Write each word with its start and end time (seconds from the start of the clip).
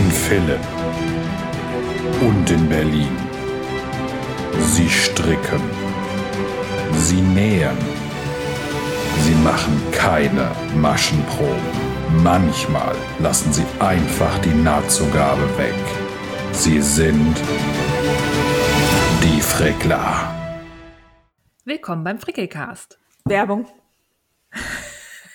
In 0.00 0.10
Philipp 0.10 0.66
und 2.22 2.50
in 2.50 2.66
Berlin. 2.70 3.14
Sie 4.72 4.88
stricken. 4.88 5.60
Sie 6.94 7.20
nähen. 7.20 7.76
Sie 9.24 9.34
machen 9.48 9.76
keine 9.92 10.50
Maschenproben. 10.74 11.70
Manchmal 12.22 12.96
lassen 13.18 13.52
sie 13.52 13.66
einfach 13.78 14.38
die 14.38 14.54
Nahtzugabe 14.68 15.46
weg. 15.58 15.84
Sie 16.52 16.80
sind 16.80 17.36
die 19.22 19.40
Frickler. 19.42 20.34
Willkommen 21.66 22.04
beim 22.04 22.18
Frickelcast. 22.18 22.98
Werbung. 23.26 23.66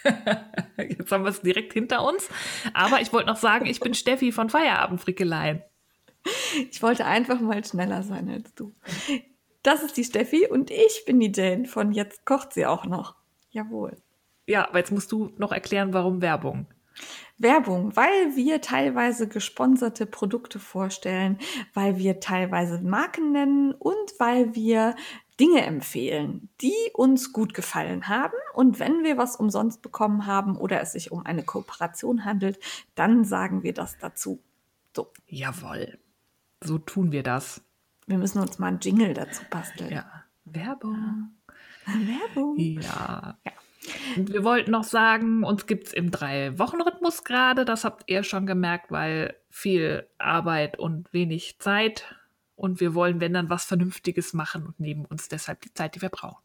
Jetzt 0.78 1.12
haben 1.12 1.24
wir 1.24 1.32
es 1.32 1.42
direkt 1.42 1.74
hinter 1.74 2.04
uns. 2.06 2.30
Aber 2.74 3.02
ich 3.02 3.12
wollte 3.14 3.28
noch 3.28 3.38
sagen, 3.38 3.66
ich 3.66 3.80
bin 3.80 3.94
Steffi 3.94 4.32
von 4.32 4.50
Feierabendfrickeleien. 4.50 5.64
Ich 6.72 6.82
wollte 6.82 7.06
einfach 7.06 7.40
mal 7.40 7.64
schneller 7.64 8.04
sein 8.04 8.30
als 8.30 8.54
du. 8.56 8.74
Das 9.64 9.84
ist 9.84 9.98
die 9.98 10.04
Steffi 10.04 10.48
und 10.48 10.72
ich 10.72 11.04
bin 11.06 11.20
die 11.20 11.32
Jane 11.34 11.66
von 11.66 11.92
Jetzt 11.92 12.26
kocht 12.26 12.54
sie 12.54 12.66
auch 12.66 12.86
noch. 12.86 13.16
Jawohl. 13.50 13.98
Ja, 14.48 14.68
aber 14.68 14.80
jetzt 14.80 14.92
musst 14.92 15.12
du 15.12 15.32
noch 15.38 15.52
erklären, 15.52 15.94
warum 15.94 16.22
Werbung. 16.22 16.68
Werbung, 17.38 17.96
weil 17.96 18.36
wir 18.36 18.62
teilweise 18.62 19.28
gesponserte 19.28 20.06
Produkte 20.06 20.60
vorstellen, 20.60 21.38
weil 21.74 21.98
wir 21.98 22.20
teilweise 22.22 22.80
Marken 22.82 23.34
nennen 23.34 23.74
und 23.74 24.14
weil 24.20 24.56
wir 24.56 24.96
Dinge 25.40 25.66
empfehlen, 25.66 26.50
die 26.62 26.76
uns 26.94 27.34
gut 27.34 27.54
gefallen 27.54 28.08
haben. 28.08 28.38
Und 28.54 28.80
wenn 28.80 29.04
wir 29.04 29.18
was 29.18 29.36
umsonst 29.36 29.82
bekommen 29.82 30.26
haben 30.26 30.56
oder 30.56 30.82
es 30.82 30.94
sich 30.94 31.12
um 31.12 31.26
eine 31.26 31.44
Kooperation 31.44 32.26
handelt, 32.26 32.60
dann 32.96 33.26
sagen 33.26 33.64
wir 33.64 33.74
das 33.74 33.98
dazu. 33.98 34.40
So. 34.96 35.12
Jawohl. 35.28 35.98
So 36.64 36.78
tun 36.78 37.12
wir 37.12 37.24
das. 37.24 37.62
Wir 38.08 38.18
müssen 38.18 38.40
uns 38.40 38.60
mal 38.60 38.68
einen 38.68 38.80
Jingle 38.80 39.14
dazu 39.14 39.44
basteln. 39.50 39.92
Ja. 39.92 40.24
Werbung. 40.46 41.32
Werbung. 41.86 42.58
Ja. 42.58 43.38
ja. 43.46 43.52
Und 44.16 44.32
wir 44.32 44.44
wollten 44.44 44.72
noch 44.72 44.84
sagen, 44.84 45.44
uns 45.44 45.68
gibt 45.68 45.88
es 45.88 45.94
im 45.94 46.12
Drei-Wochen-Rhythmus 46.12 47.24
gerade. 47.24 47.66
Das 47.66 47.84
habt 47.84 48.10
ihr 48.10 48.24
schon 48.24 48.46
gemerkt, 48.46 48.92
weil 48.92 49.36
viel 49.50 50.08
Arbeit 50.18 50.80
und 50.80 51.12
wenig 51.14 51.60
Zeit. 51.60 52.16
Und 52.56 52.80
wir 52.80 52.94
wollen, 52.94 53.20
wenn 53.20 53.34
dann, 53.34 53.50
was 53.50 53.66
Vernünftiges 53.66 54.34
machen 54.34 54.66
und 54.66 54.80
nehmen 54.80 55.06
uns 55.06 55.28
deshalb 55.28 55.62
die 55.62 55.74
Zeit, 55.74 55.96
die 55.96 56.02
wir 56.02 56.10
brauchen. 56.10 56.42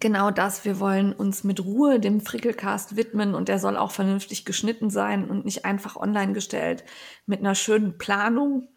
Genau 0.00 0.30
das. 0.30 0.64
Wir 0.64 0.80
wollen 0.80 1.12
uns 1.12 1.44
mit 1.44 1.64
Ruhe 1.64 2.00
dem 2.00 2.20
Frickelcast 2.20 2.96
widmen 2.96 3.34
und 3.34 3.48
der 3.48 3.58
soll 3.58 3.76
auch 3.76 3.90
vernünftig 3.90 4.44
geschnitten 4.44 4.90
sein 4.90 5.28
und 5.28 5.44
nicht 5.44 5.64
einfach 5.64 5.96
online 5.96 6.32
gestellt 6.32 6.84
mit 7.26 7.40
einer 7.40 7.54
schönen 7.54 7.98
Planung. 7.98 8.68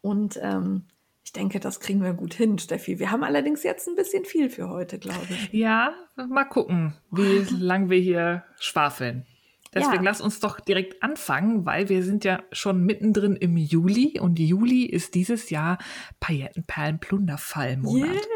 Und 0.00 0.38
ähm, 0.42 0.86
ich 1.24 1.32
denke, 1.32 1.60
das 1.60 1.80
kriegen 1.80 2.02
wir 2.02 2.14
gut 2.14 2.34
hin, 2.34 2.58
Steffi. 2.58 2.98
Wir 2.98 3.10
haben 3.10 3.22
allerdings 3.22 3.62
jetzt 3.62 3.86
ein 3.86 3.94
bisschen 3.94 4.24
viel 4.24 4.50
für 4.50 4.68
heute, 4.68 4.98
glaube 4.98 5.26
ich. 5.30 5.52
Ja, 5.52 5.94
mal 6.16 6.44
gucken, 6.44 6.94
wie 7.10 7.46
lang 7.58 7.90
wir 7.90 8.00
hier 8.00 8.44
schwafeln. 8.58 9.26
Deswegen 9.72 10.04
Ja. 10.04 10.10
lass 10.10 10.20
uns 10.20 10.40
doch 10.40 10.60
direkt 10.60 11.02
anfangen, 11.02 11.64
weil 11.64 11.88
wir 11.88 12.02
sind 12.02 12.24
ja 12.24 12.42
schon 12.52 12.84
mittendrin 12.84 13.36
im 13.36 13.56
Juli 13.56 14.18
und 14.20 14.38
Juli 14.38 14.84
ist 14.84 15.14
dieses 15.14 15.48
Jahr 15.50 15.78
Paillettenperlen-Plunderfall-Monat. 16.20 18.28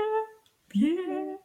Yeah, 0.75 0.89
yeah. 0.91 1.39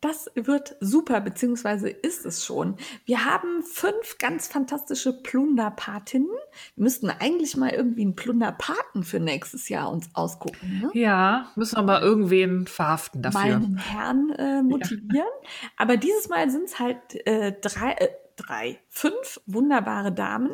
Das 0.00 0.28
wird 0.34 0.74
super, 0.80 1.20
beziehungsweise 1.20 1.88
ist 1.88 2.26
es 2.26 2.44
schon. 2.44 2.74
Wir 3.04 3.24
haben 3.24 3.62
fünf 3.62 4.18
ganz 4.18 4.48
fantastische 4.48 5.12
Plunderpatinnen. 5.12 6.26
Wir 6.74 6.82
müssten 6.82 7.08
eigentlich 7.08 7.56
mal 7.56 7.70
irgendwie 7.70 8.02
einen 8.02 8.16
Plunderpaten 8.16 9.04
für 9.04 9.20
nächstes 9.20 9.68
Jahr 9.68 9.92
uns 9.92 10.10
ausgucken. 10.14 10.80
Ne? 10.82 10.90
Ja, 11.00 11.52
müssen 11.54 11.76
wir 11.76 11.82
mal 11.84 12.02
irgendwen 12.02 12.66
verhaften 12.66 13.22
dafür. 13.22 13.40
Meinen 13.60 13.76
Herrn 13.76 14.30
äh, 14.30 14.62
motivieren. 14.64 15.28
Aber 15.76 15.96
dieses 15.96 16.28
Mal 16.28 16.50
sind 16.50 16.64
es 16.64 16.80
halt 16.80 17.24
äh, 17.24 17.52
drei, 17.60 17.92
äh, 17.92 18.08
drei, 18.36 18.80
fünf 18.88 19.40
wunderbare 19.46 20.12
Damen. 20.12 20.52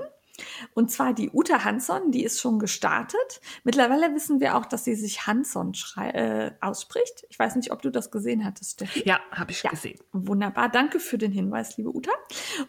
Und 0.74 0.90
zwar 0.90 1.12
die 1.14 1.30
Uta 1.30 1.64
Hansson, 1.64 2.10
die 2.10 2.24
ist 2.24 2.40
schon 2.40 2.58
gestartet. 2.58 3.40
Mittlerweile 3.64 4.14
wissen 4.14 4.40
wir 4.40 4.56
auch, 4.56 4.66
dass 4.66 4.84
sie 4.84 4.94
sich 4.94 5.26
Hansson 5.26 5.72
äh, 5.96 6.52
ausspricht. 6.60 7.26
Ich 7.28 7.38
weiß 7.38 7.56
nicht, 7.56 7.72
ob 7.72 7.82
du 7.82 7.90
das 7.90 8.10
gesehen 8.10 8.44
hattest, 8.44 8.72
Steffi. 8.72 9.02
Ja, 9.06 9.20
habe 9.30 9.50
ich 9.52 9.62
Ja. 9.62 9.70
gesehen. 9.70 9.98
Wunderbar, 10.12 10.68
danke 10.68 11.00
für 11.00 11.18
den 11.18 11.32
Hinweis, 11.32 11.76
liebe 11.76 11.94
Uta. 11.94 12.12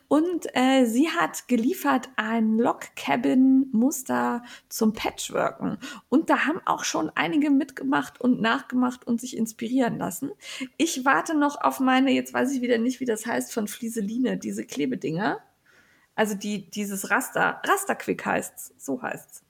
Und 0.08 0.48
äh, 0.54 0.86
sie 0.86 1.10
hat 1.10 1.48
geliefert 1.48 2.10
ein 2.16 2.58
Log-Cabin-Muster 2.58 4.44
zum 4.70 4.94
Patchworken. 4.94 5.78
Und 6.10 6.30
da 6.30 6.46
haben 6.46 6.62
auch 6.66 6.84
schon 6.84 7.12
einige 7.16 7.50
mitgemacht 7.50 8.20
und 8.22 8.42
nachgemacht 8.42 9.06
und 9.08 9.22
sich 9.22 9.36
inspirieren 9.38 9.98
lassen. 9.98 10.32
Ich 10.78 11.06
warte 11.06 11.36
noch 11.38 11.62
auf 11.62 11.80
meine, 11.80 12.12
jetzt 12.12 12.34
weiß 12.34 12.52
ich 12.54 12.62
wieder 12.62 12.78
nicht, 12.78 13.00
wie 13.00 13.06
das 13.06 13.26
heißt, 13.26 13.54
von 13.54 13.68
Flieseline, 13.68 14.38
diese 14.38 14.66
Klebedinger. 14.66 15.40
Also 16.20 16.36
die, 16.36 16.70
dieses 16.70 17.12
Raster, 17.12 17.62
Rasterquick 17.66 18.26
heißt's, 18.26 18.74
so 18.78 19.02
heißt's. 19.02 19.42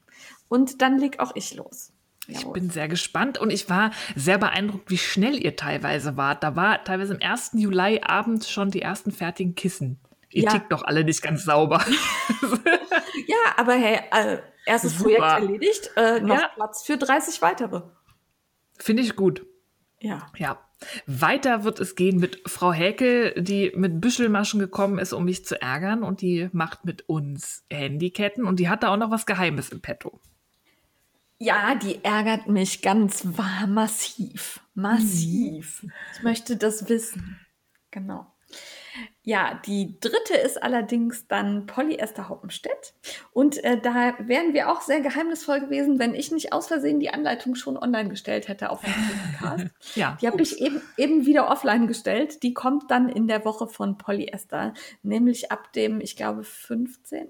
Und 0.49 0.83
dann 0.83 0.99
leg 0.99 1.19
auch 1.19 1.31
ich 1.33 1.55
los. 1.55 1.91
Ich 2.27 2.41
Jawohl. 2.41 2.53
bin 2.53 2.69
sehr 2.69 2.87
gespannt 2.87 3.39
und 3.39 3.49
ich 3.49 3.71
war 3.71 3.89
sehr 4.15 4.37
beeindruckt, 4.37 4.91
wie 4.91 4.99
schnell 4.99 5.43
ihr 5.43 5.55
teilweise 5.55 6.15
wart. 6.15 6.43
Da 6.43 6.55
war 6.55 6.83
teilweise 6.83 7.15
im 7.15 7.21
1. 7.23 7.53
Juli 7.55 8.01
abends 8.03 8.51
schon 8.51 8.69
die 8.69 8.83
ersten 8.83 9.11
fertigen 9.11 9.55
Kissen. 9.55 9.99
Ihr 10.29 10.43
Ja. 10.43 10.51
tickt 10.51 10.71
doch 10.71 10.83
alle 10.83 11.03
nicht 11.03 11.23
ganz 11.23 11.43
sauber. 11.43 11.83
Ja, 13.27 13.53
aber 13.57 13.73
hey, 13.73 13.99
äh, 14.11 14.37
erstes 14.67 14.91
Super. 14.99 15.03
Projekt 15.03 15.23
erledigt, 15.23 15.91
äh, 15.97 16.19
noch 16.19 16.39
Ja. 16.39 16.47
Platz 16.53 16.83
für 16.83 16.97
30 16.97 17.41
weitere. 17.41 17.81
Finde 18.77 19.01
ich 19.01 19.15
gut. 19.15 19.43
Ja. 19.99 20.27
Ja. 20.37 20.59
Weiter 21.05 21.63
wird 21.63 21.79
es 21.79 21.95
gehen 21.95 22.19
mit 22.19 22.41
Frau 22.45 22.71
Häkel, 22.71 23.33
die 23.41 23.71
mit 23.75 23.99
Büschelmaschen 23.99 24.59
gekommen 24.59 24.99
ist, 24.99 25.13
um 25.13 25.25
mich 25.25 25.45
zu 25.45 25.61
ärgern. 25.61 26.03
Und 26.03 26.21
die 26.21 26.49
macht 26.51 26.85
mit 26.85 27.07
uns 27.07 27.65
Handyketten. 27.69 28.45
Und 28.45 28.59
die 28.59 28.69
hat 28.69 28.83
da 28.83 28.89
auch 28.93 28.97
noch 28.97 29.11
was 29.11 29.25
Geheimes 29.25 29.69
im 29.69 29.81
Petto. 29.81 30.19
Ja, 31.37 31.75
die 31.75 32.03
ärgert 32.03 32.47
mich 32.47 32.81
ganz 32.81 33.25
wahr 33.37 33.67
massiv. 33.67 34.61
Massiv. 34.73 35.85
Ich 36.15 36.23
möchte 36.23 36.57
das 36.57 36.89
wissen. 36.89 37.39
Genau. 37.91 38.28
Ja, 39.23 39.59
die 39.65 39.99
dritte 39.99 40.35
ist 40.35 40.61
allerdings 40.61 41.27
dann 41.27 41.65
Polyester 41.65 42.29
Hoppenstedt. 42.29 42.93
Und 43.31 43.63
äh, 43.63 43.79
da 43.79 44.15
wären 44.19 44.53
wir 44.53 44.71
auch 44.71 44.81
sehr 44.81 45.01
geheimnisvoll 45.01 45.59
gewesen, 45.59 45.99
wenn 45.99 46.15
ich 46.15 46.31
nicht 46.31 46.51
aus 46.51 46.67
Versehen 46.67 46.99
die 46.99 47.11
Anleitung 47.11 47.55
schon 47.55 47.77
online 47.77 48.09
gestellt 48.09 48.47
hätte 48.47 48.69
auf 48.69 48.81
dem 48.81 48.93
Podcast. 48.93 49.73
Ja. 49.95 50.17
Die 50.21 50.27
habe 50.27 50.41
ich 50.41 50.61
eben, 50.61 50.81
eben 50.97 51.25
wieder 51.25 51.49
offline 51.49 51.87
gestellt. 51.87 52.43
Die 52.43 52.53
kommt 52.53 52.91
dann 52.91 53.09
in 53.09 53.27
der 53.27 53.43
Woche 53.45 53.67
von 53.67 53.97
Polyester, 53.97 54.73
nämlich 55.03 55.51
ab 55.51 55.73
dem, 55.73 55.99
ich 56.01 56.15
glaube, 56.15 56.43
15. 56.43 57.27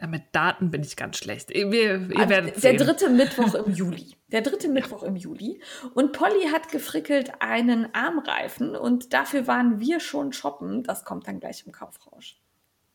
ja, 0.00 0.06
mit 0.06 0.22
Daten 0.32 0.70
bin 0.70 0.82
ich 0.82 0.96
ganz 0.96 1.16
schlecht. 1.16 1.50
Ihr, 1.50 1.72
ihr 1.72 2.00
Also 2.16 2.28
werdet 2.28 2.62
der 2.62 2.74
dritte 2.74 3.08
Mittwoch 3.10 3.54
im 3.54 3.72
Juli. 3.72 4.14
Der 4.32 4.42
dritte 4.42 4.68
Mittwoch 4.68 5.02
im 5.02 5.16
Juli. 5.16 5.60
Und 5.94 6.12
Polly 6.12 6.48
hat 6.52 6.70
gefrickelt 6.70 7.32
einen 7.40 7.94
Armreifen 7.94 8.76
und 8.76 9.12
dafür 9.14 9.46
waren 9.46 9.80
wir 9.80 10.00
schon 10.00 10.32
shoppen. 10.32 10.82
Das 10.82 11.04
kommt 11.04 11.26
dann 11.28 11.40
gleich 11.40 11.64
im 11.66 11.72
Kaufrausch. 11.72 12.36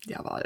Jawohl. 0.06 0.44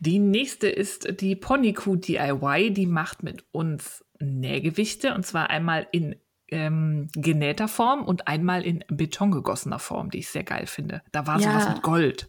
Die 0.00 0.18
nächste 0.18 0.68
ist 0.68 1.20
die 1.20 1.34
Ponykuh 1.36 1.96
DIY. 1.96 2.72
Die 2.72 2.86
macht 2.86 3.22
mit 3.22 3.44
uns 3.52 4.04
Nähgewichte 4.20 5.14
und 5.14 5.24
zwar 5.26 5.50
einmal 5.50 5.86
in 5.92 6.16
ähm, 6.48 7.08
genähter 7.14 7.68
Form 7.68 8.04
und 8.04 8.26
einmal 8.28 8.64
in 8.64 8.84
Beton 8.88 9.30
gegossener 9.32 9.78
Form, 9.78 10.10
die 10.10 10.18
ich 10.18 10.28
sehr 10.28 10.44
geil 10.44 10.66
finde. 10.66 11.02
Da 11.12 11.26
war 11.26 11.40
Ja. 11.40 11.50
sowas 11.52 11.68
mit 11.74 11.82
Gold. 11.82 12.28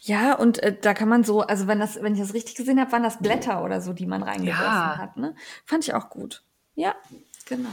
Ja, 0.00 0.34
und 0.34 0.62
äh, 0.62 0.76
da 0.80 0.94
kann 0.94 1.08
man 1.08 1.24
so, 1.24 1.40
also 1.42 1.66
wenn 1.66 1.78
das, 1.80 2.02
wenn 2.02 2.14
ich 2.14 2.20
das 2.20 2.34
richtig 2.34 2.54
gesehen 2.54 2.80
habe, 2.80 2.92
waren 2.92 3.02
das 3.02 3.18
Blätter 3.18 3.62
oder 3.62 3.80
so, 3.80 3.92
die 3.92 4.06
man 4.06 4.22
reingegossen 4.22 4.64
Ja. 4.64 4.98
hat. 4.98 5.16
Ne? 5.16 5.34
Fand 5.64 5.84
ich 5.86 5.94
auch 5.94 6.10
gut. 6.10 6.42
Ja, 6.74 6.94
genau. 7.46 7.70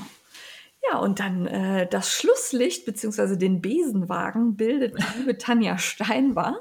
Ja, 0.91 0.99
und 0.99 1.19
dann 1.19 1.47
äh, 1.47 1.87
das 1.87 2.11
Schlusslicht 2.11 2.85
beziehungsweise 2.85 3.37
den 3.37 3.61
Besenwagen 3.61 4.57
bildet 4.57 4.97
die 4.99 5.19
liebe 5.19 5.37
Tanja 5.37 5.77
Steinbach, 5.77 6.59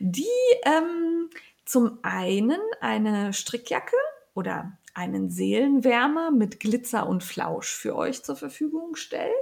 die 0.00 0.26
ähm, 0.64 1.30
zum 1.64 1.98
einen 2.02 2.58
eine 2.82 3.32
Strickjacke 3.32 3.96
oder 4.34 4.72
einen 4.94 5.28
Seelenwärmer 5.30 6.30
mit 6.30 6.60
Glitzer 6.60 7.06
und 7.06 7.22
Flausch 7.24 7.72
für 7.72 7.96
euch 7.96 8.22
zur 8.22 8.36
Verfügung 8.36 8.96
stellt, 8.96 9.32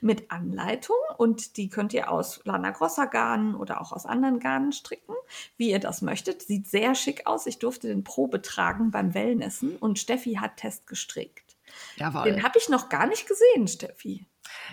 mit 0.00 0.30
Anleitung 0.30 0.96
und 1.18 1.56
die 1.56 1.68
könnt 1.68 1.92
ihr 1.92 2.10
aus 2.10 2.40
Lana 2.44 2.70
Grossa 2.70 3.04
Garnen 3.04 3.54
oder 3.54 3.80
auch 3.80 3.92
aus 3.92 4.06
anderen 4.06 4.40
Garnen 4.40 4.72
stricken, 4.72 5.14
wie 5.56 5.70
ihr 5.70 5.80
das 5.80 6.02
möchtet. 6.02 6.42
Sieht 6.42 6.68
sehr 6.68 6.94
schick 6.94 7.26
aus. 7.26 7.46
Ich 7.46 7.58
durfte 7.58 7.88
den 7.88 8.04
Probe 8.04 8.42
tragen 8.42 8.90
beim 8.90 9.14
Wellnessen 9.14 9.76
und 9.76 9.98
Steffi 9.98 10.34
hat 10.34 10.56
Test 10.56 10.86
gestrickt. 10.86 11.56
Jawohl. 11.96 12.24
Den 12.24 12.42
habe 12.42 12.58
ich 12.58 12.68
noch 12.68 12.88
gar 12.88 13.06
nicht 13.06 13.26
gesehen, 13.28 13.68
Steffi. 13.68 14.26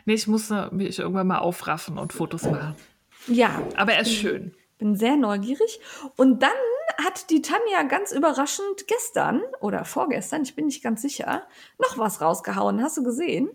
Nee, 0.05 0.13
ich 0.13 0.27
muss 0.27 0.49
äh, 0.51 0.69
mich 0.71 0.99
irgendwann 0.99 1.27
mal 1.27 1.39
aufraffen 1.39 1.97
und 1.97 2.13
Fotos 2.13 2.43
machen. 2.43 2.75
Ja, 3.27 3.61
Aber 3.75 3.93
er 3.93 4.01
ist 4.01 4.13
schön. 4.13 4.55
bin 4.77 4.95
sehr 4.95 5.15
neugierig. 5.15 5.79
Und 6.15 6.41
dann 6.41 6.51
hat 7.03 7.29
die 7.29 7.41
Tanja 7.41 7.83
ganz 7.83 8.11
überraschend 8.11 8.87
gestern 8.87 9.41
oder 9.59 9.85
vorgestern, 9.85 10.43
ich 10.43 10.55
bin 10.55 10.65
nicht 10.65 10.83
ganz 10.83 11.01
sicher, 11.01 11.47
noch 11.77 11.97
was 11.97 12.21
rausgehauen. 12.21 12.81
Hast 12.81 12.97
du 12.97 13.03
gesehen? 13.03 13.49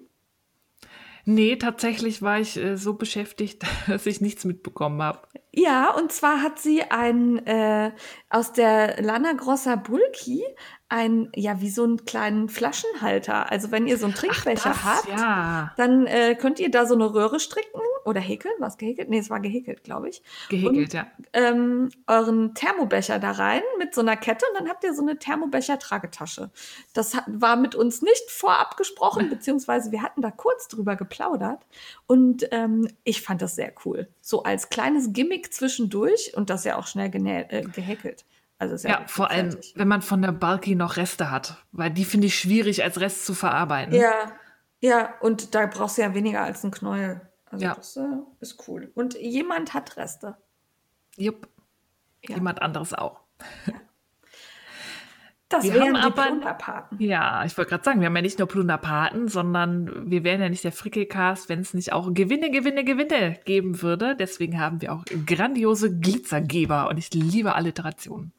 Nee, 1.29 1.57
tatsächlich 1.57 2.23
war 2.23 2.39
ich 2.39 2.57
äh, 2.57 2.77
so 2.77 2.95
beschäftigt, 2.95 3.65
dass 3.89 4.07
ich 4.07 4.21
nichts 4.21 4.45
mitbekommen 4.45 5.03
habe. 5.03 5.27
Ja, 5.53 5.93
und 5.93 6.13
zwar 6.13 6.41
hat 6.41 6.61
sie 6.61 6.83
ein 6.83 7.45
äh, 7.47 7.91
aus 8.31 8.53
der 8.53 9.03
Lana 9.03 9.33
Grossa 9.33 9.75
Bulki 9.75 10.45
ein, 10.89 11.31
ja, 11.35 11.61
wie 11.61 11.71
so 11.71 11.83
einen 11.83 12.05
kleinen 12.05 12.49
Flaschenhalter. 12.49 13.51
Also 13.51 13.73
wenn 13.73 13.87
ihr 13.87 13.99
so 13.99 14.07
einen 14.07 14.15
Trinkbecher 14.15 14.71
das, 14.71 14.85
habt, 14.85 15.09
ja. 15.09 15.73
dann 15.77 16.07
äh, 16.07 16.37
könnt 16.37 16.61
ihr 16.61 16.71
da 16.71 16.87
so 16.87 16.95
eine 16.95 17.13
Röhre 17.13 17.41
stricken 17.41 17.81
oder 18.05 18.21
häkeln. 18.21 18.55
Was 18.61 18.79
gehäkelt? 18.79 19.09
Nee, 19.09 19.19
es 19.19 19.29
war 19.29 19.41
gehäkelt, 19.41 19.83
glaube 19.83 20.09
ich. 20.09 20.23
Gehäkelt, 20.49 20.95
ja. 20.95 21.09
Ähm, 21.33 21.91
euren 22.07 22.55
Thermobecher 22.55 23.19
da 23.19 23.33
rein 23.33 23.63
mit 23.79 23.95
so 23.95 24.01
einer 24.01 24.17
Kette 24.17 24.47
und 24.49 24.61
dann 24.61 24.69
habt 24.69 24.85
ihr 24.85 24.95
so 24.95 25.03
eine 25.03 25.19
Thermobecher-Tragetasche. 25.19 26.51
Das 26.95 27.17
hat, 27.17 27.25
war 27.27 27.57
mit 27.57 27.75
uns 27.75 28.03
nicht 28.03 28.31
vorab 28.31 28.77
gesprochen, 28.77 29.29
beziehungsweise 29.31 29.91
wir 29.91 30.03
hatten 30.03 30.23
da 30.23 30.31
kurz 30.31 30.69
drüber 30.69 30.95
geplaudert 30.95 31.67
und 32.07 32.47
ähm, 32.53 32.87
ich 33.03 33.23
fand 33.23 33.43
das 33.43 33.57
sehr 33.57 33.73
cool. 33.85 34.09
So 34.21 34.45
als 34.45 34.69
kleines 34.69 35.13
Gimmick 35.13 35.53
zwischendurch 35.53 36.33
und 36.37 36.49
das 36.49 36.63
ja 36.63 36.77
auch 36.77 36.87
schnell 36.87 37.11
äh, 37.17 37.63
gehäkelt. 37.63 38.25
Also 38.59 38.89
ja, 38.89 39.01
Ja, 39.01 39.07
vor 39.07 39.31
allem, 39.31 39.57
wenn 39.75 39.89
man 39.89 40.03
von 40.03 40.23
der 40.23 40.33
Bulky 40.33 40.75
noch 40.75 40.97
Reste 40.97 41.31
hat, 41.31 41.63
weil 41.73 41.91
die 41.91 42.05
finde 42.05 42.27
ich 42.29 42.39
schwierig 42.39 42.83
als 42.83 43.01
Rest 43.01 43.27
zu 43.27 43.35
verarbeiten. 43.35 43.95
Ja, 43.95 44.33
ja, 44.81 45.15
und 45.21 45.55
da 45.55 45.67
brauchst 45.67 45.99
du 45.99 46.03
ja 46.03 46.15
weniger 46.15 46.43
als 46.43 46.63
einen 46.65 46.73
Knäuel. 46.73 47.21
Also 47.51 47.65
Ja. 47.65 47.75
das 47.75 47.97
äh, 47.97 48.03
ist 48.41 48.67
cool. 48.69 48.91
Und 48.95 49.15
jemand 49.21 49.75
hat 49.75 49.97
Reste. 49.97 50.37
Jupp. 51.17 51.49
Ja. 52.23 52.37
Jemand 52.37 52.61
anderes 52.63 52.93
auch. 52.95 53.21
Das 55.49 55.63
Wir 55.63 55.75
wären 55.75 55.83
haben 55.85 55.95
die 55.95 56.01
aber- 56.19 56.23
Plunderpaten. 56.27 57.01
Ja, 57.01 57.45
ich 57.45 57.57
wollte 57.57 57.69
gerade 57.71 57.85
sagen, 57.85 58.01
wir 58.01 58.07
haben 58.07 58.17
ja 58.17 58.23
nicht 58.23 58.39
nur 58.41 58.49
Plunderpaten, 58.49 59.29
sondern 59.29 60.11
wir 60.11 60.25
wären 60.25 60.41
ja 60.41 60.49
nicht 60.49 60.65
der 60.65 60.73
Frickelcast, 60.73 61.49
wenn 61.49 61.61
es 61.61 61.73
nicht 61.73 61.93
auch 61.93 62.13
Gewinne, 62.13 62.51
Gewinne, 62.51 62.83
Gewinne 62.85 63.39
geben 63.45 63.81
würde. 63.81 64.17
Deswegen 64.17 64.59
haben 64.61 64.81
wir 64.83 64.93
auch 64.93 65.05
grandiose 65.25 65.97
Glitzergeber 66.01 66.89
und 66.89 66.99
ich 66.99 67.15
liebe 67.15 67.55
Alliterationen. 67.55 68.33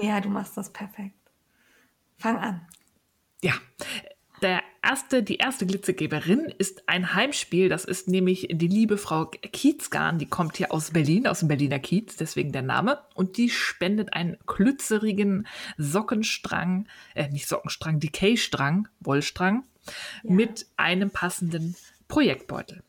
Ja, 0.00 0.20
du 0.20 0.30
machst 0.30 0.56
das 0.56 0.72
perfekt. 0.72 1.14
Fang 2.18 2.38
an. 2.38 2.66
Ja, 3.40 3.52
der 4.42 4.62
erste, 4.82 5.22
die 5.22 5.36
erste 5.36 5.66
Glitzergeberin 5.66 6.52
ist 6.58 6.88
ein 6.88 7.14
Heimspiel. 7.14 7.68
Das 7.68 7.84
ist 7.84 8.08
nämlich 8.08 8.48
die 8.50 8.68
liebe 8.68 8.98
Frau 8.98 9.26
Kiezgarn. 9.26 10.18
Die 10.18 10.26
kommt 10.26 10.56
hier 10.56 10.72
aus 10.72 10.90
Berlin, 10.90 11.26
aus 11.26 11.38
dem 11.40 11.48
Berliner 11.48 11.78
Kiez, 11.78 12.16
deswegen 12.16 12.52
der 12.52 12.62
Name. 12.62 12.98
Und 13.14 13.36
die 13.36 13.48
spendet 13.50 14.12
einen 14.12 14.36
klützerigen 14.46 15.46
Sockenstrang, 15.78 16.86
äh, 17.14 17.28
nicht 17.28 17.48
Sockenstrang, 17.48 18.00
Decay-Strang, 18.00 18.88
Wollstrang, 19.00 19.64
Ja. 20.22 20.32
mit 20.32 20.66
einem 20.76 21.10
passenden 21.10 21.74
Projektbeutel. 22.08 22.82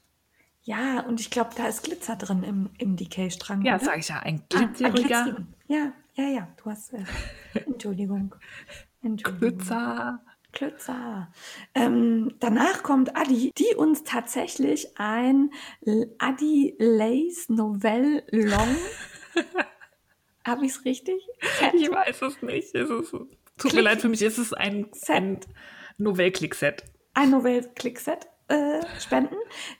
Ja, 0.63 1.01
und 1.01 1.19
ich 1.19 1.29
glaube, 1.29 1.51
da 1.57 1.67
ist 1.67 1.83
Glitzer 1.83 2.15
drin 2.15 2.43
im, 2.43 2.69
im 2.77 2.95
Decay-Strang. 2.95 3.63
Ja, 3.63 3.79
sage 3.79 3.99
ich 3.99 4.07
ja, 4.09 4.19
ein 4.19 4.41
Ah, 4.53 4.59
ein 4.59 4.73
glitzeriger. 4.73 5.37
Ja, 5.67 5.91
ja, 6.15 6.23
ja, 6.29 6.47
du 6.63 6.69
hast. 6.69 6.93
Äh, 6.93 7.03
Entschuldigung. 7.65 8.33
Entschuldigung. 9.01 9.57
Glitzer. 9.57 10.21
Klötzer. 10.53 11.31
Ähm, 11.75 12.35
danach 12.39 12.83
kommt 12.83 13.17
Adi, 13.17 13.51
die 13.57 13.75
uns 13.75 14.03
tatsächlich 14.03 14.97
ein 14.97 15.51
Adi 16.19 16.75
Lace 16.79 17.49
Novelle 17.49 18.23
Long. 18.31 18.77
Habe 20.45 20.65
ich 20.65 20.71
es 20.71 20.85
richtig? 20.85 21.21
Set. 21.59 21.73
Ich 21.73 21.89
weiß 21.91 22.21
es 22.21 22.41
nicht. 22.41 22.73
Es 22.75 22.89
ist, 22.89 23.11
tut 23.11 23.27
Klick. 23.57 23.73
mir 23.73 23.81
leid, 23.81 24.01
für 24.01 24.09
mich 24.09 24.21
ist 24.21 24.37
es 24.37 24.53
ein, 24.53 24.87
Set. 24.93 25.15
ein 25.15 25.39
Novell-Klick-Set. 25.97 26.83
ein 27.13 27.29
Novell-Clickset 27.31 28.27
äh, 28.47 28.81
spenden. 28.99 29.35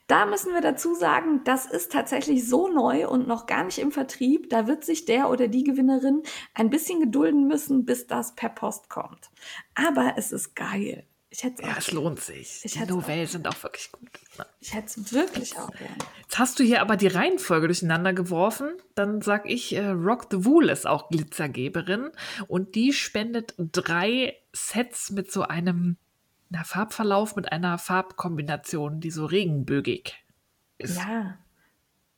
Da 0.07 0.25
müssen 0.25 0.53
wir 0.53 0.61
dazu 0.61 0.95
sagen, 0.95 1.41
das 1.43 1.65
ist 1.65 1.91
tatsächlich 1.91 2.47
so 2.47 2.67
neu 2.67 3.07
und 3.07 3.27
noch 3.27 3.45
gar 3.45 3.63
nicht 3.63 3.79
im 3.79 3.91
Vertrieb. 3.91 4.49
Da 4.49 4.67
wird 4.67 4.83
sich 4.85 5.05
der 5.05 5.29
oder 5.29 5.47
die 5.47 5.63
Gewinnerin 5.63 6.23
ein 6.53 6.69
bisschen 6.69 6.99
gedulden 6.99 7.47
müssen, 7.47 7.85
bis 7.85 8.07
das 8.07 8.35
per 8.35 8.49
Post 8.49 8.89
kommt. 8.89 9.29
Aber 9.75 10.13
es 10.17 10.31
ist 10.31 10.55
geil. 10.55 11.05
Ich 11.33 11.43
hätte 11.43 11.63
es 11.63 11.67
Ja, 11.67 11.75
es 11.79 11.91
lohnt 11.91 12.19
sich. 12.19 12.61
Ich 12.63 12.73
Die 12.73 12.85
Novellen 12.85 13.25
sind 13.25 13.47
auch 13.47 13.63
wirklich 13.63 13.91
gut. 13.91 14.07
ich 14.59 14.75
hätte 14.75 14.85
es 14.85 15.13
wirklich 15.13 15.57
auch 15.57 15.71
gerne. 15.71 15.95
Jetzt 16.21 16.37
hast 16.37 16.59
du 16.59 16.63
hier 16.63 16.79
aber 16.79 16.95
die 16.95 17.07
Reihenfolge 17.07 17.65
durcheinander 17.65 18.13
geworfen. 18.13 18.69
Dann 18.93 19.21
sag 19.21 19.49
ich, 19.49 19.73
äh, 19.75 19.87
Rock 19.89 20.27
the 20.29 20.45
Wool 20.45 20.69
ist 20.69 20.85
auch 20.85 21.09
Glitzergeberin 21.09 22.11
und 22.47 22.75
die 22.75 22.93
spendet 22.93 23.55
drei 23.57 24.37
Sets 24.53 25.09
mit 25.09 25.31
so 25.31 25.41
einem 25.41 25.97
na, 26.53 26.63
Farbverlauf, 26.63 27.35
mit 27.35 27.51
einer 27.51 27.79
Farbkombination, 27.79 28.99
die 28.99 29.09
so 29.09 29.25
regenbögig 29.25 30.23
ist. 30.77 30.97
Ja. 30.97 31.37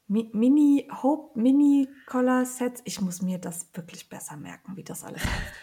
Mi 0.08 0.30
Mini 0.34 0.88
Hope 1.02 1.40
Mini 1.40 1.88
Collar 2.06 2.46
Sets. 2.46 2.82
Ich 2.86 3.00
muss 3.02 3.22
mir 3.22 3.40
das 3.40 3.70
wirklich 3.74 4.10
besser 4.10 4.36
merken, 4.36 4.76
wie 4.76 4.84
das 4.84 5.04
alles 5.06 5.24
heißt. 5.24 5.54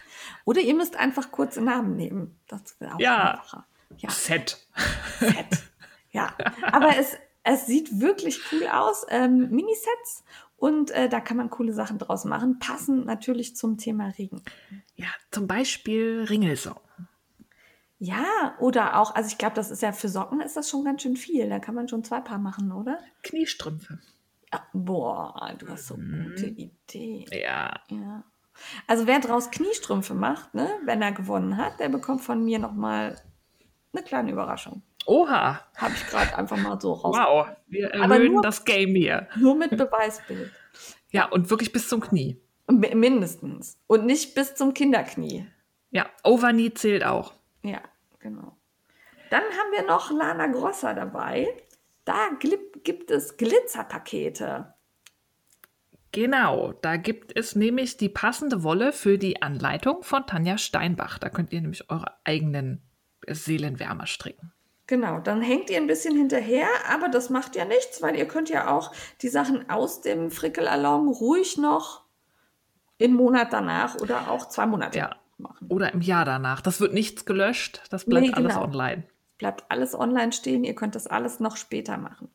Oder 0.47 0.61
ihr 0.63 0.75
müsst 0.75 0.97
einfach 0.97 1.31
kurze 1.31 1.61
Namen 1.61 1.97
nehmen. 1.97 2.41
Das 2.49 2.81
wäre 2.81 2.95
auch 2.95 2.99
Ja. 3.01 3.33
einfacher. 3.33 3.67
Ja. 3.99 4.11
Set. 4.11 4.59
Set. 5.21 5.35
Ja, 6.15 6.37
aber 6.71 6.99
es, 6.99 7.17
es 7.43 7.65
sieht 7.65 7.99
wirklich 8.03 8.39
cool 8.53 8.67
aus. 8.71 9.07
Ähm, 9.09 9.49
Minisets 9.51 10.25
und 10.59 10.91
äh, 10.91 11.09
da 11.09 11.21
kann 11.21 11.39
man 11.39 11.49
coole 11.49 11.73
Sachen 11.73 11.97
draus 11.97 12.27
machen. 12.27 12.59
Passend 12.59 13.07
natürlich 13.07 13.57
zum 13.57 13.79
Thema 13.79 14.09
Regen. 14.19 14.43
Ja, 14.95 15.07
zum 15.31 15.47
Beispiel 15.47 16.27
Ringelsocken. 16.29 16.83
Ja, 18.05 18.57
oder 18.59 18.99
auch, 18.99 19.15
also 19.15 19.29
ich 19.29 19.39
glaube, 19.39 19.55
das 19.55 19.71
ist 19.71 19.81
ja 19.81 19.93
für 19.93 20.09
Socken 20.09 20.41
ist 20.41 20.57
das 20.57 20.69
schon 20.69 20.85
ganz 20.85 21.03
schön 21.03 21.17
viel. 21.17 21.49
Da 21.49 21.61
kann 21.61 21.77
man 21.77 21.87
schon 21.89 22.03
zwei 22.03 22.21
Paar 22.21 22.39
machen, 22.39 22.73
oder? 22.73 22.99
Kniestrümpfe. 23.23 24.01
Ja, 24.53 24.67
boah, 24.73 25.55
du 25.57 25.69
hast 25.69 25.87
so 25.87 25.97
Mhm. 25.97 26.25
gute 26.31 26.47
Idee. 26.47 27.25
Ja. 27.31 27.81
Ja. 27.89 28.25
Also 28.89 29.07
wer 29.07 29.21
draus 29.21 29.53
Kniestrümpfe 29.53 30.15
macht, 30.15 30.53
ne, 30.53 30.69
wenn 30.85 31.01
er 31.01 31.13
gewonnen 31.13 31.57
hat, 31.57 31.79
der 31.79 31.89
bekommt 31.91 32.23
von 32.23 32.45
mir 32.45 32.59
nochmal 32.59 33.21
eine 33.95 34.03
kleine 34.03 34.33
Überraschung. 34.33 34.83
Oha. 35.07 35.61
Habe 35.77 35.95
ich 35.95 36.05
gerade 36.09 36.37
einfach 36.37 36.57
mal 36.57 36.81
so 36.81 36.93
raus. 36.95 37.17
Wow. 37.17 37.47
Wir 37.69 37.89
erhöhen 37.91 38.33
nur- 38.33 38.43
das 38.43 38.65
Game 38.65 38.97
hier. 38.97 39.29
Nur 39.37 39.55
mit 39.55 39.71
Beweisbild. 39.71 40.51
Ja, 41.11 41.27
und 41.29 41.51
wirklich 41.51 41.73
bis 41.73 41.89
zum 41.89 42.01
Knie. 42.01 42.41
Mi- 42.69 42.95
Mindestens. 42.97 43.79
Und 43.87 44.07
nicht 44.07 44.35
bis 44.35 44.57
zum 44.57 44.75
Kinderknie. 44.75 45.47
Ja, 45.91 46.07
Overknee 46.25 46.75
zählt 46.75 47.05
auch. 47.05 47.33
Ja, 47.63 47.81
genau. 48.23 48.57
Dann 49.31 49.43
haben 49.43 49.73
wir 49.73 49.87
noch 49.87 50.11
Lana 50.11 50.47
Grossa 50.47 50.95
dabei. 50.95 51.49
Da 52.05 52.31
gibt 52.39 53.11
es 53.11 53.37
Glitzerpakete. 53.37 54.75
Genau, 56.13 56.75
da 56.83 56.97
gibt 56.97 57.37
es 57.37 57.57
nämlich 57.57 57.97
die 57.97 58.11
passende 58.11 58.63
Wolle 58.63 58.93
für 58.93 59.17
die 59.17 59.41
Anleitung 59.41 60.03
von 60.03 60.27
Tanja 60.27 60.59
Steinbach. 60.59 61.19
Da 61.19 61.31
könnt 61.31 61.53
ihr 61.53 61.61
nämlich 61.63 61.91
eure 61.91 62.13
eigenen 62.25 62.83
Seelenwärmer 63.27 64.07
stricken. 64.07 64.53
Genau, 64.87 65.21
dann 65.21 65.41
hängt 65.41 65.71
ihr 65.71 65.79
ein 65.79 65.87
bisschen 65.87 66.17
hinterher, 66.17 66.67
aber 66.91 67.09
das 67.09 67.31
macht 67.31 67.57
ja 67.57 67.65
nichts, 67.65 68.03
weil 68.03 68.17
ihr 68.17 68.27
könnt 68.29 68.51
ja 68.51 68.69
auch 68.69 68.93
die 69.23 69.29
Sachen 69.29 69.71
aus 69.71 70.03
dem 70.03 70.31
Frickelalong 70.31 71.09
ruhig 71.09 71.57
noch 71.57 72.05
einen 73.01 73.15
Monat 73.15 73.53
danach 73.53 73.95
oder 74.01 74.31
auch 74.31 74.49
zwei 74.49 74.67
Monate 74.67 74.99
Ja. 74.99 75.17
Machen. 75.43 75.67
Oder 75.69 75.93
im 75.93 76.01
Jahr 76.01 76.25
danach. 76.25 76.61
Das 76.61 76.81
wird 76.81 76.95
nichts 76.95 77.25
gelöscht, 77.25 77.83
das 77.91 78.05
bleibt 78.05 78.27
Nee, 78.29 78.33
alles 78.33 78.55
genau. 78.55 78.65
online. 78.65 79.05
Bleibt 79.39 79.65
alles 79.71 79.95
online 79.95 80.33
stehen, 80.33 80.63
ihr 80.65 80.75
könnt 80.75 80.95
das 80.95 81.07
alles 81.07 81.41
noch 81.41 81.57
später 81.57 81.99
machen. 81.99 82.29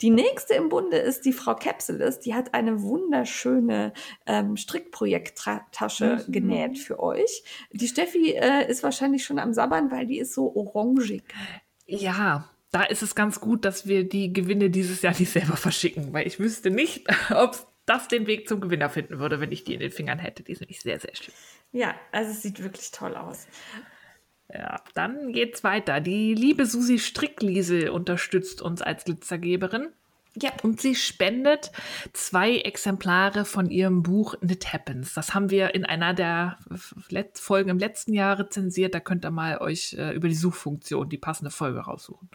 Die 0.00 0.08
nächste 0.10 0.54
im 0.54 0.70
Bunde 0.70 0.96
ist 0.96 1.26
die 1.26 1.34
Frau 1.34 1.54
Capsulis. 1.54 2.18
Die 2.20 2.34
hat 2.34 2.54
eine 2.54 2.82
wunderschöne 2.82 3.92
ähm, 4.26 4.56
Strickprojekttasche 4.56 6.24
Mhm. 6.26 6.32
genäht 6.32 6.78
für 6.78 6.98
euch. 7.00 7.44
Die 7.72 7.86
Steffi 7.88 8.32
äh, 8.32 8.68
ist 8.70 8.82
wahrscheinlich 8.82 9.24
schon 9.24 9.38
am 9.38 9.52
Sabbern, 9.52 9.90
weil 9.90 10.06
die 10.06 10.18
ist 10.18 10.34
so 10.34 10.54
orangig. 10.54 11.22
Ja, 11.86 12.48
da 12.70 12.82
ist 12.84 13.02
es 13.02 13.14
ganz 13.14 13.40
gut, 13.40 13.64
dass 13.64 13.86
wir 13.86 14.08
die 14.08 14.32
Gewinne 14.32 14.70
dieses 14.70 15.02
Jahr 15.02 15.14
nicht 15.18 15.30
selber 15.30 15.56
verschicken, 15.56 16.12
weil 16.12 16.26
ich 16.26 16.38
wüsste 16.40 16.70
nicht, 16.70 17.06
ob 17.34 17.66
das 17.86 18.08
den 18.08 18.26
Weg 18.26 18.48
zum 18.48 18.60
Gewinner 18.60 18.90
finden 18.90 19.18
würde, 19.18 19.40
wenn 19.40 19.52
ich 19.52 19.64
die 19.64 19.74
in 19.74 19.80
den 19.80 19.90
Fingern 19.90 20.18
hätte. 20.18 20.42
Die 20.42 20.54
sind 20.54 20.62
nämlich 20.62 20.80
sehr, 20.80 21.00
sehr 21.00 21.14
schön. 21.14 21.34
Ja, 21.72 21.94
also 22.12 22.30
es 22.30 22.42
sieht 22.42 22.62
wirklich 22.62 22.90
toll 22.90 23.16
aus. 23.16 23.46
Ja, 24.52 24.82
dann 24.94 25.32
geht's 25.32 25.64
weiter. 25.64 26.00
Die 26.00 26.34
liebe 26.34 26.66
Susi 26.66 26.98
Strickliesel 26.98 27.88
unterstützt 27.88 28.60
uns 28.60 28.82
als 28.82 29.04
Glitzergeberin. 29.04 29.88
Ja, 30.40 30.50
Und 30.62 30.80
sie 30.80 30.94
spendet 30.94 31.72
zwei 32.14 32.56
Exemplare 32.56 33.44
von 33.44 33.70
ihrem 33.70 34.02
Buch 34.02 34.34
It 34.40 34.72
Happens. 34.72 35.12
Das 35.12 35.34
haben 35.34 35.50
wir 35.50 35.74
in 35.74 35.84
einer 35.84 36.14
der 36.14 36.58
Folgen 37.34 37.68
im 37.68 37.78
letzten 37.78 38.14
Jahr 38.14 38.38
rezensiert. 38.38 38.94
Da 38.94 39.00
könnt 39.00 39.26
ihr 39.26 39.30
mal 39.30 39.58
euch 39.58 39.94
äh, 39.98 40.14
über 40.14 40.28
die 40.28 40.34
Suchfunktion 40.34 41.10
die 41.10 41.18
passende 41.18 41.50
Folge 41.50 41.80
raussuchen. 41.80 42.30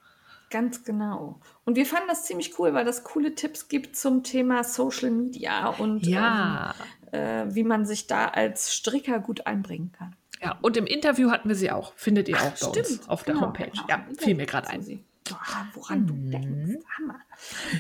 Ganz 0.50 0.84
genau. 0.84 1.40
Und 1.66 1.76
wir 1.76 1.86
fanden 1.86 2.08
das 2.08 2.26
ziemlich 2.26 2.58
cool, 2.60 2.74
weil 2.74 2.86
das 2.86 3.04
coole 3.04 3.36
Tipps 3.36 3.68
gibt 3.68 3.96
zum 3.96 4.24
Thema 4.24 4.64
Social 4.64 5.12
Media 5.12 5.70
und 5.70 6.06
Ja, 6.06 6.74
ähm, 7.12 7.50
äh, 7.50 7.56
wie 7.56 7.64
man 7.64 7.86
sich 7.86 8.08
da 8.08 8.28
als 8.30 8.74
Stricker 8.74 9.20
gut 9.20 9.48
einbringen 9.48 9.92
kann. 9.92 10.16
Ja, 10.42 10.58
und 10.62 10.78
im 10.78 10.86
Interview 10.86 11.32
hatten 11.32 11.50
wir 11.50 11.56
sie 11.56 11.72
auch. 11.72 11.94
Findet 11.96 12.30
ihr 12.30 12.38
auch 12.38 12.52
Ach, 12.56 12.60
bei 12.60 12.68
uns 12.68 12.88
stimmt. 12.88 13.10
auf 13.10 13.24
der 13.24 13.34
Genau, 13.34 13.48
Homepage. 13.48 13.72
genau. 13.72 13.86
Ja, 13.90 14.06
fiel 14.20 14.36
mir 14.36 14.46
gerade 14.46 14.70
ein. 14.70 14.82
Sie. 14.84 15.04
Ah, 15.34 15.66
woran 15.74 16.02
Mhm. 16.04 16.08
du 16.08 16.14
denkst. 16.38 16.86
Hammer. 16.98 17.20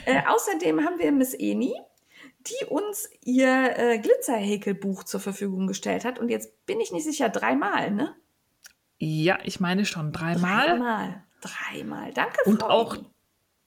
Äh, 0.05 0.21
außerdem 0.27 0.81
haben 0.83 0.97
wir 0.99 1.11
Miss 1.11 1.33
Eni, 1.33 1.73
die 2.47 2.65
uns 2.65 3.09
ihr 3.23 3.77
äh, 3.77 3.99
Glitzerhäkelbuch 3.99 5.03
zur 5.03 5.19
Verfügung 5.19 5.67
gestellt 5.67 6.03
hat. 6.03 6.17
Und 6.19 6.29
jetzt 6.29 6.65
bin 6.65 6.79
ich 6.81 6.91
nicht 6.91 7.03
sicher, 7.05 7.29
dreimal, 7.29 7.91
ne? 7.91 8.15
Ja, 8.97 9.37
ich 9.43 9.59
meine 9.59 9.85
schon 9.85 10.11
dreimal. 10.11 10.65
Dreimal. 10.67 11.23
Dreimal. 11.41 12.13
Danke, 12.13 12.37
Und 12.45 12.61
Frau 12.61 12.69
auch- 12.69 12.95
Eni. 12.95 13.05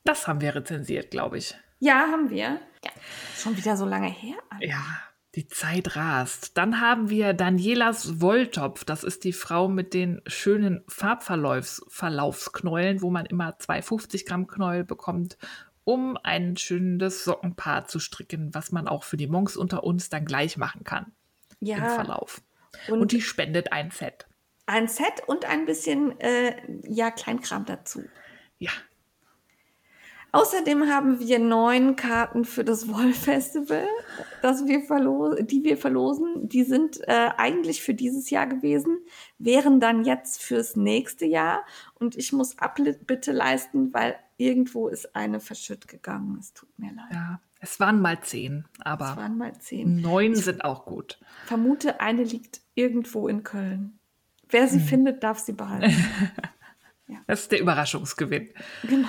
Das 0.05 0.27
haben 0.27 0.41
wir 0.41 0.55
rezensiert, 0.55 1.11
glaube 1.11 1.37
ich. 1.39 1.55
Ja, 1.79 2.07
haben 2.11 2.31
wir. 2.31 2.59
Ja. 2.85 2.91
Schon 3.37 3.57
wieder 3.57 3.77
so 3.77 3.85
lange 3.85 4.09
her. 4.09 4.37
Ja, 4.61 4.83
die 5.35 5.47
Zeit 5.47 5.95
rast. 5.97 6.57
Dann 6.57 6.81
haben 6.81 7.11
wir 7.11 7.35
Danielas 7.35 8.21
Wolltopf. 8.21 8.85
Das 8.85 9.05
ist 9.05 9.25
die 9.25 9.33
Frau 9.35 9.69
mit 9.69 9.93
den 9.95 10.23
schönen 10.27 10.83
Farbverlaufsknäueln, 10.89 13.03
wo 13.03 13.11
man 13.11 13.27
immer 13.27 13.59
zwei 13.59 13.83
50 13.83 14.27
Gramm 14.27 14.47
Knäuel 14.47 14.85
bekommt, 14.85 15.37
um 15.85 16.17
ein 16.23 16.57
schönes 16.57 17.25
Sockenpaar 17.25 17.87
zu 17.87 18.00
stricken, 18.00 18.55
was 18.55 18.73
man 18.73 18.89
auch 18.89 19.05
für 19.05 19.17
die 19.17 19.27
Monks 19.29 19.57
unter 19.57 19.85
uns 19.85 20.09
dann 20.09 20.25
gleich 20.25 20.57
machen 20.57 20.85
kann 20.85 21.12
im 21.61 21.67
Ja, 21.69 21.89
Verlauf. 21.91 22.43
und, 22.89 23.00
Und 23.03 23.12
die 23.12 23.21
spendet 23.23 23.73
ein 23.73 23.91
Set. 23.91 24.27
Ein 24.71 24.89
Set 24.89 25.23
und 25.27 25.45
ein 25.45 25.65
bisschen 25.67 26.19
äh, 26.21 26.55
ja, 26.85 27.11
Kleinkram 27.11 27.65
dazu. 27.67 28.03
Ja, 28.59 28.71
Außerdem 30.33 30.89
haben 30.89 31.19
wir 31.19 31.41
neun 31.41 31.97
Karten 31.97 32.45
für 32.45 32.62
das 32.62 32.87
Woll-Festival, 32.89 33.85
das 34.43 34.65
wir 34.65 34.79
verlo- 34.87 35.43
die 35.43 35.65
wir 35.65 35.77
verlosen. 35.77 36.49
Die 36.49 36.62
sind 36.62 37.00
äh, 37.09 37.31
eigentlich 37.37 37.83
für 37.83 37.95
dieses 37.95 38.31
Jahr 38.31 38.47
gewesen, 38.47 38.99
wären 39.39 39.81
dann 39.81 40.05
jetzt 40.05 40.41
fürs 40.41 40.77
nächste 40.77 41.27
Jahr. 41.27 41.65
Und 41.95 42.15
ich 42.17 42.33
muss 42.33 42.59
Abbitte 42.59 43.33
leisten, 43.33 43.93
weil 43.93 44.17
irgendwo 44.37 44.87
ist 44.87 45.17
eine 45.17 45.41
verschütt 45.41 45.89
gegangen. 45.89 46.37
Es 46.39 46.53
tut 46.55 46.69
mir 46.79 46.93
leid. 46.93 47.07
ja. 47.12 47.41
Es 47.62 47.79
waren 47.79 48.00
mal 48.00 48.19
zehn, 48.23 48.65
Es 48.79 48.87
aber 48.87 49.17
waren 49.17 49.37
mal 49.37 49.53
zehn. 49.59 50.00
neun 50.00 50.35
sind 50.35 50.65
auch 50.65 50.87
gut. 50.87 51.19
Vermute, 51.45 52.00
eine 52.00 52.23
liegt 52.25 52.62
irgendwo 52.75 53.29
in 53.29 53.43
Köln. 53.43 53.99
Wer 54.50 54.69
sie 54.69 54.80
findet, 54.80 55.23
darf 55.23 55.38
sie 55.38 55.52
behalten. 55.52 55.95
Das 57.26 57.40
ist 57.40 57.50
der 57.50 57.61
Überraschungsgewinn. 57.61 58.50
genau. 58.85 59.09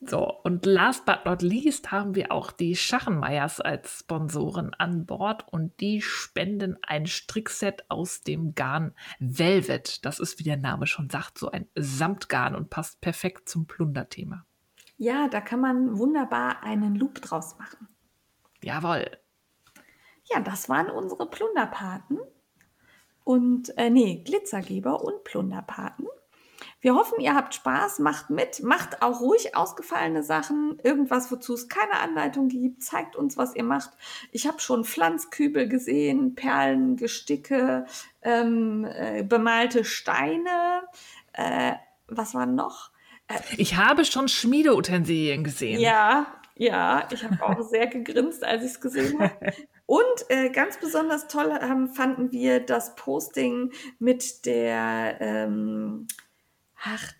So, 0.00 0.40
und 0.42 0.64
last 0.64 1.04
but 1.04 1.26
not 1.26 1.42
least 1.42 1.92
haben 1.92 2.14
wir 2.14 2.32
auch 2.32 2.50
die 2.50 2.74
Schachenmeiers 2.76 3.60
als 3.60 4.00
Sponsoren 4.00 4.72
an 4.74 5.04
Bord 5.06 5.46
und 5.52 5.78
die 5.80 6.00
spenden 6.00 6.78
ein 6.82 7.06
Strickset 7.06 7.84
aus 7.88 8.22
dem 8.22 8.54
Garn 8.54 8.94
Velvet. 9.18 10.04
Das 10.04 10.18
ist, 10.18 10.38
wie 10.38 10.44
der 10.44 10.56
Name 10.56 10.86
schon 10.86 11.10
sagt, 11.10 11.38
so 11.38 11.50
ein 11.50 11.68
Samtgarn 11.74 12.54
und 12.54 12.70
passt 12.70 13.00
perfekt 13.00 13.48
zum 13.48 13.66
Plunderthema. 13.66 14.44
Ja, 14.96 15.28
da 15.28 15.40
kann 15.40 15.60
man 15.60 15.98
wunderbar 15.98 16.62
einen 16.62 16.94
Loop 16.94 17.20
draus 17.20 17.58
machen. 17.58 17.88
Jawohl. 18.62 19.10
Ja, 20.24 20.40
das 20.40 20.68
waren 20.68 20.90
unsere 20.90 21.28
Plunderpaten. 21.28 22.18
Und, 23.28 23.76
äh, 23.76 23.90
nee, 23.90 24.22
Glitzergeber 24.24 25.04
und 25.04 25.22
Plunderpaten. 25.22 26.06
Wir 26.80 26.94
hoffen, 26.94 27.20
ihr 27.20 27.34
habt 27.34 27.52
Spaß, 27.52 27.98
macht 27.98 28.30
mit, 28.30 28.62
macht 28.62 29.02
auch 29.02 29.20
ruhig 29.20 29.54
ausgefallene 29.54 30.22
Sachen, 30.22 30.78
irgendwas, 30.82 31.30
wozu 31.30 31.52
es 31.52 31.68
keine 31.68 32.00
Anleitung 32.00 32.48
gibt, 32.48 32.82
zeigt 32.82 33.16
uns, 33.16 33.36
was 33.36 33.54
ihr 33.54 33.64
macht. 33.64 33.90
Ich 34.32 34.46
habe 34.46 34.60
schon 34.60 34.82
Pflanzkübel 34.82 35.68
gesehen, 35.68 36.36
Perlen, 36.36 36.96
Gesticke, 36.96 37.84
ähm, 38.22 38.86
äh, 38.90 39.22
bemalte 39.24 39.84
Steine. 39.84 40.84
Äh, 41.34 41.74
was 42.06 42.32
war 42.32 42.46
noch? 42.46 42.92
Ich 43.58 43.76
habe 43.76 44.06
schon 44.06 44.28
Schmiedeutensilien 44.28 45.44
gesehen. 45.44 45.80
Ja, 45.80 46.28
ja, 46.56 47.06
ich 47.12 47.22
habe 47.24 47.44
auch 47.44 47.60
sehr 47.60 47.88
gegrinst, 47.88 48.42
als 48.42 48.64
ich 48.64 48.70
es 48.70 48.80
gesehen 48.80 49.20
habe. 49.20 49.52
Und 49.88 50.26
äh, 50.28 50.50
ganz 50.50 50.76
besonders 50.76 51.28
toll 51.28 51.50
haben, 51.50 51.88
fanden 51.88 52.30
wir 52.30 52.60
das 52.60 52.94
Posting 52.94 53.72
mit 53.98 54.44
der, 54.44 55.16
ähm, 55.18 56.06
ach, 56.84 57.14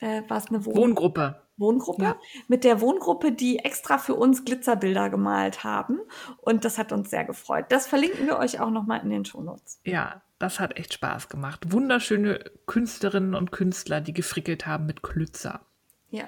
äh, 0.00 0.22
war 0.26 0.38
es 0.38 0.46
eine 0.46 0.64
Wohn 0.64 0.74
Wohngruppe. 0.74 1.42
Wohngruppe? 1.58 2.02
Ja. 2.02 2.16
Mit 2.46 2.64
der 2.64 2.80
Wohngruppe, 2.80 3.32
die 3.32 3.58
extra 3.58 3.98
für 3.98 4.14
uns 4.14 4.46
Glitzerbilder 4.46 5.10
gemalt 5.10 5.64
haben. 5.64 6.00
Und 6.38 6.64
das 6.64 6.78
hat 6.78 6.92
uns 6.92 7.10
sehr 7.10 7.26
gefreut. 7.26 7.66
Das 7.68 7.86
verlinken 7.86 8.26
wir 8.26 8.38
euch 8.38 8.58
auch 8.58 8.70
nochmal 8.70 9.02
in 9.02 9.10
den 9.10 9.26
Shownotes. 9.26 9.78
Ja, 9.84 10.22
das 10.38 10.60
hat 10.60 10.78
echt 10.78 10.94
Spaß 10.94 11.28
gemacht. 11.28 11.72
Wunderschöne 11.72 12.42
Künstlerinnen 12.64 13.34
und 13.34 13.52
Künstler, 13.52 14.00
die 14.00 14.14
gefrickelt 14.14 14.66
haben 14.66 14.86
mit 14.86 15.02
Klützer. 15.02 15.60
Ja. 16.08 16.24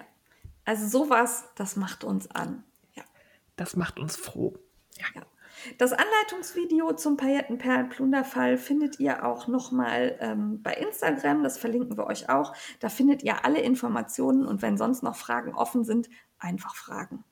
Also 0.66 0.86
sowas, 0.86 1.48
das 1.54 1.76
macht 1.76 2.04
uns 2.04 2.30
an. 2.30 2.64
Ja. 2.92 3.04
Das 3.56 3.76
macht 3.76 3.98
uns 3.98 4.16
froh. 4.16 4.58
Ja. 4.98 5.06
Ja. 5.14 5.22
Das 5.78 5.92
Anleitungsvideo 5.92 6.92
zum 6.94 7.16
Paillettenperlenplunderfall 7.16 8.56
findet 8.56 9.00
ihr 9.00 9.24
auch 9.24 9.48
nochmal 9.48 10.16
ähm, 10.20 10.62
bei 10.62 10.74
Instagram. 10.74 11.42
Das 11.42 11.58
verlinken 11.58 11.96
wir 11.96 12.06
euch 12.06 12.28
auch. 12.28 12.54
Da 12.80 12.88
findet 12.88 13.22
ihr 13.22 13.44
alle 13.44 13.60
Informationen 13.60 14.46
und 14.46 14.62
wenn 14.62 14.76
sonst 14.76 15.02
noch 15.02 15.16
Fragen 15.16 15.54
offen 15.54 15.84
sind, 15.84 16.08
einfach 16.38 16.74
fragen. 16.74 17.24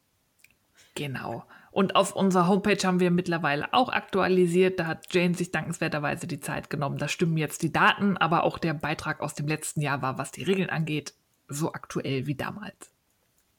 Genau. 0.95 1.45
Und 1.71 1.95
auf 1.95 2.17
unserer 2.17 2.49
Homepage 2.49 2.85
haben 2.85 2.99
wir 2.99 3.11
mittlerweile 3.11 3.73
auch 3.73 3.89
aktualisiert. 3.89 4.81
Da 4.81 4.87
hat 4.87 5.13
Jane 5.15 5.35
sich 5.35 5.53
dankenswerterweise 5.53 6.27
die 6.27 6.41
Zeit 6.41 6.71
genommen. 6.71 6.99
Da 6.99 7.07
stimmen 7.07 7.37
jetzt 7.37 7.63
die 7.63 7.73
Daten, 7.73 8.17
aber 8.17 8.43
auch 8.43 8.59
der 8.59 8.75
Beitrag 8.75 9.21
aus 9.21 9.35
dem 9.35 9.47
letzten 9.47 9.81
Jahr 9.81 10.03
war, 10.03 10.19
was 10.19 10.33
die 10.33 10.43
Regeln 10.43 10.71
angeht, 10.71 11.15
so 11.47 11.73
aktuell 11.73 12.27
wie 12.27 12.35
damals. 12.35 12.91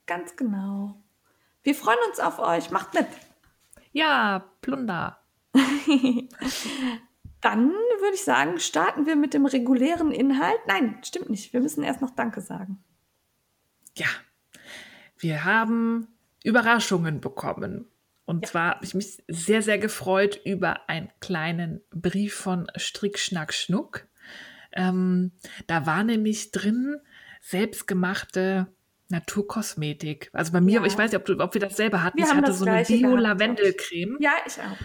Ganz 0.05 0.35
genau. 0.35 0.95
Wir 1.63 1.75
freuen 1.75 1.99
uns 2.09 2.19
auf 2.19 2.39
euch. 2.39 2.71
Macht 2.71 2.93
mit. 2.93 3.07
Ja, 3.91 4.51
Plunder. 4.61 5.19
Dann 7.41 7.69
würde 7.69 8.15
ich 8.15 8.23
sagen, 8.23 8.59
starten 8.59 9.05
wir 9.05 9.15
mit 9.15 9.33
dem 9.33 9.45
regulären 9.45 10.11
Inhalt. 10.11 10.59
Nein, 10.67 10.99
stimmt 11.03 11.29
nicht. 11.29 11.53
Wir 11.53 11.61
müssen 11.61 11.83
erst 11.83 12.01
noch 12.01 12.11
Danke 12.11 12.41
sagen. 12.41 12.83
Ja, 13.95 14.07
wir 15.17 15.45
haben 15.45 16.07
Überraschungen 16.43 17.21
bekommen. 17.21 17.87
Und 18.25 18.45
zwar 18.45 18.75
habe 18.75 18.85
ich 18.85 18.93
mich 18.93 19.23
sehr, 19.27 19.61
sehr 19.61 19.79
gefreut 19.79 20.39
über 20.45 20.87
einen 20.87 21.09
kleinen 21.19 21.81
Brief 21.89 22.35
von 22.35 22.67
Strick 22.75 23.17
Schnack 23.17 23.53
Schnuck. 23.53 24.07
Ähm, 24.71 25.31
da 25.65 25.85
war 25.85 26.03
nämlich 26.03 26.51
drin 26.51 26.97
selbstgemachte 27.41 28.67
Naturkosmetik. 29.09 30.29
Also 30.33 30.51
bei 30.51 30.61
mir, 30.61 30.79
Ja. 30.79 30.85
ich 30.85 30.97
weiß 30.97 31.11
nicht, 31.11 31.19
ob, 31.19 31.25
du, 31.25 31.39
ob 31.39 31.53
wir 31.53 31.61
das 31.61 31.75
selber 31.75 32.03
hatten. 32.03 32.17
Wir 32.17 32.25
ich 32.25 32.33
hatte 32.33 32.53
so 32.53 32.65
eine 32.65 32.83
Bio-Lavendel-Creme. 32.83 34.17
Ja, 34.19 34.31
ich 34.45 34.57
auch. 34.59 34.77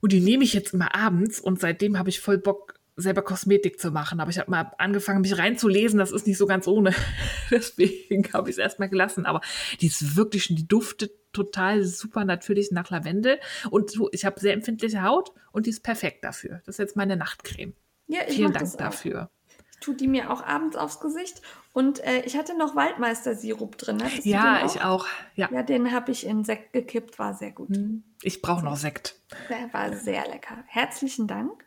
Und 0.00 0.12
die 0.12 0.20
nehme 0.20 0.44
ich 0.44 0.52
jetzt 0.54 0.74
immer 0.74 0.94
abends 0.94 1.40
und 1.40 1.60
seitdem 1.60 1.98
habe 1.98 2.08
ich 2.08 2.20
voll 2.20 2.38
Bock, 2.38 2.74
selber 2.96 3.22
Kosmetik 3.22 3.78
zu 3.80 3.90
machen. 3.90 4.20
Aber 4.20 4.30
ich 4.30 4.38
habe 4.38 4.50
mal 4.50 4.72
angefangen, 4.78 5.20
mich 5.22 5.38
reinzulesen. 5.38 5.98
Das 5.98 6.10
ist 6.12 6.26
nicht 6.26 6.36
so 6.38 6.46
ganz 6.46 6.66
ohne. 6.68 6.92
Deswegen 7.50 8.32
habe 8.32 8.50
ich 8.50 8.54
es 8.54 8.58
erstmal 8.58 8.88
gelassen. 8.88 9.24
Aber 9.26 9.40
die 9.80 9.86
ist 9.86 10.16
wirklich, 10.16 10.44
schon- 10.44 10.56
die 10.56 10.66
duftet 10.68 11.12
total 11.32 11.84
super 11.84 12.24
natürlich 12.24 12.70
nach 12.72 12.90
Lavendel. 12.90 13.38
Und 13.70 13.90
so, 13.90 14.08
ich 14.12 14.24
habe 14.24 14.40
sehr 14.40 14.52
empfindliche 14.52 15.02
Haut 15.02 15.30
und 15.52 15.66
die 15.66 15.70
ist 15.70 15.82
perfekt 15.82 16.24
dafür. 16.24 16.60
Das 16.66 16.74
ist 16.76 16.78
jetzt 16.78 16.96
meine 16.96 17.16
Nachtcreme. 17.16 17.74
Ja, 18.08 18.20
ich 18.26 18.36
Vielen 18.36 18.52
Dank 18.52 18.76
dafür. 18.78 19.30
Tue 19.80 19.94
die 19.94 20.08
mir 20.08 20.30
auch 20.30 20.42
abends 20.44 20.76
aufs 20.76 21.00
Gesicht. 21.00 21.40
Und 21.72 22.00
äh, 22.04 22.22
ich 22.22 22.36
hatte 22.36 22.56
noch 22.56 22.74
Waldmeister-Sirup 22.74 23.78
drin. 23.78 24.02
Hattest 24.02 24.24
du 24.24 24.30
Ja, 24.30 24.58
den 24.58 24.66
ich 24.66 24.82
auch. 24.82 25.06
Ja. 25.36 25.48
Ja, 25.52 25.62
den 25.62 25.92
habe 25.92 26.10
ich 26.10 26.26
in 26.26 26.44
Sekt 26.44 26.72
gekippt, 26.72 27.18
war 27.18 27.34
sehr 27.34 27.52
gut. 27.52 27.68
Hm, 27.76 28.02
Ich 28.22 28.42
brauche 28.42 28.64
noch 28.64 28.76
Sekt. 28.76 29.20
Der 29.48 29.72
war 29.72 29.92
sehr 29.94 30.26
lecker. 30.28 30.56
Herzlichen 30.66 31.26
Dank. 31.28 31.64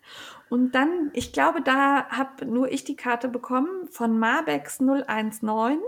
Und 0.49 0.73
dann, 0.75 1.11
ich 1.13 1.31
glaube, 1.31 1.61
da 1.61 2.09
habe 2.09 2.45
nur 2.45 2.69
ich 2.69 2.83
die 2.83 2.97
Karte 2.97 3.29
bekommen 3.29 3.87
von 3.89 4.19
Marbex 4.19 4.81
019. 4.81 5.79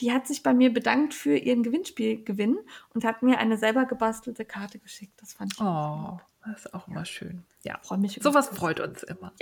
Die 0.00 0.12
hat 0.12 0.26
sich 0.26 0.42
bei 0.42 0.52
mir 0.52 0.72
bedankt 0.72 1.14
für 1.14 1.36
ihren 1.36 1.62
Gewinnspielgewinn 1.62 2.58
und 2.92 3.04
hat 3.04 3.22
mir 3.22 3.38
eine 3.38 3.56
selber 3.56 3.84
gebastelte 3.84 4.44
Karte 4.44 4.80
geschickt. 4.80 5.12
Das 5.20 5.34
fand 5.34 5.52
ich. 5.52 5.60
Oh, 5.60 6.18
das 6.44 6.64
ist 6.64 6.74
auch 6.74 6.88
immer 6.88 7.04
schön. 7.04 7.44
Ja, 7.62 7.78
Freue 7.82 7.98
mich. 7.98 8.16
über 8.16 8.30
sowas 8.32 8.48
freut 8.48 8.80
uns 8.80 9.04
immer. 9.04 9.32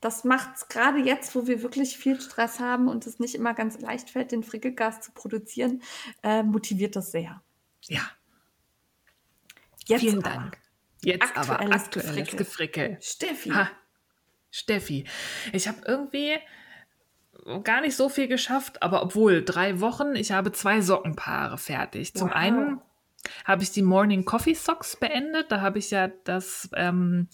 Das 0.00 0.22
macht 0.24 0.56
es 0.56 0.68
gerade 0.68 0.98
jetzt, 0.98 1.34
wo 1.34 1.46
wir 1.46 1.62
wirklich 1.62 1.96
viel 1.98 2.20
Stress 2.20 2.60
haben 2.60 2.88
und 2.88 3.06
es 3.06 3.18
nicht 3.18 3.34
immer 3.34 3.54
ganz 3.54 3.80
leicht 3.80 4.10
fällt, 4.10 4.30
den 4.32 4.44
Frickelgas 4.44 5.00
zu 5.00 5.12
produzieren, 5.12 5.82
äh, 6.22 6.42
motiviert 6.42 6.94
das 6.94 7.10
sehr. 7.10 7.42
Ja, 7.82 8.02
Jetzt 9.86 10.00
vielen 10.00 10.24
aber. 10.24 10.34
Dank. 10.34 10.58
Jetzt 11.02 11.36
aber 11.36 11.60
Aktuelles 11.60 11.84
aktuelles 11.84 12.16
Gefrickel. 12.30 12.36
Gefrickel. 12.38 12.98
Steffi. 13.00 13.50
Ha, 13.50 13.70
Steffi, 14.50 15.04
ich 15.52 15.68
habe 15.68 15.78
irgendwie 15.86 16.38
gar 17.62 17.80
nicht 17.80 17.96
so 17.96 18.08
viel 18.08 18.28
geschafft, 18.28 18.82
aber 18.82 19.02
obwohl 19.02 19.44
drei 19.44 19.80
Wochen, 19.80 20.14
ich 20.16 20.32
habe 20.32 20.52
zwei 20.52 20.80
Sockenpaare 20.80 21.58
fertig. 21.58 22.14
Zum 22.14 22.28
Wow. 22.28 22.36
einen 22.36 22.80
habe 23.44 23.62
ich 23.62 23.70
die 23.70 23.82
Morning 23.82 24.24
Coffee 24.24 24.54
Socks 24.54 24.96
beendet. 24.96 25.50
Da 25.50 25.60
habe 25.60 25.78
ich 25.78 25.90
ja 25.90 26.08
das 26.24 26.68
ähm, 26.74 27.28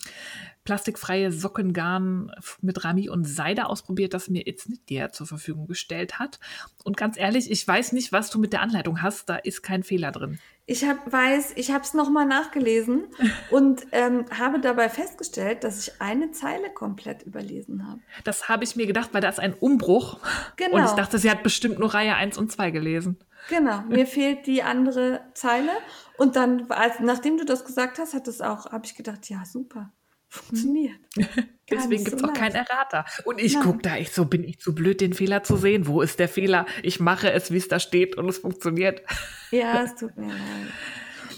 plastikfreie 0.64 1.30
Sockengarn 1.30 2.32
mit 2.60 2.84
Rami 2.84 3.08
und 3.08 3.24
Seide 3.24 3.66
ausprobiert, 3.66 4.14
das 4.14 4.28
mir 4.28 4.42
jetzt 4.46 4.68
nicht 4.68 4.88
dir 4.88 5.12
zur 5.12 5.26
Verfügung 5.26 5.66
gestellt 5.66 6.18
hat. 6.18 6.40
Und 6.82 6.96
ganz 6.96 7.18
ehrlich, 7.18 7.50
ich 7.50 7.66
weiß 7.66 7.92
nicht, 7.92 8.12
was 8.12 8.30
du 8.30 8.38
mit 8.38 8.52
der 8.52 8.62
Anleitung 8.62 9.02
hast. 9.02 9.28
Da 9.28 9.36
ist 9.36 9.62
kein 9.62 9.82
Fehler 9.82 10.10
drin. 10.10 10.38
Ich 10.66 10.84
hab, 10.84 11.12
weiß, 11.12 11.52
ich 11.56 11.70
habe 11.72 11.84
es 11.84 11.92
nochmal 11.92 12.24
nachgelesen 12.24 13.04
und 13.50 13.86
ähm, 13.92 14.24
habe 14.36 14.60
dabei 14.60 14.88
festgestellt, 14.88 15.62
dass 15.62 15.86
ich 15.86 16.00
eine 16.00 16.30
Zeile 16.30 16.70
komplett 16.70 17.22
überlesen 17.22 17.86
habe. 17.86 18.00
Das 18.24 18.48
habe 18.48 18.64
ich 18.64 18.74
mir 18.74 18.86
gedacht, 18.86 19.10
weil 19.12 19.20
da 19.20 19.28
ist 19.28 19.40
ein 19.40 19.52
Umbruch. 19.52 20.18
Genau. 20.56 20.76
Und 20.76 20.84
ich 20.86 20.92
dachte, 20.92 21.18
sie 21.18 21.30
hat 21.30 21.42
bestimmt 21.42 21.78
nur 21.78 21.92
Reihe 21.92 22.14
1 22.14 22.38
und 22.38 22.50
2 22.50 22.70
gelesen. 22.70 23.18
Genau, 23.50 23.82
mir 23.82 24.06
fehlt 24.06 24.46
die 24.46 24.62
andere 24.62 25.20
Zeile. 25.34 25.70
Und 26.16 26.36
dann, 26.36 26.70
als, 26.70 26.98
nachdem 27.00 27.36
du 27.36 27.44
das 27.44 27.66
gesagt 27.66 27.98
hast, 27.98 28.14
hat 28.14 28.26
es 28.26 28.40
auch, 28.40 28.72
habe 28.72 28.86
ich 28.86 28.94
gedacht, 28.94 29.28
ja, 29.28 29.44
super. 29.44 29.92
Funktioniert. 30.34 30.98
Deswegen 31.70 32.04
gibt 32.04 32.16
es 32.16 32.24
auch 32.24 32.32
keinen 32.32 32.56
Errater. 32.56 33.04
Und 33.24 33.40
ich 33.40 33.58
gucke 33.58 33.78
da 33.82 33.96
echt 33.96 34.14
so, 34.14 34.26
bin 34.26 34.44
ich 34.44 34.58
zu 34.58 34.74
blöd, 34.74 35.00
den 35.00 35.14
Fehler 35.14 35.42
zu 35.42 35.56
sehen? 35.56 35.86
Wo 35.86 36.02
ist 36.02 36.18
der 36.18 36.28
Fehler? 36.28 36.66
Ich 36.82 37.00
mache 37.00 37.30
es, 37.32 37.50
wie 37.52 37.56
es 37.56 37.68
da 37.68 37.78
steht 37.78 38.16
und 38.16 38.28
es 38.28 38.38
funktioniert. 38.38 39.02
Ja, 39.50 39.82
es 39.82 39.94
tut 39.94 40.16
mir 40.16 40.28
leid. 40.28 40.38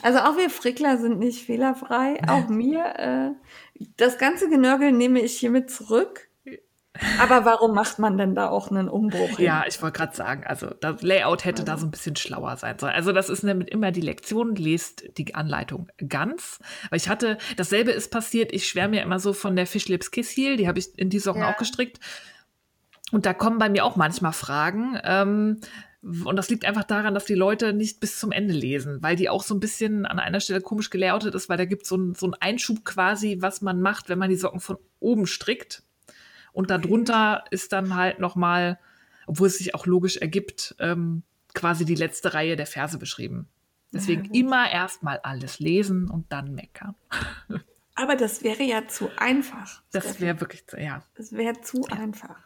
Also 0.03 0.21
auch 0.21 0.37
wir 0.37 0.51
Frickler 0.51 0.99
sind 0.99 1.19
nicht 1.19 1.45
fehlerfrei. 1.45 2.21
Auch 2.29 2.49
mir. 2.49 2.85
Äh, 2.97 3.85
das 3.97 4.19
ganze 4.19 4.49
Genörgel 4.49 4.93
nehme 4.93 5.21
ich 5.21 5.37
hiermit 5.39 5.71
zurück. 5.71 6.26
Aber 7.21 7.45
warum 7.45 7.75
macht 7.75 7.99
man 7.99 8.19
denn 8.19 8.35
da 8.35 8.49
auch 8.49 8.71
einen 8.71 8.89
Umbruch? 8.89 9.37
hin? 9.37 9.47
Ja, 9.47 9.65
ich 9.67 9.81
wollte 9.83 9.99
gerade 9.99 10.17
sagen, 10.17 10.45
also 10.47 10.69
das 10.81 11.03
Layout 11.03 11.45
hätte 11.45 11.65
da 11.65 11.77
so 11.79 11.87
ein 11.87 11.91
bisschen 11.91 12.17
schlauer 12.17 12.57
sein 12.57 12.79
sollen. 12.79 12.95
Also 12.95 13.13
das 13.13 13.29
ist 13.29 13.43
nämlich 13.43 13.71
immer 13.71 13.93
die 13.93 14.01
Lektion, 14.01 14.55
lest 14.55 15.05
die 15.19 15.35
Anleitung 15.35 15.89
ganz. 16.09 16.59
Weil 16.91 16.99
ich 16.99 17.09
hatte, 17.09 17.39
dasselbe 17.57 17.91
ist 17.91 18.11
passiert, 18.11 18.53
ich 18.53 18.69
schwärme 18.69 18.97
ja 18.97 19.03
immer 19.03 19.19
so 19.19 19.33
von 19.33 19.57
der 19.57 19.67
Fish 19.67 19.89
Lips 19.89 20.11
Kiss 20.11 20.31
Heel, 20.37 20.57
die 20.57 20.69
habe 20.69 20.79
ich 20.79 20.99
in 20.99 21.11
die 21.11 21.19
Socken 21.19 21.43
Ja. 21.43 21.53
auch 21.53 21.57
gestrickt. 21.57 22.01
Und 23.13 23.27
da 23.27 23.35
kommen 23.35 23.59
bei 23.59 23.69
mir 23.69 23.85
auch 23.85 23.97
manchmal 23.97 24.33
Fragen. 24.33 24.99
Ähm, 25.05 25.61
und 26.03 26.37
das 26.37 26.51
liegt 26.51 26.65
einfach 26.65 26.85
daran, 26.85 27.15
dass 27.15 27.25
die 27.25 27.35
Leute 27.35 27.73
nicht 27.73 27.99
bis 28.01 28.19
zum 28.21 28.31
Ende 28.31 28.55
lesen, 28.55 29.03
weil 29.03 29.17
die 29.17 29.29
auch 29.29 29.43
so 29.43 29.55
ein 29.55 29.61
bisschen 29.61 30.07
an 30.07 30.19
einer 30.21 30.41
Stelle 30.41 30.61
komisch 30.61 30.91
gelayoutet 30.91 31.35
ist, 31.35 31.49
weil 31.49 31.57
da 31.57 31.65
gibt 31.65 31.85
so 31.87 31.97
es 32.11 32.21
so 32.21 32.27
einen 32.27 32.35
Einschub 32.35 32.85
quasi, 32.85 33.39
was 33.41 33.61
man 33.61 33.81
macht, 33.81 34.09
wenn 34.09 34.19
man 34.19 34.31
die 34.31 34.37
Socken 34.37 34.61
von 34.61 34.77
oben 35.01 35.27
strickt. 35.27 35.83
Und 36.57 36.71
darunter 36.71 37.45
ist 37.51 37.75
dann 37.75 37.97
halt 37.97 38.19
nochmal, 38.19 38.79
obwohl 39.27 39.49
es 39.49 39.59
sich 39.59 39.75
auch 39.75 39.85
logisch 39.85 40.17
ergibt, 40.17 40.75
ähm, 40.79 41.23
quasi 41.53 41.85
die 41.85 41.95
letzte 41.95 42.33
Reihe 42.33 42.57
der 42.57 42.67
Verse 42.67 42.97
beschrieben. 42.97 43.47
Deswegen 43.93 44.23
gut. 44.23 44.35
immer 44.35 44.71
erstmal 44.71 45.19
alles 45.19 45.59
lesen 45.59 46.09
und 46.09 46.33
dann 46.33 46.55
meckern. 46.55 46.95
Aber 47.95 48.17
das 48.17 48.43
wäre 48.43 48.63
ja 48.63 48.89
zu 48.89 49.11
einfach. 49.19 49.83
Das 49.93 50.19
wäre 50.19 50.41
wirklich, 50.41 50.65
ja. 50.79 51.03
Das 51.15 51.33
wäre 51.33 51.61
zu 51.61 51.85
einfach. 51.91 52.39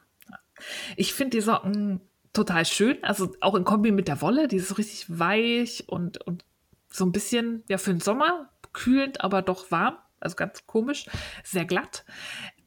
Ich 0.97 1.14
finde 1.14 1.37
die 1.37 1.40
Socken 1.40 2.00
total 2.33 2.67
schön. 2.67 2.99
Also 3.05 3.33
auch 3.40 3.55
in 3.55 3.62
Kombi 3.62 3.93
mit 3.93 4.09
der 4.09 4.21
Wolle, 4.23 4.49
die 4.49 4.57
ist 4.57 4.71
so 4.71 4.75
richtig 4.75 5.07
weich 5.21 5.85
und, 5.87 6.21
und 6.26 6.45
so 6.88 7.05
ein 7.05 7.12
bisschen, 7.12 7.62
ja, 7.69 7.79
für 7.79 7.90
den 7.90 8.00
Sommer 8.00 8.50
kühlend, 8.73 9.21
aber 9.21 9.40
doch 9.40 9.71
warm. 9.71 9.99
Also 10.19 10.35
ganz 10.35 10.67
komisch, 10.67 11.07
sehr 11.45 11.64
glatt. 11.64 12.05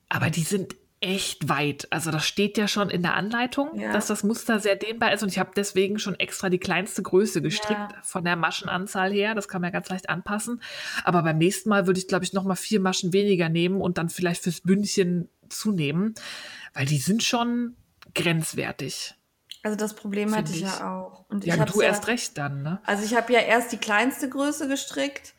Aber 0.07 0.29
die 0.29 0.43
sind 0.43 0.77
echt 1.03 1.50
weit. 1.50 1.88
Also 1.91 2.12
das 2.12 2.25
steht 2.25 2.57
ja 2.57 2.67
schon 2.69 2.89
in 2.89 3.01
der 3.01 3.15
Anleitung, 3.15 3.77
Ja. 3.77 3.91
dass 3.91 4.07
das 4.07 4.24
Muster 4.24 4.60
sehr 4.60 4.77
dehnbar 4.77 5.12
ist. 5.13 5.22
Und 5.22 5.29
ich 5.29 5.38
habe 5.38 5.51
deswegen 5.55 6.00
schon 6.00 6.17
extra 6.19 6.50
die 6.50 6.60
kleinste 6.60 7.03
Größe 7.03 7.41
gestrickt 7.41 7.91
Ja. 7.91 8.01
von 8.03 8.24
der 8.24 8.38
Maschenanzahl 8.38 9.12
her. 9.12 9.36
Das 9.36 9.48
kann 9.50 9.62
man 9.62 9.67
ja 9.67 9.72
ganz 9.74 9.89
leicht 9.89 10.10
anpassen. 10.10 10.62
Aber 11.03 11.22
beim 11.24 11.38
nächsten 11.38 11.67
Mal 11.69 11.88
würde 11.88 12.00
ich, 12.00 12.07
glaube 12.07 12.24
ich, 12.24 12.31
noch 12.33 12.45
mal 12.45 12.55
vier 12.55 12.79
Maschen 12.79 13.12
weniger 13.12 13.50
nehmen 13.50 13.81
und 13.81 13.98
dann 13.98 14.10
vielleicht 14.10 14.43
fürs 14.43 14.62
Bündchen 14.62 15.27
zunehmen, 15.50 16.13
weil 16.74 16.86
die 16.86 16.98
sind 16.98 17.22
schon 17.22 17.75
grenzwertig. 18.15 19.13
Also 19.62 19.77
das 19.77 19.93
Problem 19.95 20.36
hatte 20.36 20.51
ich 20.51 20.58
ich. 20.58 20.63
ja 20.63 20.93
auch. 20.97 21.25
Und 21.30 21.45
Ja, 21.45 21.56
ich 21.56 21.71
du 21.71 21.82
erst 21.82 22.08
recht 22.08 22.38
dann, 22.38 22.63
ne? 22.63 22.80
Also 22.86 23.04
ich 23.04 23.15
habe 23.15 23.32
ja 23.32 23.39
erst 23.39 23.71
die 23.71 23.77
kleinste 23.77 24.27
Größe 24.30 24.67
gestrickt. 24.67 25.34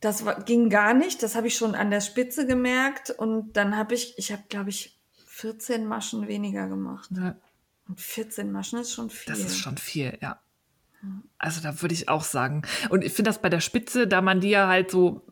Das 0.00 0.24
ging 0.46 0.70
gar 0.70 0.94
nicht. 0.94 1.22
Das 1.22 1.34
habe 1.34 1.48
ich 1.48 1.56
schon 1.56 1.74
an 1.74 1.90
der 1.90 2.00
Spitze 2.00 2.46
gemerkt. 2.46 3.10
Und 3.10 3.52
dann 3.56 3.76
habe 3.76 3.94
ich, 3.94 4.16
ich 4.18 4.30
habe, 4.32 4.42
glaube 4.48 4.70
ich, 4.70 4.96
14 5.26 5.86
Maschen 5.86 6.28
weniger 6.28 6.68
gemacht. 6.68 7.10
Ja, 7.16 7.36
Und 7.88 8.00
14 8.00 8.50
Maschen 8.52 8.78
ist 8.80 8.92
schon 8.92 9.10
viel. 9.10 9.32
Das 9.32 9.40
ist 9.40 9.58
schon 9.58 9.76
viel, 9.76 10.16
ja. 10.20 10.40
Also 11.38 11.60
da 11.60 11.80
würde 11.80 11.94
ich 11.94 12.08
auch 12.08 12.24
sagen. 12.24 12.62
Und 12.90 13.04
ich 13.04 13.12
finde 13.12 13.28
das 13.30 13.40
bei 13.40 13.48
der 13.48 13.60
Spitze, 13.60 14.06
da 14.08 14.20
man 14.20 14.40
die 14.40 14.50
ja 14.50 14.66
halt 14.66 14.90
so 14.90 15.24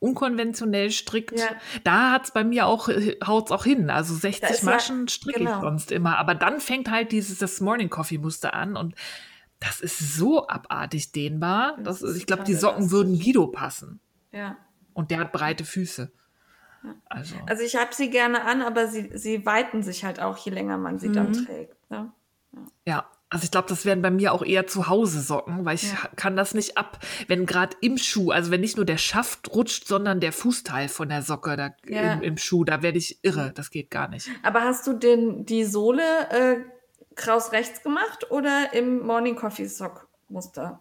unkonventionell 0.00 0.90
strickt, 0.90 1.38
Ja. 1.38 1.48
da 1.84 2.12
hat 2.12 2.26
es 2.26 2.30
bei 2.30 2.44
mir 2.44 2.66
auch, 2.66 2.88
haut's 3.26 3.50
auch 3.50 3.64
hin. 3.64 3.90
Also 3.90 4.14
60 4.14 4.50
ist 4.50 4.62
ja- 4.62 4.70
Maschen 4.70 5.08
stricke 5.08 5.40
genau. 5.40 5.56
ich 5.56 5.60
sonst 5.60 5.90
immer. 5.92 6.18
Aber 6.18 6.34
dann 6.34 6.60
fängt 6.60 6.90
halt 6.90 7.10
dieses 7.12 7.38
das 7.38 7.60
Morning 7.60 7.90
Coffee 7.90 8.18
Muster 8.18 8.54
an 8.54 8.76
und 8.76 8.94
das 9.60 9.80
ist 9.80 9.98
so 10.16 10.46
abartig 10.48 11.12
dehnbar. 11.12 11.76
Das, 11.78 12.00
Das 12.00 12.10
ist 12.10 12.16
ich 12.16 12.26
glaube, 12.26 12.44
die 12.44 12.54
Socken 12.54 12.90
würden 12.90 13.18
Guido 13.18 13.46
passen. 13.48 14.00
Ja. 14.32 14.56
Und 14.94 15.10
der 15.10 15.18
hat 15.20 15.32
breite 15.32 15.64
Füße. 15.64 16.10
Also. 17.08 17.34
Also 17.46 17.62
ich 17.64 17.74
habe 17.76 17.92
sie 17.94 18.08
gerne 18.08 18.44
an, 18.44 18.62
aber 18.62 18.86
sie, 18.86 19.10
sie 19.14 19.44
weiten 19.44 19.82
sich 19.82 20.04
halt 20.04 20.20
auch, 20.20 20.36
je 20.38 20.52
länger 20.52 20.78
man 20.78 20.98
sie 20.98 21.10
dann 21.10 21.30
Mhm. 21.30 21.44
trägt. 21.44 21.90
Ne? 21.90 22.12
Ja, 22.86 23.06
also 23.30 23.44
ich 23.44 23.50
glaube, 23.50 23.68
das 23.68 23.84
wären 23.84 24.00
bei 24.00 24.10
mir 24.10 24.32
auch 24.32 24.42
eher 24.44 24.66
zu 24.68 24.88
Hause 24.88 25.20
Socken, 25.20 25.64
weil 25.64 25.74
ich 25.74 25.90
Ja. 25.92 26.08
kann 26.16 26.36
das 26.36 26.54
nicht 26.54 26.78
ab, 26.78 26.98
wenn 27.26 27.46
gerade 27.46 27.76
im 27.80 27.98
Schuh, 27.98 28.30
also 28.30 28.50
wenn 28.52 28.60
nicht 28.60 28.76
nur 28.76 28.86
der 28.86 28.96
Schaft 28.96 29.52
rutscht, 29.54 29.86
sondern 29.86 30.20
der 30.20 30.32
Fußteil 30.32 30.88
von 30.88 31.08
der 31.08 31.22
Socke 31.22 31.56
da 31.56 31.70
Ja. 31.86 32.14
im, 32.14 32.22
im 32.22 32.36
Schuh, 32.38 32.64
da 32.64 32.80
werde 32.82 32.98
ich 32.98 33.18
irre. 33.22 33.52
Das 33.54 33.70
geht 33.70 33.90
gar 33.90 34.08
nicht. 34.08 34.30
Aber 34.44 34.62
hast 34.62 34.86
du 34.86 34.92
den, 34.94 35.44
die 35.44 35.64
Sohle 35.64 36.02
äh, 36.30 36.60
kraus 37.18 37.52
rechts 37.52 37.82
gemacht 37.82 38.30
oder 38.30 38.72
im 38.72 39.00
Morning 39.00 39.36
Coffee 39.36 39.66
Sock 39.66 40.08
Muster? 40.28 40.80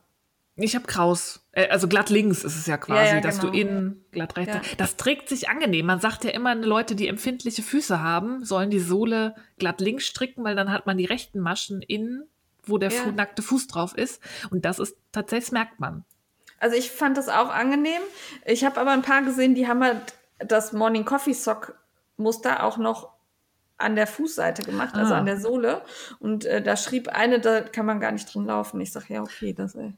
Ich 0.60 0.76
habe 0.76 0.88
Kraus, 0.88 1.46
äh, 1.52 1.70
also 1.70 1.88
glatt 1.88 2.10
links 2.10 2.44
ist 2.44 2.56
es 2.56 2.66
ja 2.66 2.78
quasi, 2.78 3.10
Ja, 3.10 3.16
ja, 3.16 3.22
dass 3.22 3.40
du 3.40 3.52
genau. 3.52 3.70
innen 3.70 4.06
glatt 4.12 4.38
rechts. 4.38 4.56
Ja. 4.56 4.62
Das 4.78 4.96
trägt 4.96 5.30
sich 5.30 5.50
angenehm. 5.50 5.86
Man 5.86 6.00
sagt 6.00 6.24
ja 6.24 6.32
immer, 6.32 6.56
Leute, 6.56 6.96
die 6.96 7.08
empfindliche 7.08 7.62
Füße 7.62 8.02
haben, 8.02 8.44
sollen 8.44 8.72
die 8.72 8.80
Sohle 8.80 9.36
glatt 9.60 9.82
links 9.82 10.08
stricken, 10.08 10.44
weil 10.44 10.56
dann 10.56 10.72
hat 10.72 10.88
man 10.88 10.98
die 10.98 11.06
rechten 11.06 11.40
Maschen 11.42 11.84
innen, 11.84 12.24
wo 12.64 12.80
der. 12.80 12.90
Fu 12.90 13.12
nackte 13.12 13.44
Fuß 13.44 13.68
drauf 13.68 13.96
ist. 13.96 14.20
Und 14.50 14.66
das 14.66 14.80
ist 14.80 14.98
tatsächlich, 15.12 15.52
merkt 15.52 15.80
man. 15.80 16.06
Also 16.60 16.76
ich 16.76 16.90
fand 16.90 17.18
das 17.18 17.30
auch 17.30 17.50
angenehm. 17.50 18.02
Ich 18.44 18.66
habe 18.66 18.82
aber 18.82 18.92
ein 18.92 19.04
paar 19.04 19.22
gesehen, 19.22 19.54
die 19.54 19.68
haben 19.68 19.84
halt 19.84 20.16
das 20.40 20.74
Morning 20.74 21.06
Coffee 21.06 21.34
Sock 21.34 21.76
Muster 22.18 22.64
auch 22.64 22.78
noch 22.78 23.10
an 23.78 23.96
der 23.96 24.08
Fußseite 24.08 24.64
gemacht, 24.64 24.96
also 24.96 25.14
Ah. 25.14 25.18
an 25.20 25.26
der 25.26 25.40
Sohle. 25.40 25.82
Und 26.20 26.46
äh, 26.46 26.62
da 26.62 26.76
schrieb 26.78 27.10
eine, 27.10 27.40
da 27.40 27.62
kann 27.62 27.86
man 27.86 28.00
gar 28.00 28.12
nicht 28.12 28.34
drin 28.34 28.46
laufen. 28.46 28.82
Ich 28.82 28.92
sage, 28.92 29.14
ja, 29.14 29.22
okay, 29.22 29.54
das 29.54 29.76
äh, 29.76 29.92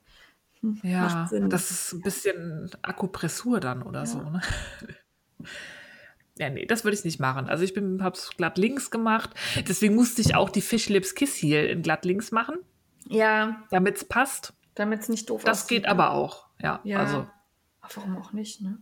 hm, 0.62 0.80
Ja, 0.84 1.02
macht 1.02 1.30
Sinn. 1.30 1.50
das 1.50 1.72
ist 1.72 1.94
ein 1.94 2.02
bisschen 2.02 2.70
Akupressur 2.82 3.60
dann 3.60 3.82
oder 3.84 4.06
so. 4.06 4.20
Ne? 4.20 4.42
Ja, 6.38 6.50
nee, 6.50 6.66
das 6.66 6.84
würde 6.86 6.96
ich 6.96 7.04
nicht 7.04 7.20
machen. 7.20 7.50
Also 7.50 7.64
ich 7.64 7.74
bin, 7.74 8.02
hab's 8.04 8.30
glatt 8.38 8.58
links 8.58 8.92
gemacht. 8.92 9.32
Deswegen 9.68 9.96
musste 9.96 10.22
ich 10.22 10.36
auch 10.36 10.50
die 10.50 10.62
Fish 10.62 10.88
Lips 10.88 11.14
Kiss 11.16 11.36
Heel 11.36 11.66
in 11.66 11.82
glatt 11.82 12.06
links 12.06 12.32
machen, 12.32 12.58
ja, 13.08 13.62
damit 13.72 13.98
es 13.98 14.06
passt. 14.06 14.54
damit 14.76 15.02
es 15.02 15.10
nicht 15.10 15.30
doof 15.30 15.44
Das 15.44 15.64
aussieht, 15.64 15.70
geht 15.70 15.84
ne? 15.84 15.90
aber 15.90 16.12
auch. 16.12 16.48
Ja, 16.62 16.80
Ja. 16.84 17.00
also 17.00 17.28
warum 17.94 18.18
auch 18.18 18.32
nicht, 18.34 18.62
ne? 18.62 18.78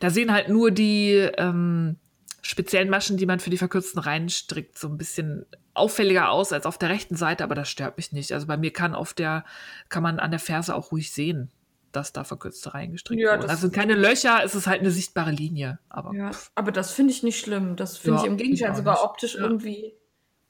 da 0.00 0.10
sehen 0.10 0.32
halt 0.32 0.48
nur 0.48 0.70
die 0.72 1.12
ähm, 1.38 1.96
speziellen 2.42 2.88
Maschen, 2.90 3.16
die 3.16 3.26
man 3.26 3.40
für 3.40 3.50
die 3.50 3.58
verkürzten 3.58 4.00
Reihen 4.00 4.28
strickt, 4.28 4.78
so 4.78 4.88
ein 4.88 4.96
bisschen 4.98 5.46
auffälliger 5.74 6.30
aus 6.30 6.52
als 6.52 6.66
auf 6.66 6.78
der 6.78 6.88
rechten 6.90 7.16
Seite, 7.16 7.44
aber 7.44 7.54
das 7.54 7.68
stört 7.68 7.96
mich 7.96 8.12
nicht. 8.12 8.32
Also 8.32 8.46
bei 8.46 8.56
mir 8.56 8.72
kann 8.72 8.94
auf 8.94 9.14
der, 9.14 9.44
kann 9.88 10.02
man 10.02 10.18
an 10.18 10.30
der 10.30 10.40
Ferse 10.40 10.74
auch 10.74 10.92
ruhig 10.92 11.12
sehen, 11.12 11.50
dass 11.92 12.12
da 12.12 12.24
verkürzte 12.24 12.74
Reihen 12.74 12.92
gestrickt 12.92 13.20
Ja, 13.22 13.40
wurden. 13.40 13.56
sind 13.56 13.72
keine 13.74 13.94
Löcher, 13.94 14.42
es 14.44 14.54
ist 14.54 14.66
halt 14.66 14.80
eine 14.80 14.90
sichtbare 14.90 15.30
Linie. 15.30 15.78
Aber 15.88 16.14
Ja, 16.14 16.30
aber 16.54 16.72
das 16.72 16.92
finde 16.92 17.12
ich 17.12 17.22
nicht 17.22 17.38
schlimm. 17.40 17.76
Das 17.76 17.98
finde 17.98 18.18
Ja, 18.18 18.22
ich 18.24 18.30
im 18.30 18.36
Gegenteil 18.36 18.74
sogar 18.74 19.04
optisch 19.04 19.34
Ja. 19.34 19.40
irgendwie 19.42 19.94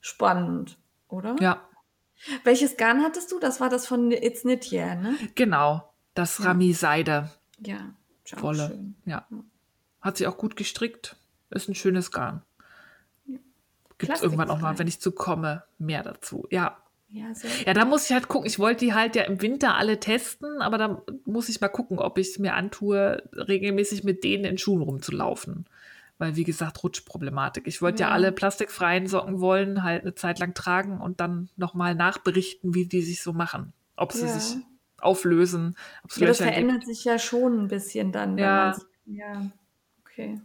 spannend, 0.00 0.78
oder? 1.08 1.36
ja, 1.40 1.66
Welches 2.44 2.76
Garn 2.76 3.02
hattest 3.02 3.32
du? 3.32 3.38
Das 3.38 3.60
war 3.60 3.68
das 3.70 3.86
von 3.86 4.10
It's 4.12 4.42
Knit 4.42 4.70
Yeah, 4.72 4.94
ne? 4.94 5.16
genau. 5.34 5.92
Das. 6.14 6.44
Rami 6.44 6.72
Seide 6.74 7.30
Ja, 7.64 7.94
Wolle. 8.38 8.68
schön. 8.68 8.94
Ja. 9.06 9.26
Hat 10.02 10.16
sie 10.18 10.26
auch 10.26 10.36
gut 10.36 10.56
gestrickt. 10.56 11.16
Ist 11.50 11.68
ein 11.68 11.74
schönes 11.74 12.10
Garn. 12.10 12.42
Gibt 13.98 14.12
es 14.14 14.22
irgendwann 14.22 14.50
auch 14.50 14.60
mal, 14.60 14.78
wenn 14.78 14.86
ich 14.88 15.00
zu 15.00 15.12
komme, 15.12 15.64
mehr 15.78 16.02
dazu. 16.02 16.46
Ja. 16.50 16.78
Ja, 17.08 17.34
sehr 17.34 17.50
Ja, 17.66 17.74
da 17.74 17.84
muss 17.84 18.06
ich 18.06 18.12
halt 18.12 18.28
gucken. 18.28 18.46
Ich 18.46 18.58
wollte 18.58 18.84
die 18.84 18.94
halt 18.94 19.16
ja 19.16 19.24
im 19.24 19.42
Winter 19.42 19.74
alle 19.74 19.98
testen, 20.00 20.62
aber 20.62 20.78
da 20.78 21.02
muss 21.24 21.48
ich 21.48 21.60
mal 21.60 21.68
gucken, 21.68 21.98
ob 21.98 22.16
ich 22.18 22.28
es 22.28 22.38
mir 22.38 22.54
antue, 22.54 23.28
regelmäßig 23.32 24.04
mit 24.04 24.22
denen 24.24 24.44
in 24.44 24.58
Schuhen 24.58 24.80
rumzulaufen. 24.80 25.66
Weil, 26.18 26.36
wie 26.36 26.44
gesagt, 26.44 26.82
Rutschproblematik. 26.82 27.66
Ich 27.66 27.82
wollte 27.82 28.02
ja. 28.04 28.08
Ja. 28.08 28.14
alle 28.14 28.30
plastikfreien 28.30 29.06
Socken 29.06 29.40
wollen, 29.40 29.82
halt 29.82 30.02
eine 30.02 30.14
Zeit 30.14 30.38
lang 30.38 30.54
tragen 30.54 31.00
und 31.00 31.18
dann 31.20 31.48
nochmal 31.56 31.94
nachberichten, 31.94 32.74
wie 32.74 32.86
die 32.86 33.02
sich 33.02 33.22
so 33.22 33.32
machen. 33.32 33.72
Ob 33.96 34.12
sie 34.12 34.26
Ja. 34.26 34.38
sich 34.38 34.58
auflösen. 35.00 35.76
Ja, 36.16 36.26
das 36.26 36.38
verändert 36.38 36.80
gibt. 36.84 36.86
sich 36.96 37.04
ja 37.04 37.18
schon 37.18 37.64
ein 37.64 37.68
bisschen 37.68 38.12
dann. 38.12 38.38
Ja. 38.38 38.76
ja, 39.06 39.50
okay. 40.04 40.40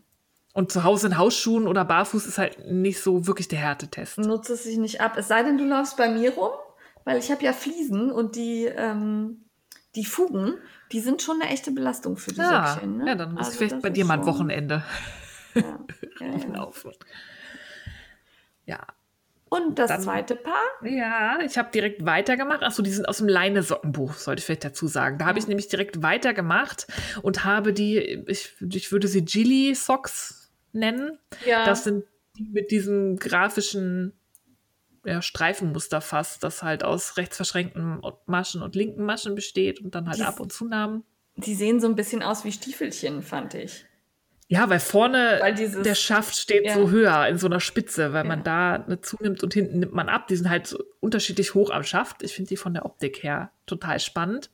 Und 0.56 0.72
zu 0.72 0.86
Hause 0.86 1.08
in 1.08 1.18
Hausschuhen 1.18 1.68
oder 1.68 1.84
barfuß 1.84 2.26
ist 2.26 2.38
halt 2.38 2.72
nicht 2.72 3.02
so 3.02 3.28
wirklich 3.28 3.50
der 3.50 3.60
Härtetest. 3.60 4.20
Nutzt 4.20 4.50
es 4.50 4.64
sich 4.64 4.78
nicht 4.78 5.02
ab. 5.02 5.18
Es 5.18 5.28
sei 5.28 5.44
denn, 5.44 5.58
du 5.58 5.66
läufst 5.66 5.98
bei 5.98 6.08
mir 6.08 6.34
rum, 6.34 6.52
weil 7.04 7.20
ich 7.20 7.30
habe 7.30 7.44
ja 7.44 7.52
Fliesen 7.52 8.10
und 8.10 8.38
die, 8.38 8.64
ähm, 8.64 9.50
die 9.96 10.06
Fugen, 10.06 10.54
die 10.94 11.02
sind 11.02 11.22
schon 11.22 11.42
eine 11.42 11.52
echte 11.52 11.72
Belastung 11.72 12.16
für 12.16 12.32
die 12.32 12.38
ja, 12.38 12.68
Söckchen. 12.68 13.00
Ne? 13.00 13.08
Ja, 13.08 13.16
dann 13.16 13.34
muss 13.34 13.48
also 13.48 13.52
ich 13.52 13.58
vielleicht 13.58 13.82
bei 13.82 13.90
dir 13.90 14.06
mal 14.06 14.20
ein 14.20 14.26
Wochenende 14.26 14.86
ja. 15.56 15.80
Ja, 16.22 16.54
laufen. 16.54 16.94
Ja. 18.66 18.80
Und 19.50 19.78
das 19.78 19.90
dann, 19.90 20.02
zweite 20.04 20.38
Paar? 20.38 20.64
Ja, 20.84 21.38
ich 21.42 21.58
habe 21.58 21.70
direkt 21.72 22.06
weitergemacht. 22.06 22.64
Achso, 22.64 22.82
die 22.82 22.92
sind 22.92 23.10
aus 23.10 23.18
dem 23.18 23.28
Leine-Sockenbuch, 23.28 24.14
sollte 24.14 24.40
ich 24.40 24.46
vielleicht 24.46 24.64
dazu 24.64 24.88
sagen. 24.88 25.18
Da 25.18 25.26
habe 25.26 25.38
ich 25.38 25.48
nämlich 25.50 25.68
direkt 25.68 26.02
weitergemacht 26.02 26.88
und 27.24 27.44
habe 27.44 27.74
die, 27.74 28.24
ich, 28.28 28.54
ich 28.62 28.94
würde 28.94 29.10
sie 29.10 29.26
Gilly 29.26 29.76
Socks 29.76 30.45
nennen. 30.76 31.18
Ja. 31.46 31.66
Das 31.66 31.84
sind 31.84 32.06
die 32.38 32.50
mit 32.52 32.72
diesem 32.72 33.18
grafischen 33.18 34.14
ja, 35.06 35.22
Streifenmuster 35.22 36.02
fast, 36.02 36.44
das 36.44 36.64
halt 36.64 36.84
aus 36.84 37.18
rechts 37.18 37.38
verschränkten 37.38 38.02
Maschen 38.26 38.62
und 38.62 38.76
linken 38.76 39.06
Maschen 39.06 39.36
besteht 39.36 39.80
und 39.80 39.96
dann 39.96 40.08
halt 40.08 40.20
die, 40.20 40.24
ab 40.24 40.40
und 40.40 40.52
zu 40.52 40.66
Namen. 40.66 41.04
Die 41.38 41.56
sehen 41.56 41.80
so 41.80 41.88
ein 41.88 41.96
bisschen 41.96 42.24
aus 42.24 42.44
wie 42.44 42.52
Stiefelchen, 42.52 43.22
fand 43.22 43.54
ich. 43.54 43.86
Ja, 44.48 44.70
weil 44.70 44.80
vorne 44.80 45.40
weil 45.42 45.56
dieses, 45.56 45.82
der 45.82 45.96
Schaft 45.96 46.36
steht 46.36 46.66
ja. 46.66 46.76
so 46.76 46.92
höher 46.92 47.28
in 47.28 47.40
so 47.40 47.48
einer 47.48 47.60
Spitze, 47.60 48.14
weil 48.14 48.26
ja. 48.26 48.28
man 48.28 48.44
da 48.44 48.76
eine 48.76 49.02
zunimmt 49.02 49.44
und 49.44 49.54
hinten 49.54 49.80
nimmt 49.80 49.94
man 49.94 50.08
ab. 50.08 50.28
Die 50.28 50.36
sind 50.36 50.50
halt 50.50 50.68
so 50.68 50.84
unterschiedlich 51.00 51.56
hoch 51.56 51.72
am 51.72 51.84
Schaft. 51.84 52.22
Ich 52.22 52.34
finde 52.36 52.50
die 52.50 52.58
von 52.58 52.74
der 52.74 52.86
Optik 52.86 53.24
her 53.24 53.52
total 53.66 54.00
spannend. 54.00 54.52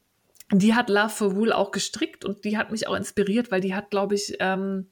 Die 0.53 0.75
hat 0.75 0.89
Love 0.89 1.09
for 1.09 1.35
Wool 1.35 1.51
auch 1.51 1.71
gestrickt 1.71 2.23
und 2.23 2.45
die 2.45 2.57
hat 2.57 2.71
mich 2.71 2.87
auch 2.87 2.95
inspiriert, 2.95 3.51
weil 3.51 3.61
die 3.61 3.75
hat, 3.75 3.89
glaube 3.89 4.15
ich, 4.15 4.35
ähm, 4.39 4.87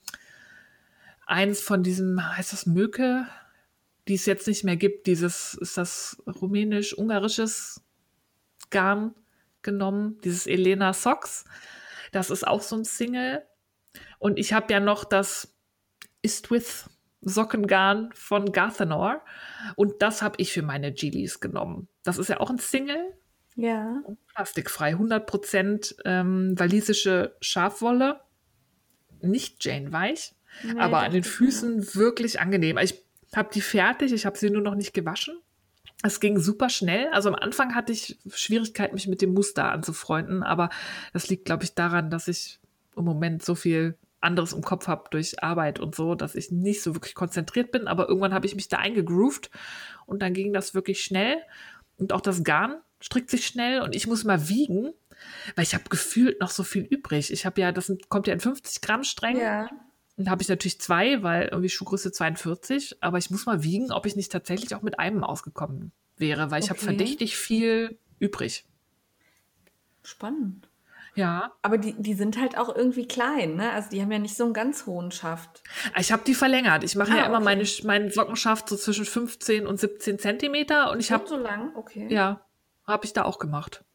eins 1.29 1.61
von 1.61 1.83
diesem, 1.83 2.35
heißt 2.35 2.53
das 2.53 2.65
Möke, 2.65 3.27
die 4.07 4.15
es 4.15 4.25
jetzt 4.25 4.47
nicht 4.47 4.63
mehr 4.63 4.77
gibt, 4.77 5.07
dieses, 5.07 5.53
ist 5.53 5.77
das 5.77 6.21
rumänisch-ungarisches 6.25 7.81
Garn 8.69 9.13
genommen, 9.61 10.19
dieses 10.23 10.47
Elena 10.47 10.93
Socks. 10.93 11.45
Das 12.11 12.29
ist 12.29 12.47
auch 12.47 12.61
so 12.61 12.75
ein 12.75 12.85
Single. 12.85 13.43
Und 14.17 14.39
ich 14.39 14.53
habe 14.53 14.73
ja 14.73 14.79
noch 14.79 15.03
das 15.03 15.55
Istwith 16.21 16.89
Sockengarn 17.21 18.11
von 18.13 18.51
Garthenor. 18.51 19.21
Und 19.75 20.01
das 20.01 20.21
habe 20.21 20.35
ich 20.37 20.53
für 20.53 20.61
meine 20.61 20.91
Gillies 20.91 21.39
genommen. 21.39 21.87
Das 22.03 22.17
ist 22.17 22.29
ja 22.29 22.39
auch 22.39 22.49
ein 22.49 22.59
Single. 22.59 23.13
Ja. 23.55 24.01
Plastikfrei. 24.33 24.93
100% 24.93 25.95
ähm, 26.05 26.57
walisische 26.57 27.35
Schafwolle. 27.41 28.21
Nicht 29.21 29.63
Jane 29.63 29.91
Weich. 29.91 30.33
Aber 30.77 30.99
an 30.99 31.11
den 31.11 31.23
Füßen 31.23 31.81
ja. 31.81 31.95
wirklich 31.95 32.39
angenehm. 32.39 32.77
Ich 32.77 33.03
habe 33.35 33.49
die 33.53 33.61
fertig, 33.61 34.13
ich 34.13 34.25
habe 34.25 34.37
sie 34.37 34.49
nur 34.49 34.61
noch 34.61 34.75
nicht 34.75 34.93
gewaschen. 34.93 35.37
Es 36.01 36.19
ging 36.19 36.39
super 36.39 36.69
schnell. 36.69 37.07
Also 37.11 37.29
am 37.29 37.35
Anfang 37.35 37.75
hatte 37.75 37.91
ich 37.91 38.17
Schwierigkeiten, 38.33 38.95
mich 38.95 39.07
mit 39.07 39.21
dem 39.21 39.33
Muster 39.33 39.71
anzufreunden, 39.71 40.43
aber 40.43 40.69
das 41.13 41.29
liegt, 41.29 41.45
glaube 41.45 41.65
ich, 41.65 41.75
daran, 41.75 42.09
dass 42.09 42.27
ich 42.27 42.59
im 42.95 43.03
Moment 43.03 43.43
so 43.43 43.55
viel 43.55 43.97
anderes 44.21 44.53
im 44.53 44.61
Kopf 44.61 44.87
habe 44.87 45.09
durch 45.11 45.41
Arbeit 45.43 45.79
und 45.79 45.95
so, 45.95 46.15
dass 46.15 46.35
ich 46.35 46.51
nicht 46.51 46.81
so 46.81 46.95
wirklich 46.95 47.15
konzentriert 47.15 47.71
bin. 47.71 47.87
Aber 47.87 48.07
irgendwann 48.07 48.33
habe 48.33 48.45
ich 48.45 48.55
mich 48.55 48.67
da 48.67 48.77
eingegroovt 48.77 49.49
und 50.05 50.21
dann 50.21 50.33
ging 50.33 50.53
das 50.53 50.73
wirklich 50.73 51.01
schnell. 51.01 51.37
Und 51.97 52.13
auch 52.13 52.21
das 52.21 52.43
Garn 52.43 52.77
strickt 53.01 53.29
sich 53.29 53.45
schnell 53.45 53.81
und 53.81 53.95
ich 53.95 54.07
muss 54.07 54.23
mal 54.23 54.49
wiegen, 54.49 54.93
weil 55.55 55.63
ich 55.63 55.73
habe 55.73 55.85
gefühlt 55.89 56.39
noch 56.41 56.49
so 56.49 56.63
viel 56.63 56.83
übrig. 56.83 57.31
Ich 57.31 57.45
habe 57.45 57.59
ja, 57.61 57.71
das 57.71 57.91
kommt 58.09 58.27
ja 58.27 58.33
in 58.33 58.39
50 58.39 58.81
Gramm 58.81 59.03
streng. 59.03 59.37
Ja. 59.37 59.69
Dann 60.19 60.29
habe 60.29 60.41
ich 60.41 60.49
natürlich 60.49 60.81
zwei, 60.81 61.23
weil 61.23 61.45
irgendwie 61.45 61.69
Schuhgröße 61.69 62.11
42. 62.11 62.97
Aber 62.99 63.17
ich 63.17 63.31
muss 63.31 63.45
mal 63.45 63.63
wiegen, 63.63 63.89
ob 63.93 64.05
ich 64.05 64.17
nicht 64.17 64.29
tatsächlich 64.29 64.75
auch 64.75 64.81
mit 64.81 64.99
einem 64.99 65.23
ausgekommen 65.23 65.93
wäre, 66.17 66.51
weil 66.51 66.61
ich 66.61 66.69
okay. 66.69 66.81
habe 66.81 66.87
verdächtig 66.87 67.37
viel 67.37 67.97
übrig. 68.19 68.65
Spannend. 70.03 70.67
Ja. 71.15 71.53
Aber 71.61 71.77
die, 71.77 71.93
die 71.97 72.15
sind 72.15 72.37
halt 72.37 72.57
auch 72.57 72.75
irgendwie 72.75 73.07
klein, 73.07 73.55
ne? 73.55 73.71
Also 73.71 73.91
die 73.91 74.01
haben 74.01 74.11
ja 74.11 74.19
nicht 74.19 74.35
so 74.35 74.43
einen 74.43 74.53
ganz 74.53 74.85
hohen 74.85 75.11
Schaft. 75.11 75.63
Ich 75.97 76.11
habe 76.11 76.23
die 76.25 76.35
verlängert. 76.35 76.83
Ich 76.83 76.97
mache 76.97 77.13
ah, 77.13 77.17
ja 77.17 77.25
immer 77.25 77.37
okay. 77.37 77.45
meine, 77.45 77.63
meinen 77.85 78.11
Sockenschaft 78.11 78.67
so 78.67 78.75
zwischen 78.75 79.05
15 79.05 79.65
und 79.65 79.79
17 79.79 80.19
Zentimeter 80.19 80.91
und 80.91 80.99
ich 80.99 81.13
habe 81.13 81.29
so 81.29 81.37
lang, 81.37 81.73
okay. 81.77 82.07
Ja, 82.09 82.45
habe 82.85 83.05
ich 83.05 83.13
da 83.13 83.23
auch 83.23 83.39
gemacht. 83.39 83.85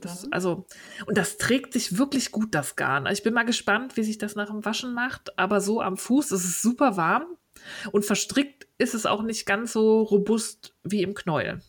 Das, 0.00 0.30
also, 0.32 0.66
und 1.06 1.16
das 1.16 1.36
trägt 1.38 1.72
sich 1.72 1.98
wirklich 1.98 2.32
gut, 2.32 2.54
das 2.54 2.76
Garn. 2.76 3.06
Ich 3.06 3.22
bin 3.22 3.34
mal 3.34 3.44
gespannt, 3.44 3.96
wie 3.96 4.02
sich 4.02 4.18
das 4.18 4.34
nach 4.34 4.48
dem 4.48 4.64
Waschen 4.64 4.94
macht. 4.94 5.38
Aber 5.38 5.60
so 5.60 5.80
am 5.80 5.96
Fuß 5.96 6.32
ist 6.32 6.44
es 6.44 6.62
super 6.62 6.96
warm 6.96 7.24
und 7.92 8.04
verstrickt 8.04 8.66
ist 8.78 8.94
es 8.94 9.06
auch 9.06 9.22
nicht 9.22 9.46
ganz 9.46 9.72
so 9.72 10.02
robust 10.02 10.74
wie 10.82 11.02
im 11.02 11.14
Knäuel. 11.14 11.60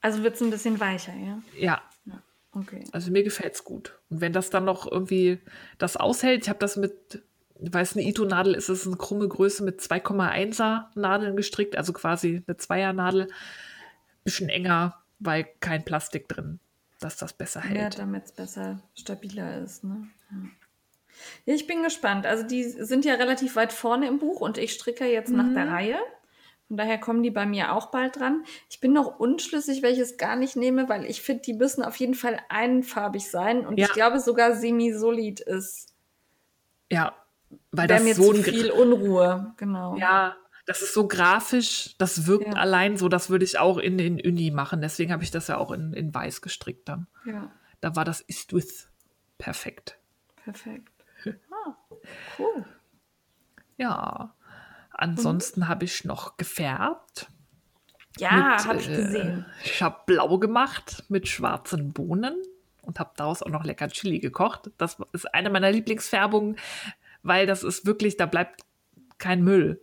Also 0.00 0.22
wird 0.22 0.34
es 0.36 0.42
ein 0.42 0.50
bisschen 0.50 0.78
weicher, 0.78 1.14
ja? 1.14 1.42
Ja. 1.56 1.82
ja. 2.04 2.22
Okay. 2.52 2.84
Also 2.92 3.10
mir 3.10 3.22
gefällt 3.22 3.54
es 3.54 3.64
gut. 3.64 3.98
Und 4.08 4.20
wenn 4.20 4.32
das 4.32 4.50
dann 4.50 4.64
noch 4.64 4.90
irgendwie 4.90 5.40
das 5.78 5.96
aushält, 5.96 6.44
ich 6.44 6.48
habe 6.48 6.58
das 6.58 6.76
mit, 6.76 7.22
weil 7.58 7.82
es 7.82 7.96
eine 7.96 8.06
Ito-Nadel 8.06 8.54
ist, 8.54 8.68
ist 8.68 8.80
es 8.80 8.86
eine 8.86 8.96
krumme 8.96 9.28
Größe 9.28 9.64
mit 9.64 9.80
2,1er 9.80 10.86
Nadeln 10.94 11.36
gestrickt, 11.36 11.76
also 11.76 11.92
quasi 11.92 12.42
eine 12.46 12.56
Zweiernadel. 12.56 13.28
Bisschen 14.24 14.48
enger, 14.48 15.02
weil 15.18 15.46
kein 15.60 15.84
Plastik 15.84 16.28
drin 16.28 16.60
dass 17.00 17.16
das 17.16 17.32
besser 17.32 17.60
hält. 17.60 17.94
Ja, 17.94 18.00
damit 18.00 18.26
es 18.26 18.32
besser 18.32 18.80
stabiler 18.94 19.58
ist. 19.62 19.84
Ne? 19.84 20.08
Ja. 20.30 20.36
ja. 21.46 21.54
ich 21.54 21.66
bin 21.66 21.82
gespannt. 21.82 22.26
Also 22.26 22.44
die 22.44 22.64
sind 22.64 23.04
ja 23.04 23.14
relativ 23.14 23.56
weit 23.56 23.72
vorne 23.72 24.06
im 24.06 24.18
Buch 24.18 24.40
und 24.40 24.58
ich 24.58 24.72
stricke 24.72 25.06
jetzt 25.06 25.30
mhm. 25.30 25.36
nach 25.36 25.54
der. 25.54 25.72
Reihe. 25.72 25.98
Von 26.68 26.78
daher 26.78 26.98
kommen 26.98 27.22
die 27.22 27.30
bei 27.30 27.46
mir 27.46 27.72
auch 27.72 27.92
bald 27.92 28.16
dran. 28.16 28.44
Ich 28.68 28.80
bin 28.80 28.92
noch 28.92 29.20
unschlüssig, 29.20 29.82
welches 29.82 30.16
gar 30.16 30.34
nicht 30.34 30.56
nehme, 30.56 30.88
weil 30.88 31.04
ich 31.04 31.22
finde, 31.22 31.42
die 31.42 31.54
müssen 31.54 31.84
auf 31.84 31.94
jeden 31.96 32.14
Fall 32.14 32.40
einfarbig 32.48 33.30
sein. 33.30 33.64
Und 33.64 33.78
ja. 33.78 33.86
ich 33.86 33.92
glaube 33.92 34.18
sogar 34.18 34.56
semi-solid 34.56 35.40
ist. 35.40 35.94
Ja, 36.90 37.14
weil 37.70 37.86
das 37.86 38.02
mir 38.02 38.14
so 38.16 38.32
zu 38.32 38.42
viel 38.42 38.70
Unruhe, 38.72 39.54
genau. 39.56 39.96
Ja, 39.96 40.36
das 40.66 40.82
ist 40.82 40.94
so 40.94 41.06
grafisch, 41.06 41.96
das 41.98 42.26
wirkt 42.26 42.48
ja. 42.48 42.54
allein 42.54 42.96
so, 42.96 43.08
das 43.08 43.30
würde 43.30 43.44
ich 43.44 43.58
auch 43.58 43.78
in 43.78 43.96
den 43.96 44.20
Uni 44.20 44.50
machen. 44.50 44.80
Deswegen 44.80 45.12
habe 45.12 45.22
ich 45.22 45.30
das 45.30 45.46
ja 45.46 45.58
auch 45.58 45.70
in, 45.70 45.92
in 45.92 46.12
weiß 46.12 46.42
gestrickt 46.42 46.88
dann. 46.88 47.06
Ja. 47.24 47.52
Da 47.80 47.94
war 47.94 48.04
das 48.04 48.20
Ist 48.20 48.52
With 48.52 48.90
perfekt. 49.38 49.98
Perfekt. 50.36 50.92
Ah, 51.50 51.74
cool. 52.38 52.64
Ja. 53.78 54.34
Ansonsten 54.90 55.66
habe 55.66 55.84
ich 55.84 56.04
noch 56.04 56.36
gefärbt. 56.36 57.26
Ja, 58.18 58.64
habe 58.64 58.78
ich 58.78 58.86
gesehen. 58.86 59.44
Äh, 59.44 59.64
ich 59.64 59.82
habe 59.82 60.02
blau 60.06 60.38
gemacht 60.38 61.04
mit 61.08 61.26
schwarzen 61.26 61.92
Bohnen 61.92 62.34
und 62.82 63.00
habe 63.00 63.10
daraus 63.16 63.42
auch 63.42 63.50
noch 63.50 63.64
lecker 63.64 63.88
Chili 63.88 64.20
gekocht. 64.20 64.70
Das 64.78 64.98
ist 65.12 65.34
eine 65.34 65.50
meiner 65.50 65.72
Lieblingsfärbungen, 65.72 66.56
weil 67.22 67.46
das 67.46 67.64
ist 67.64 67.86
wirklich, 67.86 68.16
da 68.16 68.26
bleibt 68.26 68.62
kein 69.18 69.42
Müll. 69.42 69.80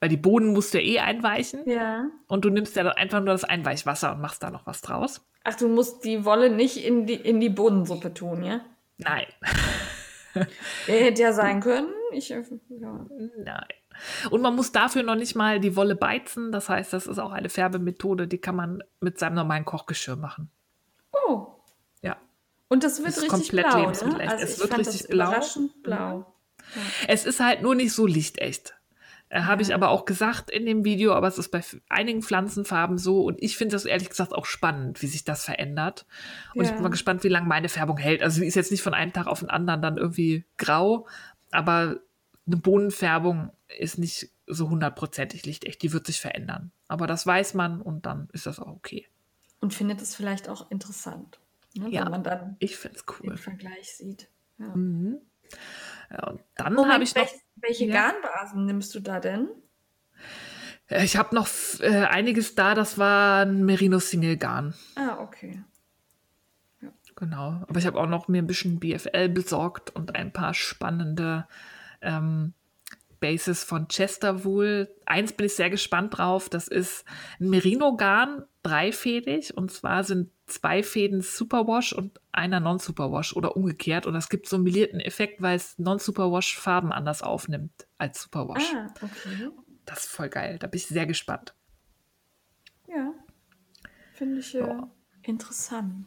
Weil 0.00 0.08
die 0.10 0.16
Bohnen 0.16 0.52
musst 0.52 0.74
du 0.74 0.80
eh 0.80 0.98
einweichen. 0.98 1.60
Ja. 1.66 2.08
Und 2.26 2.44
du 2.44 2.50
nimmst 2.50 2.76
ja 2.76 2.82
dann 2.82 2.92
einfach 2.92 3.20
nur 3.20 3.32
das 3.32 3.44
Einweichwasser 3.44 4.12
und 4.12 4.20
machst 4.20 4.42
da 4.42 4.50
noch 4.50 4.66
was 4.66 4.82
draus. 4.82 5.26
Ach, 5.44 5.54
du 5.54 5.68
musst 5.68 6.04
die 6.04 6.24
Wolle 6.24 6.50
nicht 6.50 6.84
in 6.84 7.06
die, 7.06 7.14
in 7.14 7.40
die 7.40 7.48
Bohnensuppe 7.48 8.12
tun, 8.12 8.42
ja? 8.42 8.60
Nein. 8.98 9.26
hätte 10.86 11.22
ja 11.22 11.32
sein 11.32 11.60
können. 11.60 11.88
Ich, 12.12 12.28
ja. 12.28 12.42
Nein. 13.38 13.66
Und 14.30 14.42
man 14.42 14.54
muss 14.54 14.72
dafür 14.72 15.02
noch 15.02 15.14
nicht 15.14 15.34
mal 15.34 15.60
die 15.60 15.76
Wolle 15.76 15.94
beizen. 15.94 16.52
Das 16.52 16.68
heißt, 16.68 16.92
das 16.92 17.06
ist 17.06 17.18
auch 17.18 17.32
eine 17.32 17.48
Färbemethode, 17.48 18.26
die 18.26 18.38
kann 18.38 18.56
man 18.56 18.82
mit 19.00 19.18
seinem 19.18 19.34
normalen 19.34 19.64
Kochgeschirr 19.64 20.16
machen. 20.16 20.50
Oh. 21.12 21.46
Ja. 22.02 22.16
Und 22.68 22.84
das 22.84 22.98
wird 22.98 23.08
das 23.08 23.22
richtig 23.22 23.30
komplett 23.30 23.66
blau. 23.66 23.90
Ne? 23.90 24.30
Also 24.30 24.44
es 24.44 24.60
wird 24.60 24.78
richtig 24.78 25.08
blau. 25.08 25.34
Blau. 25.82 26.26
Ja. 26.74 26.82
Es 27.08 27.24
ist 27.24 27.40
halt 27.40 27.62
nur 27.62 27.74
nicht 27.74 27.92
so 27.92 28.06
lichtecht. 28.06 28.75
Äh, 29.28 29.42
Habe 29.42 29.62
ich 29.62 29.74
aber 29.74 29.90
auch 29.90 30.04
gesagt 30.04 30.50
in 30.50 30.66
dem 30.66 30.84
Video, 30.84 31.12
aber 31.12 31.26
es 31.26 31.38
ist 31.38 31.50
bei 31.50 31.62
einigen 31.88 32.22
Pflanzenfarben 32.22 32.98
so 32.98 33.24
und 33.24 33.42
ich 33.42 33.56
finde 33.56 33.74
das 33.74 33.84
ehrlich 33.84 34.08
gesagt 34.08 34.32
auch 34.32 34.46
spannend, 34.46 35.02
wie 35.02 35.06
sich 35.06 35.24
das 35.24 35.44
verändert. 35.44 36.06
Und 36.54 36.64
ja. 36.64 36.70
ich 36.70 36.74
bin 36.74 36.82
mal 36.82 36.90
gespannt, 36.90 37.24
wie 37.24 37.28
lange 37.28 37.46
meine 37.46 37.68
Färbung 37.68 37.98
hält. 37.98 38.22
Also 38.22 38.40
sie 38.40 38.46
ist 38.46 38.54
jetzt 38.54 38.70
nicht 38.70 38.82
von 38.82 38.94
einem 38.94 39.12
Tag 39.12 39.26
auf 39.26 39.40
den 39.40 39.50
anderen 39.50 39.82
dann 39.82 39.96
irgendwie 39.96 40.44
grau, 40.58 41.06
aber 41.50 42.00
eine 42.46 42.56
Bohnenfärbung 42.56 43.50
ist 43.78 43.98
nicht 43.98 44.30
so 44.46 44.70
hundertprozentig 44.70 45.44
lichtecht. 45.44 45.82
Die 45.82 45.92
wird 45.92 46.06
sich 46.06 46.20
verändern. 46.20 46.70
Aber 46.88 47.06
das 47.06 47.26
weiß 47.26 47.54
man 47.54 47.82
und 47.82 48.06
dann 48.06 48.28
ist 48.32 48.46
das 48.46 48.60
auch 48.60 48.68
okay. 48.68 49.06
Und 49.60 49.74
findet 49.74 50.00
es 50.00 50.14
vielleicht 50.14 50.48
auch 50.48 50.70
interessant, 50.70 51.40
ne, 51.74 51.88
ja, 51.88 52.04
wenn 52.04 52.12
man 52.12 52.22
dann 52.22 52.56
ich 52.60 52.76
find's 52.76 53.04
cool. 53.08 53.30
den 53.30 53.38
Vergleich 53.38 53.96
sieht. 53.96 54.28
Ja. 54.58 54.76
Mhm. 54.76 55.18
Ja, 56.10 56.28
und 56.28 56.40
dann 56.56 56.76
habe 56.88 57.04
ich 57.04 57.14
noch. 57.14 57.22
Welche, 57.22 57.40
welche 57.56 57.84
ja. 57.86 58.10
Garnbasen 58.10 58.66
nimmst 58.66 58.94
du 58.94 59.00
da 59.00 59.20
denn? 59.20 59.48
Äh, 60.88 61.04
ich 61.04 61.16
habe 61.16 61.34
noch 61.34 61.48
äh, 61.80 62.04
einiges 62.04 62.54
da, 62.54 62.74
das 62.74 62.98
war 62.98 63.44
ein 63.44 63.64
Merino 63.64 63.98
Single 63.98 64.36
Garn. 64.36 64.74
Ah, 64.94 65.18
okay. 65.20 65.62
Genau. 67.16 67.64
Aber 67.66 67.78
ich 67.78 67.86
habe 67.86 67.98
auch 67.98 68.06
noch 68.06 68.28
mir 68.28 68.42
ein 68.42 68.46
bisschen 68.46 68.78
BFL 68.78 69.30
besorgt 69.30 69.90
und 69.96 70.14
ein 70.14 70.32
paar 70.32 70.52
spannende 70.52 71.48
ähm, 72.02 72.52
Bases 73.20 73.64
von 73.64 73.88
Chester 73.88 74.44
wohl. 74.44 74.94
Eins 75.06 75.32
bin 75.32 75.46
ich 75.46 75.54
sehr 75.54 75.70
gespannt 75.70 76.18
drauf. 76.18 76.50
Das 76.50 76.68
ist 76.68 77.06
ein 77.40 77.48
Merino-Garn, 77.48 78.44
dreifädig. 78.62 79.56
Und 79.56 79.72
zwar 79.72 80.04
sind 80.04 80.30
zwei 80.44 80.82
Fäden 80.82 81.22
Superwash 81.22 81.94
und 81.94 82.20
einer 82.36 82.60
Non-Superwash 82.60 83.34
oder 83.34 83.56
umgekehrt. 83.56 84.06
Und 84.06 84.14
das 84.14 84.28
gibt 84.28 84.48
so 84.48 84.56
einen 84.56 84.64
milierten 84.64 85.00
Effekt, 85.00 85.40
weil 85.42 85.56
es 85.56 85.78
Non-Superwash 85.78 86.56
Farben 86.56 86.92
anders 86.92 87.22
aufnimmt 87.22 87.86
als 87.98 88.22
Superwash. 88.22 88.72
Ah, 88.74 88.92
okay. 89.02 89.50
Das 89.84 90.00
ist 90.04 90.08
voll 90.10 90.28
geil. 90.28 90.58
Da 90.58 90.66
bin 90.66 90.78
ich 90.78 90.86
sehr 90.86 91.06
gespannt. 91.06 91.54
Ja. 92.88 93.12
Finde 94.12 94.40
ich 94.40 94.54
äh, 94.54 94.58
Ja. 94.60 94.90
interessant. 95.22 96.06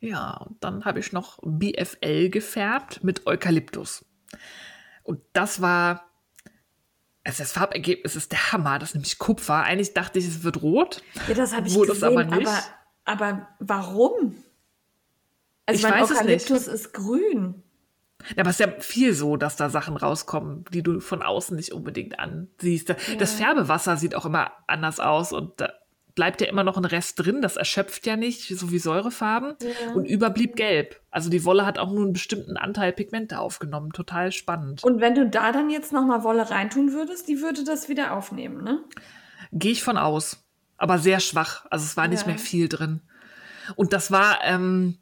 Ja, 0.00 0.34
und 0.48 0.62
dann 0.62 0.84
habe 0.84 1.00
ich 1.00 1.12
noch 1.12 1.38
BFL 1.42 2.28
gefärbt 2.30 3.02
mit 3.02 3.26
Eukalyptus. 3.26 4.04
Und 5.02 5.20
das 5.32 5.60
war, 5.60 6.08
also 7.24 7.42
das 7.42 7.52
Farbergebnis 7.52 8.14
ist 8.14 8.30
der 8.30 8.52
Hammer. 8.52 8.78
Das 8.78 8.90
ist 8.90 8.94
nämlich 8.94 9.18
Kupfer. 9.18 9.62
Eigentlich 9.64 9.94
dachte 9.94 10.18
ich, 10.20 10.26
es 10.26 10.44
wird 10.44 10.62
rot. 10.62 11.02
Ja, 11.26 11.34
das 11.34 11.54
habe 11.54 11.66
ich 11.66 11.74
Wurde 11.74 11.92
gesehen, 11.92 12.08
aber 12.16 12.24
nicht. 12.24 12.46
aber, 12.46 12.62
aber 13.04 13.48
warum? 13.58 14.36
Also 15.68 15.78
Ich 15.86 15.90
mein 15.92 16.00
weiß 16.02 16.10
es 16.10 16.22
nicht. 16.24 16.50
Eukalyptus 16.50 16.66
ist 16.66 16.92
grün. 16.94 17.62
Ja, 18.30 18.38
aber 18.40 18.50
es 18.50 18.58
ist 18.58 18.66
ja 18.66 18.72
viel 18.80 19.12
so, 19.14 19.36
dass 19.36 19.54
da 19.56 19.70
Sachen 19.70 19.96
rauskommen, 19.96 20.64
die 20.72 20.82
du 20.82 20.98
von 21.00 21.22
außen 21.22 21.54
nicht 21.56 21.72
unbedingt 21.72 22.18
ansiehst. 22.18 22.92
Das 23.18 23.34
Färbewasser 23.34 23.96
sieht 23.96 24.14
auch 24.16 24.26
immer 24.26 24.50
anders 24.66 24.98
aus 24.98 25.32
und 25.32 25.52
da 25.60 25.72
bleibt 26.16 26.40
ja 26.40 26.48
immer 26.48 26.64
noch 26.64 26.76
ein 26.76 26.84
Rest 26.84 27.20
drin. 27.24 27.42
Das 27.42 27.56
erschöpft 27.56 28.04
ja 28.06 28.16
nicht, 28.16 28.48
so 28.58 28.72
wie 28.72 28.80
Säurefarben. 28.80 29.54
Ja. 29.60 29.92
Und 29.92 30.06
überblieb 30.06 30.56
gelb. 30.56 31.00
Also 31.12 31.30
die 31.30 31.44
Wolle 31.44 31.64
hat 31.64 31.78
auch 31.78 31.92
nur 31.92 32.02
einen 32.02 32.12
bestimmten 32.12 32.56
Anteil 32.56 32.92
Pigmente 32.92 33.38
aufgenommen. 33.38 33.92
Total 33.92 34.32
spannend. 34.32 34.82
Und 34.82 35.00
wenn 35.00 35.14
du 35.14 35.28
da 35.28 35.52
dann 35.52 35.70
jetzt 35.70 35.92
nochmal 35.92 36.24
Wolle 36.24 36.50
reintun 36.50 36.92
würdest, 36.92 37.28
die 37.28 37.40
würde 37.40 37.62
das 37.62 37.88
wieder 37.88 38.14
aufnehmen, 38.14 38.64
ne? 38.64 38.80
Gehe 39.52 39.70
ich 39.72 39.84
von 39.84 39.96
aus. 39.96 40.44
Aber 40.76 40.98
sehr 40.98 41.20
schwach. 41.20 41.66
Also 41.70 41.84
es 41.84 41.96
war 41.96 42.08
nicht 42.08 42.22
Ja. 42.22 42.28
mehr 42.28 42.38
viel 42.38 42.68
drin. 42.68 43.00
Und 43.76 43.92
das 43.92 44.10
war 44.10 44.38
ähm, 44.42 44.98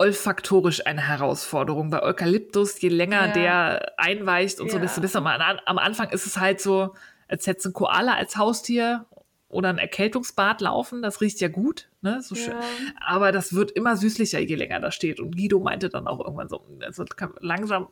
olfaktorisch 0.00 0.86
eine 0.86 1.02
Herausforderung. 1.06 1.90
Bei 1.90 2.02
Eukalyptus, 2.02 2.80
je 2.80 2.88
länger 2.88 3.26
Ja. 3.26 3.32
der 3.32 3.92
einweicht 3.98 4.58
und 4.60 4.70
so, 4.70 4.78
Ja. 4.78 4.82
desto 4.82 5.00
besser. 5.02 5.18
Am, 5.24 5.60
am 5.66 5.78
Anfang 5.78 6.08
ist 6.10 6.26
es 6.26 6.38
halt 6.38 6.60
so, 6.60 6.94
als 7.28 7.46
hättest 7.46 7.66
du 7.66 7.70
ein 7.70 7.72
Koala 7.74 8.14
als 8.14 8.36
Haustier 8.36 9.04
oder 9.50 9.68
ein 9.68 9.78
Erkältungsbad 9.78 10.62
laufen. 10.62 11.02
Das 11.02 11.20
riecht 11.20 11.40
ja 11.40 11.48
gut. 11.48 11.90
Ne? 12.00 12.22
So 12.22 12.34
schön. 12.34 12.54
Ja. 12.54 12.60
Aber 13.04 13.30
das 13.30 13.54
wird 13.54 13.72
immer 13.72 13.96
süßlicher, 13.96 14.38
je 14.40 14.54
länger 14.54 14.80
das 14.80 14.94
steht. 14.94 15.20
Und 15.20 15.36
Guido 15.36 15.60
meinte 15.60 15.90
dann 15.90 16.06
auch 16.06 16.18
irgendwann 16.20 16.48
so, 16.48 16.64
also 16.82 17.04
kann 17.04 17.34
langsam 17.40 17.88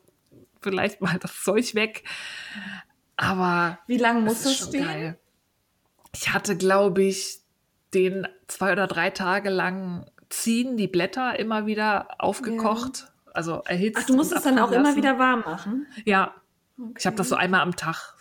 vielleicht 0.62 1.00
mal 1.02 1.18
das 1.20 1.42
Zeug 1.44 1.74
weg. 1.74 2.04
Aber 3.16 3.78
Wie 3.86 3.98
lange 3.98 4.20
muss 4.20 4.42
schon 4.44 4.68
stehen? 4.68 4.84
geil. 4.84 5.18
Ich 6.14 6.32
hatte, 6.32 6.56
glaube 6.56 7.02
ich, 7.02 7.40
den 7.92 8.26
zwei 8.46 8.72
oder 8.72 8.86
drei 8.86 9.10
Tage 9.10 9.50
lang 9.50 10.06
ziehen, 10.30 10.76
die 10.76 10.88
Blätter 10.88 11.38
immer 11.38 11.66
wieder 11.66 12.08
aufgekocht, 12.18 13.10
also 13.32 13.62
erhitzt. 13.66 14.00
Ach, 14.02 14.06
du 14.06 14.16
musst 14.16 14.32
es 14.32 14.42
dann 14.42 14.58
auch 14.58 14.72
immer 14.72 14.96
wieder 14.96 15.18
warm 15.18 15.40
machen? 15.40 15.86
Ja, 16.04 16.34
ich 16.96 17.06
habe 17.06 17.14
Okay. 17.14 17.16
das 17.16 17.28
so 17.28 17.36
einmal 17.36 17.60
am 17.60 17.76
Tag. 17.76 18.14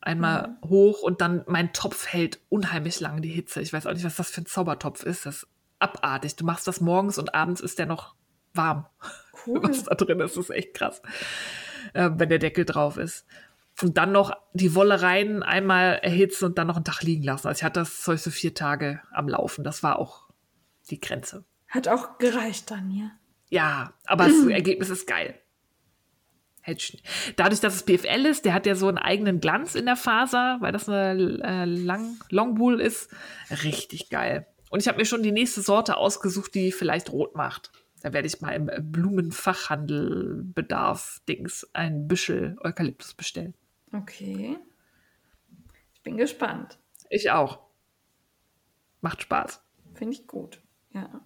Einmal 0.00 0.58
hoch 0.62 1.00
und 1.00 1.22
dann 1.22 1.44
mein 1.46 1.72
Topf 1.72 2.06
hält 2.06 2.38
unheimlich 2.50 3.00
lang 3.00 3.22
die 3.22 3.30
Hitze. 3.30 3.62
Ich 3.62 3.72
weiß 3.72 3.86
auch 3.86 3.92
nicht, 3.94 4.04
was 4.04 4.16
das 4.16 4.30
für 4.30 4.42
ein 4.42 4.46
Zaubertopf 4.46 5.02
ist. 5.02 5.24
Das 5.24 5.36
ist 5.36 5.46
abartig. 5.78 6.36
Du 6.36 6.44
machst 6.44 6.66
das 6.68 6.82
morgens 6.82 7.16
und 7.16 7.34
abends 7.34 7.62
ist 7.62 7.78
der 7.78 7.86
noch 7.86 8.14
warm. 8.52 8.86
Cool. 9.46 9.62
Was 9.62 9.84
da 9.84 9.94
drin 9.94 10.20
ist, 10.20 10.36
ist 10.38 10.48
echt 10.48 10.72
krass. 10.72 11.02
Äh, 11.92 12.08
wenn 12.14 12.30
der 12.30 12.38
Deckel 12.38 12.64
drauf 12.64 12.96
ist. 12.96 13.26
Und 13.82 13.98
dann 13.98 14.12
noch 14.12 14.32
die 14.54 14.74
Wolle 14.74 15.02
rein, 15.02 15.42
einmal 15.42 15.96
erhitzen 16.02 16.46
und 16.46 16.56
dann 16.56 16.66
noch 16.68 16.76
einen 16.76 16.84
Tag 16.84 17.02
liegen 17.02 17.24
lassen. 17.24 17.48
Also 17.48 17.58
ich 17.58 17.64
hatte 17.64 17.80
das 17.80 18.00
Zeug 18.00 18.20
so 18.20 18.30
vier 18.30 18.54
Tage 18.54 19.02
am 19.12 19.28
Laufen. 19.28 19.64
Das 19.64 19.82
war 19.82 19.98
auch 19.98 20.23
die 20.90 21.00
Grenze. 21.00 21.44
Hat 21.68 21.88
auch 21.88 22.18
gereicht 22.18 22.70
dann, 22.70 22.90
ja. 22.90 23.10
Ja, 23.48 23.92
aber 24.06 24.26
das 24.26 24.46
Ergebnis 24.46 24.90
ist 24.90 25.06
geil. 25.06 25.38
Dadurch, 27.36 27.60
dass 27.60 27.74
es 27.74 27.82
PFL 27.82 28.26
ist, 28.26 28.44
der 28.44 28.54
hat 28.54 28.66
ja 28.66 28.74
so 28.74 28.88
einen 28.88 28.98
eigenen 28.98 29.40
Glanz 29.40 29.74
in 29.74 29.84
der 29.84 29.96
Faser, 29.96 30.56
weil 30.60 30.72
das 30.72 30.88
eine 30.88 31.40
äh, 31.42 31.64
Lang 31.66 32.16
Longwool 32.30 32.80
ist. 32.80 33.10
Richtig 33.62 34.08
geil. 34.08 34.46
Und 34.70 34.80
ich 34.80 34.88
habe 34.88 34.98
mir 34.98 35.04
schon 35.04 35.22
die 35.22 35.32
nächste 35.32 35.60
Sorte 35.60 35.96
ausgesucht, 35.98 36.54
die 36.54 36.72
vielleicht 36.72 37.12
rot 37.12 37.36
macht. 37.36 37.70
Da 38.02 38.12
werde 38.12 38.26
ich 38.26 38.40
mal 38.40 38.52
im 38.52 38.70
Blumenfachhandel 38.90 40.42
Bedarf 40.42 41.20
Dings 41.28 41.68
ein 41.74 42.08
Büschel 42.08 42.56
Eukalyptus 42.62 43.14
bestellen. 43.14 43.54
Okay. 43.92 44.58
Ich 45.94 46.02
bin 46.02 46.16
gespannt. 46.16 46.78
Ich 47.08 47.30
auch. 47.30 47.60
Macht 49.00 49.22
Spaß. 49.22 49.62
Finde 49.94 50.14
ich 50.14 50.26
gut. 50.26 50.60
Ja. 50.94 51.20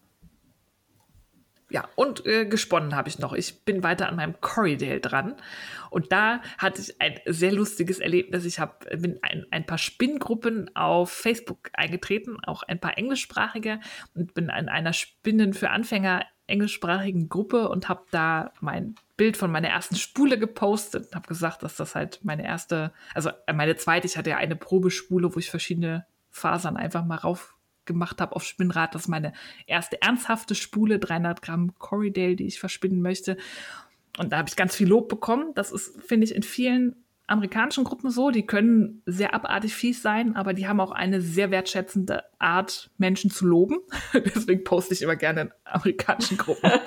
Ja, 1.70 1.86
und 1.96 2.24
äh, 2.24 2.46
gesponnen 2.46 2.96
habe 2.96 3.10
ich 3.10 3.18
noch. 3.18 3.34
Ich 3.34 3.66
bin 3.66 3.82
weiter 3.82 4.08
an 4.08 4.16
meinem 4.16 4.40
Corridale 4.40 5.00
dran. 5.00 5.36
Und 5.90 6.12
da 6.12 6.40
hatte 6.56 6.80
ich 6.80 6.98
ein 6.98 7.20
sehr 7.26 7.52
lustiges 7.52 7.98
Erlebnis. 7.98 8.46
Ich 8.46 8.58
hab, 8.58 8.88
bin 8.88 9.18
ein, 9.20 9.44
ein 9.50 9.66
paar 9.66 9.76
Spinngruppen 9.76 10.74
auf 10.74 11.10
Facebook 11.10 11.68
eingetreten, 11.74 12.38
auch 12.42 12.62
ein 12.62 12.80
paar 12.80 12.96
englischsprachige, 12.96 13.80
und 14.14 14.32
bin 14.32 14.44
in 14.44 14.70
einer 14.70 14.94
Spinnen 14.94 15.52
für 15.52 15.68
Anfänger 15.68 16.24
englischsprachigen 16.46 17.28
Gruppe 17.28 17.68
und 17.68 17.90
habe 17.90 18.04
da 18.10 18.52
mein 18.60 18.94
Bild 19.18 19.36
von 19.36 19.50
meiner 19.50 19.68
ersten 19.68 19.96
Spule 19.96 20.38
gepostet 20.38 21.08
und 21.08 21.14
habe 21.14 21.28
gesagt, 21.28 21.62
dass 21.62 21.76
das 21.76 21.94
halt 21.94 22.20
meine 22.22 22.46
erste, 22.46 22.94
also 23.12 23.30
äh, 23.46 23.52
meine 23.52 23.76
zweite, 23.76 24.06
ich 24.06 24.16
hatte 24.16 24.30
ja 24.30 24.38
eine 24.38 24.56
Probespule, 24.56 25.34
wo 25.34 25.38
ich 25.38 25.50
verschiedene 25.50 26.06
Fasern 26.30 26.78
einfach 26.78 27.04
mal 27.04 27.16
rauf 27.16 27.57
gemacht 27.88 28.20
habe 28.20 28.36
auf 28.36 28.44
Spinnrad. 28.44 28.94
Das 28.94 29.02
ist 29.02 29.08
meine 29.08 29.32
erste 29.66 30.00
ernsthafte 30.00 30.54
Spule, 30.54 31.00
300 31.00 31.42
Gramm 31.42 31.74
Corridale, 31.78 32.36
die 32.36 32.46
ich 32.46 32.60
verspinnen 32.60 33.02
möchte. 33.02 33.36
Und 34.18 34.32
da 34.32 34.38
habe 34.38 34.48
ich 34.48 34.54
ganz 34.54 34.76
viel 34.76 34.88
Lob 34.88 35.08
bekommen. 35.08 35.52
Das 35.56 35.72
ist, 35.72 36.00
finde 36.02 36.24
ich, 36.24 36.34
in 36.34 36.44
vielen 36.44 36.94
amerikanischen 37.28 37.84
Gruppen 37.84 38.10
so. 38.10 38.30
Die 38.30 38.46
können 38.46 39.02
sehr 39.06 39.34
abartig 39.34 39.74
fies 39.74 40.02
sein, 40.02 40.34
aber 40.34 40.54
die 40.54 40.66
haben 40.66 40.80
auch 40.80 40.92
eine 40.92 41.20
sehr 41.20 41.50
wertschätzende 41.50 42.24
Art, 42.38 42.90
Menschen 42.98 43.30
zu 43.30 43.46
loben. 43.46 43.78
Deswegen 44.14 44.64
poste 44.64 44.94
ich 44.94 45.02
immer 45.02 45.16
gerne 45.16 45.42
in 45.42 45.50
amerikanischen 45.64 46.38
Gruppen. 46.38 46.70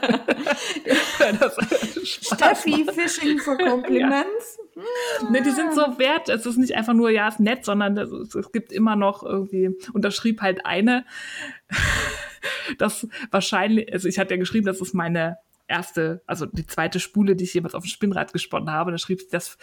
Steffi, 2.03 2.85
Fishing 2.93 3.39
for 3.39 3.57
Compliments. 3.57 4.57
Ne, 5.29 5.41
die 5.41 5.51
sind 5.51 5.73
so 5.73 5.99
wert. 5.99 6.29
Es 6.29 6.45
ist 6.45 6.57
nicht 6.57 6.75
einfach 6.75 6.93
nur, 6.93 7.09
ja, 7.09 7.27
ist 7.27 7.39
nett, 7.39 7.65
sondern 7.65 7.97
es, 7.97 8.35
es, 8.35 8.51
gibt 8.51 8.71
immer 8.71 8.95
noch 8.95 9.23
irgendwie, 9.23 9.69
und 9.93 10.03
da 10.03 10.11
schrieb 10.11 10.41
halt 10.41 10.65
eine, 10.65 11.05
dass 12.77 13.07
wahrscheinlich, 13.31 13.91
also 13.91 14.07
ich 14.07 14.17
hatte 14.17 14.33
ja 14.33 14.39
geschrieben, 14.39 14.65
das 14.65 14.81
ist 14.81 14.93
meine 14.93 15.37
erste, 15.67 16.21
also 16.25 16.45
die 16.45 16.65
zweite 16.65 16.99
Spule, 16.99 17.35
die 17.35 17.43
ich 17.43 17.53
jemals 17.53 17.75
auf 17.75 17.83
dem 17.83 17.89
Spinnrad 17.89 18.33
gesponnen 18.33 18.71
habe. 18.71 18.91
Da 18.91 18.97
schrieb 18.97 19.21
sie, 19.21 19.29
dass 19.29 19.57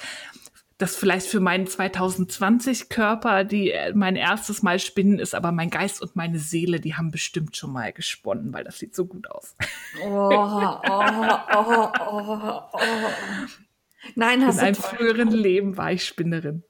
das 0.78 0.94
vielleicht 0.94 1.26
für 1.26 1.40
meinen 1.40 1.66
2020 1.66 2.88
Körper, 2.88 3.44
die 3.44 3.72
äh, 3.72 3.92
mein 3.94 4.14
erstes 4.14 4.62
Mal 4.62 4.78
spinnen 4.78 5.18
ist, 5.18 5.34
aber 5.34 5.50
mein 5.50 5.70
Geist 5.70 6.00
und 6.00 6.14
meine 6.14 6.38
Seele, 6.38 6.80
die 6.80 6.94
haben 6.94 7.10
bestimmt 7.10 7.56
schon 7.56 7.72
mal 7.72 7.92
gesponnen, 7.92 8.52
weil 8.52 8.64
das 8.64 8.78
sieht 8.78 8.94
so 8.94 9.04
gut 9.04 9.28
aus. 9.28 9.56
Oh, 10.04 10.06
oh, 10.06 10.80
oh, 10.86 11.92
oh, 12.00 12.62
oh. 12.72 12.78
Nein, 14.14 14.40
In 14.40 14.46
hast 14.46 14.58
einem 14.58 14.74
du 14.76 14.82
toll. 14.82 14.96
früheren 14.98 15.30
Leben 15.30 15.76
war 15.76 15.92
ich 15.92 16.04
Spinnerin. 16.04 16.62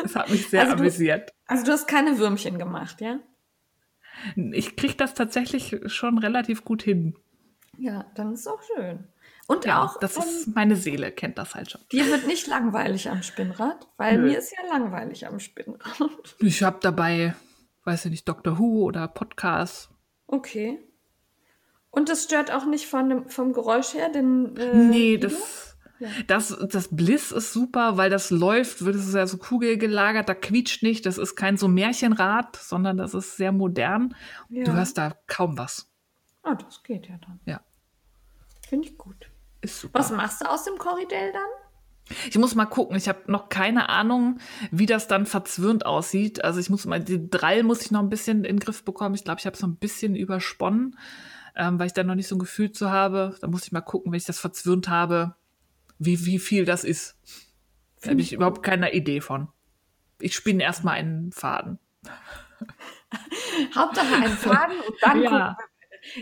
Das 0.00 0.14
hat 0.16 0.30
mich 0.30 0.48
sehr 0.48 0.62
Also 0.62 0.74
du- 0.74 0.80
amüsiert. 0.80 1.32
Also 1.46 1.64
du 1.64 1.72
hast 1.72 1.86
keine 1.88 2.18
Würmchen 2.18 2.58
gemacht, 2.58 3.00
ja? 3.00 3.18
Ich 4.52 4.76
kriege 4.76 4.94
das 4.94 5.14
tatsächlich 5.14 5.76
schon 5.86 6.18
relativ 6.18 6.64
gut 6.64 6.82
hin. 6.82 7.16
Ja, 7.76 8.04
dann 8.14 8.32
ist 8.32 8.46
auch 8.48 8.60
schön. 8.74 9.04
Und 9.46 9.64
Ja, 9.64 9.84
auch, 9.84 9.98
das 10.00 10.16
ähm, 10.16 10.22
ist 10.22 10.54
meine 10.54 10.76
Seele, 10.76 11.10
kennt 11.12 11.38
das 11.38 11.54
halt 11.54 11.70
schon. 11.70 11.80
dir 11.92 12.06
wird 12.06 12.26
nicht 12.26 12.46
langweilig 12.48 13.08
am 13.08 13.22
Spinnrad, 13.22 13.88
weil 13.96 14.18
Nö. 14.18 14.28
mir 14.28 14.38
ist 14.38 14.52
ja 14.56 14.66
langweilig 14.68 15.26
am 15.26 15.38
Spinnrad. 15.40 15.80
Ich 16.40 16.62
habe 16.62 16.78
dabei, 16.82 17.34
weiß 17.84 18.06
ich 18.06 18.10
nicht, 18.10 18.28
Doctor 18.28 18.58
Who 18.58 18.82
oder 18.84 19.08
Podcasts. 19.08 19.88
Okay. 20.26 20.78
Und 21.90 22.08
das 22.10 22.24
stört 22.24 22.50
auch 22.50 22.66
nicht 22.66 22.86
von 22.86 23.08
dem, 23.08 23.28
vom 23.28 23.52
Geräusch 23.52 23.94
her, 23.94 24.10
denn 24.10 24.56
äh, 24.56 24.74
nee, 24.74 25.16
das, 25.16 25.67
Ja. 26.00 26.08
das, 26.26 26.56
das 26.70 26.88
Bliss 26.94 27.32
ist 27.32 27.52
super, 27.52 27.96
weil 27.96 28.10
das 28.10 28.30
läuft, 28.30 28.84
wird 28.84 28.94
es 28.96 29.12
ja 29.12 29.26
so 29.26 29.36
kugelgelagert, 29.38 30.28
da 30.28 30.34
quietscht 30.34 30.82
nicht. 30.82 31.06
Das 31.06 31.18
ist 31.18 31.34
kein 31.36 31.56
so 31.56 31.66
Märchenrad, 31.68 32.56
sondern 32.56 32.96
das 32.96 33.14
ist 33.14 33.36
sehr 33.36 33.52
modern. 33.52 34.14
Ja. 34.48 34.64
Du 34.64 34.72
hörst 34.74 34.96
da 34.98 35.14
kaum 35.26 35.58
was. 35.58 35.90
Ah, 36.42 36.54
das 36.54 36.82
geht 36.82 37.08
ja 37.08 37.16
dann. 37.18 37.40
Ja, 37.46 37.60
Finde 38.68 38.88
ich 38.88 38.96
gut. 38.98 39.30
ist 39.60 39.80
super. 39.80 39.98
Was 39.98 40.10
machst 40.12 40.40
du 40.40 40.46
aus 40.50 40.64
dem 40.64 40.78
Corridell 40.78 41.32
dann? 41.32 41.42
Ich 42.30 42.38
muss 42.38 42.54
mal 42.54 42.64
gucken. 42.64 42.96
Ich 42.96 43.06
habe 43.08 43.20
noch 43.30 43.48
keine 43.50 43.88
Ahnung, 43.90 44.38
wie 44.70 44.86
das 44.86 45.08
dann 45.08 45.26
verzwirnt 45.26 45.84
aussieht. 45.84 46.42
Also 46.42 46.58
ich 46.58 46.70
muss 46.70 46.86
mal, 46.86 47.00
die 47.02 47.28
Drall 47.28 47.62
muss 47.64 47.82
ich 47.82 47.90
noch 47.90 48.00
ein 48.00 48.08
bisschen 48.08 48.38
in 48.44 48.56
den 48.56 48.60
Griff 48.60 48.82
bekommen. 48.84 49.14
Ich 49.14 49.24
glaube, 49.24 49.40
ich 49.40 49.46
habe 49.46 49.54
es 49.54 49.60
noch 49.62 49.68
ein 49.68 49.76
bisschen 49.76 50.14
übersponnen. 50.16 50.96
ähm, 51.54 51.78
weil 51.78 51.86
ich 51.88 51.92
da 51.92 52.04
noch 52.04 52.14
nicht 52.14 52.28
so 52.28 52.36
ein 52.36 52.38
Gefühl 52.38 52.72
zu 52.72 52.90
habe. 52.90 53.36
Da 53.40 53.46
muss 53.48 53.64
ich 53.66 53.72
mal 53.72 53.80
gucken, 53.82 54.12
wenn 54.12 54.16
ich 54.16 54.24
das 54.24 54.38
verzwirnt 54.38 54.88
habe, 54.88 55.34
wie, 55.98 56.24
wie 56.26 56.38
viel 56.38 56.64
das 56.64 56.84
ist. 56.84 57.16
Da 58.02 58.10
habe 58.10 58.20
ich 58.20 58.32
überhaupt 58.32 58.62
keine 58.62 58.92
Idee 58.92 59.20
von. 59.20 59.48
Ich 60.20 60.34
spinne 60.34 60.62
erstmal 60.62 60.94
einen 60.96 61.32
Faden. 61.32 61.78
Hauptsache 63.74 64.14
einen 64.14 64.36
Faden 64.36 64.78
und 64.80 64.96
dann 65.02 65.22
Ja. 65.22 65.56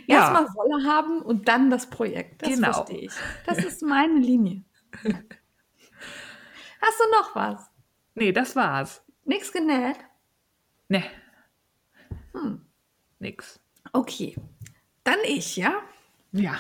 Erstmal 0.07 0.47
Wolle 0.55 0.85
haben 0.85 1.21
und 1.23 1.49
dann 1.49 1.71
das 1.71 1.91
Projekt. 1.91 2.43
Das 2.43 2.49
Genau. 2.51 2.73
verstehe 2.73 3.01
ich. 3.07 3.13
Das 3.47 3.59
ist 3.65 3.83
meine 3.83 4.19
Linie. 4.19 4.65
Hast 6.81 7.01
du 7.01 7.05
noch 7.13 7.35
was? 7.37 7.71
Nee, 8.15 8.33
das 8.33 8.57
war's. 8.57 9.05
Nichts 9.25 9.53
genäht? 9.53 9.97
Nee. 10.89 11.05
Hm. 12.33 12.65
Nix. 13.19 13.61
Okay. 13.93 14.37
Dann 15.05 15.19
ich, 15.27 15.57
ja? 15.57 15.83
Ja. 16.33 16.57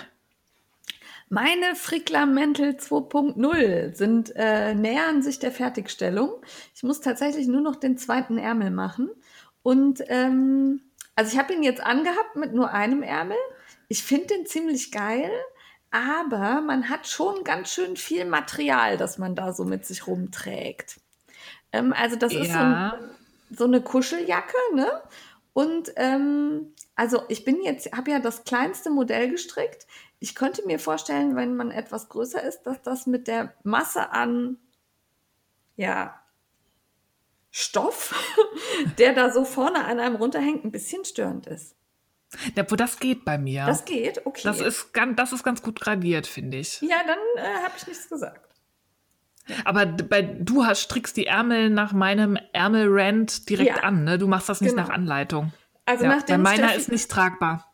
Meine 1.28 1.74
Frickler 1.74 2.24
Mäntel 2.24 2.76
2.0 2.76 3.94
sind 3.96 4.32
äh, 4.36 4.74
nähern 4.74 5.22
sich 5.22 5.38
der 5.40 5.50
Fertigstellung. 5.50 6.30
Ich 6.74 6.84
muss 6.84 7.00
tatsächlich 7.00 7.48
nur 7.48 7.60
noch 7.60 7.76
den 7.76 7.98
zweiten 7.98 8.38
Ärmel 8.38 8.70
machen. 8.70 9.10
Und 9.62 10.02
ähm, 10.06 10.82
also 11.16 11.32
ich 11.32 11.38
habe 11.38 11.52
ihn 11.54 11.64
jetzt 11.64 11.80
angehabt 11.80 12.36
mit 12.36 12.52
nur 12.54 12.72
einem 12.72 13.02
Ärmel. 13.02 13.36
Ich 13.88 14.04
finde 14.04 14.28
den 14.28 14.46
ziemlich 14.46 14.92
geil, 14.92 15.30
aber 15.90 16.60
man 16.60 16.88
hat 16.88 17.08
schon 17.08 17.42
ganz 17.42 17.70
schön 17.72 17.96
viel 17.96 18.24
Material, 18.24 18.96
das 18.96 19.18
man 19.18 19.34
da 19.34 19.52
so 19.52 19.64
mit 19.64 19.84
sich 19.84 20.06
rumträgt. 20.06 21.00
Ähm, 21.72 21.92
also 21.92 22.14
das 22.14 22.32
ist 22.34 22.52
so, 22.52 22.58
ein, 22.58 22.70
Ja. 22.72 22.98
so 23.50 23.64
eine 23.64 23.80
Kuscheljacke, 23.80 24.56
ne? 24.74 24.86
Und 25.52 25.90
ähm, 25.96 26.74
also 26.96 27.22
ich 27.28 27.44
bin 27.44 27.62
jetzt, 27.62 27.90
habe 27.96 28.10
ja 28.10 28.18
das 28.18 28.44
kleinste 28.44 28.90
Modell 28.90 29.30
gestrickt. 29.30 29.86
Ich 30.18 30.35
könnte 30.35 30.64
mir 30.66 30.79
vorstellen, 30.79 31.37
wenn 31.37 31.57
man 31.57 31.70
etwas 31.70 32.09
größer 32.09 32.42
ist, 32.42 32.62
dass 32.62 32.81
das 32.83 33.07
mit 33.07 33.29
der 33.29 33.52
Masse 33.64 34.11
an 34.11 34.57
ja, 35.76 36.18
Stoff, 37.50 38.14
der 38.98 39.14
da 39.14 39.31
so 39.31 39.44
vorne 39.44 39.85
an 39.85 39.98
einem 40.00 40.16
runterhängt, 40.16 40.64
ein 40.64 40.72
bisschen 40.72 41.05
störend 41.05 41.46
ist. 41.46 41.74
Ja, 42.55 42.70
wo 42.70 42.76
das 42.76 42.98
geht 42.98 43.24
bei 43.24 43.38
mir. 43.38 43.64
Das 43.66 43.85
geht, 43.85 44.26
okay. 44.26 44.42
Das 44.44 44.61
ist 44.61 44.92
ganz, 44.92 45.16
das 45.16 45.33
ist 45.33 45.42
ganz 45.44 45.62
gut 45.62 45.81
gradiert, 45.81 46.26
finde 46.26 46.59
ich. 46.59 46.81
ja, 46.83 46.96
dann 47.07 47.18
äh, 47.44 47.62
habe 47.62 47.72
ich 47.76 47.87
nichts 47.87 48.09
gesagt. 48.09 48.42
Aber 49.64 49.87
bei, 49.87 50.22
du 50.22 50.66
hast, 50.66 50.81
strickst 50.83 51.16
die 51.16 51.26
Ärmel 51.26 51.70
nach 51.70 51.92
meinem 51.92 52.37
Ärmelrand 52.52 53.48
direkt 53.48 53.76
Ja. 53.76 53.83
an, 53.85 54.02
ne? 54.05 54.18
Du 54.18 54.26
machst 54.26 54.48
das 54.48 54.61
nicht 54.61 54.72
Genau. 54.74 54.88
nach 54.88 54.94
Anleitung. 54.94 55.52
Also 55.85 56.05
ja, 56.05 56.16
nachdem 56.16 56.42
weil 56.44 56.57
meiner 56.59 56.68
Steffi- 56.72 56.79
ist 56.79 56.88
nicht 56.90 57.11
tragbar. 57.11 57.72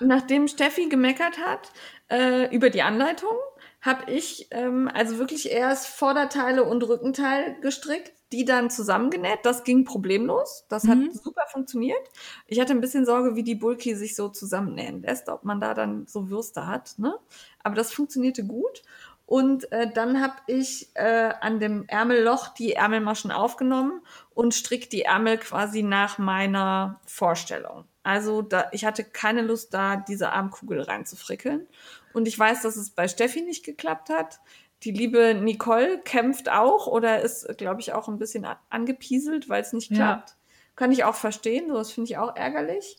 Nachdem 0.00 0.48
Steffi 0.48 0.88
gemeckert 0.88 1.38
hat 1.38 1.70
äh, 2.08 2.54
über 2.54 2.70
die 2.70 2.82
Anleitung, 2.82 3.36
habe 3.82 4.10
ich 4.12 4.48
ähm, 4.50 4.90
also 4.92 5.18
wirklich 5.18 5.50
erst 5.50 5.86
Vorderteile 5.86 6.64
und 6.64 6.82
Rückenteil 6.82 7.56
gestrickt, 7.60 8.12
die 8.30 8.44
dann 8.44 8.70
zusammengenäht. 8.70 9.40
Das 9.42 9.64
ging 9.64 9.84
problemlos. 9.84 10.66
Das 10.68 10.86
hat 10.86 10.98
Mhm. 10.98 11.12
super 11.12 11.44
funktioniert. 11.50 11.98
Ich 12.46 12.60
hatte 12.60 12.72
ein 12.72 12.80
bisschen 12.80 13.06
Sorge, 13.06 13.36
wie 13.36 13.42
die 13.42 13.54
Bulky 13.54 13.94
sich 13.94 14.14
so 14.14 14.28
zusammennähen 14.28 15.02
lässt, 15.02 15.28
ob 15.28 15.44
man 15.44 15.60
da 15.60 15.74
dann 15.74 16.06
so 16.06 16.28
Würste 16.30 16.66
hat. 16.66 16.94
Ne? 16.98 17.14
Aber 17.62 17.74
das 17.74 17.92
funktionierte 17.92 18.44
gut. 18.44 18.82
Und 19.26 19.70
äh, 19.72 19.90
dann 19.92 20.20
habe 20.20 20.34
ich 20.46 20.90
äh, 20.94 21.32
an 21.40 21.60
dem 21.60 21.84
Ärmelloch 21.86 22.48
die 22.48 22.72
Ärmelmaschen 22.74 23.30
aufgenommen 23.30 24.02
und 24.34 24.54
strick 24.54 24.90
die 24.90 25.02
Ärmel 25.02 25.38
quasi 25.38 25.82
nach 25.82 26.18
meiner 26.18 27.00
Vorstellung. 27.06 27.84
Also 28.02 28.42
da, 28.42 28.68
ich 28.72 28.84
hatte 28.84 29.04
keine 29.04 29.42
Lust, 29.42 29.74
da 29.74 29.96
diese 29.96 30.32
Armkugel 30.32 30.80
reinzufrickeln. 30.80 31.66
Und 32.12 32.26
ich 32.26 32.38
weiß, 32.38 32.62
dass 32.62 32.76
es 32.76 32.90
bei 32.90 33.08
Steffi 33.08 33.42
nicht 33.42 33.64
geklappt 33.64 34.08
hat. 34.08 34.40
Die 34.82 34.90
liebe 34.92 35.34
Nicole 35.34 35.98
kämpft 36.00 36.48
auch 36.50 36.86
oder 36.86 37.20
ist, 37.20 37.46
glaube 37.58 37.80
ich, 37.80 37.92
auch 37.92 38.08
ein 38.08 38.18
bisschen 38.18 38.46
angepieselt, 38.70 39.48
weil 39.48 39.60
es 39.62 39.72
nicht 39.72 39.90
Ja. 39.90 39.96
klappt. 39.96 40.36
Kann 40.76 40.92
ich 40.92 41.04
auch 41.04 41.14
verstehen. 41.14 41.68
So, 41.68 41.74
das 41.74 41.92
finde 41.92 42.10
ich 42.10 42.16
auch 42.16 42.34
ärgerlich. 42.34 42.96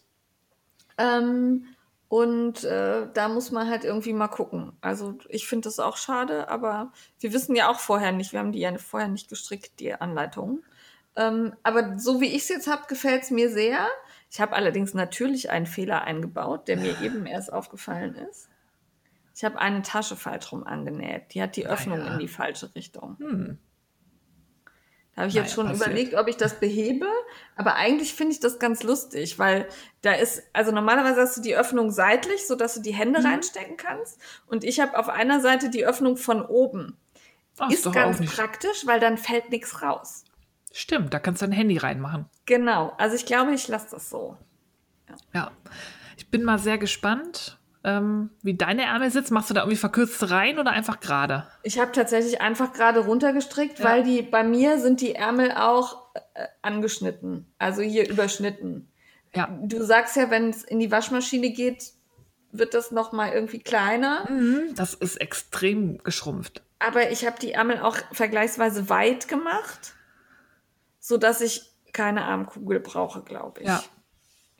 Ähm, 0.97 1.65
und 2.07 2.63
äh, 2.65 3.07
da 3.13 3.29
muss 3.29 3.51
man 3.51 3.69
halt 3.69 3.85
irgendwie 3.85 4.13
mal 4.13 4.27
gucken. 4.27 4.73
Also 4.81 5.17
ich 5.29 5.47
finde 5.47 5.67
das 5.67 5.79
auch 5.79 5.97
schade, 5.97 6.49
aber 6.49 6.91
wir 7.19 7.33
wissen 7.33 7.55
ja 7.55 7.69
auch 7.69 7.79
vorher 7.79 8.11
nicht, 8.11 8.33
wir 8.33 8.39
haben 8.39 8.51
die 8.51 8.59
ja 8.59 8.77
vorher 8.77 9.07
nicht 9.07 9.29
gestrickt, 9.29 9.79
die 9.79 9.93
Anleitungen. 9.93 10.61
Ähm, 11.15 11.55
aber 11.63 11.97
so 11.97 12.21
wie 12.21 12.27
ich 12.27 12.43
es 12.43 12.49
jetzt 12.49 12.67
habe, 12.67 12.83
gefällt 12.87 13.23
es 13.23 13.31
mir 13.31 13.49
sehr. 13.49 13.87
Ich 14.31 14.39
habe 14.39 14.53
allerdings 14.55 14.93
natürlich 14.93 15.49
einen 15.49 15.65
Fehler 15.65 16.03
eingebaut, 16.05 16.67
der 16.69 16.77
mir 16.77 17.01
eben 17.01 17.25
erst 17.25 17.51
aufgefallen 17.51 18.15
ist. 18.15 18.47
Ich 19.35 19.43
habe 19.43 19.59
eine 19.59 19.81
Tasche 19.81 20.15
falsch 20.15 20.51
rum 20.53 20.63
angenäht. 20.65 21.33
Die 21.33 21.41
hat 21.41 21.55
die 21.57 21.67
Öffnung 21.67 21.99
Naja. 21.99 22.13
in 22.13 22.19
die 22.19 22.27
falsche 22.29 22.73
Richtung. 22.73 23.17
Hm. 23.19 23.57
Da 25.15 25.21
habe 25.23 25.27
ich 25.29 25.33
jetzt 25.35 25.43
Naja, 25.47 25.55
schon 25.55 25.67
passiert. 25.67 25.87
überlegt, 25.87 26.13
ob 26.15 26.27
ich 26.29 26.37
das 26.37 26.59
behebe, 26.61 27.05
aber 27.57 27.75
eigentlich 27.75 28.13
finde 28.13 28.31
ich 28.31 28.39
das 28.39 28.59
ganz 28.59 28.81
lustig, 28.83 29.37
weil 29.37 29.67
da 30.01 30.13
ist, 30.13 30.43
also 30.53 30.71
normalerweise 30.71 31.19
hast 31.21 31.35
du 31.35 31.41
die 31.41 31.55
Öffnung 31.57 31.91
seitlich, 31.91 32.47
sodass 32.47 32.75
du 32.75 32.81
die 32.81 32.93
Hände 32.93 33.19
Mhm. 33.19 33.25
reinstecken 33.25 33.75
kannst. 33.75 34.21
Und 34.47 34.63
ich 34.63 34.79
habe 34.79 34.97
auf 34.97 35.09
einer 35.09 35.41
Seite 35.41 35.69
die 35.69 35.85
Öffnung 35.85 36.15
von 36.15 36.41
oben. 36.45 36.97
Ach, 37.59 37.69
ist 37.69 37.91
ganz 37.91 38.25
praktisch, 38.33 38.85
weil 38.87 39.01
dann 39.01 39.17
fällt 39.17 39.49
nichts 39.49 39.81
raus. 39.81 40.23
Stimmt, 40.71 41.13
da 41.13 41.19
kannst 41.19 41.41
du 41.41 41.45
dein 41.45 41.53
Handy 41.53 41.77
reinmachen. 41.77 42.25
Genau, 42.45 42.93
also 42.97 43.15
ich 43.15 43.25
glaube, 43.25 43.53
ich 43.53 43.67
lasse 43.67 43.87
das 43.91 44.09
so. 44.09 44.37
Ja. 45.33 45.51
Ich 46.17 46.29
bin 46.29 46.43
mal 46.43 46.59
sehr 46.59 46.77
gespannt, 46.77 47.57
ähm, 47.83 48.29
wie 48.41 48.53
deine 48.53 48.83
Ärmel 48.85 49.11
sitzen. 49.11 49.33
Machst 49.33 49.49
du 49.49 49.53
da 49.53 49.61
irgendwie 49.61 49.77
verkürzt 49.77 50.29
rein 50.29 50.59
oder 50.59 50.71
einfach 50.71 50.99
gerade? 50.99 51.47
Ich 51.63 51.79
habe 51.79 51.91
tatsächlich 51.91 52.39
einfach 52.39 52.71
gerade 52.73 52.99
runtergestrickt, 53.01 53.79
Ja. 53.79 53.85
weil 53.85 54.03
die 54.03 54.21
bei 54.21 54.43
mir 54.43 54.79
sind 54.79 55.01
die 55.01 55.15
Ärmel 55.15 55.51
auch 55.51 56.13
äh, 56.35 56.45
angeschnitten, 56.61 57.51
also 57.57 57.81
hier 57.81 58.09
überschnitten. 58.09 58.91
Ja. 59.33 59.49
Du 59.63 59.83
sagst 59.83 60.15
ja, 60.15 60.29
wenn 60.29 60.49
es 60.49 60.63
in 60.63 60.79
die 60.79 60.91
Waschmaschine 60.91 61.51
geht, 61.51 61.91
wird 62.51 62.73
das 62.73 62.91
noch 62.91 63.13
mal 63.13 63.31
irgendwie 63.31 63.59
kleiner. 63.59 64.29
Mhm, 64.29 64.75
das 64.75 64.93
ist 64.93 65.15
extrem 65.17 65.97
geschrumpft. 66.03 66.61
Aber 66.79 67.11
ich 67.11 67.25
habe 67.25 67.39
die 67.39 67.53
Ärmel 67.53 67.79
auch 67.79 67.97
vergleichsweise 68.11 68.89
weit 68.89 69.27
gemacht, 69.27 69.93
so 71.01 71.17
dass 71.17 71.41
ich 71.41 71.63
keine 71.91 72.23
Armkugel 72.23 72.79
brauche, 72.79 73.21
glaube 73.21 73.59
ich. 73.61 73.67
Ja. 73.67 73.83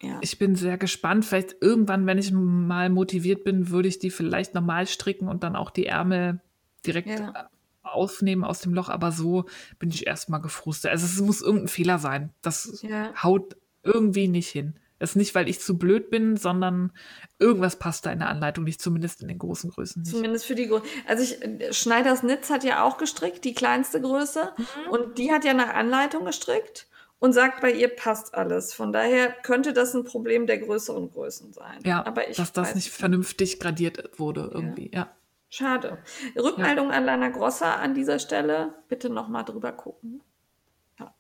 ja. 0.02 0.18
Ich 0.20 0.38
bin 0.38 0.56
sehr 0.58 0.78
gespannt. 0.78 1.24
Vielleicht 1.24 1.56
irgendwann, 1.62 2.06
wenn 2.06 2.18
ich 2.18 2.34
mal 2.34 2.90
motiviert 2.90 3.46
bin, 3.46 3.70
würde 3.70 3.88
ich 3.88 4.00
die 4.00 4.10
vielleicht 4.10 4.54
normal 4.54 4.86
stricken 4.88 5.30
und 5.30 5.44
dann 5.44 5.56
auch 5.56 5.70
die 5.70 5.86
Ärmel 5.86 6.42
direkt 6.86 7.08
Ja. 7.08 7.30
äh, 7.30 7.44
aufnehmen 7.88 8.44
aus 8.44 8.60
dem 8.60 8.74
Loch. 8.74 8.90
Aber 8.90 9.12
so 9.14 9.46
bin 9.80 9.90
ich 9.92 10.08
erstmal 10.08 10.42
gefrustet. 10.42 10.92
Also 10.92 11.06
es 11.06 11.22
muss 11.22 11.42
irgendein 11.42 11.68
Fehler 11.70 12.00
sein. 12.00 12.34
Das 12.42 12.82
Ja. 12.82 13.14
haut 13.24 13.56
irgendwie 13.84 14.28
nicht 14.28 14.50
hin. 14.50 14.76
Das 15.02 15.10
ist 15.10 15.16
nicht, 15.16 15.34
weil 15.34 15.50
ich 15.50 15.60
zu 15.60 15.80
blöd 15.80 16.12
bin, 16.12 16.38
sondern 16.38 16.92
irgendwas 17.40 17.78
passt 17.78 18.06
da 18.06 18.12
in 18.12 18.20
der 18.20 18.30
Anleitung 18.30 18.66
nicht, 18.66 18.80
zumindest 18.80 19.24
in 19.24 19.30
den 19.30 19.40
großen 19.40 19.72
Größen 19.72 20.04
nicht. 20.04 20.12
Zumindest 20.12 20.46
für 20.46 20.54
die 20.54 20.68
Größe. 20.68 20.86
Also 21.08 21.24
ich, 21.24 21.42
äh, 21.42 21.74
Schneiders 21.74 22.22
Nitz 22.22 22.52
hat 22.52 22.64
ja 22.64 22.84
auch 22.84 23.00
gestrickt, 23.00 23.44
die 23.44 23.56
kleinste 23.56 24.00
Größe. 24.00 24.54
Mhm. 24.56 24.92
Und 24.92 25.18
die 25.18 25.32
hat 25.32 25.44
ja 25.44 25.56
nach 25.56 25.74
Anleitung 25.74 26.24
gestrickt 26.24 26.86
und 27.18 27.34
sagt, 27.34 27.62
bei 27.62 27.72
ihr 27.72 27.88
passt 27.88 28.36
alles. 28.36 28.76
Von 28.76 28.94
daher 28.94 29.32
könnte 29.32 29.74
das 29.74 29.96
ein 29.96 30.04
Problem 30.04 30.46
der 30.46 30.60
größeren 30.60 31.10
Größen 31.10 31.52
sein. 31.52 31.80
Ja, 31.84 32.06
aber 32.06 32.30
ich 32.30 32.38
dass 32.38 32.54
das 32.54 32.76
nicht 32.76 32.92
vernünftig 32.92 33.60
gradiert 33.60 34.20
wurde 34.20 34.52
irgendwie. 34.54 34.92
Ja. 34.94 35.10
Schade. 35.50 35.98
Rückmeldung 36.38 36.92
an 36.92 37.06
Lana 37.06 37.30
Grossa 37.30 37.78
an 37.78 37.96
dieser 37.96 38.20
Stelle. 38.20 38.76
Bitte 38.88 39.10
nochmal 39.10 39.46
drüber 39.46 39.72
gucken. 39.72 40.22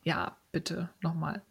ja, 0.03 0.37
bitte 0.51 0.91
nochmal. 1.01 1.41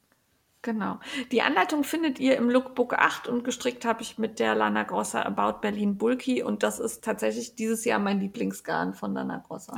Genau. 0.62 1.00
Die 1.32 1.40
Anleitung 1.40 1.84
findet 1.84 2.18
ihr 2.18 2.36
im 2.36 2.50
Lookbook 2.50 2.92
8 2.94 3.28
und 3.28 3.44
gestrickt 3.44 3.84
habe 3.86 4.02
ich 4.02 4.18
mit 4.18 4.38
der 4.38 4.54
Lana 4.54 4.82
Grossa 4.82 5.22
About 5.22 5.60
Berlin 5.60 5.96
Bulky 5.96 6.42
und 6.42 6.62
das 6.62 6.78
ist 6.78 7.02
tatsächlich 7.02 7.54
dieses 7.54 7.84
Jahr 7.86 7.98
mein 7.98 8.20
Lieblingsgarn 8.20 8.92
von 8.92 9.14
Lana 9.14 9.38
Grossa. 9.38 9.76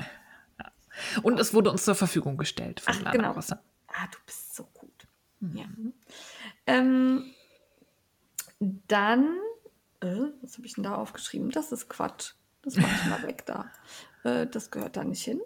Und 1.22 1.38
es 1.38 1.54
wurde 1.54 1.70
uns 1.70 1.84
zur 1.84 1.94
Verfügung 1.94 2.36
gestellt 2.36 2.80
von 2.80 2.94
Ach, 2.96 3.00
Lana 3.00 3.10
genau. 3.12 3.32
Grossa. 3.32 3.62
Ah, 3.88 4.06
du 4.10 4.18
bist 4.26 4.56
so 4.56 4.64
gut. 4.74 5.06
Ja. 5.40 5.64
Ähm, 6.66 7.32
dann, 8.58 9.38
äh, 10.00 10.30
was 10.40 10.56
habe 10.56 10.66
ich 10.66 10.74
denn 10.74 10.84
da 10.84 10.96
aufgeschrieben? 10.96 11.50
Das 11.50 11.72
ist 11.72 11.88
Quatsch. 11.88 12.32
Das 12.62 12.76
mache 12.76 12.90
ich 12.94 13.08
mal 13.08 13.22
weg 13.26 13.46
da. 13.46 13.70
Äh, 14.24 14.46
das 14.46 14.70
gehört 14.70 14.96
da 14.96 15.04
nicht 15.04 15.22
hin. 15.22 15.40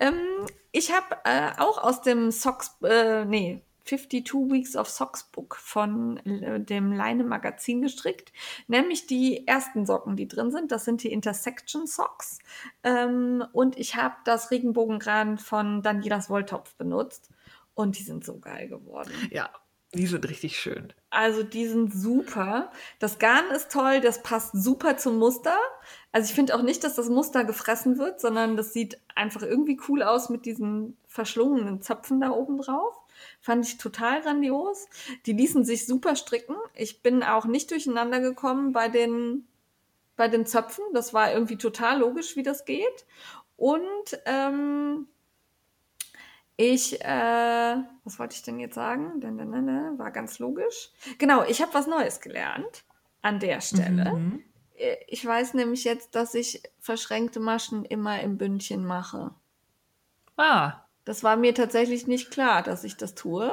Ähm, 0.00 0.46
ich 0.70 0.92
habe 0.92 1.16
äh, 1.24 1.52
auch 1.58 1.78
aus 1.78 2.02
dem 2.02 2.30
Socks, 2.30 2.76
äh, 2.82 3.24
nee, 3.24 3.62
52 3.84 4.50
Weeks 4.50 4.76
of 4.76 4.88
Socks 4.88 5.24
Book 5.24 5.56
von 5.56 6.18
äh, 6.18 6.60
dem 6.60 6.92
Leine 6.92 7.24
Magazin 7.24 7.82
gestrickt, 7.82 8.32
nämlich 8.68 9.06
die 9.06 9.46
ersten 9.46 9.86
Socken, 9.86 10.16
die 10.16 10.28
drin 10.28 10.50
sind. 10.50 10.72
Das 10.72 10.84
sind 10.84 11.02
die 11.02 11.12
Intersection 11.12 11.86
Socks. 11.86 12.38
Ähm, 12.82 13.44
und 13.52 13.78
ich 13.78 13.96
habe 13.96 14.14
das 14.24 14.50
Regenbogengarn 14.50 15.38
von 15.38 15.82
Danielas 15.82 16.30
Wolltopf 16.30 16.74
benutzt. 16.76 17.30
Und 17.74 17.98
die 17.98 18.02
sind 18.02 18.24
so 18.24 18.38
geil 18.38 18.68
geworden. 18.68 19.12
Ja, 19.30 19.50
Die 19.94 20.06
sind 20.06 20.26
richtig 20.28 20.58
schön. 20.58 20.92
Also 21.10 21.42
die 21.42 21.66
sind 21.66 21.92
super. 21.92 22.70
Das 22.98 23.18
Garn 23.18 23.50
ist 23.50 23.70
toll, 23.70 24.00
das 24.00 24.22
passt 24.22 24.52
super 24.54 24.96
zum 24.96 25.18
Muster. 25.18 25.56
Also 26.12 26.28
ich 26.30 26.34
finde 26.34 26.54
auch 26.54 26.62
nicht, 26.62 26.82
dass 26.82 26.94
das 26.94 27.10
Muster 27.10 27.44
gefressen 27.44 27.98
wird, 27.98 28.18
sondern 28.18 28.56
das 28.56 28.72
sieht 28.72 28.98
einfach 29.14 29.42
irgendwie 29.42 29.78
cool 29.88 30.02
aus 30.02 30.30
mit 30.30 30.46
diesen 30.46 30.96
verschlungenen 31.06 31.82
Zöpfen 31.82 32.20
da 32.22 32.30
oben 32.30 32.58
drauf. 32.58 33.01
Fand 33.42 33.66
ich 33.66 33.76
total 33.76 34.22
grandios. 34.22 34.86
Die 35.26 35.32
ließen 35.32 35.64
sich 35.64 35.84
super 35.84 36.14
stricken. 36.14 36.54
Ich 36.74 37.02
bin 37.02 37.24
auch 37.24 37.44
nicht 37.44 37.72
durcheinander 37.72 38.20
gekommen 38.20 38.70
bei 38.70 38.88
den, 38.88 39.48
bei 40.16 40.28
den 40.28 40.46
Zöpfen. 40.46 40.84
Das 40.94 41.12
war 41.12 41.32
irgendwie 41.32 41.58
total 41.58 41.98
logisch, 41.98 42.36
wie 42.36 42.44
das 42.44 42.64
geht. 42.64 43.04
Und 43.56 44.20
ähm, 44.26 45.08
ich, 46.56 47.04
äh, 47.04 47.76
was 48.04 48.20
wollte 48.20 48.36
ich 48.36 48.42
denn 48.42 48.60
jetzt 48.60 48.76
sagen? 48.76 49.20
War 49.98 50.12
ganz 50.12 50.38
logisch. 50.38 50.92
Genau, 51.18 51.42
ich 51.42 51.60
habe 51.60 51.74
was 51.74 51.88
Neues 51.88 52.20
gelernt 52.20 52.84
an 53.22 53.40
der 53.40 53.60
Stelle. 53.60 54.12
Mhm. 54.12 54.44
Äh, 54.76 54.98
ich 55.08 55.26
weiß 55.26 55.54
nämlich 55.54 55.82
jetzt, 55.82 56.14
dass 56.14 56.34
ich 56.34 56.62
verschränkte 56.78 57.40
Maschen 57.40 57.84
immer 57.84 58.20
im 58.20 58.38
Bündchen 58.38 58.84
mache. 58.84 59.34
Ah. 60.36 60.81
Das 61.04 61.24
war 61.24 61.36
mir 61.36 61.54
tatsächlich 61.54 62.06
nicht 62.06 62.30
klar, 62.30 62.62
dass 62.62 62.84
ich 62.84 62.96
das 62.96 63.14
tue. 63.14 63.52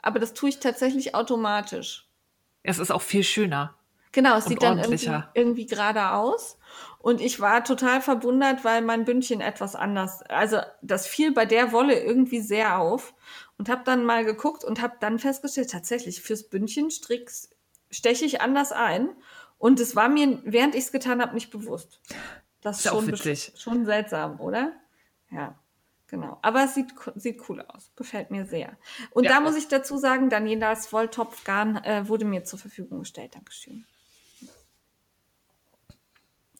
Aber 0.00 0.18
das 0.18 0.34
tue 0.34 0.48
ich 0.48 0.60
tatsächlich 0.60 1.14
automatisch. 1.14 2.08
Es 2.62 2.78
ist 2.78 2.90
auch 2.90 3.02
viel 3.02 3.24
schöner. 3.24 3.74
Genau, 4.12 4.36
es 4.38 4.46
sieht 4.46 4.62
dann 4.62 4.78
irgendwie, 4.78 5.10
irgendwie 5.34 5.66
gerade 5.66 6.12
aus. 6.12 6.58
Und 6.98 7.20
ich 7.20 7.38
war 7.38 7.64
total 7.64 8.00
verwundert, 8.00 8.64
weil 8.64 8.80
mein 8.80 9.04
Bündchen 9.04 9.40
etwas 9.40 9.74
anders, 9.74 10.22
also 10.22 10.58
das 10.80 11.06
fiel 11.06 11.32
bei 11.32 11.44
der 11.44 11.70
Wolle 11.70 12.00
irgendwie 12.00 12.40
sehr 12.40 12.78
auf 12.78 13.14
und 13.58 13.68
habe 13.68 13.82
dann 13.84 14.04
mal 14.04 14.24
geguckt 14.24 14.64
und 14.64 14.80
habe 14.80 14.94
dann 15.00 15.18
festgestellt, 15.18 15.70
tatsächlich 15.70 16.22
fürs 16.22 16.44
Bündchen 16.44 16.90
stricks 16.90 17.50
steche 17.90 18.24
ich 18.24 18.40
anders 18.40 18.72
ein 18.72 19.10
und 19.58 19.80
es 19.80 19.94
war 19.96 20.08
mir, 20.08 20.40
während 20.44 20.74
ich 20.74 20.84
es 20.84 20.92
getan 20.92 21.20
habe, 21.20 21.34
nicht 21.34 21.50
bewusst. 21.50 22.00
Das 22.62 22.78
ist, 22.78 22.86
ist 22.86 23.22
schon, 23.22 23.74
schon 23.74 23.84
seltsam, 23.84 24.40
oder? 24.40 24.72
Ja. 25.30 25.58
Genau. 26.08 26.38
Aber 26.42 26.64
es 26.64 26.74
sieht, 26.74 26.94
sieht 27.16 27.48
cool 27.48 27.60
aus. 27.62 27.90
Gefällt 27.96 28.30
mir 28.30 28.46
sehr. 28.46 28.76
Und 29.10 29.24
ja. 29.24 29.30
da 29.30 29.40
muss 29.40 29.56
ich 29.56 29.68
dazu 29.68 29.98
sagen, 29.98 30.30
Danielas 30.30 30.92
Wolltopfgarn 30.92 31.78
äh, 31.78 32.08
wurde 32.08 32.24
mir 32.24 32.44
zur 32.44 32.58
Verfügung 32.58 33.00
gestellt. 33.00 33.34
Dankeschön. 33.34 33.84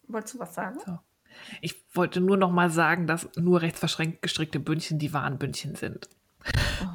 Wolltest 0.09 0.34
du 0.34 0.38
was 0.38 0.55
sagen? 0.55 0.80
So. 0.84 0.99
Ich 1.61 1.84
wollte 1.92 2.20
nur 2.20 2.36
noch 2.36 2.51
mal 2.51 2.70
sagen, 2.70 3.07
dass 3.07 3.28
nur 3.36 3.62
rechts 3.62 3.78
verschränkt 3.78 4.22
gestrickte 4.22 4.59
Bündchen 4.59 4.99
die 4.99 5.12
wahren 5.12 5.38
Bündchen 5.38 5.76
sind. 5.76 6.09
Oh. 6.82 6.86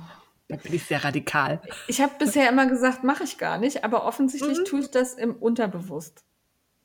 Da 0.47 0.57
bin 0.57 0.73
ich 0.73 0.83
sehr 0.83 1.03
radikal. 1.03 1.61
Ich 1.87 2.01
habe 2.01 2.13
bisher 2.19 2.49
immer 2.49 2.65
gesagt, 2.65 3.05
mache 3.05 3.23
ich 3.23 3.37
gar 3.37 3.57
nicht, 3.57 3.85
aber 3.85 4.05
offensichtlich 4.05 4.59
mhm. 4.59 4.65
tue 4.65 4.79
ich 4.81 4.91
das 4.91 5.13
im 5.13 5.35
Unterbewusst. 5.35 6.25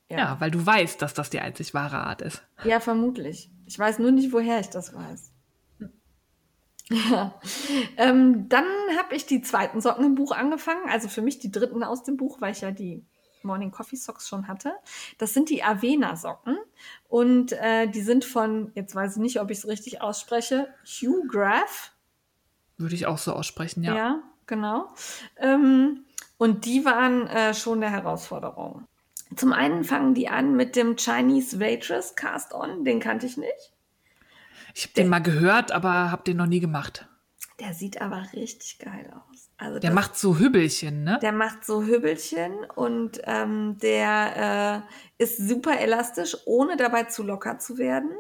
Ja. 0.09 0.19
ja, 0.19 0.37
weil 0.41 0.53
du 0.53 0.65
weißt, 0.65 1.03
dass 1.03 1.15
das 1.15 1.31
die 1.31 1.41
einzig 1.41 1.75
wahre 1.75 1.99
Art 1.99 2.23
ist. 2.23 2.47
Ja, 2.63 2.79
vermutlich. 2.79 3.51
Ich 3.65 3.77
weiß 3.77 3.99
nur 3.99 4.13
nicht, 4.13 4.33
woher 4.33 4.61
ich 4.61 4.69
das 4.69 4.95
weiß. 4.95 5.33
Ja. 6.91 7.35
Ähm, 7.99 8.49
dann 8.51 8.67
habe 8.99 9.15
ich 9.15 9.25
die 9.25 9.41
zweiten 9.41 9.81
Socken 9.81 10.05
im 10.05 10.15
Buch 10.15 10.33
angefangen, 10.33 10.89
also 10.91 11.09
für 11.09 11.23
mich 11.23 11.39
die 11.39 11.51
dritten 11.51 11.83
aus 11.83 12.03
dem 12.03 12.19
Buch, 12.19 12.43
weil 12.43 12.53
ich 12.53 12.61
ja 12.61 12.71
die 12.71 13.03
Morning 13.43 13.71
Coffee 13.71 13.97
Socks 13.97 14.29
schon 14.29 14.49
hatte. 14.49 14.75
Das 15.17 15.33
sind 15.33 15.49
die 15.49 15.63
Avena 15.63 16.15
Socken 16.17 16.59
und 17.09 17.53
äh, 17.53 17.87
die 17.87 18.03
sind 18.03 18.27
von, 18.27 18.71
jetzt 18.75 18.95
weiß 18.95 19.17
ich 19.17 19.23
nicht, 19.23 19.41
ob 19.41 19.51
ich 19.51 19.59
es 19.59 19.67
richtig 19.67 20.03
ausspreche, 20.03 20.69
Hugh 20.85 21.27
Graff. 21.27 21.93
Würde 22.77 22.95
ich 22.95 23.07
auch 23.07 23.19
so 23.19 23.33
aussprechen, 23.33 23.83
ja. 23.83 23.97
Ja, 23.97 24.23
genau. 24.47 24.89
Ähm, 25.39 26.05
und 26.37 26.67
die 26.67 26.85
waren 26.85 27.27
äh, 27.29 27.55
schon 27.55 27.83
eine 27.83 27.91
Herausforderung. 27.91 28.85
Zum 29.35 29.53
einen 29.53 29.85
fangen 29.85 30.15
die 30.15 30.29
an 30.29 30.55
mit 30.55 30.77
dem 30.77 30.97
Chinese 30.97 31.59
Waitress 31.59 32.15
Cast 32.15 32.53
On, 32.53 32.85
den 32.85 33.01
kannte 33.01 33.27
ich 33.27 33.37
nicht. 33.37 33.73
Ich 34.77 34.85
habe 34.85 34.93
den 34.93 35.09
mal 35.09 35.21
gehört, 35.21 35.73
aber 35.73 36.11
habe 36.11 36.23
den 36.25 36.37
noch 36.37 36.45
nie 36.45 36.61
gemacht. 36.61 37.09
Der 37.59 37.73
sieht 37.73 38.03
aber 38.03 38.27
richtig 38.35 38.79
geil 38.79 39.11
aus. 39.11 39.49
Also 39.57 39.79
der 39.79 39.89
das, 39.89 39.95
macht 39.95 40.19
so 40.19 40.37
Hübbelchen, 40.37 41.03
ne? 41.03 41.19
Der 41.23 41.33
macht 41.33 41.65
so 41.65 41.83
Hübbelchen 41.83 42.53
und 42.75 43.19
ähm, 43.25 43.79
der 43.81 44.85
äh, 45.19 45.23
ist 45.23 45.39
super 45.39 45.81
elastisch, 45.81 46.37
ohne 46.45 46.77
dabei 46.77 47.05
zu 47.05 47.23
locker 47.23 47.59
zu 47.59 47.79
werden. 47.79 48.11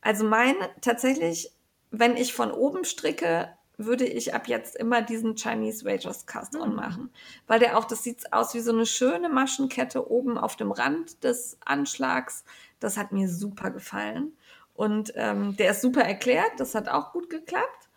Also 0.00 0.24
mein 0.24 0.56
tatsächlich, 0.80 1.52
wenn 1.92 2.16
ich 2.16 2.34
von 2.34 2.50
oben 2.50 2.84
stricke, 2.84 3.48
würde 3.76 4.04
ich 4.04 4.34
ab 4.34 4.48
jetzt 4.48 4.74
immer 4.74 5.02
diesen 5.02 5.36
Chinese 5.36 5.84
Wagers 5.84 6.26
Cast 6.26 6.56
On 6.56 6.70
mhm. 6.70 6.76
machen. 6.76 7.10
Weil 7.46 7.60
der 7.60 7.78
auch, 7.78 7.84
das 7.84 8.02
sieht 8.02 8.32
aus 8.32 8.52
wie 8.54 8.60
so 8.60 8.72
eine 8.72 8.84
schöne 8.84 9.28
Maschenkette 9.28 10.10
oben 10.10 10.38
auf 10.38 10.56
dem 10.56 10.72
Rand 10.72 11.22
des 11.22 11.56
Anschlags. 11.64 12.42
Das 12.80 12.96
hat 12.96 13.12
mir 13.12 13.28
super 13.28 13.70
gefallen. 13.70 14.32
Und 14.80 15.12
ähm, 15.14 15.58
der 15.58 15.72
ist 15.72 15.82
super 15.82 16.00
erklärt, 16.00 16.52
das 16.56 16.74
hat 16.74 16.88
auch 16.88 17.12
gut 17.12 17.28
geklappt. 17.28 17.90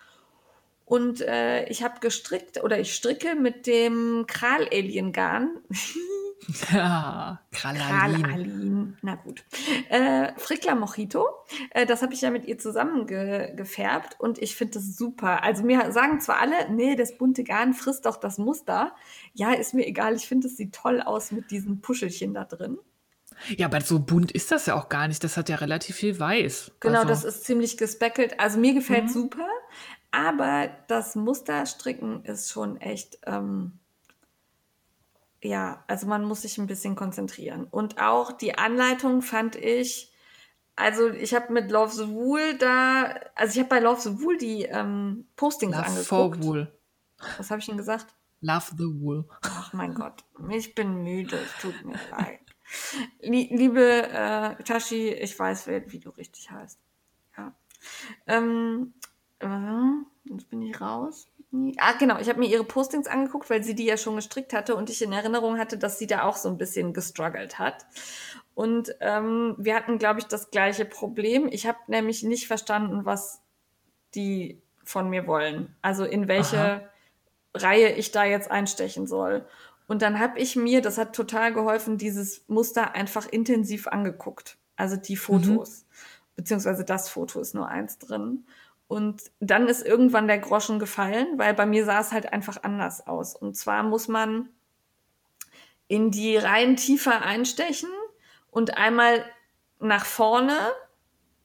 Und 0.84 1.22
äh, 1.22 1.64
ich 1.70 1.82
habe 1.82 2.02
gestrickt 2.02 2.62
oder 2.62 2.78
ich 2.78 2.94
stricke 2.94 3.36
mit 3.36 3.68
dem 3.68 4.26
Kral-Alien-Garn. 4.28 5.62
Ja, 6.74 7.40
Kralalin. 7.54 8.22
Kralalin. 8.22 8.98
Na 9.02 9.16
gut. 9.16 9.46
Äh, 9.88 10.34
Frickler 10.36 10.76
Mojito. 10.76 11.26
Äh, 11.70 11.86
das 11.86 12.02
habe 12.02 12.14
ich 12.14 12.20
ja 12.20 12.32
mit 12.32 12.44
ihr 12.48 12.58
zusammen 12.58 13.08
ge 13.08 13.56
gefärbt 13.56 14.20
und 14.20 14.40
ich 14.40 14.58
finde 14.58 14.74
das 14.74 14.98
super. 14.98 15.42
Also 15.42 15.64
mir 15.64 15.94
sagen 15.94 16.20
zwar 16.20 16.42
alle, 16.42 16.70
nee, 16.70 16.98
das 16.98 17.18
bunte 17.18 17.46
Garn 17.46 17.74
frisst 17.74 18.06
doch 18.06 18.18
das 18.18 18.40
Muster. 18.40 18.94
Ja, 19.34 19.54
ist 19.54 19.74
mir 19.74 19.88
egal. 19.88 20.18
Ich 20.18 20.28
finde, 20.28 20.48
es 20.48 20.58
sieht 20.58 20.76
toll 20.76 21.00
aus 21.00 21.32
mit 21.32 21.50
diesen 21.50 21.80
Puschelchen 21.80 22.34
da 22.34 22.44
drin. 22.44 22.78
Ja, 23.58 23.68
aber 23.68 23.82
so 23.82 24.00
bunt 24.00 24.32
ist 24.32 24.52
das 24.52 24.66
ja 24.66 24.76
auch 24.76 24.90
gar 24.90 25.08
nicht. 25.08 25.24
Das 25.24 25.38
hat 25.38 25.50
ja 25.50 25.58
relativ 25.58 25.96
viel 25.96 26.20
weiß. 26.20 26.72
Genau, 26.80 27.00
also. 27.00 27.10
das 27.10 27.24
ist 27.24 27.46
ziemlich 27.46 27.78
gespeckelt. 27.78 28.40
Also 28.40 28.60
mir 28.60 28.74
gefällt 28.74 29.06
mhm. 29.06 29.10
super, 29.10 29.48
aber 30.14 30.70
das 30.88 31.16
Musterstricken 31.16 32.24
ist 32.24 32.52
schon 32.52 32.78
echt, 32.78 33.18
ähm, 33.26 33.80
ja, 35.42 35.84
also 35.88 36.06
man 36.06 36.24
muss 36.24 36.44
sich 36.44 36.60
ein 36.60 36.68
bisschen 36.68 36.96
konzentrieren. 36.96 37.66
Und 37.66 38.00
auch 38.00 38.32
die 38.32 38.56
Anleitung 38.56 39.24
fand 39.24 39.56
ich, 39.56 40.14
also 40.76 41.10
ich 41.10 41.34
habe 41.34 41.52
mit 41.52 41.72
Love 41.72 41.94
the 41.94 42.08
Wool 42.10 42.58
da, 42.60 43.16
also 43.36 43.54
ich 43.54 43.60
habe 43.60 43.70
bei 43.70 43.80
Love 43.80 44.02
the 44.02 44.22
Wool 44.22 44.38
die 44.38 44.64
ähm, 44.64 45.26
Postings 45.36 45.76
Love 45.76 45.86
angeguckt. 45.86 46.08
For 46.08 46.44
Wool. 46.44 46.80
Was 47.38 47.50
habe 47.50 47.60
ich 47.60 47.66
denn 47.66 47.78
gesagt? 47.78 48.14
Love 48.42 48.72
the 48.78 48.86
Wool. 49.02 49.28
Ach 49.42 49.74
mein 49.74 49.96
Gott, 49.96 50.24
ich 50.50 50.76
bin 50.76 51.04
müde, 51.04 51.38
es 51.38 51.62
tut 51.62 51.86
mir 51.86 52.00
leid. 52.12 52.40
Liebe 53.22 54.10
äh, 54.10 54.64
Tashi, 54.64 55.10
ich 55.10 55.38
weiß, 55.38 55.68
wie 55.68 56.00
du 56.00 56.10
richtig 56.12 56.50
heißt. 56.52 56.80
Ja. 57.38 57.54
Ähm, 58.28 58.94
äh, 59.40 60.30
jetzt 60.32 60.50
bin 60.50 60.62
ich 60.62 60.80
raus. 60.80 61.28
Ah, 61.78 61.94
genau, 62.00 62.18
ich 62.18 62.30
habe 62.30 62.40
mir 62.40 62.50
ihre 62.50 62.64
Postings 62.64 63.06
angeguckt, 63.06 63.50
weil 63.50 63.62
sie 63.62 63.76
die 63.76 63.86
ja 63.86 63.96
schon 63.96 64.16
gestrickt 64.16 64.54
hatte 64.54 64.76
und 64.76 64.90
ich 64.90 65.04
in 65.04 65.12
Erinnerung 65.12 65.60
hatte, 65.60 65.78
dass 65.78 66.00
sie 66.00 66.08
da 66.08 66.24
auch 66.24 66.36
so 66.36 66.50
ein 66.50 66.58
bisschen 66.58 66.94
gestruggelt 66.94 67.60
hat. 67.60 67.86
Und 68.56 68.96
ähm, 69.02 69.56
wir 69.60 69.76
hatten, 69.76 70.00
glaube 70.00 70.20
ich, 70.20 70.26
das 70.26 70.50
gleiche 70.50 70.86
Problem. 70.86 71.48
Ich 71.52 71.68
habe 71.68 71.78
nämlich 71.88 72.24
nicht 72.24 72.48
verstanden, 72.48 73.06
was 73.06 73.42
die 74.16 74.62
von 74.84 75.10
mir 75.10 75.28
wollen. 75.28 75.76
Also 75.82 76.06
in 76.06 76.28
welche 76.28 76.58
Aha. 76.58 76.82
Reihe 77.56 77.94
ich 77.94 78.12
da 78.12 78.24
jetzt 78.26 78.50
einstechen 78.50 79.06
soll. 79.06 79.46
Und 79.88 80.02
dann 80.02 80.20
habe 80.20 80.40
ich 80.40 80.56
mir, 80.56 80.82
das 80.82 80.98
hat 80.98 81.16
total 81.16 81.54
geholfen, 81.54 81.98
dieses 81.98 82.48
Muster 82.48 82.96
einfach 82.96 83.28
intensiv 83.28 83.88
angeguckt. 83.88 84.58
Also 84.76 84.96
die 84.96 85.18
Fotos, 85.18 85.84
mhm. 85.84 86.36
beziehungsweise 86.36 86.86
das 86.86 87.10
Foto 87.10 87.40
ist 87.40 87.54
nur 87.54 87.68
eins 87.68 88.00
drin. 88.00 88.46
Und 88.88 89.24
dann 89.40 89.68
ist 89.68 89.86
irgendwann 89.86 90.28
der 90.28 90.40
Groschen 90.40 90.80
gefallen, 90.80 91.28
weil 91.38 91.54
bei 91.54 91.66
mir 91.66 91.86
sah 91.86 92.00
es 92.00 92.12
halt 92.12 92.32
einfach 92.32 92.64
anders 92.64 93.08
aus. 93.08 93.36
Und 93.36 93.56
zwar 93.56 93.84
muss 93.84 94.08
man 94.08 94.50
in 95.88 96.12
die 96.12 96.38
Reihen 96.38 96.76
tiefer 96.76 97.22
einstechen 97.22 97.90
und 98.52 98.78
einmal 98.78 99.26
nach 99.80 100.06
vorne 100.06 100.58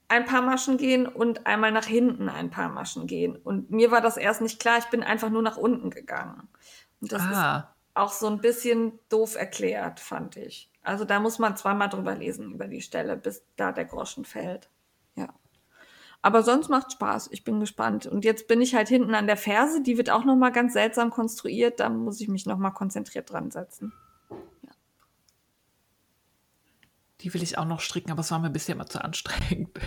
ein 0.09 0.24
paar 0.24 0.43
Maschen 0.43 0.78
gehen 0.78 1.07
und 1.07 1.47
einmal 1.47 1.70
nach 1.70 1.84
hinten 1.84 2.28
ein 2.28 2.51
paar 2.51 2.68
Maschen 2.68 3.07
gehen. 3.07 3.36
Und 3.36 3.70
mir 3.70 3.91
war 3.91 4.01
das 4.01 4.16
erst 4.16 4.41
nicht 4.41 4.59
klar, 4.59 4.78
ich 4.78 4.86
bin 4.86 5.03
einfach 5.03 5.28
nur 5.28 5.43
nach 5.43 5.57
unten 5.59 5.91
gegangen. 5.91 6.49
Und 7.01 7.12
das 7.12 7.22
ah. 7.22 7.26
ist 7.30 7.78
auch 7.95 8.12
so 8.12 8.26
ein 8.26 8.41
bisschen 8.41 8.99
doof 9.09 9.36
erklärt, 9.36 10.01
fand 10.01 10.36
ich. 10.36 10.70
Also 10.82 11.05
da 11.05 11.20
muss 11.20 11.39
man 11.39 11.57
zweimal 11.57 11.89
drüber 11.89 12.14
lesen 12.14 12.53
über 12.53 12.66
die 12.66 12.80
Stelle, 12.80 13.16
bis 13.16 13.45
da 13.57 13.72
der 13.72 13.84
Groschen 13.84 14.24
fällt. 14.24 14.70
Ja. 15.16 15.28
Aber 16.22 16.43
sonst 16.43 16.68
macht 16.68 16.93
Spaß. 16.93 17.28
Ich 17.32 17.45
bin 17.45 17.61
gespannt. 17.61 18.07
Und 18.07 18.24
jetzt 18.24 18.49
bin 18.49 18.61
ich 18.61 18.74
halt 18.74 18.89
hinten 18.89 19.14
an 19.14 19.26
der 19.26 19.36
Ferse. 19.36 19.82
Die 19.82 19.99
wird 19.99 20.11
auch 20.11 20.24
noch 20.24 20.36
mal 20.36 20.51
ganz 20.51 20.72
seltsam 20.72 21.11
konstruiert. 21.11 21.80
Da 21.80 21.89
muss 21.89 22.20
ich 22.20 22.28
mich 22.28 22.47
noch 22.47 22.59
mal 22.59 22.70
konzentriert 22.70 23.30
dran 23.30 23.51
setzen. 23.51 23.93
Ja. 24.62 24.70
Die 27.20 27.34
will 27.34 27.43
ich 27.43 27.59
auch 27.59 27.66
noch 27.66 27.80
stricken, 27.80 28.11
aber 28.11 28.20
es 28.20 28.30
war 28.30 28.39
mir 28.39 28.51
bisher 28.51 28.74
immer 28.74 28.86
zu 28.86 29.03
anstrengend. 29.03 29.78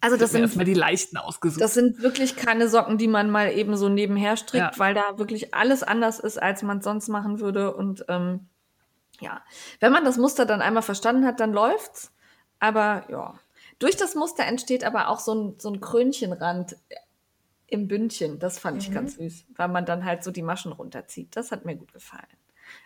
Also 0.00 0.16
das 0.16 0.30
sind 0.30 0.42
erstmal 0.42 0.64
die 0.64 0.74
leichten 0.74 1.16
ausgesucht. 1.16 1.60
Das 1.60 1.74
sind 1.74 2.02
wirklich 2.02 2.36
keine 2.36 2.68
Socken, 2.68 2.98
die 2.98 3.08
man 3.08 3.30
mal 3.30 3.52
eben 3.52 3.76
so 3.76 3.88
nebenher 3.88 4.36
strickt, 4.36 4.74
Ja. 4.74 4.78
weil 4.78 4.94
da 4.94 5.18
wirklich 5.18 5.54
alles 5.54 5.82
anders 5.82 6.20
ist, 6.20 6.40
als 6.40 6.62
man 6.62 6.78
es 6.78 6.84
sonst 6.84 7.08
machen 7.08 7.40
würde. 7.40 7.74
Und 7.74 8.04
ähm, 8.08 8.46
ja, 9.20 9.42
wenn 9.80 9.90
man 9.90 10.04
das 10.04 10.16
Muster 10.16 10.46
dann 10.46 10.62
einmal 10.62 10.82
verstanden 10.84 11.26
hat, 11.26 11.40
dann 11.40 11.52
läuft's. 11.52 12.12
Aber 12.60 13.04
ja, 13.10 13.34
durch 13.78 13.96
das 13.96 14.14
Muster 14.14 14.44
entsteht 14.44 14.84
aber 14.84 15.08
auch 15.08 15.18
so 15.20 15.34
ein, 15.34 15.54
so 15.58 15.68
ein 15.70 15.80
Krönchenrand 15.80 16.76
im 17.66 17.88
Bündchen. 17.88 18.38
Das 18.38 18.58
fand 18.58 18.82
ich 18.82 18.92
ganz 18.92 19.16
süß, 19.16 19.46
weil 19.56 19.68
man 19.68 19.84
dann 19.84 20.04
halt 20.04 20.24
so 20.24 20.30
die 20.30 20.42
Maschen 20.42 20.72
runterzieht. 20.72 21.36
Das 21.36 21.52
hat 21.52 21.64
mir 21.64 21.76
gut 21.76 21.92
gefallen. 21.92 22.22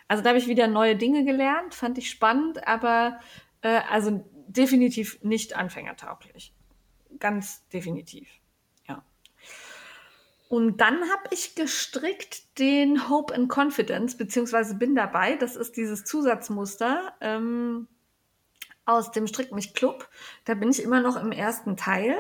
Also 0.09 0.23
da 0.23 0.31
habe 0.31 0.39
ich 0.39 0.49
wieder 0.49 0.67
neue 0.67 0.97
Dinge 0.97 1.25
gelernt, 1.25 1.75
fand 1.75 1.99
ich 1.99 2.11
spannend, 2.11 2.67
aber 2.67 3.19
äh, 3.63 3.81
also 3.91 4.25
definitiv 4.49 5.23
nicht 5.23 5.57
anfängertauglich. 5.57 6.53
Ganz 7.23 7.69
definitiv. 7.69 8.29
Ja. 8.89 9.05
Und 10.49 10.79
dann 10.79 11.03
habe 11.09 11.23
ich 11.31 11.55
gestrickt 11.55 12.59
den 12.59 13.09
Hope 13.09 13.33
and 13.33 13.49
Confidence, 13.49 14.17
beziehungsweise 14.17 14.75
bin 14.75 14.97
dabei. 14.97 15.37
Das 15.37 15.55
ist 15.55 15.77
dieses 15.77 16.03
Zusatzmuster 16.03 17.15
ähm, 17.21 17.87
aus 18.87 19.13
dem 19.13 19.29
Strick 19.29 19.53
mich 19.53 19.73
Club. 19.73 20.09
Da 20.47 20.55
bin 20.55 20.69
ich 20.69 20.83
immer 20.83 21.01
noch 21.01 21.15
im 21.15 21.31
ersten 21.31 21.77
Teil 21.77 22.17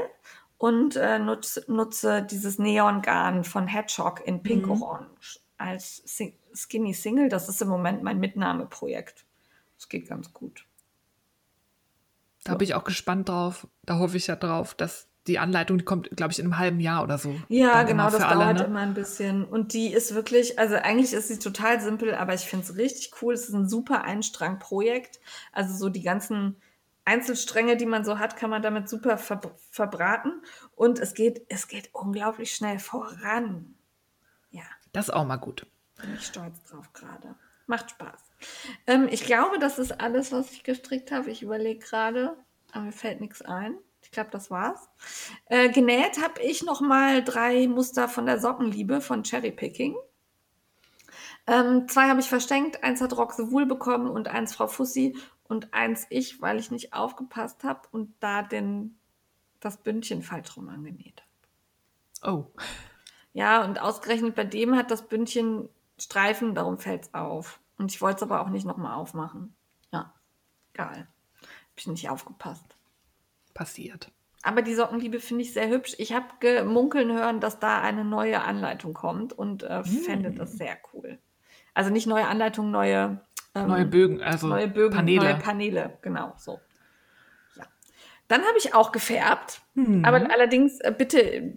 und 0.56 0.94
äh, 0.94 1.18
nutze, 1.18 1.64
nutze 1.66 2.22
dieses 2.22 2.60
Neongarn 2.60 3.42
von 3.42 3.66
Hedgehog 3.66 4.24
in 4.24 4.44
Pink 4.44 4.68
Orange 4.68 5.40
als 5.58 5.96
Sing 6.04 6.38
Skinny 6.54 6.94
Single. 6.94 7.28
Das 7.28 7.48
ist 7.48 7.60
im 7.60 7.66
Moment 7.66 8.04
mein 8.04 8.20
Mitnahmeprojekt. 8.20 9.26
Das 9.78 9.88
geht 9.88 10.06
ganz 10.06 10.32
gut. 10.32 10.64
Da 12.44 12.54
bin 12.54 12.66
ich 12.66 12.74
auch 12.74 12.84
gespannt 12.84 13.28
drauf. 13.28 13.66
Da 13.84 13.98
hoffe 13.98 14.16
ich 14.16 14.26
ja 14.26 14.36
drauf, 14.36 14.74
dass 14.74 15.08
die 15.28 15.38
Anleitung, 15.38 15.78
die 15.78 15.84
kommt, 15.84 16.10
glaube 16.16 16.32
ich, 16.32 16.40
in 16.40 16.46
einem 16.46 16.58
halben 16.58 16.80
Jahr 16.80 17.04
oder 17.04 17.16
so. 17.16 17.34
Ja, 17.48 17.84
genau, 17.84 18.10
das 18.10 18.20
alle, 18.20 18.44
dauert 18.44 18.58
ne? 18.58 18.64
immer 18.64 18.80
ein 18.80 18.94
bisschen. 18.94 19.44
Und 19.44 19.72
die 19.72 19.92
ist 19.92 20.14
wirklich, 20.14 20.58
also 20.58 20.74
eigentlich 20.74 21.12
ist 21.12 21.28
sie 21.28 21.38
total 21.38 21.80
simpel, 21.80 22.14
aber 22.14 22.34
ich 22.34 22.42
finde 22.42 22.64
es 22.64 22.76
richtig 22.76 23.12
cool. 23.22 23.34
Es 23.34 23.48
ist 23.48 23.54
ein 23.54 23.68
super 23.68 24.02
Einstrang-Projekt. 24.02 25.20
Also 25.52 25.74
so 25.76 25.88
die 25.88 26.02
ganzen 26.02 26.56
Einzelstränge, 27.04 27.76
die 27.76 27.86
man 27.86 28.04
so 28.04 28.18
hat, 28.18 28.36
kann 28.36 28.50
man 28.50 28.62
damit 28.62 28.88
super 28.88 29.16
ver 29.16 29.40
verbraten. 29.70 30.42
Und 30.74 30.98
es 30.98 31.14
geht, 31.14 31.46
es 31.48 31.68
geht 31.68 31.90
unglaublich 31.92 32.54
schnell 32.54 32.80
voran. 32.80 33.74
Ja, 34.50 34.64
Das 34.92 35.08
ist 35.08 35.14
auch 35.14 35.24
mal 35.24 35.36
gut. 35.36 35.66
bin 36.00 36.14
ich 36.14 36.26
stolz 36.26 36.64
drauf 36.64 36.92
gerade. 36.92 37.36
Macht 37.66 37.90
Spaß. 37.92 38.20
Ähm, 38.86 39.08
ich 39.10 39.24
glaube, 39.24 39.58
das 39.58 39.78
ist 39.78 40.00
alles, 40.00 40.32
was 40.32 40.52
ich 40.52 40.62
gestrickt 40.64 41.12
habe. 41.12 41.30
Ich 41.30 41.42
überlege 41.42 41.80
gerade, 41.80 42.36
aber 42.72 42.84
mir 42.84 42.92
fällt 42.92 43.20
nichts 43.20 43.42
ein. 43.42 43.78
Ich 44.02 44.10
glaube, 44.10 44.30
das 44.30 44.50
war's. 44.50 44.88
Äh, 45.46 45.70
genäht 45.70 46.20
habe 46.22 46.40
ich 46.42 46.62
noch 46.64 46.80
mal 46.80 47.22
drei 47.24 47.68
Muster 47.68 48.08
von 48.08 48.26
der 48.26 48.40
Sockenliebe 48.40 49.00
von 49.00 49.22
Cherry 49.22 49.52
Picking. 49.52 49.96
Ähm, 51.46 51.88
zwei 51.88 52.08
habe 52.08 52.20
ich 52.20 52.28
verschenkt. 52.28 52.82
Eins 52.84 53.00
hat 53.00 53.16
Roxe 53.16 53.50
Wool 53.50 53.66
bekommen 53.66 54.08
und 54.08 54.28
eins 54.28 54.54
Frau 54.54 54.66
Fussi 54.66 55.16
und 55.44 55.72
eins 55.74 56.06
ich, 56.10 56.40
weil 56.40 56.58
ich 56.58 56.70
nicht 56.70 56.94
aufgepasst 56.94 57.64
habe 57.64 57.88
und 57.90 58.14
da 58.20 58.42
den, 58.42 58.98
das 59.60 59.78
Bündchen 59.82 60.22
falsch 60.22 60.56
rum 60.56 60.68
angenäht 60.68 61.22
habe. 62.22 62.34
Oh, 62.34 62.46
Ja, 63.32 63.64
und 63.64 63.80
ausgerechnet 63.80 64.34
bei 64.34 64.44
dem 64.44 64.76
hat 64.76 64.90
das 64.90 65.08
Bündchen 65.08 65.68
Streifen, 65.98 66.54
darum 66.54 66.78
fällt's 66.78 67.14
auf. 67.14 67.60
Und 67.82 67.90
ich 67.92 68.00
wollte 68.00 68.18
es 68.18 68.22
aber 68.22 68.40
auch 68.40 68.48
nicht 68.48 68.64
nochmal 68.64 68.94
aufmachen. 68.94 69.56
Ja, 69.92 70.14
egal. 70.72 71.08
Hab 71.40 71.48
ich 71.76 71.86
nicht 71.88 72.08
aufgepasst. 72.08 72.76
passiert. 73.54 74.12
Aber 74.44 74.62
die 74.62 74.74
Sockenliebe 74.74 75.18
finde 75.18 75.42
ich 75.42 75.52
sehr 75.52 75.68
hübsch. 75.68 75.94
Ich 75.98 76.12
habe 76.12 76.26
gemunkeln 76.38 77.12
hören, 77.12 77.40
dass 77.40 77.58
da 77.58 77.80
eine 77.80 78.04
neue 78.04 78.40
Anleitung 78.42 78.94
kommt 78.94 79.32
und 79.32 79.64
äh, 79.64 79.82
fände 79.82 80.30
das 80.30 80.52
sehr 80.52 80.76
cool. 80.92 81.18
Also 81.74 81.90
nicht 81.90 82.06
neue 82.06 82.28
Anleitung, 82.28 82.70
neue, 82.70 83.20
ähm, 83.56 83.66
Neue 83.66 83.84
Bögen, 83.84 84.22
also 84.22 84.46
neue 84.46 84.68
Bögen, 84.68 84.94
Paneele. 84.94 85.24
neue 85.24 85.38
Paneele, 85.38 85.98
genau 86.02 86.34
so. 86.38 86.60
Ja. 87.56 87.64
Dann 88.28 88.42
habe 88.42 88.58
ich 88.58 88.74
auch 88.74 88.92
gefärbt, 88.92 89.60
Hm. 89.74 90.04
aber 90.04 90.30
allerdings 90.32 90.78
äh, 90.80 90.94
bitte 90.96 91.54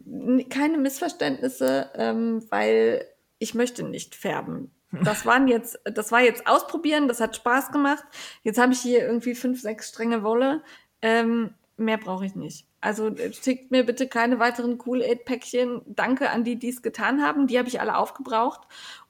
keine 0.49 0.77
Missverständnisse, 0.79 1.91
ähm, 1.93 2.45
weil 2.49 3.05
ich 3.37 3.53
möchte 3.53 3.83
nicht 3.83 4.15
färben. 4.15 4.74
Das 4.91 5.25
waren 5.25 5.47
jetzt, 5.47 5.79
das 5.83 6.11
war 6.11 6.21
jetzt 6.21 6.47
ausprobieren, 6.47 7.07
das 7.07 7.19
hat 7.19 7.35
Spaß 7.35 7.71
gemacht. 7.71 8.03
Jetzt 8.43 8.59
habe 8.59 8.73
ich 8.73 8.79
hier 8.79 9.05
irgendwie 9.05 9.35
fünf, 9.35 9.61
sechs 9.61 9.89
Stränge 9.89 10.23
Wolle. 10.23 10.63
Ähm, 11.01 11.53
mehr 11.77 11.97
brauche 11.97 12.25
ich 12.25 12.35
nicht. 12.35 12.65
Also 12.81 13.07
äh, 13.07 13.33
schickt 13.33 13.71
mir 13.71 13.85
bitte 13.85 14.07
keine 14.07 14.39
weiteren 14.39 14.79
Cool-Aid-Päckchen. 14.85 15.81
Danke 15.87 16.29
an 16.29 16.43
die, 16.43 16.57
die 16.57 16.69
es 16.69 16.81
getan 16.81 17.23
haben. 17.23 17.47
Die 17.47 17.57
habe 17.57 17.67
ich 17.67 17.81
alle 17.81 17.97
aufgebraucht. 17.97 18.61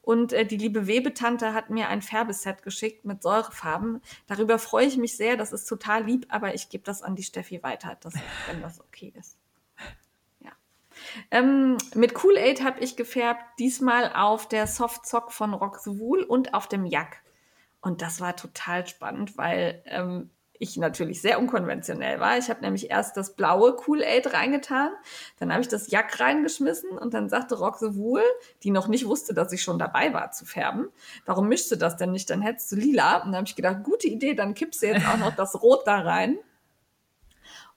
Und 0.02 0.34
äh, 0.34 0.46
die 0.46 0.58
liebe 0.58 0.88
Webetante 0.88 1.54
hat 1.54 1.70
mir 1.70 1.90
ein 1.90 2.02
Färbeset 2.02 2.64
geschickt 2.64 3.06
mit 3.06 3.22
Säurefarben. 3.22 4.02
Darüber 4.28 4.60
freue 4.60 4.86
ich 4.86 4.98
mich 4.98 5.18
sehr. 5.18 5.36
Das 5.36 5.52
ist 5.52 5.66
total 5.66 6.06
lieb, 6.06 6.26
aber 6.30 6.54
ich 6.54 6.70
gebe 6.70 6.84
das 6.84 7.02
an 7.02 7.16
die 7.16 7.24
Steffi 7.24 7.64
weiter, 7.64 7.98
das, 8.02 8.14
wenn 8.48 8.62
das 8.62 8.80
okay 8.80 9.14
ist. 9.18 9.38
Ähm, 11.32 11.78
mit 11.94 12.24
Cool 12.24 12.38
Aid 12.38 12.64
habe 12.64 12.80
ich 12.80 12.96
gefärbt, 12.96 13.44
diesmal 13.60 14.12
auf 14.14 14.48
der 14.48 14.68
Soft 14.68 15.06
Sock 15.06 15.32
von 15.32 15.54
Rox 15.54 15.88
Wool 15.88 16.24
und 16.24 16.54
auf 16.54 16.68
dem 16.68 16.86
Jack. 16.86 17.22
Und 17.82 18.02
das 18.02 18.20
war 18.20 18.36
total 18.36 18.88
spannend, 18.88 19.38
weil 19.38 19.84
ähm, 19.86 20.32
ich 20.60 20.78
natürlich 20.78 21.22
sehr 21.22 21.40
unkonventionell 21.40 22.20
war. 22.20 22.38
Ich 22.38 22.50
habe 22.50 22.62
nämlich 22.62 22.90
erst 22.90 23.18
das 23.18 23.36
blaue 23.36 23.78
Cool 23.86 24.02
Aid 24.02 24.34
reingetan, 24.34 24.90
dann 25.40 25.52
habe 25.52 25.62
ich 25.62 25.68
das 25.68 25.92
Jack 25.92 26.20
reingeschmissen 26.20 26.98
und 26.98 27.14
dann 27.14 27.30
sagte 27.30 27.56
Roxe 27.56 27.96
Wool, 27.96 28.24
die 28.64 28.72
noch 28.72 28.88
nicht 28.88 29.06
wusste, 29.06 29.34
dass 29.34 29.52
ich 29.52 29.62
schon 29.62 29.80
dabei 29.80 30.14
war 30.14 30.32
zu 30.32 30.46
färben, 30.46 30.90
warum 31.26 31.48
mischst 31.48 31.72
du 31.72 31.76
das 31.76 31.98
denn 31.98 32.12
nicht? 32.12 32.30
Dann 32.30 32.42
hättest 32.42 32.72
du 32.72 32.76
lila. 32.76 33.18
Und 33.18 33.28
dann 33.28 33.36
habe 33.36 33.48
ich 33.48 33.56
gedacht, 33.56 33.84
gute 33.84 34.08
Idee, 34.08 34.34
dann 34.34 34.54
kippst 34.54 34.82
du 34.82 34.88
jetzt 34.88 35.08
auch 35.08 35.18
noch 35.18 35.36
das 35.36 35.62
Rot 35.62 35.86
da 35.86 36.00
rein. 36.00 36.38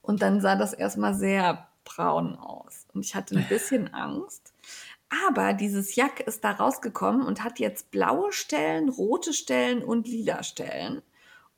Und 0.00 0.22
dann 0.22 0.40
sah 0.40 0.56
das 0.56 0.72
erstmal 0.72 1.14
sehr 1.14 1.68
braun 1.84 2.36
aus. 2.36 2.86
Und 2.98 3.04
ich 3.04 3.14
hatte 3.14 3.36
ein 3.36 3.46
bisschen 3.48 3.94
Angst. 3.94 4.52
Aber 5.30 5.52
dieses 5.52 5.94
Jack 5.94 6.18
ist 6.18 6.42
da 6.42 6.50
rausgekommen 6.50 7.24
und 7.24 7.44
hat 7.44 7.60
jetzt 7.60 7.92
blaue 7.92 8.32
Stellen, 8.32 8.88
rote 8.88 9.32
Stellen 9.32 9.84
und 9.84 10.08
lila 10.08 10.42
Stellen 10.42 11.00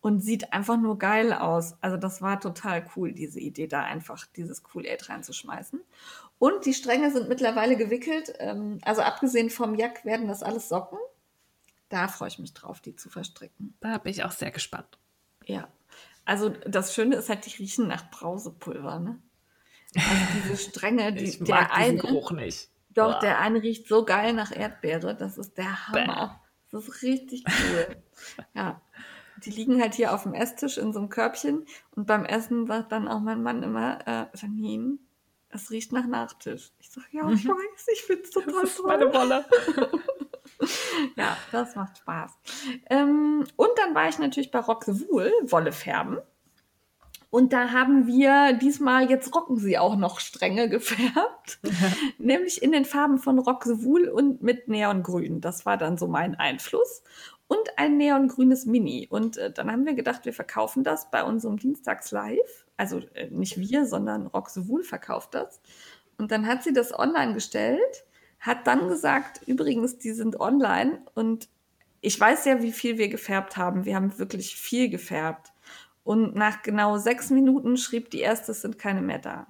und 0.03 0.21
sieht 0.21 0.53
einfach 0.53 0.77
nur 0.77 0.99
geil 0.99 1.33
aus. 1.33 1.77
Also 1.81 1.97
das 1.97 2.21
war 2.21 2.41
total 2.41 2.85
cool, 2.95 3.13
diese 3.13 3.41
Idee, 3.41 3.69
da 3.69 3.83
einfach 3.83 4.27
dieses 4.37 4.63
Cool 4.75 4.85
Aid 4.85 5.09
reinzuschmeißen. 5.09 5.81
Und 6.39 6.67
die 6.67 6.75
Stränge 6.75 7.11
sind 7.11 7.31
mittlerweile 7.31 7.79
gewickelt. 7.79 8.35
Ähm, 8.39 8.79
Also 8.83 9.01
abgesehen 9.01 9.49
vom 9.49 9.75
Jack 9.75 10.05
werden 10.05 10.29
das 10.29 10.43
alles 10.43 10.69
Socken. 10.69 10.99
Da 11.89 12.07
freue 12.07 12.29
ich 12.29 12.39
mich 12.39 12.53
drauf, 12.53 12.81
die 12.81 12.97
zu 12.97 13.09
verstricken. 13.09 13.75
Da 13.81 13.97
bin 13.97 14.13
ich 14.13 14.25
auch 14.25 14.31
sehr 14.31 14.51
gespannt. 14.51 14.99
Ja. 15.47 15.69
Also 16.27 16.51
das 16.51 16.95
Schöne 16.95 17.17
ist 17.17 17.31
halt, 17.31 17.47
die 17.47 17.57
riechen 17.57 17.89
nach 17.89 18.11
Brausepulver, 18.11 19.01
ne? 19.01 19.19
Also 19.97 20.25
diese 20.43 20.57
Stränge, 20.57 21.13
die, 21.13 21.25
Ich 21.25 21.39
der 21.43 21.55
mag 21.55 21.69
diesen 21.75 21.83
eine, 21.83 21.99
Geruch 21.99 22.31
nicht. 22.33 22.69
doch, 22.91 23.13
Boah. 23.15 23.21
der 23.21 23.39
eine 23.41 23.63
riecht 23.63 23.89
so 23.89 24.05
geil 24.05 24.33
nach 24.33 24.53
Erdbeere, 24.55 25.15
das 25.17 25.39
ist 25.39 25.57
der 25.59 25.89
Hammer. 25.89 26.41
Das 26.71 26.87
ist 26.87 27.03
richtig 27.03 27.45
cool. 27.49 27.97
ja. 28.55 28.81
Die 29.45 29.51
liegen 29.51 29.81
halt 29.81 29.95
hier 29.95 30.13
auf 30.15 30.25
dem 30.25 30.35
Esstisch 30.35 30.77
in 30.79 30.93
so 30.93 30.99
einem 31.01 31.09
Körbchen 31.09 31.65
und 31.97 32.07
beim 32.07 32.25
Essen 32.27 32.67
sagt 32.67 32.93
dann 32.93 33.09
auch 33.09 33.21
mein 33.21 33.43
Mann 33.43 33.63
immer, 33.63 33.99
äh, 34.07 34.27
Janine, 34.37 34.99
es 35.49 35.71
riecht 35.71 35.93
nach 35.93 36.07
Nachtisch. 36.07 36.71
Ich 36.79 36.91
sage, 36.91 37.07
ja, 37.11 37.29
ich 37.31 37.47
weiß, 37.49 37.87
ich 37.93 38.03
finde 38.03 38.23
es 38.23 38.31
total 38.31 38.53
Mhm. 38.53 38.61
Das 38.61 38.71
ist 38.71 38.77
toll. 38.77 38.87
meine 38.87 39.13
Wolle. 39.15 39.45
Ja, 41.17 41.37
das 41.53 41.75
macht 41.75 41.97
Spaß. 41.99 42.33
Ähm, 42.91 43.47
und 43.57 43.69
dann 43.77 43.95
war 43.95 44.09
ich 44.11 44.19
natürlich 44.19 44.51
bei 44.51 44.59
Roxe 44.59 45.01
Wool, 45.09 45.33
Wolle 45.45 45.73
färben. 45.73 46.19
Und 47.31 47.53
da 47.53 47.71
haben 47.71 48.09
wir 48.09 48.55
diesmal, 48.55 49.09
jetzt 49.09 49.35
rocken 49.35 49.57
sie 49.57 49.79
auch 49.79 49.97
noch 49.97 50.19
Stränge 50.19 50.69
gefärbt, 50.69 51.61
nämlich 52.19 52.61
in 52.61 52.73
den 52.73 52.85
Farben 52.85 53.19
von 53.19 53.39
Roxe 53.39 53.85
Wool 53.85 54.09
und 54.09 54.43
mit 54.43 54.67
Neongrün. 54.67 55.41
Das 55.41 55.65
war 55.65 55.77
dann 55.77 55.97
so 55.97 56.09
mein 56.09 56.35
Einfluss. 56.35 57.03
Und 57.47 57.79
ein 57.79 57.97
neongrünes 57.97 58.65
Mini. 58.67 59.09
Und 59.11 59.37
äh, 59.37 59.53
dann 59.53 59.73
haben 59.73 59.85
wir 59.85 59.95
gedacht, 59.95 60.25
wir 60.25 60.33
verkaufen 60.33 60.85
das 60.85 61.11
bei 61.11 61.25
unserem 61.25 61.57
Dienstags-Live. 61.57 62.67
Also 62.77 63.01
äh, 63.15 63.29
nicht 63.31 63.59
wir, 63.59 63.87
sondern 63.87 64.29
Roxe 64.29 64.69
Wool 64.69 64.85
verkauft 64.85 65.35
das. 65.35 65.61
Und 66.17 66.31
dann 66.31 66.47
hat 66.47 66.63
sie 66.63 66.73
das 66.73 66.97
online 66.97 67.35
gestellt, 67.35 68.05
hat 68.39 68.67
dann 68.69 68.89
gesagt, 68.89 69.41
übrigens, 69.47 69.99
die 69.99 70.13
sind 70.13 70.39
online. 70.39 71.03
Und 71.15 71.49
ich 72.01 72.19
weiß 72.19 72.45
ja, 72.45 72.63
wie 72.63 72.73
viel 72.73 72.99
wir 72.99 73.09
gefärbt 73.09 73.57
haben. 73.57 73.85
Wir 73.85 73.97
haben 73.97 74.19
wirklich 74.19 74.55
viel 74.55 74.89
gefärbt. 74.89 75.53
Und 76.11 76.35
nach 76.35 76.63
genau 76.63 76.99
sechs 76.99 77.31
Minuten 77.31 77.77
schrieb 77.77 78.11
die 78.11 78.19
erste, 78.19 78.51
es 78.51 78.63
sind 78.63 78.81
keine 78.81 79.01
mehr 79.01 79.21
da. 79.21 79.47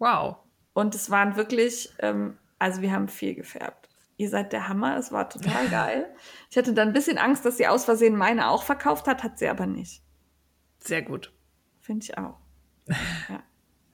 Wow. 0.00 0.38
Und 0.72 0.96
es 0.96 1.10
waren 1.10 1.36
wirklich, 1.36 1.94
ähm, 2.00 2.38
also 2.58 2.82
wir 2.82 2.90
haben 2.90 3.06
viel 3.06 3.36
gefärbt. 3.36 3.88
Ihr 4.16 4.28
seid 4.28 4.52
der 4.52 4.68
Hammer, 4.68 4.96
es 4.96 5.12
war 5.12 5.30
total 5.30 5.68
geil. 5.70 6.12
Ich 6.50 6.58
hatte 6.58 6.72
dann 6.72 6.88
ein 6.88 6.92
bisschen 6.92 7.18
Angst, 7.18 7.44
dass 7.44 7.56
sie 7.56 7.68
aus 7.68 7.84
Versehen 7.84 8.16
meine 8.16 8.48
auch 8.48 8.64
verkauft 8.64 9.06
hat, 9.06 9.22
hat 9.22 9.38
sie 9.38 9.46
aber 9.46 9.66
nicht. 9.66 10.02
Sehr 10.80 11.02
gut. 11.02 11.32
Finde 11.78 12.02
ich 12.02 12.18
auch. 12.18 12.34
Ja. 12.88 13.44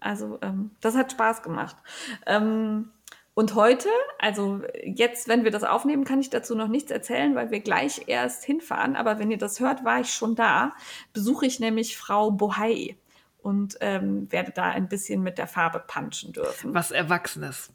Also 0.00 0.38
ähm, 0.40 0.70
das 0.80 0.96
hat 0.96 1.12
Spaß 1.12 1.42
gemacht. 1.42 1.76
Ähm, 2.24 2.90
und 3.39 3.55
heute, 3.55 3.89
also 4.18 4.62
jetzt, 4.82 5.28
wenn 5.28 5.45
wir 5.45 5.53
das 5.53 5.62
aufnehmen, 5.62 6.03
kann 6.03 6.20
ich 6.20 6.28
dazu 6.28 6.57
noch 6.57 6.66
nichts 6.66 6.91
erzählen, 6.91 7.36
weil 7.36 7.53
wir 7.53 7.61
gleich 7.61 8.09
erst 8.09 8.43
hinfahren. 8.43 8.97
Aber 8.97 9.20
wenn 9.20 9.30
ihr 9.30 9.39
das 9.39 9.61
hört, 9.61 9.84
war 9.84 10.01
ich 10.01 10.12
schon 10.12 10.34
da. 10.34 10.72
Besuche 11.12 11.47
ich 11.47 11.61
nämlich 11.61 11.97
Frau 11.97 12.32
Bohai 12.32 12.97
und 13.41 13.76
ähm, 13.80 14.26
werde 14.32 14.51
da 14.51 14.64
ein 14.64 14.89
bisschen 14.89 15.22
mit 15.22 15.39
der 15.39 15.47
Farbe 15.47 15.78
punchen 15.86 16.32
dürfen. 16.32 16.74
Was 16.74 16.91
Erwachsenes. 16.91 17.70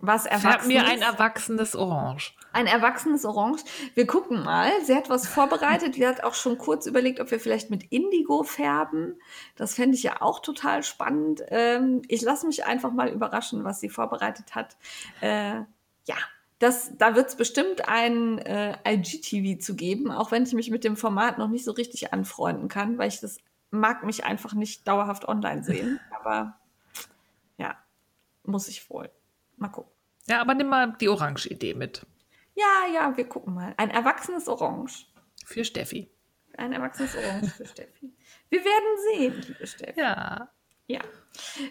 Was 0.00 0.22
Färb 0.22 0.44
Erwachsenes. 0.44 0.66
mir 0.66 0.86
ein 0.86 1.02
erwachsenes 1.02 1.76
Orange. 1.76 2.34
Ein 2.52 2.66
erwachsenes 2.66 3.24
Orange. 3.24 3.64
Wir 3.94 4.06
gucken 4.06 4.42
mal. 4.42 4.70
Sie 4.84 4.94
hat 4.94 5.08
was 5.10 5.26
vorbereitet. 5.26 5.94
Sie 5.94 6.06
hat 6.06 6.22
auch 6.24 6.34
schon 6.34 6.58
kurz 6.58 6.86
überlegt, 6.86 7.20
ob 7.20 7.30
wir 7.30 7.40
vielleicht 7.40 7.70
mit 7.70 7.84
Indigo 7.90 8.42
färben. 8.42 9.20
Das 9.56 9.74
fände 9.74 9.96
ich 9.96 10.02
ja 10.02 10.20
auch 10.20 10.40
total 10.40 10.82
spannend. 10.82 11.42
Ähm, 11.48 12.02
ich 12.08 12.22
lasse 12.22 12.46
mich 12.46 12.64
einfach 12.64 12.92
mal 12.92 13.08
überraschen, 13.08 13.64
was 13.64 13.80
sie 13.80 13.88
vorbereitet 13.88 14.54
hat. 14.54 14.76
Äh, 15.20 15.60
ja, 16.04 16.16
das, 16.58 16.96
da 16.96 17.16
wird 17.16 17.28
es 17.28 17.36
bestimmt 17.36 17.88
ein 17.88 18.38
äh, 18.38 18.76
IGTV 18.86 19.60
zu 19.60 19.74
geben, 19.74 20.10
auch 20.10 20.30
wenn 20.30 20.44
ich 20.44 20.52
mich 20.52 20.70
mit 20.70 20.84
dem 20.84 20.96
Format 20.96 21.38
noch 21.38 21.48
nicht 21.48 21.64
so 21.64 21.72
richtig 21.72 22.12
anfreunden 22.12 22.68
kann, 22.68 22.98
weil 22.98 23.08
ich 23.08 23.20
das 23.20 23.38
mag 23.72 24.04
mich 24.04 24.24
einfach 24.24 24.54
nicht 24.54 24.86
dauerhaft 24.86 25.26
online 25.26 25.64
sehen. 25.64 25.98
Aber 26.10 26.58
ja, 27.56 27.76
muss 28.44 28.68
ich 28.68 28.88
wohl. 28.90 29.10
Mal 29.56 29.68
gucken. 29.68 29.90
Ja, 30.28 30.40
aber 30.40 30.54
nimm 30.54 30.68
mal 30.68 30.94
die 31.00 31.08
Orange-Idee 31.08 31.74
mit. 31.74 32.06
Ja, 32.54 32.86
ja, 32.92 33.16
wir 33.16 33.28
gucken 33.28 33.54
mal. 33.54 33.74
Ein 33.76 33.90
erwachsenes 33.90 34.48
Orange. 34.48 35.06
Für 35.44 35.64
Steffi. 35.64 36.10
Ein 36.56 36.72
erwachsenes 36.72 37.16
Orange 37.16 37.50
für 37.50 37.66
Steffi. 37.66 38.12
Wir 38.50 38.60
werden 38.60 38.98
sehen, 39.14 39.42
liebe 39.48 39.66
Steffi. 39.66 39.98
Ja. 39.98 40.50
Ja. 40.86 41.00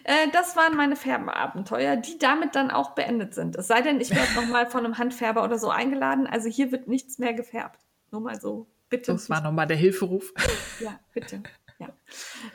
Äh, 0.04 0.28
das 0.32 0.56
waren 0.56 0.76
meine 0.76 0.96
Färbenabenteuer, 0.96 1.96
die 1.96 2.18
damit 2.18 2.56
dann 2.56 2.70
auch 2.70 2.94
beendet 2.96 3.34
sind. 3.34 3.54
Es 3.54 3.68
sei 3.68 3.80
denn, 3.82 4.00
ich 4.00 4.10
werde 4.10 4.32
nochmal 4.34 4.66
von 4.66 4.84
einem 4.84 4.98
Handfärber 4.98 5.44
oder 5.44 5.58
so 5.58 5.68
eingeladen. 5.70 6.26
Also 6.26 6.48
hier 6.48 6.72
wird 6.72 6.88
nichts 6.88 7.18
mehr 7.18 7.32
gefärbt. 7.32 7.78
Nur 8.10 8.20
mal 8.22 8.40
so. 8.40 8.66
Bitte. 8.88 9.12
Das 9.12 9.30
war 9.30 9.40
nochmal 9.40 9.66
der 9.68 9.76
Hilferuf. 9.76 10.32
Ja, 10.80 10.98
bitte. 11.12 11.42
Ja. 11.78 11.90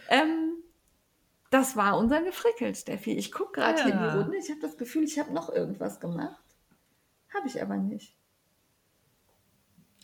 Ähm, 0.09 0.55
das 1.49 1.77
war 1.77 1.97
unser 1.97 2.21
Gefrickelt, 2.21 2.75
Steffi. 2.77 3.13
Ich 3.13 3.31
gucke 3.31 3.61
gerade 3.61 3.81
hier 3.83 3.93
in 3.93 3.99
Ja. 3.99 4.11
die 4.11 4.17
Runde. 4.19 4.37
Ich 4.37 4.49
habe 4.49 4.59
das 4.59 4.77
Gefühl, 4.77 5.03
ich 5.03 5.17
habe 5.17 5.31
noch 5.33 5.49
irgendwas 5.49 5.99
gemacht. 6.01 6.43
Habe 7.33 7.47
ich 7.47 7.61
aber 7.61 7.77
nicht. 7.77 8.16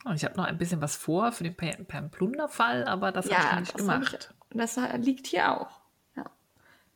Und 0.06 0.16
ich 0.16 0.26
habe 0.26 0.36
noch 0.38 0.46
ein 0.46 0.58
bisschen 0.58 0.82
was 0.82 0.96
vor 0.96 1.32
für 1.32 1.44
den 1.44 1.56
Per- 1.56 1.84
Pamplunderfall, 1.86 2.84
aber 2.86 3.12
das 3.12 3.32
habe 3.32 3.54
ich 3.56 3.60
nicht 3.62 3.78
gemacht. 3.78 4.34
Ich, 4.52 4.58
das 4.58 4.78
liegt 4.98 5.28
hier 5.28 5.52
auch. 5.52 5.80
Ja. 6.16 6.26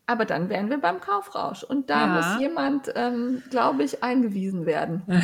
Aber 0.08 0.26
dann 0.26 0.50
wären 0.50 0.70
wir 0.70 0.78
beim 0.80 1.00
Kaufrausch. 1.00 1.64
Und 1.64 1.90
da 1.90 2.02
Ja. 2.02 2.08
muss 2.08 2.40
jemand, 2.42 2.92
ähm, 2.96 3.44
glaube 3.50 3.84
ich, 3.84 4.04
eingewiesen 4.04 4.66
werden. 4.66 5.04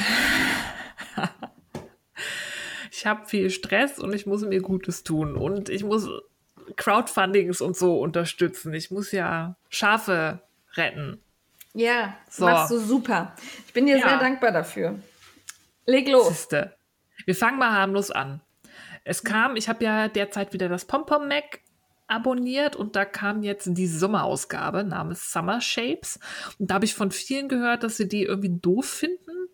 Ich 2.92 3.06
habe 3.08 3.26
viel 3.26 3.50
Stress 3.50 4.00
und 4.00 4.14
ich 4.14 4.26
muss 4.26 4.44
mir 4.44 4.62
Gutes 4.62 5.04
tun. 5.04 5.36
Und 5.36 5.68
ich 5.68 5.84
muss 5.84 6.08
Crowdfundings 6.78 7.60
und 7.60 7.76
so 7.76 8.00
unterstützen. 8.00 8.74
Ich 8.74 8.92
muss 8.92 9.12
ja 9.12 9.56
Schafe 9.70 10.40
retten. 10.76 11.20
Ja, 11.74 12.16
So. 12.30 12.46
machst 12.46 12.72
du 12.72 12.80
super. 12.80 13.36
Ich 13.68 13.74
bin 13.74 13.88
dir 13.88 13.98
Ja. 13.98 14.08
sehr 14.10 14.20
dankbar 14.20 14.52
dafür. 14.52 15.00
Leg 15.86 16.08
los. 16.08 16.30
Siehste. 16.30 16.76
Wir 17.26 17.36
fangen 17.36 17.60
mal 17.60 17.72
harmlos 17.72 18.12
an. 18.12 18.42
Es 19.04 19.24
kam, 19.24 19.56
ich 19.56 19.70
habe 19.70 19.84
ja 19.84 20.08
derzeit 20.08 20.54
wieder 20.54 20.70
das 20.70 20.86
Pompom 20.86 21.28
Mac 21.28 21.60
abonniert 22.08 22.76
und 22.76 22.96
da 22.96 23.06
kam 23.06 23.44
jetzt 23.44 23.68
die 23.72 23.88
Sommerausgabe 23.88 24.84
namens 24.84 25.32
Summer 25.32 25.62
Shapes. 25.62 26.20
Und 26.60 26.70
da 26.70 26.76
habe 26.76 26.86
ich 26.86 26.94
von 26.94 27.12
vielen 27.12 27.50
gehört, 27.50 27.84
dass 27.84 27.98
sie 27.98 28.08
die 28.08 28.24
irgendwie 28.24 28.60
doof 28.60 28.86
finden. 28.86 29.48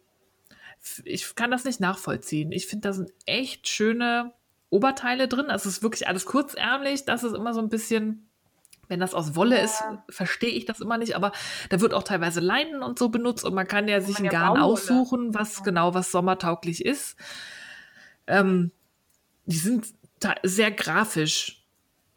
Ich 1.03 1.35
kann 1.35 1.51
das 1.51 1.65
nicht 1.65 1.79
nachvollziehen. 1.79 2.51
Ich 2.51 2.67
finde, 2.67 2.89
da 2.89 2.93
sind 2.93 3.11
echt 3.25 3.67
schöne 3.67 4.33
Oberteile 4.69 5.27
drin. 5.27 5.47
Also 5.47 5.69
es 5.69 5.77
ist 5.77 5.83
wirklich 5.83 6.07
alles 6.07 6.25
kurzärmlich. 6.25 7.05
Das 7.05 7.23
ist 7.23 7.35
immer 7.35 7.53
so 7.53 7.61
ein 7.61 7.69
bisschen, 7.69 8.27
wenn 8.87 8.99
das 8.99 9.13
aus 9.13 9.35
Wolle 9.35 9.61
ist, 9.61 9.83
verstehe 10.09 10.51
ich 10.51 10.65
das 10.65 10.79
immer 10.79 10.97
nicht. 10.97 11.15
Aber 11.15 11.31
da 11.69 11.81
wird 11.81 11.93
auch 11.93 12.03
teilweise 12.03 12.39
Leinen 12.39 12.81
und 12.81 12.97
so 12.97 13.09
benutzt 13.09 13.45
und 13.45 13.53
man 13.53 13.67
kann 13.67 13.87
ja 13.87 14.01
sich 14.01 14.15
man 14.15 14.23
ein 14.23 14.25
ja 14.25 14.31
Garn 14.31 14.57
aussuchen, 14.57 15.33
was 15.33 15.63
genau 15.63 15.93
was 15.93 16.11
sommertauglich 16.11 16.83
ist. 16.85 17.17
Ähm, 18.29 18.71
die 19.45 19.57
sind 19.57 19.87
sehr 20.43 20.71
grafisch. 20.71 21.65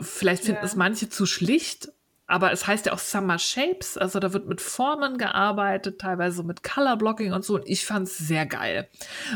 Vielleicht 0.00 0.44
finden 0.44 0.60
Ja. 0.60 0.66
es 0.66 0.76
manche 0.76 1.08
zu 1.08 1.26
schlicht, 1.26 1.92
aber 2.26 2.52
es 2.52 2.66
heißt 2.66 2.86
ja 2.86 2.92
auch 2.92 2.98
Summer 2.98 3.38
Shapes. 3.38 3.96
Also 3.96 4.18
da 4.20 4.32
wird 4.32 4.46
mit 4.46 4.60
Formen 4.60 5.18
gearbeitet, 5.18 6.00
teilweise 6.00 6.42
mit 6.42 6.62
Color 6.62 6.96
Blocking 6.96 7.32
und 7.32 7.44
so. 7.44 7.54
Und 7.54 7.68
ich 7.68 7.84
fand 7.86 8.08
es 8.08 8.18
sehr 8.18 8.46
geil. 8.46 8.88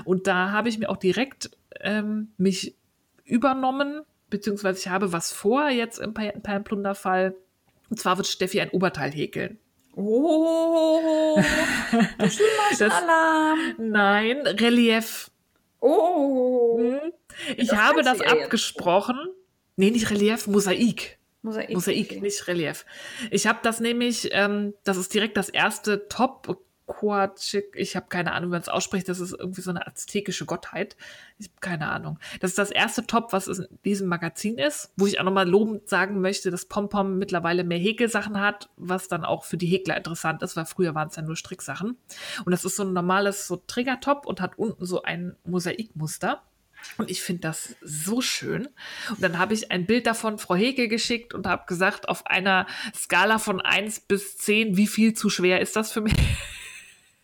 Und 0.05 0.27
da 0.27 0.51
habe 0.51 0.69
ich 0.69 0.79
mir 0.79 0.89
auch 0.91 0.97
direkt 0.97 1.51
ähm, 1.81 2.33
mich 2.37 2.75
übernommen, 3.25 4.03
beziehungsweise 4.31 4.79
ich 4.81 4.89
habe 4.89 5.13
was 5.13 5.33
vor 5.33 5.69
jetzt 5.69 5.99
im 5.99 6.15
Palmplunderfall. 6.15 7.35
Und 7.89 8.01
zwar 8.01 8.17
wird 8.17 8.27
Steffi 8.27 8.61
ein 8.61 8.71
Oberteil 8.71 9.13
häkeln. 9.13 9.59
Oh, 9.95 11.41
Alarm. 12.81 13.59
Nein, 13.79 14.39
Relief. 14.47 15.31
Oh, 15.87 16.79
Hm? 16.79 17.13
Ich 17.57 17.69
Das 17.69 17.79
habe 17.79 18.03
das 18.03 18.21
abgesprochen. 18.21 19.17
Nee, 19.77 19.91
nicht 19.91 20.11
Relief, 20.11 20.47
Mosaik. 20.47 21.19
Mosaik. 21.43 21.71
Mosaik, 21.71 22.07
okay. 22.11 22.21
nicht 22.21 22.47
Relief. 22.49 22.85
Ich 23.31 23.47
habe 23.47 23.61
das 23.63 23.79
nämlich, 23.81 24.31
ähm, 24.33 24.75
das 24.85 24.97
ist 24.97 25.15
direkt 25.15 25.37
das 25.37 25.49
erste 25.49 26.09
Top 26.09 26.59
Coachic, 26.87 27.75
ich 27.75 27.97
habe 27.97 28.07
keine 28.09 28.33
Ahnung, 28.33 28.51
wie 28.51 28.53
man 28.53 28.63
es 28.63 28.69
ausspricht, 28.69 29.09
das 29.09 29.21
ist 29.21 29.33
irgendwie 29.33 29.61
so 29.61 29.71
eine 29.71 29.87
aztekische 29.87 30.47
Gottheit. 30.47 30.97
Ich 31.39 31.49
habe 31.49 31.61
keine 31.61 31.89
Ahnung. 31.89 32.19
Das 32.41 32.53
ist 32.53 32.59
das 32.59 32.71
erste 32.71 33.07
Top, 33.07 33.33
was 33.33 33.49
in 33.49 33.67
diesem 33.85 34.09
Magazin 34.09 34.57
ist, 34.57 34.93
wo 34.97 35.07
ich 35.07 35.19
auch 35.19 35.25
nochmal 35.25 35.49
lobend 35.49 35.89
sagen 35.89 36.21
möchte, 36.21 36.51
dass 36.51 36.65
Pompom 36.65 37.19
mittlerweile 37.19 37.65
mehr 37.65 37.79
Häkelsachen 37.79 38.41
hat, 38.41 38.71
was 38.77 39.09
dann 39.09 39.25
auch 39.25 39.45
für 39.45 39.57
die 39.57 39.67
Häkler 39.67 39.97
interessant 39.97 40.43
ist, 40.43 40.57
weil 40.57 40.67
früher 40.67 40.95
waren 40.95 41.09
es 41.09 41.17
ja 41.17 41.23
nur 41.23 41.37
Stricksachen. 41.37 41.97
Und 42.45 42.53
das 42.53 42.65
ist 42.65 42.77
so 42.77 42.85
ein 42.85 42.93
normales 42.93 43.47
so 43.49 43.57
Trigger-Top 43.57 44.27
und 44.27 44.41
hat 44.41 44.59
unten 44.59 44.87
so 44.87 45.03
ein 45.03 45.37
Mosaikmuster. 45.45 46.43
Und 46.99 47.11
ich 47.11 47.23
finde 47.23 47.43
das 47.43 47.75
so 47.83 48.21
schön. 48.21 48.69
Und 49.11 49.23
dann 49.23 49.39
habe 49.39 49.55
ich 49.55 49.71
ein 49.71 49.87
Bild 49.87 50.07
davon 50.07 50.39
Frau 50.39 50.55
Heke 50.55 50.89
geschickt 50.89 51.35
und 51.35 51.47
habe 51.47 51.65
gesagt, 51.67 52.09
auf 52.09 52.27
einer 52.27 52.67
Skala 52.95 53.39
von 53.39 53.61
1 53.61 54.01
bis 54.01 54.39
10, 54.39 54.77
wie 54.77 54.87
viel 54.87 55.15
zu 55.15 55.29
schwer 55.29 55.61
ist 55.61 55.75
das 55.75 55.91
für 55.91 56.01
mich? 56.01 56.15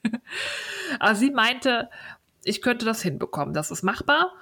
Aber 0.98 1.14
sie 1.14 1.30
meinte, 1.30 1.90
ich 2.44 2.62
könnte 2.62 2.84
das 2.84 3.02
hinbekommen, 3.02 3.54
das 3.54 3.70
ist 3.70 3.82
machbar. 3.82 4.32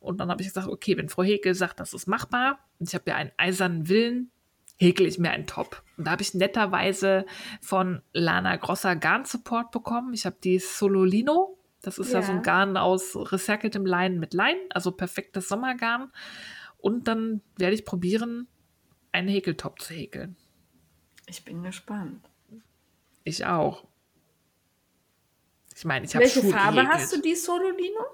Und 0.00 0.18
dann 0.18 0.30
habe 0.30 0.40
ich 0.40 0.48
gesagt, 0.48 0.68
okay, 0.68 0.96
wenn 0.96 1.08
Frau 1.08 1.22
Heke 1.22 1.54
sagt, 1.54 1.78
das 1.78 1.92
ist 1.92 2.06
machbar, 2.06 2.58
und 2.78 2.88
ich 2.88 2.94
habe 2.94 3.04
ja 3.08 3.16
einen 3.16 3.32
eisernen 3.36 3.88
Willen, 3.88 4.30
häkel 4.78 5.06
ich 5.06 5.18
mir 5.18 5.30
einen 5.30 5.46
Top. 5.46 5.82
Und 5.98 6.06
da 6.06 6.12
habe 6.12 6.22
ich 6.22 6.32
netterweise 6.32 7.26
von 7.60 8.00
Lana 8.14 8.56
Grosser 8.56 8.96
Garn 8.96 9.26
Support 9.26 9.70
bekommen. 9.72 10.14
Ich 10.14 10.24
habe 10.24 10.36
die 10.42 10.58
Sololino. 10.58 11.58
Das 11.82 11.98
ist 11.98 12.12
ja. 12.12 12.20
Ja. 12.20 12.26
so 12.26 12.32
ein 12.32 12.42
Garn 12.42 12.76
aus 12.78 13.14
recyceltem 13.14 13.84
Leinen 13.84 14.18
mit 14.18 14.32
Leinen, 14.32 14.60
also 14.70 14.92
perfektes 14.92 15.48
Sommergarn. 15.48 16.10
Und 16.78 17.08
dann 17.08 17.42
werde 17.58 17.74
ich 17.74 17.84
probieren, 17.84 18.48
einen 19.12 19.28
Häkeltop 19.28 19.80
zu 19.80 19.92
häkeln. 19.92 20.36
Ich 21.26 21.44
bin 21.44 21.62
gespannt. 21.62 22.28
Ich 23.24 23.44
auch. 23.44 23.84
Ich 25.80 25.84
meine, 25.86 26.04
ich 26.04 26.14
habe 26.14 26.24
Welche 26.24 26.42
Farbe 26.42 26.76
gehäkelt. 26.76 26.94
hast 26.94 27.12
du 27.16 27.22
die 27.22 27.34
Sololino? 27.34 28.04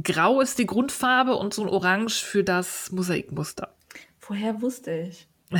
Grau 0.00 0.40
ist 0.40 0.60
die 0.60 0.66
Grundfarbe 0.66 1.34
und 1.34 1.52
so 1.52 1.62
ein 1.62 1.68
Orange 1.68 2.22
für 2.24 2.44
das 2.44 2.92
Mosaikmuster. 2.92 3.74
Woher 4.20 4.62
wusste 4.62 4.92
ich? 4.92 5.26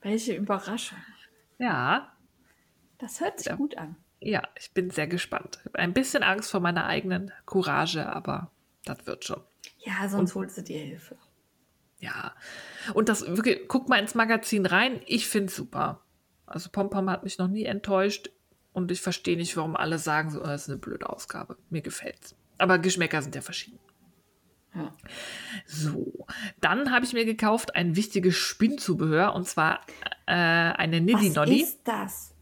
Welche 0.00 0.34
Überraschung. 0.34 0.96
Ja, 1.58 2.10
Das 2.96 3.20
hört 3.20 3.38
sich 3.38 3.48
Ja. 3.48 3.56
gut 3.56 3.76
an. 3.76 3.96
ja, 4.20 4.42
ich 4.58 4.72
bin 4.72 4.88
sehr 4.90 5.06
gespannt. 5.08 5.58
Ich 5.60 5.66
habe 5.66 5.78
ein 5.80 5.92
bisschen 5.92 6.22
Angst 6.22 6.50
vor 6.50 6.60
meiner 6.60 6.86
eigenen 6.86 7.30
Courage, 7.44 8.06
aber 8.06 8.50
das 8.86 9.06
wird 9.06 9.26
schon. 9.26 9.42
Ja, 9.84 10.08
sonst 10.08 10.34
holst 10.34 10.56
du 10.56 10.62
dir 10.62 10.78
Hilfe. 10.80 11.18
Ja. 11.98 12.34
Und 12.94 13.10
das 13.10 13.26
wirklich, 13.26 13.68
guck 13.68 13.90
mal 13.90 13.98
ins 13.98 14.14
Magazin 14.14 14.64
rein. 14.64 15.02
Ich 15.06 15.28
finde 15.28 15.48
es 15.48 15.56
super. 15.56 16.00
Also 16.46 16.70
Pompom 16.70 17.10
hat 17.10 17.24
mich 17.24 17.36
noch 17.36 17.48
nie 17.48 17.64
enttäuscht 17.66 18.30
und 18.72 18.90
ich 18.90 19.00
verstehe 19.00 19.36
nicht, 19.36 19.56
warum 19.56 19.76
alle 19.76 19.98
sagen, 19.98 20.30
so, 20.30 20.40
das 20.40 20.62
ist 20.62 20.68
eine 20.70 20.78
blöde 20.78 21.08
Ausgabe. 21.08 21.56
Mir 21.70 21.82
gefällt's. 21.82 22.34
Aber 22.58 22.78
Geschmäcker 22.78 23.20
sind 23.22 23.34
ja 23.34 23.40
verschieden. 23.40 23.78
Ja. 24.74 24.90
So, 25.66 26.26
dann 26.60 26.90
habe 26.92 27.04
ich 27.04 27.12
mir 27.12 27.26
gekauft 27.26 27.74
ein 27.74 27.94
wichtiges 27.96 28.36
Spinnzubehör 28.36 29.34
und 29.34 29.46
zwar 29.46 29.80
äh, 30.26 30.32
eine 30.32 30.96
Was 30.98 31.20
Niddy-Noddy. 31.22 31.60
ist 31.62 31.80
das? 31.84 32.34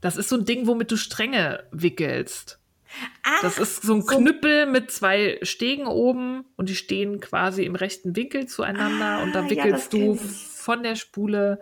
Das 0.00 0.16
ist 0.16 0.28
so 0.28 0.36
ein 0.36 0.44
Ding, 0.44 0.66
womit 0.66 0.90
du 0.90 0.96
Stränge 0.96 1.64
wickelst. 1.70 2.58
Ah, 3.22 3.38
Das 3.40 3.58
ist 3.58 3.82
so 3.82 3.94
ein 3.94 4.02
so- 4.02 4.16
Knüppel 4.16 4.66
mit 4.66 4.90
zwei 4.90 5.38
Stegen 5.42 5.86
oben 5.86 6.44
und 6.56 6.68
die 6.68 6.74
stehen 6.74 7.20
quasi 7.20 7.64
im 7.64 7.76
rechten 7.76 8.16
Winkel 8.16 8.46
zueinander 8.46 9.18
Ah, 9.18 9.22
und 9.22 9.32
da 9.32 9.42
ja, 9.44 9.50
wickelst 9.50 9.92
kenn 9.92 10.00
du 10.00 10.14
von 10.16 10.82
der 10.82 10.96
Spule 10.96 11.60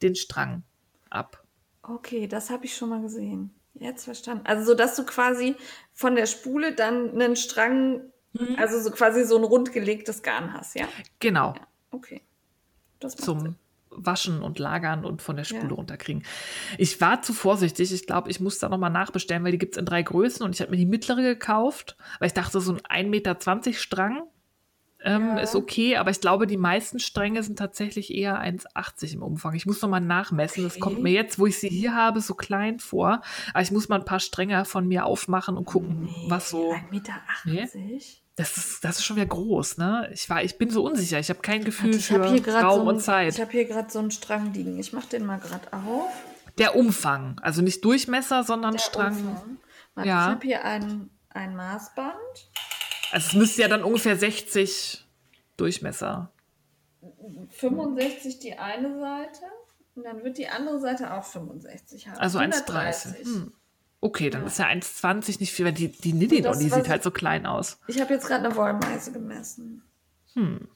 den 0.00 0.14
Strang 0.14 0.62
ab. 1.10 1.41
Okay, 1.82 2.26
das 2.28 2.50
habe 2.50 2.64
ich 2.64 2.76
schon 2.76 2.88
mal 2.90 3.02
gesehen. 3.02 3.54
Jetzt 3.74 4.04
verstanden. 4.04 4.44
Also 4.46 4.64
so, 4.64 4.74
dass 4.74 4.94
du 4.96 5.04
quasi 5.04 5.56
von 5.92 6.14
der 6.14 6.26
Spule 6.26 6.74
dann 6.74 7.10
einen 7.10 7.36
Strang, 7.36 8.02
Mhm. 8.34 8.56
also 8.58 8.80
so 8.80 8.90
quasi 8.90 9.24
so 9.24 9.36
ein 9.36 9.44
rundgelegtes 9.44 10.22
Garn 10.22 10.52
hast, 10.54 10.74
ja? 10.74 10.86
Genau. 11.20 11.54
Ja, 11.54 11.66
okay. 11.90 12.22
Zum 13.00 13.40
Sinn. 13.40 13.56
Waschen 13.90 14.40
und 14.42 14.58
Lagern 14.58 15.04
und 15.04 15.20
von 15.20 15.36
der 15.36 15.44
Spule 15.44 15.68
Ja. 15.68 15.74
runterkriegen. 15.74 16.22
Ich 16.78 16.98
war 17.02 17.20
zu 17.20 17.34
vorsichtig. 17.34 17.92
Ich 17.92 18.06
glaube, 18.06 18.30
ich 18.30 18.40
muss 18.40 18.58
da 18.58 18.70
nochmal 18.70 18.88
nachbestellen, 18.90 19.44
weil 19.44 19.52
die 19.52 19.58
gibt 19.58 19.74
es 19.74 19.78
in 19.78 19.84
drei 19.84 20.02
Größen 20.02 20.42
und 20.46 20.54
ich 20.54 20.60
habe 20.62 20.70
mir 20.70 20.78
die 20.78 20.86
mittlere 20.86 21.20
gekauft, 21.22 21.96
weil 22.18 22.28
ich 22.28 22.32
dachte, 22.32 22.58
so 22.60 22.72
ein 22.72 23.04
1,20 23.04 23.08
Meter 23.10 23.72
Strang 23.74 24.22
ähm, 25.04 25.36
Ja. 25.36 25.38
ist 25.38 25.54
okay, 25.54 25.96
aber 25.96 26.10
ich 26.10 26.20
glaube, 26.20 26.46
die 26.46 26.56
meisten 26.56 26.98
Stränge 26.98 27.42
sind 27.42 27.58
tatsächlich 27.58 28.12
eher 28.14 28.38
1,80 28.40 29.14
im 29.14 29.22
Umfang. 29.22 29.54
Ich 29.54 29.66
muss 29.66 29.80
nochmal 29.82 30.00
nachmessen. 30.00 30.62
Das 30.64 30.72
Okay. 30.74 30.80
kommt 30.80 31.02
mir 31.02 31.12
jetzt, 31.12 31.38
wo 31.38 31.46
ich 31.46 31.58
sie 31.58 31.68
hier 31.68 31.94
habe, 31.94 32.20
so 32.20 32.34
klein 32.34 32.78
vor. 32.80 33.22
Aber 33.52 33.62
ich 33.62 33.70
muss 33.70 33.88
mal 33.88 33.98
ein 34.00 34.04
paar 34.04 34.20
Stränge 34.20 34.64
von 34.64 34.86
mir 34.86 35.06
aufmachen 35.06 35.56
und 35.56 35.64
gucken, 35.64 36.04
Nee, 36.04 36.24
was 36.28 36.50
so. 36.50 36.72
1,80 36.72 36.90
Meter. 36.90 37.14
Das 38.36 38.56
ist, 38.56 38.82
das 38.82 38.98
ist 38.98 39.04
schon 39.04 39.16
wieder 39.16 39.26
groß, 39.26 39.76
ne? 39.76 40.08
Ich, 40.14 40.30
war, 40.30 40.42
ich 40.42 40.56
bin 40.56 40.70
so 40.70 40.82
unsicher. 40.82 41.18
Ich 41.18 41.28
habe 41.28 41.40
kein 41.40 41.64
Gefühl 41.64 41.94
ich 41.94 42.10
habe 42.10 42.28
hier 42.28 42.38
für 42.38 42.50
gerade 42.50 42.64
Raum 42.66 42.80
so, 42.84 42.88
und 42.88 43.00
Zeit. 43.00 43.34
ich 43.34 43.40
habe 43.40 43.50
hier 43.52 43.66
gerade 43.66 43.90
so 43.90 43.98
einen 43.98 44.10
Strang 44.10 44.54
liegen. 44.54 44.78
Ich 44.78 44.92
mache 44.94 45.06
den 45.08 45.26
mal 45.26 45.38
gerade 45.38 45.70
auf. 45.72 46.08
Der 46.58 46.74
Umfang, 46.76 47.38
also 47.42 47.60
nicht 47.60 47.84
Durchmesser, 47.84 48.42
sondern 48.42 48.72
Der 48.72 48.78
Strang. 48.78 49.16
Umfang. 49.16 49.56
Warte, 49.94 50.08
Ja. 50.08 50.24
Ich 50.26 50.30
habe 50.34 50.46
hier 50.46 50.64
ein, 50.64 51.10
ein 51.28 51.54
Maßband. 51.56 52.14
Also 53.12 53.28
es 53.28 53.34
müsste 53.34 53.62
ja 53.62 53.68
dann 53.68 53.84
ungefähr 53.84 54.16
60 54.16 55.06
Durchmesser. 55.58 56.32
65 57.50 58.38
die 58.38 58.58
eine 58.58 58.98
Seite 58.98 59.42
und 59.94 60.04
dann 60.04 60.24
wird 60.24 60.38
die 60.38 60.48
andere 60.48 60.80
Seite 60.80 61.12
auch 61.12 61.24
65 61.24 62.08
haben. 62.08 62.18
Also 62.18 62.38
1,30. 62.38 63.24
Hm. 63.24 63.52
Okay, 64.00 64.30
dann 64.30 64.46
ist 64.46 64.58
ja 64.58 64.66
1,20 64.66 65.40
nicht 65.40 65.52
viel, 65.52 65.66
weil 65.66 65.74
die, 65.74 65.88
die 65.88 66.14
Nidino, 66.14 66.48
Das, 66.48 66.58
die 66.58 66.70
sieht 66.70 66.88
halt 66.88 67.02
so 67.02 67.10
klein 67.10 67.44
aus. 67.44 67.78
Ich 67.86 68.00
habe 68.00 68.14
jetzt 68.14 68.26
gerade 68.26 68.46
eine 68.46 68.56
Wollmeise 68.56 69.12
gemessen. 69.12 69.82
Hm. 70.32 70.68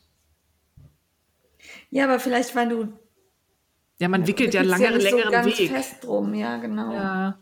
Ja, 1.91 2.05
aber 2.05 2.21
vielleicht, 2.21 2.55
weil 2.55 2.69
du 2.69 2.93
Ja, 3.99 4.09
man 4.09 4.27
wickelt 4.27 4.53
ja 4.53 4.61
wickelst 4.61 4.81
lange, 4.81 4.99
längeren 4.99 5.25
so 5.25 5.31
ganz 5.31 5.59
Weg. 5.59 5.71
fest 5.71 6.05
drum. 6.05 6.35
Ja, 6.35 6.59
genau. 6.59 6.93
Ja. 6.93 7.39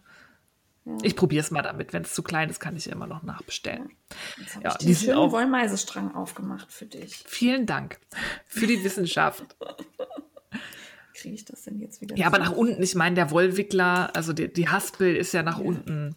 Ich 1.02 1.16
probiere 1.16 1.40
es 1.42 1.50
mal 1.50 1.62
damit. 1.62 1.92
Wenn 1.94 2.02
es 2.02 2.12
zu 2.12 2.22
klein 2.22 2.50
ist, 2.50 2.60
kann 2.60 2.76
ich 2.76 2.88
immer 2.90 3.06
noch 3.06 3.22
nachbestellen. 3.22 3.90
Jetzt 4.38 4.56
habe 4.56 4.64
Ja, 4.64 4.76
ich 4.78 4.86
den 4.86 4.94
schönen 4.96 5.16
auch- 5.16 5.32
Wollmeisestrang 5.32 6.14
aufgemacht 6.14 6.70
für 6.70 6.84
dich. 6.84 7.24
Vielen 7.26 7.64
Dank 7.64 7.98
für 8.46 8.66
die 8.66 8.84
Wissenschaft. 8.84 9.44
Kriege 11.14 11.34
ich 11.36 11.44
das 11.44 11.62
denn 11.62 11.78
jetzt 11.78 12.00
wieder? 12.00 12.16
Ja, 12.16 12.26
aber 12.26 12.38
nach 12.38 12.52
unten, 12.52 12.82
ich 12.82 12.94
meine, 12.94 13.14
der 13.14 13.30
Wollwickler, 13.30 14.14
also 14.14 14.32
die, 14.32 14.52
die 14.52 14.68
Haspel 14.68 15.14
ist 15.16 15.32
ja 15.32 15.42
nach 15.42 15.58
unten. 15.58 16.16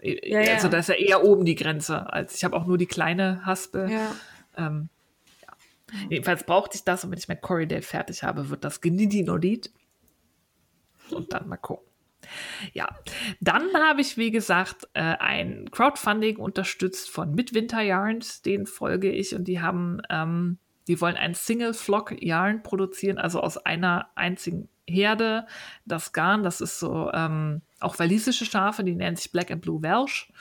Ja, 0.00 0.40
ja. 0.40 0.54
Also 0.54 0.68
da 0.68 0.78
ist 0.78 0.88
ja 0.88 0.96
eher 0.96 1.22
oben 1.24 1.44
die 1.44 1.54
Grenze. 1.54 2.12
Als 2.12 2.34
ich 2.34 2.42
habe 2.44 2.56
auch 2.56 2.66
nur 2.66 2.78
die 2.78 2.86
kleine 2.86 3.44
Haspel. 3.46 3.90
Ja. 3.90 4.14
Ähm, 4.56 4.88
ja. 5.42 5.52
Jedenfalls 6.10 6.44
brauchte 6.44 6.76
ich 6.76 6.84
das 6.84 7.04
und 7.04 7.10
wenn 7.10 7.18
ich 7.18 7.28
mein 7.28 7.40
Corridale 7.40 7.82
fertig 7.82 8.22
habe, 8.24 8.48
wird 8.50 8.64
das 8.64 8.80
Genidinolid. 8.80 9.70
Und 11.10 11.32
dann 11.32 11.48
mal 11.48 11.58
gucken. 11.58 11.86
Ja, 12.72 12.88
dann 13.40 13.72
habe 13.74 14.00
ich, 14.00 14.16
wie 14.16 14.30
gesagt, 14.30 14.88
äh, 14.94 15.00
ein 15.00 15.70
Crowdfunding 15.70 16.36
unterstützt 16.36 17.10
von 17.10 17.34
Midwinter 17.34 17.80
Yarns, 17.80 18.42
den 18.42 18.66
folge 18.66 19.10
ich 19.10 19.34
und 19.34 19.44
die 19.44 19.60
haben, 19.60 20.00
ähm, 20.10 20.58
die 20.88 21.00
wollen 21.00 21.16
ein 21.16 21.34
Single 21.34 21.74
Flock 21.74 22.20
Yarn 22.22 22.62
produzieren, 22.62 23.18
also 23.18 23.40
aus 23.40 23.58
einer 23.58 24.08
einzigen 24.14 24.68
Herde. 24.86 25.46
Das 25.86 26.12
Garn, 26.12 26.42
das 26.42 26.60
ist 26.60 26.78
so 26.78 27.10
ähm, 27.12 27.62
auch 27.80 27.98
walisische 27.98 28.44
Schafe, 28.44 28.84
die 28.84 28.94
nennen 28.94 29.16
sich 29.16 29.32
Black 29.32 29.50
and 29.50 29.62
Blue 29.62 29.82
Welsh. 29.82 30.32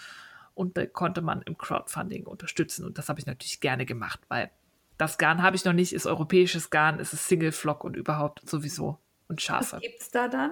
Und 0.53 0.77
da 0.77 0.85
konnte 0.85 1.21
man 1.21 1.41
im 1.43 1.57
Crowdfunding 1.57 2.27
unterstützen. 2.27 2.85
Und 2.85 2.97
das 2.97 3.09
habe 3.09 3.19
ich 3.19 3.25
natürlich 3.25 3.59
gerne 3.59 3.85
gemacht, 3.85 4.19
weil 4.27 4.51
das 4.97 5.17
Garn 5.17 5.41
habe 5.41 5.55
ich 5.55 5.65
noch 5.65 5.73
nicht, 5.73 5.93
ist 5.93 6.05
europäisches 6.05 6.69
Garn, 6.69 6.99
ist 6.99 7.13
es 7.13 7.27
Single 7.27 7.51
Flock 7.51 7.83
und 7.83 7.95
überhaupt 7.95 8.47
sowieso 8.47 8.99
und 9.27 9.41
Schafe. 9.41 9.77
Was 9.77 9.81
gibt's 9.81 10.11
da 10.11 10.27
dann? 10.27 10.51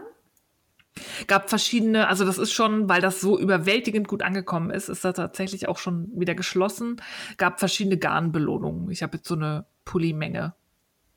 Gab 1.28 1.50
verschiedene, 1.50 2.08
also 2.08 2.26
das 2.26 2.38
ist 2.38 2.52
schon, 2.52 2.90
weil 2.90 3.02
das 3.02 3.22
so 3.22 3.40
überwältigend 3.40 4.08
gut 4.08 4.22
angekommen 4.24 4.72
ist, 4.72 4.90
ist 4.90 5.06
das 5.06 5.16
tatsächlich 5.16 5.68
auch 5.68 5.78
schon 5.78 6.10
wieder 6.20 6.36
geschlossen. 6.36 7.02
Gab 7.38 7.60
verschiedene 7.60 7.98
Garnbelohnungen. 7.98 8.90
Ich 8.92 9.02
habe 9.04 9.18
jetzt 9.18 9.28
so 9.28 9.36
eine 9.36 9.66
Pulli-Menge 9.86 10.54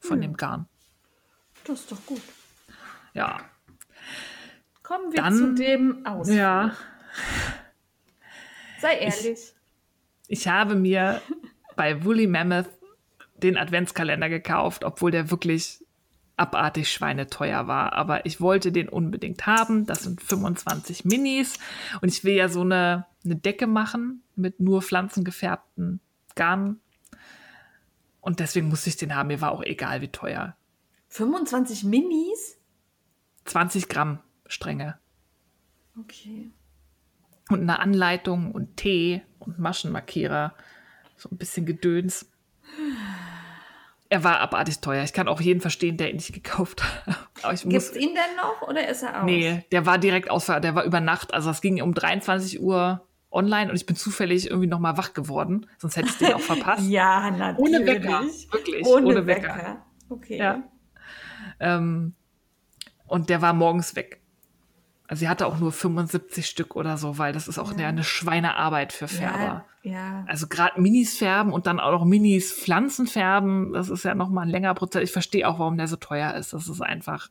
von 0.01 0.21
dem 0.21 0.37
Garn. 0.37 0.67
Das 1.65 1.81
ist 1.81 1.93
doch 1.93 2.07
gut. 2.07 2.21
Ja. 3.15 3.41
Kommen 4.83 5.13
wir 5.13 5.23
Dann- 5.23 5.37
zu 5.37 5.55
dem 5.55 6.05
Aus. 6.07 6.29
Ja. 6.29 6.77
Sei 8.81 8.99
ehrlich. 8.99 9.55
Ich 10.29 10.47
habe 10.49 10.75
mir 10.75 11.21
bei 11.77 12.05
Woolly 12.05 12.27
Mammoth 12.27 12.69
den 13.43 13.57
Adventskalender 13.57 14.29
gekauft, 14.29 14.85
obwohl 14.85 15.11
der 15.11 15.31
wirklich 15.31 15.84
abartig 16.37 16.91
schweineteuer 16.91 17.67
war. 17.67 17.93
Aber 17.93 18.27
ich 18.27 18.41
wollte 18.41 18.73
den 18.73 18.89
unbedingt 18.89 19.47
haben. 19.47 19.87
Das 19.87 20.03
sind 20.03 20.23
25 20.23 21.05
Minis. 21.05 21.59
Und 22.01 22.09
ich 22.09 22.25
will 22.25 22.35
ja 22.35 22.49
so 22.49 22.63
eine, 22.63 23.07
eine 23.25 23.37
Decke 23.37 23.67
machen 23.67 24.23
mit 24.37 24.61
nur 24.61 24.83
pflanzengefärbten 24.83 26.01
Garn. 26.35 26.81
Und 28.21 28.41
deswegen 28.41 28.69
musste 28.69 28.89
ich 28.89 28.97
den 28.97 29.15
haben. 29.15 29.29
Mir 29.29 29.41
war 29.41 29.53
auch 29.53 29.63
egal, 29.63 30.01
wie 30.01 30.09
teuer. 30.09 30.57
25 31.09 31.85
Minis? 31.85 32.59
20 33.45 33.89
Gramm 33.89 34.21
Stränge. 34.47 34.99
Okay. 35.99 36.51
Und 37.51 37.61
eine 37.61 37.79
Anleitung 37.79 38.53
und 38.53 38.77
Tee 38.77 39.23
und 39.39 39.59
Maschenmarkierer. 39.59 40.55
So 41.17 41.29
ein 41.31 41.37
bisschen 41.37 41.67
Gedöns. 41.67 42.31
Er 44.15 44.23
war 44.23 44.39
abartig 44.39 44.79
teuer. 44.79 45.03
Ich 45.03 45.13
kann 45.13 45.27
auch 45.27 45.41
jeden 45.41 45.61
verstehen, 45.61 45.97
der 45.97 46.09
ihn 46.11 46.15
nicht 46.15 46.33
gekauft 46.33 46.85
hat. 46.85 47.19
Gibt's 47.43 47.65
muss. 47.65 47.97
ihn 47.97 48.15
denn 48.15 48.37
noch 48.37 48.63
oder 48.69 48.87
ist 48.87 49.03
er 49.03 49.19
aus? 49.19 49.25
Nee, 49.25 49.65
der 49.73 49.87
war 49.87 49.99
direkt 49.99 50.31
aus, 50.31 50.47
der 50.47 50.75
war 50.77 50.85
über 50.85 51.01
Nacht. 51.01 51.35
Also 51.35 51.51
es 51.51 51.61
ging 51.61 51.83
um 51.83 51.95
23 51.95 52.61
Uhr 52.61 53.09
online 53.33 53.71
und 53.71 53.77
ich 53.77 53.87
bin 53.87 53.97
zufällig 53.97 54.47
irgendwie 54.47 54.69
noch 54.69 54.79
mal 54.79 54.97
wach 54.97 55.15
geworden. 55.15 55.67
Sonst 55.79 55.97
hätte 55.97 56.11
ich 56.11 56.19
den 56.19 56.33
auch 56.33 56.41
verpasst. 56.41 56.85
Ja, 56.89 57.29
natürlich. 57.29 57.75
Ohne 57.75 57.87
Wecker. 57.87 58.23
Wirklich. 58.53 58.87
Ohne, 58.87 59.07
Ohne 59.07 59.27
Wecker. 59.27 59.57
Wecker. 59.57 59.87
Okay. 60.09 60.39
Ja. 60.39 60.63
Ähm, 61.59 62.15
und 63.09 63.31
der 63.31 63.43
war 63.43 63.53
morgens 63.53 63.97
weg. 63.97 64.21
Also 65.09 65.21
sie 65.21 65.29
hatte 65.29 65.49
auch 65.49 65.59
nur 65.59 65.73
75 65.73 66.47
Stück 66.47 66.77
oder 66.77 66.99
so, 66.99 67.19
weil 67.19 67.33
das 67.33 67.49
ist 67.49 67.59
auch 67.59 67.73
eine, 67.73 67.85
eine 67.85 68.05
Schweinearbeit 68.05 68.93
für 68.93 69.09
Färber. 69.09 69.43
Ja, 69.43 69.65
ja. 69.85 70.25
Also 70.27 70.49
gerade 70.49 70.81
Minis 70.81 71.17
färben 71.17 71.53
und 71.53 71.67
dann 71.67 71.79
auch 71.79 71.93
noch 71.93 72.05
Minis 72.05 72.53
Pflanzen 72.53 73.07
färben, 73.07 73.73
das 73.73 73.89
ist 73.91 74.03
ja 74.05 74.15
noch 74.17 74.29
mal 74.31 74.43
ein 74.43 74.49
längerer 74.49 74.75
Prozess. 74.75 75.05
Ich 75.05 75.13
verstehe 75.13 75.47
auch, 75.49 75.59
warum 75.61 75.77
der 75.79 75.87
so 75.89 75.97
teuer 75.97 76.35
ist. 76.35 76.53
Das 76.53 76.69
ist 76.69 76.81
einfach 76.81 77.31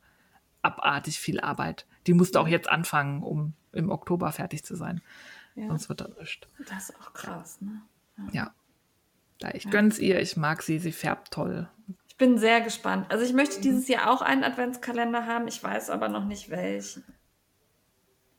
abartig 0.62 1.20
viel 1.20 1.42
Arbeit. 1.42 1.86
Die 2.08 2.14
musste 2.14 2.40
auch 2.40 2.48
jetzt 2.48 2.70
anfangen, 2.70 3.22
um 3.24 3.54
im 3.74 3.90
Oktober 3.90 4.32
fertig 4.32 4.64
zu 4.64 4.76
sein. 4.76 5.02
ja. 5.56 5.68
Sonst 5.68 5.90
wird 5.90 6.00
das 6.02 6.10
nicht. 6.20 6.48
Das 6.70 6.90
ist 6.90 7.00
auch 7.02 7.12
krass, 7.14 7.60
ne? 7.60 7.82
Ja. 8.32 8.54
Da 9.40 9.50
ich 9.52 9.70
gönn's 9.70 10.00
ihr, 10.00 10.22
ich 10.22 10.38
mag 10.38 10.62
sie, 10.62 10.80
sie 10.80 10.92
färbt 10.94 11.32
toll. 11.34 11.68
Ich 12.08 12.16
bin 12.18 12.38
sehr 12.38 12.62
gespannt. 12.62 13.08
Also 13.10 13.26
ich 13.26 13.32
Mhm. 13.32 13.38
möchte 13.38 13.60
dieses 13.62 13.88
Jahr 13.88 14.10
auch 14.12 14.22
einen 14.22 14.44
Adventskalender 14.44 15.26
haben. 15.26 15.48
Ich 15.48 15.62
weiß 15.62 15.90
aber 15.90 16.08
noch 16.08 16.24
nicht 16.26 16.50
welchen. 16.52 17.04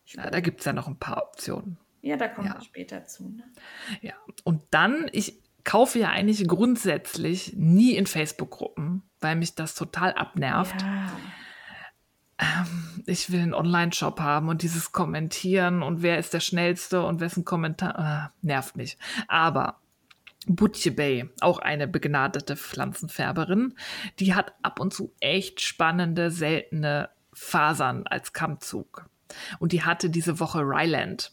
Ja, 0.07 0.31
da 0.31 0.41
gibt's 0.41 0.65
ja 0.65 0.73
noch 0.73 0.87
ein 0.87 0.99
paar 0.99 1.23
Optionen. 1.25 1.77
Ja, 2.05 2.17
da 2.19 2.29
kommen 2.29 2.49
Ja. 2.49 2.55
wir 2.55 2.61
später 2.61 3.07
zu. 3.07 3.31
Ne? 3.31 3.45
Ja. 4.03 4.13
Und 4.45 4.63
dann, 4.71 5.09
ich 5.13 5.41
kaufe 5.65 5.99
ja 5.99 6.11
eigentlich 6.11 6.47
grundsätzlich 6.47 7.55
nie 7.57 7.93
in 7.97 8.07
Facebook-Gruppen, 8.07 9.03
weil 9.21 9.37
mich 9.37 9.55
das 9.55 9.75
total 9.75 10.13
abnervt. 10.13 10.83
Ja. 10.83 11.07
ich 13.07 13.31
will 13.31 13.41
einen 13.41 13.55
Online-Shop 13.55 14.21
haben 14.21 14.49
und 14.49 14.63
dieses 14.63 14.93
Kommentieren 14.93 15.83
und 15.83 16.03
wer 16.03 16.19
ist 16.19 16.35
der 16.35 16.41
Schnellste 16.41 17.03
und 17.07 17.21
wessen 17.21 17.45
Kommentar, 17.45 17.99
ah, 17.99 18.33
nervt 18.43 18.77
mich. 18.77 18.99
Aber 19.29 19.81
Butche 20.47 20.91
Bay, 20.91 21.31
auch 21.41 21.59
eine 21.59 21.89
begnadete 21.89 22.57
Pflanzenfärberin, 22.57 23.75
die 24.19 24.35
hat 24.35 24.53
ab 24.63 24.79
und 24.81 24.93
zu 24.93 25.15
echt 25.21 25.63
spannende, 25.63 26.31
seltene 26.31 27.09
Fasern 27.33 28.07
als 28.07 28.33
Kammzug. 28.35 29.09
Und 29.59 29.73
die 29.73 29.83
hatte 29.85 30.11
diese 30.11 30.39
Woche 30.41 30.61
Ryland. 30.61 31.33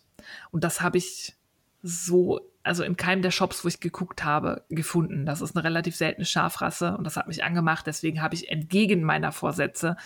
Und 0.52 0.64
das 0.64 0.82
habe 0.82 0.98
ich 0.98 1.36
so, 1.84 2.40
also 2.64 2.84
in 2.84 2.96
keinem 2.96 3.22
der 3.22 3.32
Shops, 3.32 3.64
wo 3.64 3.68
ich 3.68 3.80
geguckt 3.80 4.24
habe, 4.24 4.64
gefunden. 4.70 5.26
Das 5.26 5.42
ist 5.42 5.56
eine 5.56 5.64
relativ 5.64 5.96
seltene 5.96 6.26
Schafrasse 6.26 6.96
und 6.98 7.06
das 7.06 7.18
hat 7.18 7.28
mich 7.28 7.44
angemacht. 7.44 7.88
Deswegen 7.88 8.22
habe 8.22 8.36
ich 8.36 8.50
entgegen 8.50 9.04
meiner 9.04 9.32
Vorsätze 9.32 9.98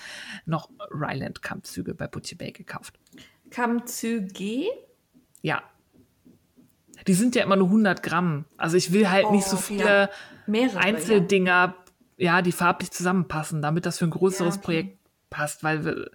noch 0.45 0.69
Ryland 0.91 1.41
Kammzüge 1.41 1.93
bei 1.93 2.07
Butcher 2.07 2.37
Bay 2.37 2.51
gekauft. 2.51 2.97
Kammzüge? 3.51 4.67
Ja. 5.41 5.63
Die 7.07 7.13
sind 7.13 7.35
ja 7.35 7.43
immer 7.43 7.57
nur 7.57 7.67
100 7.67 8.01
Gramm. 8.01 8.45
Also 8.57 8.77
ich 8.77 8.91
will 8.93 9.09
halt 9.09 9.31
nicht 9.31 9.45
so 9.45 9.57
Oh, 9.57 9.59
viele 9.59 10.09
ja. 10.47 10.69
Einzeldinger, 10.77 11.75
ja. 12.17 12.41
die 12.41 12.51
farblich 12.53 12.91
zusammenpassen, 12.91 13.61
damit 13.61 13.85
das 13.85 13.99
für 13.99 14.05
ein 14.05 14.11
größeres 14.11 14.55
Ja, 14.55 14.59
okay. 14.59 14.65
Projekt 14.65 14.99
passt, 15.29 15.63
weil 15.63 15.83
wir, 15.83 16.11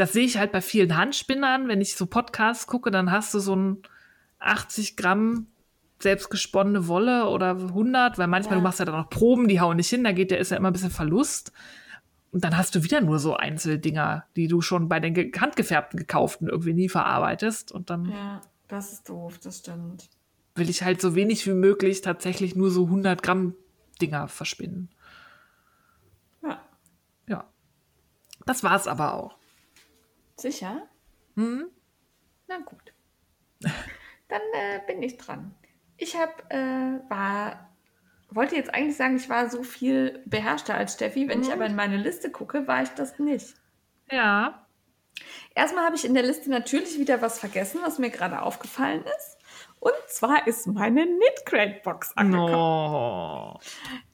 das 0.00 0.12
sehe 0.12 0.24
ich 0.24 0.38
halt 0.38 0.52
bei 0.52 0.60
vielen 0.60 0.96
Handspinnern. 0.96 1.68
Wenn 1.68 1.80
ich 1.80 1.94
so 1.94 2.06
Podcasts 2.06 2.66
gucke, 2.66 2.90
dann 2.90 3.10
hast 3.12 3.32
du 3.34 3.38
so 3.38 3.54
ein 3.54 3.82
80 4.38 4.96
Gramm 4.96 5.46
selbstgesponnene 6.00 6.88
Wolle 6.88 7.28
oder 7.28 7.50
100, 7.56 8.16
weil 8.18 8.26
manchmal 8.26 8.54
Ja. 8.54 8.60
du 8.60 8.64
machst 8.64 8.78
ja 8.78 8.86
dann 8.86 8.96
noch 8.96 9.10
Proben, 9.10 9.48
die 9.48 9.60
hauen 9.60 9.76
nicht 9.76 9.90
hin, 9.90 10.02
da 10.02 10.12
geht 10.12 10.30
der 10.30 10.38
ist 10.38 10.50
ja 10.50 10.56
immer 10.56 10.70
ein 10.70 10.72
bisschen 10.72 10.90
Verlust. 10.90 11.52
Und 12.32 12.44
dann 12.44 12.56
hast 12.56 12.74
du 12.74 12.82
wieder 12.84 13.00
nur 13.02 13.18
so 13.18 13.36
Einzeldinger, 13.36 14.24
die 14.36 14.48
du 14.48 14.60
schon 14.62 14.88
bei 14.88 14.98
den 15.00 15.12
ge- 15.14 15.32
handgefärbten 15.38 15.98
gekauften 15.98 16.48
irgendwie 16.48 16.72
nie 16.72 16.88
verarbeitest. 16.88 17.70
Und 17.72 17.90
dann 17.90 18.06
Ja, 18.06 18.40
das 18.68 18.92
ist 18.92 19.08
doof, 19.08 19.38
das 19.42 19.58
stimmt. 19.58 20.08
will 20.54 20.70
ich 20.70 20.82
halt 20.82 21.00
so 21.00 21.14
wenig 21.14 21.46
wie 21.46 21.52
möglich 21.54 22.00
tatsächlich 22.00 22.54
nur 22.56 22.70
so 22.70 22.86
100 22.88 23.22
Gramm 23.22 23.54
Dinger 24.00 24.28
verspinnen. 24.28 24.88
Ja, 26.42 26.60
Ja. 27.26 27.44
Das 28.46 28.62
war's 28.64 28.86
aber 28.86 29.12
auch. 29.14 29.36
Sicher? 30.40 30.88
Hm? 31.36 31.66
Na 32.48 32.58
gut. 32.58 32.92
Dann 34.28 34.40
äh, 34.54 34.80
bin 34.86 35.02
ich 35.02 35.16
dran. 35.16 35.54
Ich 35.96 36.16
habe, 36.16 36.32
äh, 36.48 37.10
war, 37.10 37.70
wollte 38.30 38.56
jetzt 38.56 38.72
eigentlich 38.72 38.96
sagen, 38.96 39.16
ich 39.16 39.28
war 39.28 39.50
so 39.50 39.62
viel 39.62 40.22
beherrschter 40.26 40.74
als 40.74 40.94
Steffi. 40.94 41.28
Wenn 41.28 41.42
ich 41.42 41.52
aber 41.52 41.66
in 41.66 41.76
meine 41.76 41.96
Liste 41.96 42.30
gucke, 42.30 42.66
war 42.66 42.82
ich 42.82 42.88
das 42.90 43.18
nicht. 43.18 43.54
Ja. 44.10 44.66
Erstmal 45.54 45.84
habe 45.84 45.96
ich 45.96 46.04
in 46.04 46.14
der 46.14 46.22
Liste 46.22 46.50
natürlich 46.50 46.98
wieder 46.98 47.20
was 47.20 47.38
vergessen, 47.38 47.80
was 47.82 47.98
mir 47.98 48.10
gerade 48.10 48.42
aufgefallen 48.42 49.04
ist. 49.04 49.36
Und 49.78 49.94
zwar 50.08 50.46
ist 50.46 50.66
meine 50.66 51.06
Knit-Crate-Box 51.06 52.16
angekommen. 52.16 52.52
No. 52.52 53.60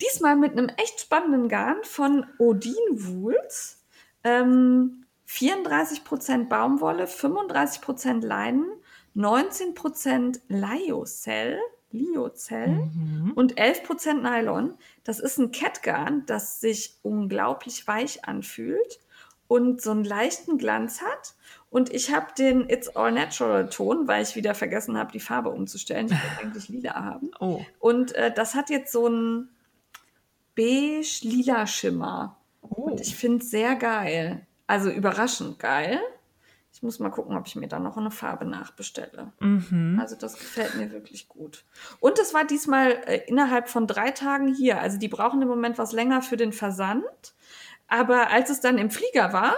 Diesmal 0.01 0.37
mit 0.37 0.53
einem 0.53 0.69
echt 0.77 1.01
spannenden 1.01 1.49
Garn 1.49 1.83
von 1.83 2.27
Odin 2.39 2.75
Wools. 2.91 3.85
Ähm, 4.23 5.06
34% 5.29 6.49
Baumwolle, 6.49 7.07
35% 7.07 8.25
Leinen, 8.25 8.67
19% 9.17 10.41
Lyocell, 10.49 11.59
Lyocell 11.91 12.69
Mhm. 12.69 13.33
und 13.35 13.57
11% 13.59 14.23
Nylon. 14.23 14.75
Das 15.05 15.19
ist 15.21 15.39
ein 15.39 15.51
Kettgarn, 15.53 16.25
das 16.27 16.61
sich 16.61 16.99
unglaublich 17.03 17.87
weich 17.87 18.25
anfühlt 18.27 19.01
und 19.49 19.81
so 19.81 19.93
einen 19.93 20.05
leichten 20.05 20.59
Glanz 20.59 21.01
hat. 21.01 21.35
Und 21.71 21.93
ich 21.93 22.13
habe 22.15 22.27
den 22.37 22.69
It's 22.69 22.89
All 22.97 23.13
Natural 23.13 23.69
Ton, 23.69 24.07
weil 24.09 24.23
ich 24.23 24.37
wieder 24.37 24.55
vergessen 24.55 24.99
habe, 24.99 25.13
die 25.13 25.21
Farbe 25.21 25.51
umzustellen. 25.51 26.07
Ich 26.07 26.13
wollte 26.13 26.39
eigentlich 26.43 26.69
lila 26.69 26.95
haben. 27.05 27.31
Oh. 27.41 27.65
Und 27.79 28.15
äh, 28.15 28.33
das 28.35 28.55
hat 28.55 28.71
jetzt 28.71 28.93
so 28.93 29.07
einen 29.07 29.49
beige-lila 30.55 31.67
Schimmer. 31.67 32.37
oh. 32.63 32.91
Und 32.91 33.01
ich 33.01 33.15
finde 33.17 33.45
es 33.45 33.51
sehr 33.51 33.77
geil. 33.77 34.47
Also 34.67 34.91
überraschend 34.91 35.59
geil. 35.59 36.01
Ich 36.73 36.83
muss 36.83 36.99
mal 36.99 37.09
gucken, 37.11 37.37
ob 37.37 37.47
ich 37.47 37.57
mir 37.57 37.69
da 37.69 37.79
noch 37.79 37.97
eine 37.97 38.11
Farbe 38.11 38.45
nachbestelle. 38.45 39.33
Mhm. 39.41 39.99
Also 40.01 40.15
das 40.15 40.35
gefällt 40.35 40.75
mir 40.75 40.91
wirklich 40.93 41.27
gut. 41.29 41.65
Und 42.01 42.19
es 42.19 42.35
war 42.35 42.45
diesmal 42.45 42.91
äh, 43.07 43.23
innerhalb 43.27 43.69
von 43.71 43.87
drei 43.87 44.11
Tagen 44.11 44.53
hier. 44.55 44.81
Also 44.81 44.99
die 44.99 45.09
brauchen 45.09 45.41
im 45.41 45.49
Moment 45.49 45.79
was 45.79 45.93
länger 45.93 46.21
für 46.21 46.37
den 46.37 46.53
Versand. 46.53 47.05
Aber 47.89 48.29
als 48.31 48.51
es 48.51 48.61
dann 48.61 48.77
im 48.77 48.91
Flieger 48.91 49.33
war, 49.33 49.55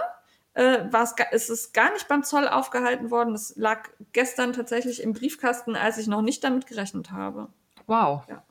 äh, 0.53 0.85
war's, 0.91 1.13
ist 1.31 1.49
es 1.49 1.73
gar 1.73 1.91
nicht 1.91 2.07
beim 2.07 2.23
Zoll 2.23 2.47
aufgehalten 2.47 3.11
worden. 3.11 3.33
Es 3.33 3.53
lag 3.57 3.89
gestern 4.13 4.53
tatsächlich 4.53 5.03
im 5.03 5.13
Briefkasten, 5.13 5.75
als 5.75 5.97
ich 5.97 6.07
noch 6.07 6.21
nicht 6.21 6.43
damit 6.43 6.67
gerechnet 6.67 7.11
habe. 7.11 7.49
Wow. 7.85 8.23
Ja. 8.29 8.43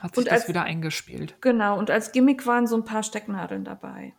Hat 0.00 0.14
sich 0.14 0.18
Und 0.24 0.26
das 0.28 0.40
als- 0.42 0.48
wieder 0.48 0.62
eingespielt. 0.62 1.36
Genau, 1.42 1.78
und 1.78 1.90
als 1.90 2.12
Gimmick 2.12 2.46
waren 2.46 2.66
so 2.66 2.76
ein 2.76 2.84
paar 2.84 3.02
Stecknadeln 3.02 3.64
dabei. 3.64 4.14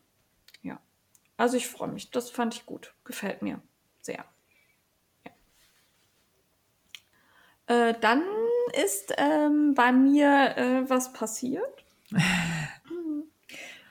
Also 1.38 1.58
ich 1.58 1.68
freue 1.68 1.90
mich. 1.90 2.12
Das 2.12 2.30
fand 2.30 2.56
ich 2.56 2.66
gut. 2.66 2.94
Gefällt 3.04 3.42
mir 3.42 3.62
sehr. 4.02 4.26
Ja. 7.68 7.90
Äh, 7.90 8.00
dann 8.00 8.24
ist 8.86 9.14
ähm, 9.18 9.74
bei 9.74 9.92
mir 9.92 10.58
äh, 10.58 10.90
was 10.90 11.14
passiert. 11.14 11.84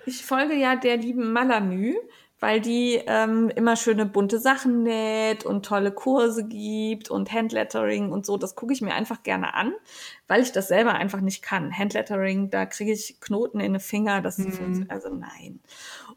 Ich 0.07 0.25
folge 0.25 0.55
ja 0.55 0.77
der 0.77 0.99
lieben 0.99 1.33
Malamü, 1.33 1.97
weil 2.39 2.61
die 2.61 3.01
ähm, 3.07 3.49
immer 3.49 3.75
schöne 3.75 4.05
bunte 4.05 4.39
Sachen 4.39 4.83
näht 4.83 5.47
und 5.47 5.65
tolle 5.65 5.93
Kurse 5.93 6.47
gibt 6.47 7.11
und 7.11 7.33
Handlettering 7.33 8.13
und 8.13 8.27
so. 8.27 8.37
Das 8.37 8.55
gucke 8.55 8.75
ich 8.75 8.83
mir 8.83 8.93
einfach 8.93 9.23
gerne 9.23 9.55
an, 9.55 9.73
weil 10.29 10.43
ich 10.43 10.53
das 10.53 10.69
selber 10.69 10.93
einfach 10.93 11.23
nicht 11.23 11.43
kann. 11.43 11.73
Handlettering, 11.73 12.51
da 12.51 12.67
kriege 12.67 12.93
ich 12.93 13.19
Knoten 13.21 13.61
in 13.61 13.73
den 13.73 13.81
Finger, 13.81 14.21
das 14.21 14.37
funktioniert, 14.37 14.91
also 14.91 15.09
nein. 15.09 15.61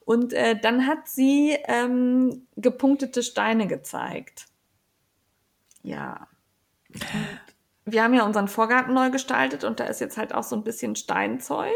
Und 0.08 0.32
äh, 0.32 0.58
dann 0.58 0.88
hat 0.88 1.10
sie 1.10 1.58
ähm, 1.66 2.48
gepunktete 2.56 3.22
Steine 3.24 3.68
gezeigt. 3.68 4.46
Ja. 5.84 6.30
Wir 7.84 8.04
haben 8.04 8.14
ja 8.14 8.26
unseren 8.26 8.48
Vorgarten 8.48 8.94
neu 8.94 9.10
gestaltet 9.10 9.66
und 9.66 9.82
da 9.82 9.84
ist 9.84 10.00
jetzt 10.00 10.16
halt 10.16 10.34
auch 10.34 10.44
so 10.44 10.56
ein 10.56 10.64
bisschen 10.64 10.96
Steinzeug. 10.96 11.74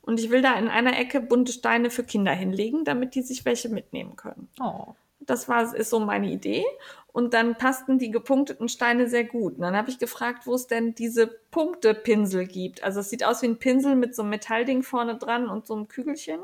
Und 0.00 0.20
ich 0.20 0.30
will 0.30 0.42
da 0.42 0.56
in 0.56 0.68
einer 0.68 0.96
Ecke 0.96 1.20
bunte 1.20 1.50
Steine 1.50 1.90
für 1.90 2.04
Kinder 2.04 2.30
hinlegen, 2.30 2.84
damit 2.84 3.16
die 3.16 3.22
sich 3.22 3.44
welche 3.44 3.68
mitnehmen 3.68 4.14
können. 4.14 4.48
Oh. 4.60 4.94
Das 5.18 5.48
war, 5.48 5.74
ist 5.74 5.90
so 5.90 5.98
meine 5.98 6.30
Idee. 6.30 6.64
Und 7.08 7.34
dann 7.34 7.56
passten 7.56 7.98
die 7.98 8.12
gepunkteten 8.12 8.68
Steine 8.68 9.08
sehr 9.08 9.24
gut. 9.24 9.56
Und 9.56 9.62
dann 9.62 9.74
habe 9.74 9.90
ich 9.90 9.98
gefragt, 9.98 10.46
wo 10.46 10.54
es 10.54 10.68
denn 10.68 10.94
diese 10.94 11.26
Punktepinsel 11.26 12.46
gibt. 12.46 12.84
Also 12.84 13.00
es 13.00 13.10
sieht 13.10 13.24
aus 13.24 13.42
wie 13.42 13.48
ein 13.48 13.58
Pinsel 13.58 13.96
mit 13.96 14.14
so 14.14 14.22
einem 14.22 14.30
Metallding 14.30 14.84
vorne 14.84 15.16
dran 15.16 15.48
und 15.48 15.66
so 15.66 15.74
einem 15.74 15.88
Kügelchen, 15.88 16.38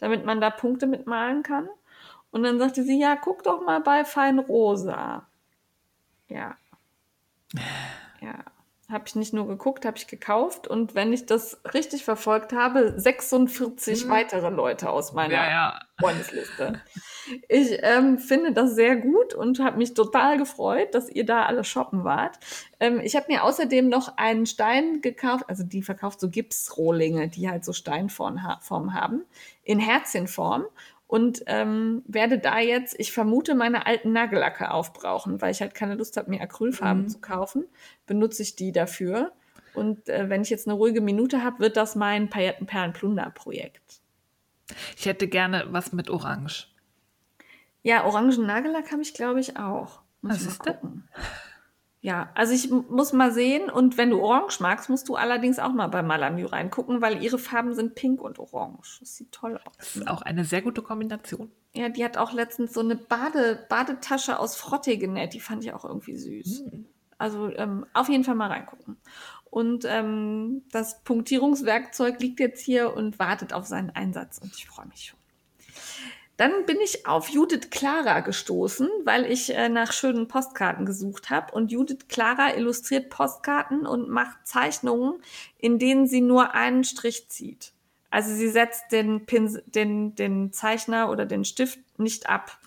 damit 0.00 0.24
man 0.24 0.40
da 0.40 0.50
Punkte 0.50 0.86
mitmalen 0.86 1.42
kann. 1.42 1.68
Und 2.30 2.42
dann 2.42 2.58
sagte 2.58 2.82
sie, 2.82 2.98
ja, 3.00 3.16
guck 3.16 3.42
doch 3.42 3.60
mal 3.64 3.80
bei 3.80 4.04
Fein 4.04 4.38
Rosa. 4.38 5.26
Ja. 6.28 6.56
Ja. 8.20 8.44
Habe 8.90 9.04
ich 9.06 9.14
nicht 9.14 9.32
nur 9.32 9.46
geguckt, 9.46 9.84
habe 9.84 9.96
ich 9.96 10.06
gekauft. 10.06 10.66
Und 10.66 10.94
wenn 10.94 11.12
ich 11.12 11.26
das 11.26 11.60
richtig 11.74 12.04
verfolgt 12.04 12.52
habe, 12.52 12.98
46 12.98 14.08
weitere 14.08 14.50
Leute 14.50 14.90
aus 14.90 15.12
meiner 15.12 15.34
Ja, 15.34 15.50
ja. 15.50 15.80
Freundesliste. 15.98 16.80
Ich 17.48 17.78
ähm, 17.82 18.18
finde 18.18 18.52
das 18.52 18.74
sehr 18.74 18.96
gut 18.96 19.34
und 19.34 19.60
habe 19.60 19.76
mich 19.76 19.94
total 19.94 20.38
gefreut, 20.38 20.94
dass 20.94 21.08
ihr 21.08 21.24
da 21.24 21.44
alle 21.44 21.62
shoppen 21.62 22.04
wart. 22.04 22.38
Ähm, 22.80 23.00
ich 23.00 23.14
habe 23.14 23.26
mir 23.28 23.44
außerdem 23.44 23.88
noch 23.88 24.16
einen 24.16 24.46
Stein 24.46 25.00
gekauft, 25.00 25.44
also 25.48 25.62
die 25.62 25.82
verkauft 25.82 26.18
so 26.20 26.30
Gipsrohlinge, 26.30 27.28
die 27.28 27.48
halt 27.48 27.64
so 27.64 27.72
Steinform 27.72 28.42
ha 28.42 28.58
Form 28.62 28.94
haben, 28.94 29.22
in 29.62 29.78
Herzchenform. 29.78 30.64
Und 31.10 31.42
ähm, 31.46 32.04
werde 32.06 32.38
da 32.38 32.60
jetzt, 32.60 32.94
ich 33.00 33.10
vermute, 33.10 33.56
meine 33.56 33.84
alten 33.84 34.12
Nagellacke 34.12 34.70
aufbrauchen, 34.70 35.42
weil 35.42 35.50
ich 35.50 35.60
halt 35.60 35.74
keine 35.74 35.96
Lust 35.96 36.16
habe, 36.16 36.30
mir 36.30 36.40
Acrylfarben 36.40 37.02
Mhm. 37.02 37.08
zu 37.08 37.18
kaufen. 37.18 37.64
Benutze 38.06 38.42
ich 38.42 38.54
die 38.54 38.70
dafür. 38.70 39.32
Und 39.74 40.08
äh, 40.08 40.28
wenn 40.28 40.42
ich 40.42 40.50
jetzt 40.50 40.68
eine 40.68 40.74
ruhige 40.76 41.00
Minute 41.00 41.42
habe, 41.42 41.58
wird 41.58 41.76
das 41.76 41.96
mein 41.96 42.30
Paillettenperlen-Plunder-Projekt. 42.30 44.00
Ich 44.96 45.06
hätte 45.06 45.26
gerne 45.26 45.66
was 45.70 45.92
mit 45.92 46.10
Orange. 46.10 46.68
Ja, 47.82 48.04
orangen 48.04 48.46
Nagellack 48.46 48.92
habe 48.92 49.02
ich, 49.02 49.12
glaube 49.12 49.40
ich, 49.40 49.56
auch. 49.56 50.02
Muss 50.22 50.34
Was 50.34 50.40
ich 50.42 50.46
mal 50.46 50.52
ist 50.52 50.58
gucken. 50.60 51.08
Ja, 52.02 52.30
also 52.34 52.54
ich 52.54 52.70
muss 52.70 53.12
mal 53.12 53.30
sehen. 53.30 53.68
Und 53.68 53.98
wenn 53.98 54.08
du 54.10 54.20
Orange 54.20 54.60
magst, 54.60 54.88
musst 54.88 55.08
du 55.10 55.16
allerdings 55.16 55.58
auch 55.58 55.72
mal 55.72 55.88
bei 55.88 56.02
Malamü 56.02 56.46
reingucken, 56.46 57.02
weil 57.02 57.22
ihre 57.22 57.38
Farben 57.38 57.74
sind 57.74 57.94
pink 57.94 58.22
und 58.22 58.38
orange. 58.38 59.00
Das 59.00 59.16
sieht 59.16 59.32
toll 59.32 59.60
Das 59.76 59.88
aus. 59.88 59.96
ist 59.96 60.08
auch 60.08 60.22
eine 60.22 60.44
sehr 60.46 60.62
gute 60.62 60.80
Kombination. 60.80 61.50
Ja, 61.74 61.90
die 61.90 62.02
hat 62.02 62.16
auch 62.16 62.32
letztens 62.32 62.72
so 62.72 62.80
eine 62.80 62.96
Bade 62.96 63.66
Badetasche 63.68 64.38
aus 64.38 64.56
Frotte 64.56 64.96
genäht. 64.96 65.34
Die 65.34 65.40
fand 65.40 65.62
ich 65.62 65.74
auch 65.74 65.84
irgendwie 65.84 66.16
süß. 66.16 66.64
Also 67.18 67.50
ähm, 67.50 67.84
auf 67.92 68.08
jeden 68.08 68.24
Fall 68.24 68.34
mal 68.34 68.48
reingucken. 68.48 68.96
Und 69.50 69.84
ähm, 69.86 70.62
das 70.72 71.02
Punktierungswerkzeug 71.02 72.18
liegt 72.20 72.40
jetzt 72.40 72.62
hier 72.62 72.94
und 72.96 73.18
wartet 73.18 73.52
auf 73.52 73.66
seinen 73.66 73.90
Einsatz. 73.90 74.38
Und 74.38 74.54
ich 74.56 74.66
freue 74.66 74.86
mich 74.86 75.04
schon. 75.10 75.18
Dann 76.40 76.64
bin 76.64 76.78
ich 76.82 77.06
auf 77.06 77.28
Judith 77.28 77.68
Clara 77.68 78.20
gestoßen, 78.20 78.88
weil 79.04 79.30
ich 79.30 79.54
äh, 79.54 79.68
nach 79.68 79.92
schönen 79.92 80.26
Postkarten 80.26 80.86
gesucht 80.86 81.28
habe. 81.28 81.52
Und 81.52 81.70
Judith 81.70 82.08
Clara 82.08 82.54
illustriert 82.56 83.10
Postkarten 83.10 83.84
und 83.84 84.08
macht 84.08 84.38
Zeichnungen, 84.44 85.20
in 85.58 85.78
denen 85.78 86.06
sie 86.06 86.22
nur 86.22 86.54
einen 86.54 86.84
Strich 86.84 87.28
zieht. 87.28 87.72
Also 88.08 88.32
sie 88.32 88.48
setzt 88.48 88.90
den, 88.90 89.26
Pinsel, 89.26 89.62
den, 89.66 90.14
den 90.14 90.50
Zeichner 90.50 91.10
oder 91.10 91.26
den 91.26 91.44
Stift 91.44 91.78
nicht 91.98 92.30
ab. 92.30 92.58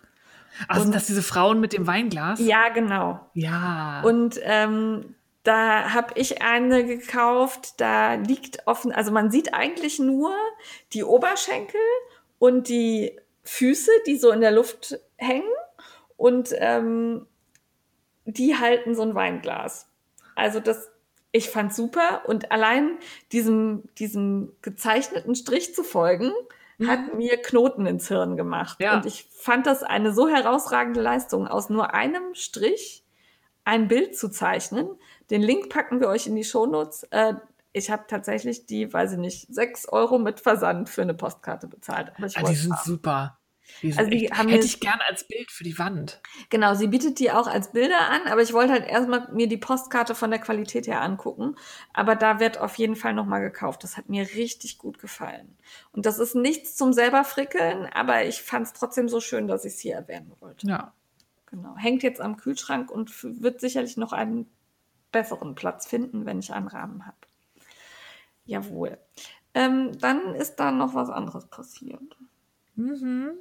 Ach, 0.67 0.79
sind 0.79 0.93
das 0.93 1.07
diese 1.07 1.23
Frauen 1.23 1.59
mit 1.59 1.73
dem 1.73 1.87
Weinglas? 1.87 2.39
Ja, 2.39 2.69
genau. 2.69 3.25
Ja. 3.33 4.03
Und 4.03 4.39
ähm, 4.43 5.15
da 5.41 5.95
habe 5.95 6.13
ich 6.13 6.43
eine 6.43 6.85
gekauft, 6.85 7.81
da 7.81 8.13
liegt 8.13 8.67
offen, 8.67 8.91
also 8.91 9.11
man 9.11 9.31
sieht 9.31 9.55
eigentlich 9.55 9.97
nur 9.97 10.31
die 10.93 11.03
Oberschenkel 11.03 11.81
und 12.37 12.69
die 12.69 13.17
Füße, 13.43 13.91
die 14.07 14.17
so 14.17 14.31
in 14.31 14.41
der 14.41 14.51
Luft 14.51 14.99
hängen 15.17 15.51
und 16.17 16.49
ähm, 16.57 17.27
die 18.25 18.57
halten 18.57 18.95
so 18.95 19.01
ein 19.01 19.15
Weinglas. 19.15 19.89
Also 20.35 20.59
das, 20.59 20.89
ich 21.31 21.49
fand 21.49 21.73
super 21.73 22.23
und 22.25 22.51
allein 22.51 22.97
diesem, 23.31 23.83
diesem 23.97 24.53
gezeichneten 24.61 25.35
Strich 25.35 25.75
zu 25.75 25.83
folgen, 25.83 26.31
hat 26.87 27.13
mir 27.13 27.37
Knoten 27.37 27.85
ins 27.85 28.07
Hirn 28.07 28.35
gemacht. 28.35 28.79
Ja. 28.81 28.95
Und 28.95 29.05
ich 29.05 29.29
fand 29.31 29.67
das 29.67 29.83
eine 29.83 30.13
so 30.13 30.27
herausragende 30.27 31.01
Leistung, 31.01 31.47
aus 31.47 31.69
nur 31.69 31.93
einem 31.93 32.33
Strich 32.33 33.03
ein 33.63 33.87
Bild 33.87 34.17
zu 34.17 34.29
zeichnen. 34.29 34.89
Den 35.29 35.41
Link 35.41 35.69
packen 35.69 35.99
wir 35.99 36.07
euch 36.07 36.27
in 36.27 36.35
die 36.35 36.43
Shownotes. 36.43 37.03
Äh, 37.11 37.35
ich 37.73 37.89
habe 37.91 38.05
tatsächlich 38.07 38.65
die, 38.67 38.91
weiß 38.93 39.13
ich 39.13 39.17
nicht, 39.17 39.53
sechs 39.53 39.87
Euro 39.89 40.19
mit 40.19 40.39
Versand 40.39 40.89
für 40.89 41.01
eine 41.01 41.13
Postkarte 41.15 41.67
bezahlt. 41.67 42.11
Aber 42.17 42.27
ich 42.27 42.37
Ah, 42.37 42.43
die 42.43 42.55
sind 42.55 42.73
haben. 42.73 42.85
super. 42.85 43.39
Die 43.81 43.91
sind 43.91 43.99
Also 43.99 44.11
die 44.11 44.25
echt, 44.25 44.37
haben 44.37 44.49
hätte 44.49 44.65
ich 44.65 44.79
gern 44.81 44.99
als 45.09 45.25
Bild 45.27 45.49
für 45.49 45.63
die 45.63 45.79
Wand. 45.79 46.21
Genau, 46.49 46.75
sie 46.75 46.87
bietet 46.87 47.17
die 47.19 47.31
auch 47.31 47.47
als 47.47 47.71
Bilder 47.71 48.09
an, 48.09 48.21
aber 48.27 48.41
ich 48.41 48.53
wollte 48.53 48.73
halt 48.73 48.85
erstmal 48.87 49.31
mir 49.33 49.47
die 49.47 49.57
Postkarte 49.57 50.15
von 50.15 50.29
der 50.31 50.39
Qualität 50.39 50.85
her 50.85 51.01
angucken. 51.01 51.55
Aber 51.93 52.15
da 52.15 52.39
wird 52.39 52.59
auf 52.59 52.75
jeden 52.75 52.95
Fall 52.95 53.13
nochmal 53.13 53.41
gekauft. 53.41 53.83
Das 53.83 53.97
hat 53.97 54.09
mir 54.09 54.23
richtig 54.35 54.77
gut 54.77 54.99
gefallen. 54.99 55.57
Und 55.93 56.05
das 56.05 56.19
ist 56.19 56.35
nichts 56.35 56.75
zum 56.75 56.93
selber 56.93 57.23
frickeln, 57.23 57.87
aber 57.93 58.25
ich 58.25 58.41
fand 58.43 58.67
es 58.67 58.73
trotzdem 58.73 59.07
so 59.09 59.19
schön, 59.21 59.47
dass 59.47 59.65
ich 59.65 59.73
es 59.73 59.79
hier 59.79 59.95
erwähnen 59.95 60.33
wollte. 60.39 60.67
Ja. 60.67 60.93
Genau. 61.47 61.75
Hängt 61.77 62.03
jetzt 62.03 62.19
am 62.21 62.37
Kühlschrank 62.37 62.91
und 62.91 63.11
wird 63.41 63.61
sicherlich 63.61 63.95
noch 63.97 64.11
einen 64.11 64.51
besseren 65.11 65.55
Platz 65.55 65.87
finden, 65.87 66.25
wenn 66.25 66.39
ich 66.39 66.51
einen 66.53 66.67
Rahmen 66.67 67.05
habe. 67.05 67.15
Jawohl. 68.45 68.97
Ähm, 69.53 69.97
dann 69.99 70.35
ist 70.35 70.55
da 70.55 70.71
noch 70.71 70.93
was 70.95 71.09
anderes 71.09 71.45
passiert. 71.47 72.01
Mhm. 72.75 73.31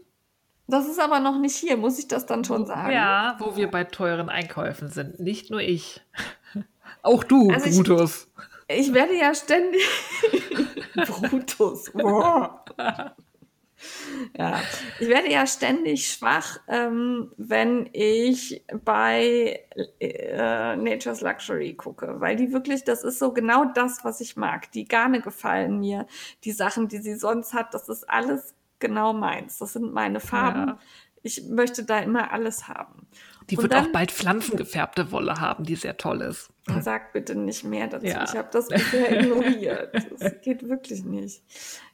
Das 0.69 0.87
ist 0.89 1.01
aber 1.01 1.21
noch 1.21 1.39
nicht 1.39 1.57
hier, 1.57 1.77
muss 1.77 1.99
ich 1.99 2.09
das 2.09 2.25
dann 2.27 2.45
schon 2.45 2.67
sagen? 2.67 2.93
Ja, 2.93 3.37
wo 3.41 3.57
wir 3.57 3.71
bei 3.71 3.85
teuren 3.85 4.29
Einkäufen 4.29 4.89
sind. 4.89 5.19
Nicht 5.21 5.51
nur 5.51 5.61
ich. 5.61 6.01
Auch 7.03 7.25
du, 7.25 7.51
Also 7.51 7.67
ich- 7.67 7.77
Brutus. 7.77 8.29
Ich 8.69 8.95
werde 8.95 9.15
ja 9.19 9.35
ständig. 9.35 9.83
Brutus. 10.95 11.91
Ja, 14.39 14.61
ich 15.01 15.09
werde 15.09 15.30
ja 15.30 15.47
ständig 15.47 16.09
schwach, 16.12 16.61
ähm, 16.68 17.33
wenn 17.37 17.89
ich 17.93 18.64
bei 18.85 19.61
äh, 20.01 20.76
Nature's 20.76 21.20
Luxury 21.20 21.74
gucke, 21.74 22.20
weil 22.20 22.37
die 22.37 22.53
wirklich, 22.53 22.85
das 22.85 23.03
ist 23.05 23.18
so 23.18 23.33
genau 23.33 23.64
das, 23.74 24.05
was 24.05 24.20
ich 24.20 24.37
mag. 24.37 24.70
Die 24.72 24.85
Garne 24.87 25.20
gefallen 25.20 25.80
mir, 25.80 26.07
die 26.45 26.53
Sachen, 26.53 26.89
die 26.89 26.99
sie 26.99 27.14
sonst 27.16 27.53
hat, 27.53 27.74
das 27.74 27.89
ist 27.89 28.09
alles 28.09 28.55
genau 28.78 29.12
meins. 29.12 29.59
Das 29.59 29.72
sind 29.74 29.93
meine 29.93 30.20
Farben. 30.20 30.68
Ja. 30.68 30.78
Ich 31.24 31.45
möchte 31.49 31.85
da 31.85 31.99
immer 31.99 32.33
alles 32.33 32.68
haben. 32.68 33.07
Die 33.51 33.57
Und 33.57 33.64
wird 33.64 33.72
dann- 33.72 33.87
auch 33.87 33.93
bald 33.93 34.12
pflanzengefärbte 34.12 35.11
Wolle 35.12 35.41
haben, 35.41 35.64
die 35.64 35.76
sehr 35.76 35.97
toll 35.97 36.20
ist. 36.22 36.52
Sag 36.81 37.13
bitte 37.13 37.35
nicht 37.35 37.65
mehr 37.65 37.89
dazu. 37.89 38.07
Ja. 38.07 38.23
Ich 38.23 38.37
habe 38.37 38.49
das 38.53 38.69
bisher 38.69 39.21
ignoriert. 39.21 39.93
Das 40.19 40.41
geht 40.43 40.69
wirklich 40.69 41.05
nicht. 41.05 41.43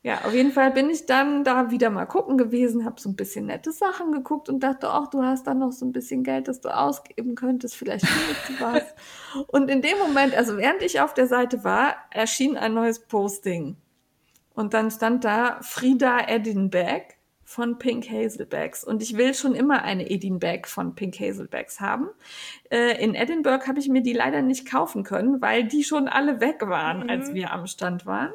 Ja, 0.03 0.25
auf 0.27 0.35
jeden 0.35 0.53
Fall 0.53 0.71
bin 0.73 0.91
ich 0.91 1.07
dann 1.07 1.43
da 1.43 1.71
wieder 1.71 1.89
mal 1.89 2.05
gucken 2.05 2.37
gewesen, 2.37 2.85
habe 2.85 3.01
so 3.01 3.09
ein 3.09 3.17
bisschen 3.17 3.47
nette 3.47 3.73
Sachen 3.73 4.13
geguckt 4.13 4.51
und 4.51 4.61
dachte, 4.61 4.91
ach, 4.91 5.09
du 5.09 5.23
hast 5.23 5.47
da 5.47 5.55
noch 5.55 5.73
so 5.73 5.87
ein 5.87 5.93
bisschen 5.93 6.23
Geld, 6.23 6.49
das 6.49 6.61
du 6.61 6.69
ausgeben 6.69 7.35
könntest. 7.35 7.77
Vielleicht 7.77 8.07
findest 8.07 8.49
du 8.49 8.65
was. 8.65 8.83
Und 9.47 9.71
in 9.71 9.81
dem 9.81 9.97
Moment, 9.99 10.35
also 10.35 10.59
während 10.59 10.83
ich 10.83 11.01
auf 11.01 11.15
der 11.15 11.27
Seite 11.27 11.65
war, 11.65 11.95
erschien 12.11 12.57
ein 12.57 12.75
neues 12.75 13.01
Posting. 13.01 13.77
Und 14.55 14.75
dann 14.75 14.91
stand 14.91 15.25
da 15.25 15.59
Frida 15.63 16.29
Edinburgh 16.29 17.18
von 17.49 17.79
Pink 17.79 18.11
Hazelbacks. 18.11 18.85
Und 18.85 19.03
ich 19.03 19.17
will 19.17 19.33
schon 19.33 19.55
immer 19.55 19.83
eine 19.83 20.11
Edinburgh 20.11 20.69
von 20.69 20.95
Pink 20.95 21.19
Hazelbacks 21.19 21.81
haben. 21.81 22.11
Äh, 22.71 23.03
in 23.03 23.15
Edinburgh 23.15 23.67
habe 23.67 23.79
ich 23.79 23.89
mir 23.89 24.03
die 24.03 24.13
leider 24.13 24.43
nicht 24.43 24.71
kaufen 24.71 25.03
können, 25.03 25.41
weil 25.41 25.65
die 25.65 25.83
schon 25.83 26.09
alle 26.09 26.43
weg 26.43 26.69
waren, 26.69 27.05
Mhm. 27.05 27.09
als 27.09 27.33
wir 27.33 27.51
am 27.51 27.67
Stand 27.67 28.05
waren. 28.05 28.35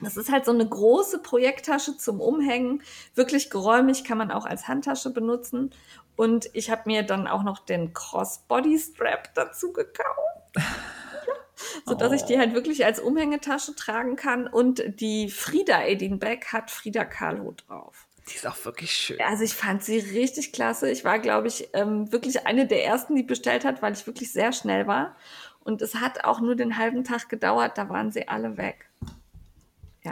Das 0.00 0.16
ist 0.16 0.32
halt 0.32 0.46
so 0.46 0.50
eine 0.50 0.66
große 0.66 1.18
Projekttasche 1.18 1.98
zum 1.98 2.22
Umhängen. 2.22 2.82
Wirklich 3.14 3.50
geräumig, 3.50 4.02
kann 4.02 4.16
man 4.16 4.30
auch 4.30 4.46
als 4.46 4.66
Handtasche 4.66 5.10
benutzen. 5.10 5.70
Und 6.16 6.48
ich 6.54 6.70
habe 6.70 6.84
mir 6.86 7.02
dann 7.02 7.26
auch 7.26 7.42
noch 7.42 7.58
den 7.58 7.92
Crossbody 7.92 8.78
Strap 8.78 9.34
dazu 9.34 9.74
gekauft. 9.74 10.54
so 11.84 11.94
dass 11.94 12.12
ich 12.12 12.22
die 12.22 12.38
halt 12.38 12.54
wirklich 12.54 12.86
als 12.86 12.98
Umhängetasche 12.98 13.74
tragen 13.74 14.16
kann. 14.16 14.46
Und 14.46 14.82
die 15.00 15.28
Frida 15.28 15.84
Edinburgh 15.84 16.46
hat 16.50 16.70
Frida 16.70 17.04
Kahlo 17.04 17.54
drauf. 17.66 18.08
Die 18.28 18.34
ist 18.34 18.46
auch 18.46 18.64
wirklich 18.64 18.92
schön. 18.92 19.20
Also 19.20 19.42
ich 19.42 19.54
fand 19.54 19.82
sie 19.82 19.98
richtig 19.98 20.52
klasse. 20.52 20.90
Ich 20.90 21.04
war, 21.04 21.18
glaube 21.18 21.48
ich, 21.48 21.68
ähm, 21.72 22.12
wirklich 22.12 22.46
eine 22.46 22.66
der 22.66 22.84
ersten, 22.84 23.16
die 23.16 23.22
bestellt 23.22 23.64
hat, 23.64 23.82
weil 23.82 23.92
ich 23.94 24.06
wirklich 24.06 24.32
sehr 24.32 24.52
schnell 24.52 24.86
war. 24.86 25.16
Und 25.64 25.82
es 25.82 25.96
hat 25.96 26.24
auch 26.24 26.40
nur 26.40 26.56
den 26.56 26.78
halben 26.78 27.04
Tag 27.04 27.28
gedauert, 27.28 27.78
da 27.78 27.88
waren 27.88 28.10
sie 28.10 28.28
alle 28.28 28.56
weg. 28.56 28.88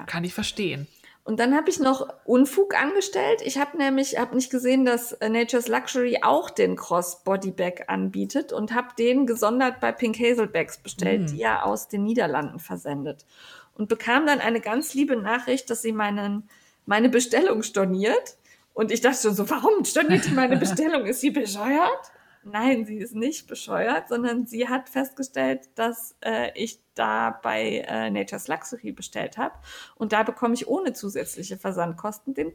Kann 0.06 0.24
ich 0.24 0.34
verstehen. 0.34 0.86
Und 1.22 1.38
dann 1.38 1.54
habe 1.54 1.68
ich 1.70 1.78
noch 1.78 2.08
Unfug 2.24 2.74
angestellt. 2.74 3.42
Ich 3.44 3.58
habe 3.58 3.76
nämlich 3.76 4.18
hab 4.18 4.34
nicht 4.34 4.50
gesehen, 4.50 4.84
dass 4.84 5.12
äh, 5.12 5.28
Nature's 5.28 5.68
Luxury 5.68 6.20
auch 6.22 6.50
den 6.50 6.76
Cross 6.76 7.22
Body 7.24 7.50
Bag 7.50 7.84
anbietet 7.88 8.52
und 8.52 8.74
habe 8.74 8.88
den 8.98 9.26
gesondert 9.26 9.80
bei 9.80 9.92
Pink 9.92 10.18
Hazelbags 10.18 10.78
bestellt, 10.78 11.30
die 11.30 11.42
er 11.42 11.66
aus 11.66 11.88
den 11.88 12.04
Niederlanden 12.04 12.58
versendet. 12.58 13.26
Und 13.74 13.88
bekam 13.88 14.26
dann 14.26 14.40
eine 14.40 14.60
ganz 14.60 14.94
liebe 14.94 15.16
Nachricht, 15.16 15.70
dass 15.70 15.82
sie 15.82 15.92
meinen, 15.92 16.48
meine 16.86 17.08
Bestellung 17.08 17.62
storniert. 17.62 18.36
Und 18.72 18.90
ich 18.90 19.00
dachte 19.00 19.22
schon 19.22 19.34
so, 19.34 19.48
warum 19.50 19.84
storniert 19.84 20.26
die 20.26 20.30
meine 20.30 20.56
Bestellung? 20.56 21.06
Ist 21.06 21.20
sie 21.20 21.30
bescheuert? 21.30 22.12
Nein, 22.42 22.86
sie 22.86 22.96
ist 22.96 23.14
nicht 23.14 23.46
bescheuert, 23.48 24.08
sondern 24.08 24.46
sie 24.46 24.68
hat 24.68 24.88
festgestellt, 24.88 25.68
dass 25.74 26.16
äh, 26.24 26.50
ich 26.54 26.80
da 26.94 27.38
bei 27.42 27.84
äh, 27.86 28.10
Nature's 28.10 28.48
Luxury 28.48 28.92
bestellt 28.92 29.36
habe. 29.36 29.54
Und 29.96 30.12
da 30.12 30.22
bekomme 30.22 30.54
ich 30.54 30.66
ohne 30.66 30.94
zusätzliche 30.94 31.58
Versandkosten 31.58 32.32
den 32.32 32.54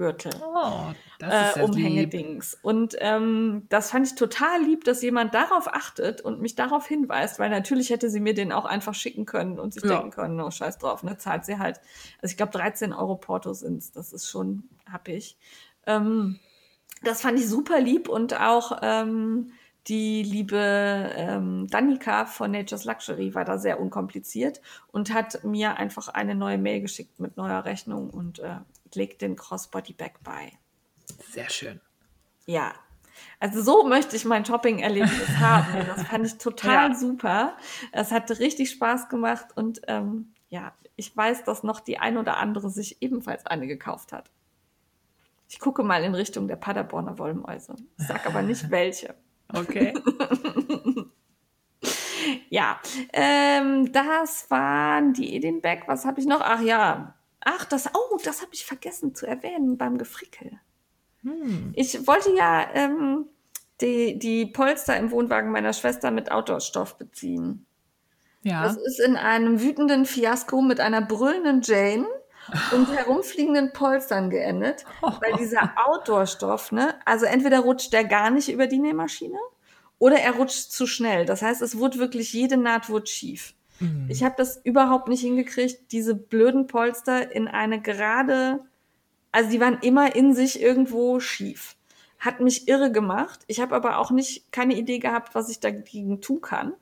Crossbody-Bag-Gürtel. 0.00 0.32
Oh, 0.42 0.92
das 1.18 1.34
ist 1.34 1.56
Äh, 1.56 1.60
ja 1.60 1.64
lieb. 1.66 1.74
Umhängedings. 1.74 2.58
Und 2.62 2.96
ähm, 3.00 3.66
das 3.68 3.90
fand 3.90 4.06
ich 4.06 4.14
total 4.14 4.62
lieb, 4.62 4.84
dass 4.84 5.02
jemand 5.02 5.34
darauf 5.34 5.68
achtet 5.68 6.20
und 6.20 6.40
mich 6.40 6.54
darauf 6.54 6.86
hinweist, 6.86 7.38
weil 7.38 7.50
natürlich 7.50 7.90
hätte 7.90 8.10
sie 8.10 8.20
mir 8.20 8.34
den 8.34 8.52
auch 8.52 8.64
einfach 8.64 8.94
schicken 8.94 9.26
können 9.26 9.58
und 9.58 9.74
sich 9.74 9.84
Ja. 9.84 9.96
denken 9.96 10.10
können, 10.10 10.40
oh 10.40 10.50
scheiß 10.50 10.78
drauf, 10.78 11.02
ne, 11.02 11.18
zahlt 11.18 11.44
sie 11.44 11.58
halt. 11.58 11.80
Also 12.20 12.32
ich 12.32 12.36
glaube 12.36 12.52
13 12.52 12.92
Euro 12.92 13.16
Porto 13.16 13.52
sind's, 13.52 13.92
das 13.92 14.12
ist 14.12 14.28
schon 14.28 14.64
happig. 14.90 15.36
Ähm, 15.86 16.38
das 17.02 17.22
fand 17.22 17.38
ich 17.38 17.48
super 17.48 17.80
lieb 17.80 18.08
und 18.08 18.38
auch 18.40 18.78
ähm, 18.82 19.52
die 19.86 20.22
liebe 20.22 20.58
ähm, 21.16 21.66
Danika 21.70 22.26
von 22.26 22.50
Nature's 22.50 22.84
Luxury 22.84 23.34
war 23.34 23.46
da 23.46 23.56
sehr 23.58 23.80
unkompliziert 23.80 24.60
und 24.92 25.12
hat 25.14 25.42
mir 25.42 25.78
einfach 25.78 26.08
eine 26.08 26.34
neue 26.34 26.58
Mail 26.58 26.82
geschickt 26.82 27.18
mit 27.18 27.38
neuer 27.38 27.64
Rechnung 27.64 28.10
und 28.10 28.40
äh, 28.40 28.56
legt 28.94 29.22
den 29.22 29.36
Crossbody 29.36 29.92
Bag 29.92 30.12
bei. 30.22 30.52
Sehr 31.30 31.50
schön. 31.50 31.80
Ja. 32.46 32.72
Also 33.38 33.62
so 33.62 33.84
möchte 33.84 34.16
ich 34.16 34.24
mein 34.24 34.44
Shopping-Erlebnis 34.44 35.28
haben. 35.38 35.86
Das 35.86 36.04
fand 36.04 36.26
ich 36.26 36.38
total 36.38 36.90
Ja. 36.90 36.94
super. 36.94 37.56
Es 37.92 38.10
hat 38.10 38.30
richtig 38.38 38.70
Spaß 38.70 39.08
gemacht 39.08 39.48
und 39.56 39.80
ähm, 39.88 40.32
ja, 40.48 40.72
ich 40.96 41.16
weiß, 41.16 41.44
dass 41.44 41.62
noch 41.62 41.80
die 41.80 41.98
ein 41.98 42.16
oder 42.16 42.36
andere 42.38 42.70
sich 42.70 43.00
ebenfalls 43.02 43.46
eine 43.46 43.66
gekauft 43.66 44.12
hat. 44.12 44.30
Ich 45.48 45.58
gucke 45.58 45.82
mal 45.82 46.04
in 46.04 46.14
Richtung 46.14 46.46
der 46.48 46.56
Paderborner 46.56 47.18
Wollmäuse. 47.18 47.74
Ich 47.98 48.06
sag 48.06 48.26
aber 48.26 48.42
nicht 48.42 48.70
welche. 48.70 49.14
Okay. 49.52 49.94
Ja, 52.50 52.78
ähm, 53.12 53.90
das 53.92 54.50
waren 54.50 55.14
die 55.14 55.34
Edinburgh. 55.36 55.82
Was 55.86 56.04
habe 56.04 56.20
ich 56.20 56.26
noch? 56.26 56.40
Ach 56.42 56.60
ja. 56.60 57.14
Ach, 57.40 57.64
das, 57.64 57.88
oh, 57.94 58.18
das 58.24 58.42
habe 58.42 58.52
ich 58.52 58.66
vergessen 58.66 59.14
zu 59.14 59.26
erwähnen 59.26 59.78
beim 59.78 59.98
Gefrickel. 59.98 60.60
Hm. 61.22 61.72
Ich 61.74 62.06
wollte 62.06 62.34
ja 62.34 62.68
ähm, 62.74 63.26
die, 63.80 64.18
die 64.18 64.46
Polster 64.46 64.96
im 64.96 65.10
Wohnwagen 65.10 65.50
meiner 65.50 65.72
Schwester 65.72 66.10
mit 66.10 66.30
Outdoor-Stoff 66.30 66.98
beziehen. 66.98 67.66
Ja. 68.42 68.62
Das 68.62 68.76
ist 68.76 69.00
in 69.00 69.16
einem 69.16 69.60
wütenden 69.60 70.06
Fiasko 70.06 70.62
mit 70.62 70.80
einer 70.80 71.02
brüllenden 71.02 71.60
Jane 71.62 72.06
und 72.72 72.90
herumfliegenden 72.96 73.72
Polstern 73.72 74.30
geendet, 74.30 74.84
weil 75.00 75.34
dieser 75.38 75.72
Outdoor-Stoff, 75.86 76.72
ne, 76.72 76.94
also 77.04 77.26
entweder 77.26 77.60
rutscht 77.60 77.92
der 77.92 78.04
gar 78.04 78.30
nicht 78.30 78.50
über 78.50 78.66
die 78.66 78.78
Nähmaschine 78.78 79.38
oder 79.98 80.18
er 80.18 80.32
rutscht 80.32 80.72
zu 80.72 80.86
schnell. 80.86 81.26
Das 81.26 81.42
heißt, 81.42 81.60
es 81.60 81.76
wurde 81.76 81.98
wirklich 81.98 82.32
jede 82.32 82.56
Naht 82.56 82.88
wurde 82.88 83.06
schief. 83.06 83.54
Mhm. 83.80 84.06
Ich 84.08 84.22
habe 84.22 84.34
das 84.36 84.60
überhaupt 84.62 85.08
nicht 85.08 85.22
hingekriegt, 85.22 85.92
diese 85.92 86.14
blöden 86.14 86.66
Polster 86.66 87.32
in 87.34 87.48
eine 87.48 87.80
gerade, 87.80 88.60
also 89.32 89.50
die 89.50 89.60
waren 89.60 89.78
immer 89.80 90.14
in 90.14 90.34
sich 90.34 90.60
irgendwo 90.60 91.20
schief. 91.20 91.76
Hat 92.18 92.40
mich 92.40 92.68
irre 92.68 92.92
gemacht. 92.92 93.40
Ich 93.46 93.60
habe 93.60 93.74
aber 93.74 93.98
auch 93.98 94.10
nicht 94.10 94.52
keine 94.52 94.74
Idee 94.74 94.98
gehabt, 94.98 95.34
was 95.34 95.48
ich 95.48 95.60
dagegen 95.60 96.20
tun 96.20 96.40
kann. 96.42 96.74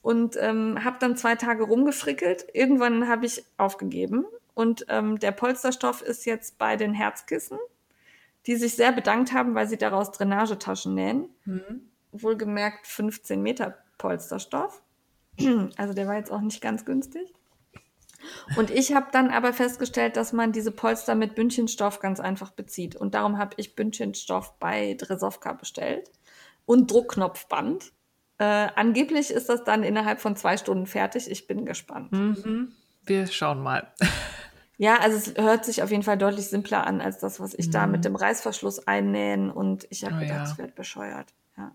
Und 0.00 0.36
ähm, 0.40 0.84
habe 0.84 0.98
dann 1.00 1.16
zwei 1.16 1.34
Tage 1.34 1.64
rumgefrickelt. 1.64 2.46
Irgendwann 2.52 3.08
habe 3.08 3.26
ich 3.26 3.44
aufgegeben. 3.56 4.24
Und 4.54 4.86
ähm, 4.88 5.18
der 5.18 5.32
Polsterstoff 5.32 6.00
ist 6.00 6.24
jetzt 6.24 6.58
bei 6.58 6.76
den 6.76 6.94
Herzkissen, 6.94 7.58
die 8.46 8.54
sich 8.54 8.76
sehr 8.76 8.92
bedankt 8.92 9.32
haben, 9.32 9.56
weil 9.56 9.66
sie 9.66 9.76
daraus 9.76 10.12
Drainagetaschen 10.12 10.94
nähen. 10.94 11.28
Mhm. 11.44 11.90
Wohlgemerkt 12.12 12.86
15 12.86 13.42
Meter 13.42 13.76
Polsterstoff. 13.98 14.80
Also 15.76 15.92
der 15.92 16.06
war 16.06 16.16
jetzt 16.16 16.32
auch 16.32 16.40
nicht 16.40 16.60
ganz 16.60 16.84
günstig. 16.84 17.32
Und 18.56 18.70
ich 18.70 18.94
habe 18.94 19.06
dann 19.12 19.30
aber 19.30 19.52
festgestellt, 19.52 20.16
dass 20.16 20.32
man 20.32 20.52
diese 20.52 20.70
Polster 20.70 21.14
mit 21.14 21.34
Bündchenstoff 21.34 22.00
ganz 22.00 22.20
einfach 22.20 22.50
bezieht. 22.50 22.96
Und 22.96 23.14
darum 23.14 23.38
habe 23.38 23.54
ich 23.56 23.76
Bündchenstoff 23.76 24.58
bei 24.58 24.94
Dresovka 24.94 25.52
bestellt 25.52 26.10
und 26.64 26.90
Druckknopfband. 26.90 27.92
Äh, 28.38 28.68
angeblich 28.74 29.30
ist 29.30 29.48
das 29.48 29.64
dann 29.64 29.82
innerhalb 29.82 30.20
von 30.20 30.36
zwei 30.36 30.56
Stunden 30.56 30.86
fertig. 30.86 31.30
Ich 31.30 31.46
bin 31.46 31.64
gespannt. 31.64 32.12
Mhm. 32.12 32.72
Wir 33.04 33.26
schauen 33.26 33.62
mal. 33.62 33.92
Ja, 34.78 34.98
also 34.98 35.16
es 35.16 35.42
hört 35.42 35.64
sich 35.64 35.82
auf 35.82 35.90
jeden 35.90 36.02
Fall 36.02 36.18
deutlich 36.18 36.48
simpler 36.48 36.86
an 36.86 37.00
als 37.00 37.18
das, 37.18 37.40
was 37.40 37.54
ich 37.54 37.68
mhm. 37.68 37.70
da 37.70 37.86
mit 37.86 38.04
dem 38.04 38.14
Reißverschluss 38.14 38.86
einnähen. 38.86 39.50
Und 39.50 39.86
ich 39.88 40.04
habe 40.04 40.16
oh, 40.16 40.20
gedacht, 40.20 40.46
ja. 40.46 40.52
ich 40.52 40.58
werde 40.58 40.74
bescheuert. 40.74 41.32
Ja. 41.56 41.72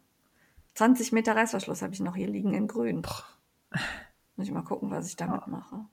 20 0.76 1.12
Meter 1.12 1.36
Reißverschluss 1.36 1.82
habe 1.82 1.96
ich 1.96 2.00
noch 2.00 2.16
hier 2.16 2.28
liegen 2.28 2.54
in 2.54 2.68
grün. 2.68 3.02
Boah. 3.02 3.26
Muss 4.36 4.48
ich 4.48 4.54
mal 4.54 4.64
gucken, 4.64 4.92
was 4.92 5.08
ich 5.08 5.16
damit 5.16 5.42
oh. 5.48 5.50
mache. 5.50 5.86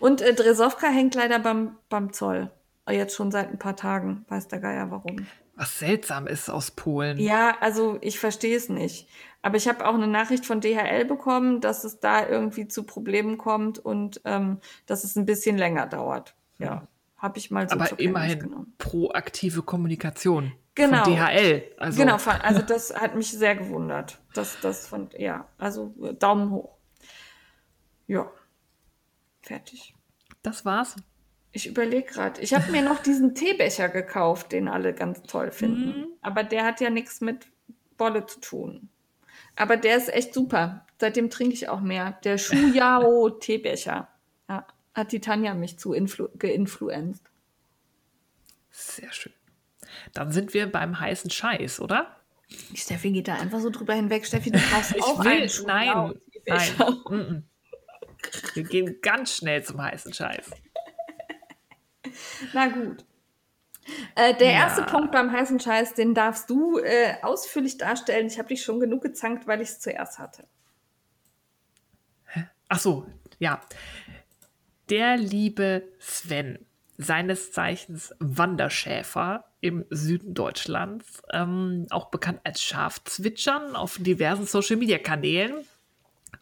Und 0.00 0.20
äh, 0.20 0.34
Dresovka 0.34 0.88
hängt 0.88 1.14
leider 1.14 1.38
beim, 1.38 1.76
beim 1.88 2.12
Zoll. 2.12 2.50
Jetzt 2.90 3.14
schon 3.14 3.30
seit 3.30 3.48
ein 3.50 3.58
paar 3.58 3.76
Tagen. 3.76 4.24
Weiß 4.28 4.48
der 4.48 4.58
Geier 4.58 4.90
warum. 4.90 5.26
Was 5.54 5.78
seltsam 5.78 6.26
ist 6.26 6.48
aus 6.48 6.72
Polen. 6.72 7.18
Ja, 7.18 7.56
also 7.60 7.98
ich 8.00 8.18
verstehe 8.18 8.56
es 8.56 8.68
nicht. 8.68 9.08
Aber 9.42 9.56
ich 9.56 9.68
habe 9.68 9.86
auch 9.86 9.94
eine 9.94 10.08
Nachricht 10.08 10.46
von 10.46 10.60
DHL 10.60 11.04
bekommen, 11.04 11.60
dass 11.60 11.84
es 11.84 12.00
da 12.00 12.26
irgendwie 12.26 12.68
zu 12.68 12.84
Problemen 12.84 13.38
kommt 13.38 13.78
und 13.78 14.20
ähm, 14.24 14.58
dass 14.86 15.04
es 15.04 15.16
ein 15.16 15.26
bisschen 15.26 15.58
länger 15.58 15.86
dauert. 15.86 16.34
Ja, 16.58 16.86
habe 17.16 17.38
ich 17.38 17.50
mal 17.50 17.68
so 17.68 17.74
Aber 17.74 17.98
immerhin 17.98 18.66
proaktive 18.78 19.62
Kommunikation 19.62 20.52
genau. 20.74 21.04
von 21.04 21.14
DHL. 21.14 21.62
Also. 21.78 21.98
Genau, 22.00 22.16
also 22.16 22.62
das 22.62 22.94
hat 22.94 23.14
mich 23.14 23.30
sehr 23.30 23.56
gewundert. 23.56 24.18
Das, 24.34 24.58
das 24.60 24.86
von, 24.86 25.10
ja, 25.16 25.48
also 25.58 25.94
Daumen 26.18 26.50
hoch. 26.50 26.76
Ja, 28.06 28.30
fertig. 29.42 29.94
Das 30.42 30.64
war's. 30.64 30.96
Ich 31.52 31.66
überlege 31.66 32.10
gerade. 32.10 32.40
Ich 32.40 32.54
habe 32.54 32.70
mir 32.72 32.82
noch 32.82 33.00
diesen 33.02 33.34
Teebecher 33.34 33.88
gekauft, 33.88 34.52
den 34.52 34.68
alle 34.68 34.94
ganz 34.94 35.22
toll 35.22 35.50
finden. 35.50 35.86
Mhm. 35.86 36.06
Aber 36.22 36.44
der 36.44 36.64
hat 36.64 36.80
ja 36.80 36.88
nichts 36.88 37.20
mit 37.20 37.46
Wolle 37.98 38.26
zu 38.26 38.40
tun. 38.40 38.88
Aber 39.56 39.76
der 39.76 39.98
ist 39.98 40.08
echt 40.08 40.32
super. 40.32 40.86
Seitdem 40.98 41.28
trinke 41.28 41.54
ich 41.54 41.68
auch 41.68 41.80
mehr. 41.80 42.12
Der 42.24 42.38
Shuyao 42.38 43.28
Teebecher. 43.40 44.08
Ja, 44.48 44.66
hat 44.94 45.12
die 45.12 45.20
Tanja 45.20 45.52
mich 45.54 45.78
zu 45.78 45.90
geinfluenzt. 45.90 47.30
Sehr 48.70 49.12
schön. 49.12 49.32
Dann 50.12 50.32
sind 50.32 50.54
wir 50.54 50.70
beim 50.70 50.98
heißen 50.98 51.30
Scheiß, 51.30 51.80
oder? 51.80 52.16
Steffi 52.74 53.12
geht 53.12 53.28
da 53.28 53.34
einfach 53.34 53.60
so 53.60 53.70
drüber 53.70 53.94
hinweg. 53.94 54.26
Steffi, 54.26 54.50
du 54.50 54.58
brauchst 54.58 54.94
ich 54.94 55.02
auch 55.02 55.24
will, 55.24 55.32
einen 55.32 55.66
Nein, 55.66 56.20
nein. 56.46 57.48
Wir 58.54 58.62
gehen 58.64 58.98
ganz 59.00 59.36
schnell 59.36 59.62
zum 59.64 59.82
heißen 59.82 60.12
Scheiß. 60.12 60.50
Na 62.52 62.68
gut. 62.68 63.04
Äh, 64.14 64.34
der 64.36 64.48
ja. 64.48 64.52
erste 64.52 64.82
Punkt 64.82 65.10
beim 65.12 65.32
heißen 65.32 65.58
Scheiß, 65.58 65.94
den 65.94 66.14
darfst 66.14 66.48
du 66.48 66.78
äh, 66.78 67.14
ausführlich 67.22 67.78
darstellen. 67.78 68.26
Ich 68.26 68.38
habe 68.38 68.48
dich 68.48 68.62
schon 68.62 68.78
genug 68.78 69.02
gezankt, 69.02 69.46
weil 69.46 69.60
ich 69.60 69.70
es 69.70 69.80
zuerst 69.80 70.18
hatte. 70.18 70.46
Ach 72.68 72.78
so, 72.78 73.06
ja. 73.38 73.60
Der 74.88 75.16
liebe 75.16 75.88
Sven, 75.98 76.64
seines 77.02 77.52
Zeichens 77.52 78.14
Wanderschäfer 78.18 79.44
im 79.60 79.84
Süden 79.90 80.34
Deutschlands, 80.34 81.22
ähm, 81.32 81.86
auch 81.90 82.10
bekannt 82.10 82.40
als 82.44 82.62
Schafzwitschern 82.62 83.76
auf 83.76 83.98
diversen 84.00 84.46
Social-Media-Kanälen. 84.46 85.64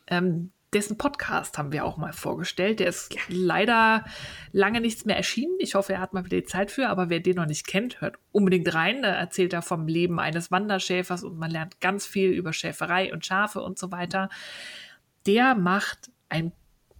Ähm, 0.07 0.53
dessen 0.73 0.97
Podcast 0.99 1.59
haben 1.59 1.73
wir 1.73 1.85
auch 1.85 1.97
mal 1.97 2.13
vorgestellt. 2.13 2.81
Der 2.81 2.89
ist 2.89 3.13
ja. 3.13 3.21
leider 3.29 4.05
lange 4.53 4.81
nichts 4.81 5.05
mehr 5.05 5.17
erschienen. 5.17 5.57
Ich 5.59 5.75
hoffe, 5.75 5.95
er 5.95 6.01
hat 6.01 6.13
mal 6.13 6.25
wieder 6.25 6.39
die 6.39 6.47
Zeit 6.47 6.71
für, 6.71 6.89
aber 6.89 7.11
wer 7.11 7.21
den 7.21 7.37
noch 7.37 7.47
nicht 7.47 7.67
kennt, 7.67 8.01
hört 8.01 8.17
unbedingt 8.33 8.73
rein. 8.73 9.03
Da 9.03 9.09
erzählt 9.09 9.53
er 9.53 9.63
vom 9.63 9.89
Leben 9.89 10.21
eines 10.21 10.51
Wanderschäfers 10.51 11.25
und 11.25 11.39
man 11.39 11.51
lernt 11.51 11.81
ganz 11.81 12.07
viel 12.07 12.31
über 12.31 12.53
Schäferei 12.53 13.13
und 13.13 13.27
Schafe 13.27 13.61
und 13.61 13.79
so 13.79 13.91
weiter. 13.91 14.29
Der 15.27 15.55
macht 15.55 16.11
ein 16.29 16.53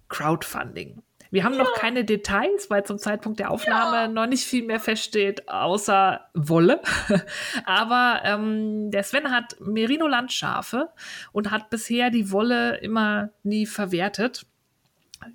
Crowdfunding. 0.09 1.03
Wir 1.31 1.45
haben 1.45 1.55
ja. 1.55 1.61
noch 1.61 1.73
keine 1.75 2.05
Details, 2.05 2.71
weil 2.71 2.85
zum 2.85 2.99
Zeitpunkt 2.99 3.39
der 3.39 3.51
Aufnahme 3.51 3.97
ja. 3.97 4.09
noch 4.09 4.27
nicht 4.27 4.45
viel 4.45 4.65
mehr 4.65 4.81
feststeht, 4.81 5.49
außer 5.49 6.21
Wolle. 6.35 6.83
Aber 7.65 8.21
ähm, 8.25 8.91
der 8.91 9.05
Sven 9.05 9.31
hat 9.31 9.57
Merino-Landschafe 9.61 10.91
und 11.33 11.51
hat 11.51 11.71
bisher 11.71 12.11
die 12.11 12.33
Wolle 12.33 12.79
immer 12.79 13.31
nie 13.43 13.67
verwertet. 13.67 14.47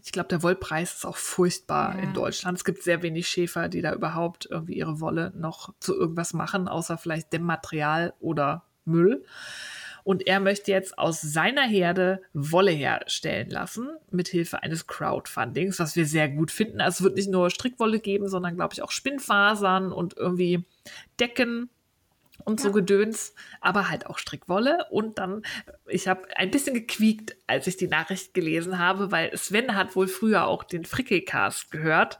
Ich 0.03 0.11
glaube, 0.11 0.29
der 0.29 0.41
Wollpreis 0.41 0.95
ist 0.95 1.05
auch 1.05 1.17
furchtbar 1.17 1.95
ja. 1.95 2.03
in 2.03 2.13
Deutschland. 2.13 2.57
Es 2.57 2.65
gibt 2.65 2.83
sehr 2.83 3.01
wenig 3.01 3.27
Schäfer, 3.27 3.69
die 3.69 3.81
da 3.81 3.93
überhaupt 3.93 4.47
irgendwie 4.49 4.73
ihre 4.73 4.99
Wolle 4.99 5.31
noch 5.35 5.73
zu 5.79 5.95
irgendwas 5.95 6.33
machen, 6.33 6.67
außer 6.67 6.97
vielleicht 6.97 7.31
Dämmmaterial 7.31 8.13
oder 8.19 8.63
Müll. 8.83 9.23
Und 10.05 10.27
er 10.27 10.39
möchte 10.39 10.71
jetzt 10.71 10.99
aus 10.99 11.19
seiner 11.19 11.63
Herde 11.63 12.21
Wolle 12.31 12.71
herstellen 12.71 13.49
lassen, 13.49 13.89
mithilfe 14.11 14.61
eines 14.61 14.85
Crowdfundings, 14.85 15.79
was 15.79 15.95
wir 15.95 16.05
sehr 16.05 16.29
gut 16.29 16.51
finden. 16.51 16.79
Also 16.79 16.97
es 16.97 17.03
wird 17.03 17.15
nicht 17.15 17.29
nur 17.29 17.49
Strickwolle 17.49 17.99
geben, 17.99 18.29
sondern, 18.29 18.55
glaube 18.55 18.75
ich, 18.75 18.83
auch 18.83 18.91
Spinnfasern 18.91 19.91
und 19.91 20.15
irgendwie 20.15 20.63
Decken 21.19 21.71
und 22.43 22.59
ja. 22.59 22.67
so 22.67 22.71
Gedöns, 22.71 23.33
aber 23.61 23.89
halt 23.89 24.05
auch 24.05 24.19
Strickwolle. 24.19 24.85
Und 24.91 25.17
dann, 25.17 25.41
ich 25.87 26.07
habe 26.07 26.27
ein 26.35 26.51
bisschen 26.51 26.75
gequiekt, 26.75 27.35
als 27.47 27.65
ich 27.65 27.75
die 27.75 27.87
Nachricht 27.87 28.35
gelesen 28.35 28.77
habe, 28.77 29.11
weil 29.11 29.35
Sven 29.35 29.75
hat 29.75 29.95
wohl 29.95 30.07
früher 30.07 30.45
auch 30.45 30.63
den 30.63 30.85
Frickelcast 30.85 31.71
gehört, 31.71 32.19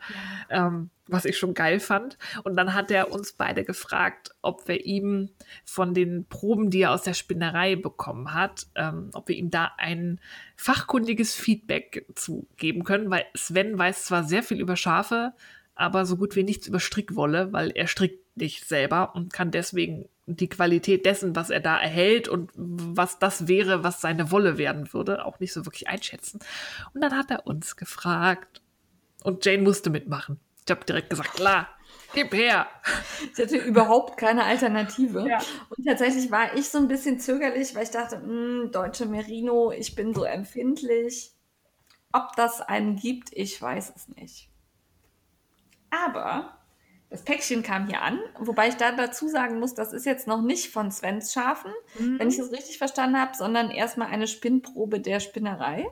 ja. 0.49 0.67
ähm, 0.67 0.89
was 1.07 1.25
ich 1.25 1.37
schon 1.37 1.53
geil 1.53 1.79
fand. 1.79 2.17
Und 2.43 2.55
dann 2.55 2.73
hat 2.73 2.91
er 2.91 3.11
uns 3.11 3.33
beide 3.33 3.63
gefragt, 3.63 4.31
ob 4.41 4.67
wir 4.67 4.85
ihm 4.85 5.29
von 5.63 5.93
den 5.93 6.25
Proben, 6.25 6.69
die 6.69 6.81
er 6.81 6.91
aus 6.91 7.03
der 7.03 7.13
Spinnerei 7.13 7.75
bekommen 7.75 8.33
hat, 8.33 8.67
ähm, 8.75 9.09
ob 9.13 9.27
wir 9.27 9.35
ihm 9.35 9.51
da 9.51 9.71
ein 9.77 10.19
fachkundiges 10.55 11.35
Feedback 11.35 12.05
zu 12.15 12.47
geben 12.57 12.83
können, 12.83 13.09
weil 13.09 13.25
Sven 13.35 13.77
weiß 13.77 14.05
zwar 14.05 14.23
sehr 14.23 14.43
viel 14.43 14.59
über 14.59 14.75
Schafe, 14.75 15.33
aber 15.75 16.05
so 16.05 16.17
gut 16.17 16.35
wie 16.35 16.43
nichts 16.43 16.67
über 16.67 16.79
Strickwolle, 16.79 17.51
weil 17.53 17.71
er 17.71 17.87
strickt 17.87 18.37
nicht 18.37 18.67
selber 18.67 19.15
und 19.15 19.31
kann 19.31 19.51
deswegen 19.51 20.09
die 20.25 20.49
Qualität 20.49 21.05
dessen, 21.05 21.35
was 21.35 21.49
er 21.49 21.59
da 21.59 21.77
erhält 21.77 22.27
und 22.27 22.51
was 22.55 23.19
das 23.19 23.47
wäre, 23.47 23.83
was 23.83 24.01
seine 24.01 24.31
Wolle 24.31 24.57
werden 24.57 24.91
würde, 24.91 25.25
auch 25.25 25.39
nicht 25.39 25.53
so 25.53 25.65
wirklich 25.65 25.87
einschätzen. 25.87 26.39
Und 26.93 27.01
dann 27.01 27.15
hat 27.15 27.29
er 27.29 27.45
uns 27.45 27.75
gefragt 27.75 28.61
und 29.23 29.45
Jane 29.45 29.63
musste 29.63 29.89
mitmachen. 29.89 30.39
Ich 30.65 30.71
habe 30.71 30.83
direkt 30.83 31.11
gesagt, 31.11 31.33
klar, 31.33 31.69
gib 32.13 32.33
her. 32.33 32.67
Ich 33.31 33.39
hatte 33.39 33.57
überhaupt 33.57 34.17
keine 34.17 34.43
Alternative. 34.43 35.27
Ja. 35.29 35.39
Und 35.69 35.85
tatsächlich 35.85 36.31
war 36.31 36.55
ich 36.55 36.69
so 36.69 36.79
ein 36.79 36.87
bisschen 36.87 37.19
zögerlich, 37.19 37.75
weil 37.75 37.83
ich 37.83 37.91
dachte, 37.91 38.17
mh, 38.17 38.23
hm, 38.63 38.71
deutsche 38.71 39.05
Merino, 39.05 39.71
ich 39.71 39.95
bin 39.95 40.13
so 40.15 40.23
empfindlich. 40.23 41.33
Ob 42.11 42.35
das 42.35 42.61
einen 42.61 42.95
gibt, 42.95 43.29
ich 43.31 43.61
weiß 43.61 43.93
es 43.95 44.07
nicht. 44.07 44.49
Aber 45.91 46.57
das 47.09 47.23
Päckchen 47.23 47.61
kam 47.61 47.87
hier 47.87 48.01
an, 48.01 48.19
wobei 48.39 48.69
ich 48.69 48.75
da 48.75 48.91
dazu 48.91 49.27
sagen 49.27 49.59
muss, 49.59 49.73
das 49.75 49.93
ist 49.93 50.05
jetzt 50.05 50.27
noch 50.27 50.41
nicht 50.41 50.71
von 50.71 50.91
Svens 50.91 51.31
Schafen, 51.31 51.71
mhm. 51.99 52.19
wenn 52.19 52.29
ich 52.29 52.39
es 52.39 52.51
richtig 52.51 52.77
verstanden 52.77 53.19
habe, 53.19 53.35
sondern 53.37 53.69
erstmal 53.69 54.07
eine 54.07 54.27
Spinnprobe 54.27 54.99
der 54.99 55.19
Spinnerei. 55.19 55.85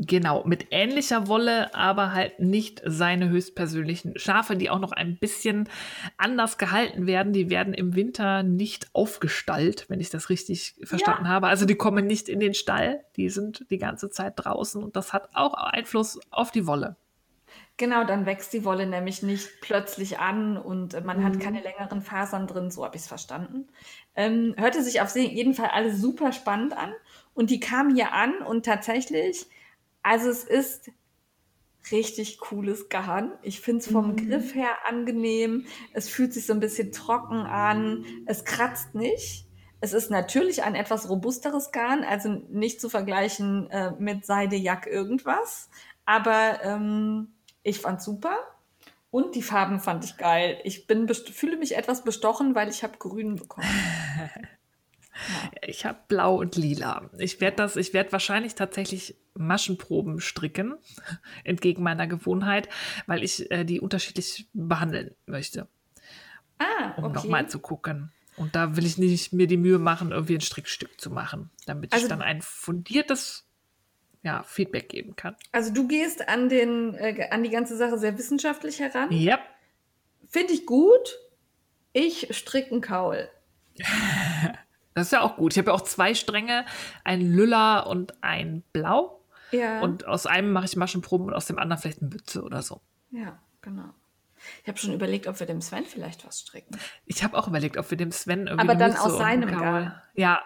Genau, 0.00 0.44
mit 0.44 0.68
ähnlicher 0.70 1.26
Wolle, 1.26 1.74
aber 1.74 2.12
halt 2.12 2.38
nicht 2.38 2.80
seine 2.84 3.30
höchstpersönlichen 3.30 4.16
Schafe, 4.16 4.54
die 4.54 4.70
auch 4.70 4.78
noch 4.78 4.92
ein 4.92 5.18
bisschen 5.18 5.68
anders 6.16 6.56
gehalten 6.56 7.08
werden. 7.08 7.32
Die 7.32 7.50
werden 7.50 7.74
im 7.74 7.96
Winter 7.96 8.44
nicht 8.44 8.90
aufgestallt, 8.92 9.86
wenn 9.88 9.98
ich 9.98 10.08
das 10.08 10.30
richtig 10.30 10.76
verstanden 10.84 11.24
ja. 11.24 11.30
habe. 11.30 11.48
Also 11.48 11.66
die 11.66 11.74
kommen 11.74 12.06
nicht 12.06 12.28
in 12.28 12.38
den 12.38 12.54
Stall, 12.54 13.00
die 13.16 13.28
sind 13.28 13.66
die 13.70 13.78
ganze 13.78 14.08
Zeit 14.08 14.34
draußen 14.36 14.80
und 14.84 14.94
das 14.94 15.12
hat 15.12 15.30
auch 15.34 15.54
Einfluss 15.54 16.20
auf 16.30 16.52
die 16.52 16.68
Wolle. 16.68 16.94
Genau, 17.76 18.04
dann 18.04 18.24
wächst 18.24 18.52
die 18.52 18.64
Wolle 18.64 18.86
nämlich 18.86 19.24
nicht 19.24 19.48
plötzlich 19.60 20.20
an 20.20 20.56
und 20.56 21.04
man 21.04 21.18
mhm. 21.18 21.24
hat 21.24 21.40
keine 21.40 21.60
längeren 21.60 22.02
Fasern 22.02 22.46
drin, 22.46 22.70
so 22.70 22.84
habe 22.84 22.94
ich 22.94 23.02
es 23.02 23.08
verstanden. 23.08 23.66
Ähm, 24.14 24.54
hörte 24.56 24.82
sich 24.82 25.00
auf 25.00 25.14
jeden 25.16 25.54
Fall 25.54 25.70
alles 25.72 26.00
super 26.00 26.32
spannend 26.32 26.76
an 26.76 26.92
und 27.34 27.50
die 27.50 27.58
kam 27.58 27.94
hier 27.94 28.12
an 28.12 28.42
und 28.42 28.64
tatsächlich, 28.64 29.46
also 30.02 30.28
es 30.30 30.44
ist 30.44 30.90
richtig 31.90 32.38
cooles 32.38 32.88
Garn. 32.88 33.32
Ich 33.42 33.60
finde 33.60 33.80
es 33.80 33.90
vom 33.90 34.12
mhm. 34.12 34.16
Griff 34.16 34.54
her 34.54 34.76
angenehm. 34.86 35.66
Es 35.92 36.08
fühlt 36.08 36.32
sich 36.32 36.46
so 36.46 36.52
ein 36.52 36.60
bisschen 36.60 36.92
trocken 36.92 37.46
an. 37.46 38.04
Es 38.26 38.44
kratzt 38.44 38.94
nicht. 38.94 39.46
Es 39.80 39.92
ist 39.92 40.10
natürlich 40.10 40.64
ein 40.64 40.74
etwas 40.74 41.08
robusteres 41.08 41.70
Garn, 41.70 42.02
also 42.02 42.30
nicht 42.50 42.80
zu 42.80 42.88
vergleichen 42.88 43.70
äh, 43.70 43.92
mit 43.98 44.26
Seide, 44.26 44.56
Jack, 44.56 44.88
irgendwas. 44.88 45.70
Aber 46.04 46.58
ähm, 46.64 47.32
ich 47.62 47.78
fand 47.78 48.02
super. 48.02 48.36
Und 49.10 49.34
die 49.34 49.42
Farben 49.42 49.80
fand 49.80 50.04
ich 50.04 50.16
geil. 50.16 50.60
Ich 50.64 50.86
bin 50.86 51.08
fühle 51.08 51.56
mich 51.56 51.76
etwas 51.76 52.04
bestochen, 52.04 52.54
weil 52.54 52.68
ich 52.68 52.82
habe 52.82 52.98
grün 52.98 53.36
bekommen. 53.36 53.66
Ich 55.66 55.84
habe 55.84 55.98
blau 56.08 56.36
und 56.36 56.56
lila. 56.56 57.10
Ich 57.18 57.40
werde 57.40 57.56
das, 57.56 57.76
ich 57.76 57.92
werde 57.94 58.12
wahrscheinlich 58.12 58.54
tatsächlich 58.54 59.16
Maschenproben 59.34 60.20
stricken, 60.20 60.74
entgegen 61.44 61.82
meiner 61.82 62.06
Gewohnheit, 62.06 62.68
weil 63.06 63.22
ich 63.22 63.50
äh, 63.50 63.64
die 63.64 63.80
unterschiedlich 63.80 64.48
behandeln 64.52 65.14
möchte. 65.26 65.68
Ah, 66.58 66.94
Um 66.96 67.04
okay. 67.04 67.14
nochmal 67.14 67.48
zu 67.48 67.58
gucken. 67.60 68.12
Und 68.36 68.54
da 68.54 68.76
will 68.76 68.86
ich 68.86 68.98
nicht 68.98 69.32
mir 69.32 69.46
die 69.48 69.56
Mühe 69.56 69.78
machen, 69.78 70.12
irgendwie 70.12 70.34
ein 70.36 70.40
Strickstück 70.40 71.00
zu 71.00 71.10
machen, 71.10 71.50
damit 71.66 71.92
Also- 71.92 72.04
ich 72.06 72.08
dann 72.08 72.22
ein 72.22 72.40
fundiertes 72.42 73.44
ja, 74.22 74.42
Feedback 74.42 74.88
geben 74.88 75.14
kann. 75.16 75.36
Also 75.52 75.72
du 75.72 75.86
gehst 75.86 76.28
an, 76.28 76.48
den, 76.48 76.94
äh, 76.94 77.28
an 77.30 77.42
die 77.44 77.50
ganze 77.50 77.76
Sache 77.76 77.98
sehr 77.98 78.18
wissenschaftlich 78.18 78.80
heran. 78.80 79.10
Ja, 79.12 79.38
Finde 80.30 80.52
ich 80.52 80.66
gut. 80.66 81.16
Ich 81.92 82.36
stricke 82.36 82.72
einen 82.72 82.80
Kaul. 82.82 83.28
das 84.98 85.06
ist 85.08 85.12
ja 85.12 85.20
auch 85.22 85.36
gut. 85.36 85.52
Ich 85.52 85.58
habe 85.58 85.70
ja 85.70 85.74
auch 85.74 85.80
zwei 85.82 86.14
Stränge, 86.14 86.64
ein 87.04 87.20
Lila 87.20 87.80
und 87.80 88.14
ein 88.22 88.62
Blau. 88.72 89.20
Ja. 89.50 89.80
Und 89.80 90.06
aus 90.06 90.26
einem 90.26 90.52
mache 90.52 90.66
ich 90.66 90.76
Maschenproben 90.76 91.28
und 91.28 91.34
aus 91.34 91.46
dem 91.46 91.58
anderen 91.58 91.80
vielleicht 91.80 92.00
eine 92.02 92.10
Mütze 92.10 92.42
oder 92.42 92.60
so. 92.62 92.80
ja, 93.10 93.38
genau. 93.62 93.88
Ich 94.62 94.68
habe 94.68 94.78
schon 94.78 94.92
überlegt, 94.94 95.26
ob 95.26 95.40
wir 95.40 95.46
dem 95.48 95.60
Sven 95.60 95.84
vielleicht 95.84 96.24
was 96.24 96.38
stricken. 96.40 96.78
Ich 97.06 97.24
habe 97.24 97.36
auch 97.36 97.48
überlegt, 97.48 97.76
ob 97.76 97.90
wir 97.90 97.98
dem 97.98 98.12
Sven 98.12 98.46
irgendwie 98.46 98.60
Aber 98.68 98.76
dann 98.76 98.90
Mütze 98.92 99.02
aus 99.02 99.18
seinem 99.18 99.48
Garn. 99.50 99.84
Kaul- 99.86 99.92
Ja, 100.14 100.42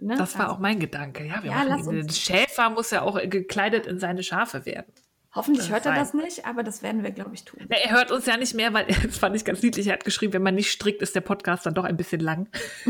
Ne? 0.00 0.16
das 0.16 0.36
war 0.38 0.46
Also, 0.46 0.56
auch 0.56 0.58
mein 0.60 0.80
Gedanke. 0.80 1.24
Ja, 1.24 1.40
wir 1.42 1.50
Ja, 1.52 1.62
lass 1.62 1.86
uns- 1.86 2.06
Der 2.06 2.14
Schäfer 2.14 2.70
muss 2.70 2.90
ja 2.90 3.02
auch 3.02 3.16
gekleidet 3.28 3.86
in 3.86 4.00
seine 4.00 4.22
Schafe 4.24 4.64
werden. 4.66 4.90
Hoffentlich 5.34 5.70
hört 5.70 5.84
er 5.86 5.94
das 5.94 6.14
nicht, 6.14 6.46
aber 6.46 6.62
das 6.64 6.82
werden 6.82 7.02
wir, 7.04 7.10
glaube 7.12 7.34
ich, 7.34 7.44
tun. 7.44 7.60
Ja, 7.70 7.76
er 7.76 7.90
hört 7.92 8.10
uns 8.10 8.24
ja 8.26 8.36
nicht 8.36 8.54
mehr, 8.54 8.72
weil 8.72 8.86
das 9.04 9.18
fand 9.18 9.36
ich 9.36 9.44
ganz 9.44 9.62
niedlich. 9.62 9.86
Er 9.88 9.92
hat 9.92 10.04
geschrieben, 10.04 10.32
wenn 10.32 10.42
man 10.42 10.54
nicht 10.54 10.72
strickt, 10.72 11.02
ist 11.02 11.14
der 11.14 11.20
Podcast 11.20 11.66
dann 11.66 11.74
doch 11.74 11.84
ein 11.84 11.96
bisschen 11.96 12.20
lang. 12.20 12.48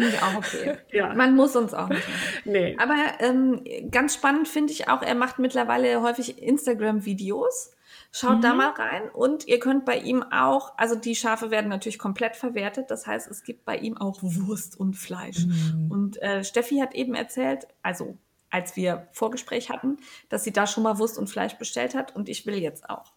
Finde 0.00 0.16
ich 0.16 0.22
auch 0.22 0.34
okay. 0.34 0.76
Ja. 0.92 1.14
Man 1.14 1.34
muss 1.34 1.56
uns 1.56 1.74
auch 1.74 1.88
nicht 1.88 2.02
mehr. 2.44 2.62
Nee. 2.62 2.76
Aber 2.78 2.96
ähm, 3.20 3.62
ganz 3.90 4.14
spannend 4.14 4.48
finde 4.48 4.72
ich 4.72 4.88
auch, 4.88 5.02
er 5.02 5.14
macht 5.14 5.38
mittlerweile 5.38 6.00
häufig 6.02 6.42
Instagram-Videos. 6.42 7.72
Schaut 8.12 8.42
da 8.42 8.54
mal 8.54 8.70
rein 8.70 9.08
und 9.12 9.46
ihr 9.46 9.60
könnt 9.60 9.84
bei 9.84 9.96
ihm 9.96 10.24
auch, 10.24 10.76
also 10.76 10.96
die 10.96 11.14
Schafe 11.14 11.52
werden 11.52 11.68
natürlich 11.68 11.98
komplett 11.98 12.34
verwertet, 12.34 12.90
das 12.90 13.06
heißt, 13.06 13.30
es 13.30 13.44
gibt 13.44 13.64
bei 13.64 13.76
ihm 13.76 13.96
auch 13.96 14.18
Wurst 14.20 14.78
und 14.78 14.94
Fleisch. 14.94 15.46
Und 15.88 16.20
äh, 16.20 16.42
Steffi 16.42 16.78
hat 16.78 16.94
eben 16.94 17.14
erzählt, 17.14 17.68
also 17.82 18.18
als 18.50 18.74
wir 18.74 19.06
Vorgespräch 19.12 19.70
hatten, 19.70 19.98
dass 20.28 20.42
sie 20.42 20.52
da 20.52 20.66
schon 20.66 20.82
mal 20.82 20.98
Wurst 20.98 21.18
und 21.18 21.30
Fleisch 21.30 21.54
bestellt 21.54 21.94
hat 21.94 22.16
und 22.16 22.28
ich 22.28 22.46
will 22.46 22.56
jetzt 22.56 22.90
auch. 22.90 23.12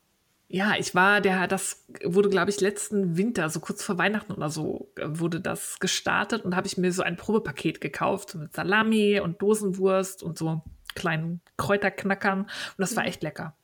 Ja, 0.53 0.75
ich 0.77 0.93
war, 0.93 1.19
der, 1.19 1.47
das 1.47 1.83
wurde, 2.03 2.29
glaube 2.29 2.51
ich, 2.51 2.61
letzten 2.61 3.17
Winter, 3.17 3.49
so 3.49 3.59
kurz 3.59 3.83
vor 3.83 3.97
Weihnachten 3.97 4.31
oder 4.33 4.51
so, 4.51 4.91
äh, 4.97 5.07
wurde 5.07 5.41
das 5.41 5.79
gestartet 5.79 6.45
und 6.45 6.55
habe 6.55 6.67
ich 6.67 6.77
mir 6.77 6.91
so 6.91 7.01
ein 7.01 7.17
Probepaket 7.17 7.81
gekauft 7.81 8.35
mit 8.35 8.53
Salami 8.53 9.19
und 9.19 9.41
Dosenwurst 9.41 10.21
und 10.21 10.37
so 10.37 10.61
kleinen 10.93 11.41
Kräuterknackern 11.57 12.41
und 12.41 12.49
das 12.77 12.95
war 12.95 13.03
echt 13.07 13.23
lecker. 13.23 13.57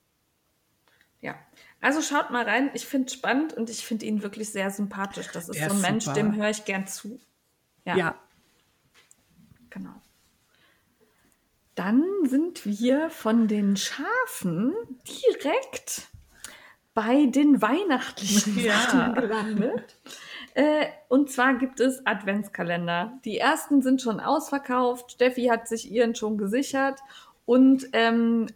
Ja, 1.21 1.35
also 1.79 2.01
schaut 2.01 2.31
mal 2.31 2.43
rein. 2.45 2.71
Ich 2.73 2.87
finde 2.87 3.05
es 3.05 3.13
spannend 3.13 3.53
und 3.53 3.69
ich 3.69 3.85
finde 3.85 4.07
ihn 4.07 4.23
wirklich 4.23 4.49
sehr 4.49 4.71
sympathisch. 4.71 5.27
Das 5.31 5.47
ist 5.47 5.59
Der 5.59 5.69
so 5.69 5.75
ein 5.75 5.81
ist 5.81 5.87
Mensch, 5.87 6.05
super. 6.05 6.15
dem 6.15 6.35
höre 6.37 6.49
ich 6.49 6.65
gern 6.65 6.87
zu. 6.87 7.19
Ja, 7.85 7.95
Ja, 7.97 8.15
genau. 9.69 9.93
Dann 11.75 12.03
sind 12.25 12.65
wir 12.65 13.11
von 13.11 13.47
den 13.47 13.77
Schafen 13.77 14.73
direkt 15.07 16.07
bei 16.93 17.25
den 17.27 17.61
weihnachtlichen 17.61 18.59
Ja. 18.63 18.79
Sachen 18.79 19.13
gelandet. 19.15 19.97
Äh, 20.53 20.87
und 21.07 21.31
zwar 21.31 21.55
gibt 21.55 21.79
es 21.79 22.05
Adventskalender. 22.05 23.19
Die 23.25 23.37
ersten 23.37 23.81
sind 23.81 24.01
schon 24.01 24.19
ausverkauft. 24.19 25.11
Steffi 25.11 25.45
hat 25.45 25.67
sich 25.67 25.91
ihren 25.91 26.15
schon 26.15 26.37
gesichert. 26.37 26.99
Und 27.45 27.87
ähm, 27.93 28.47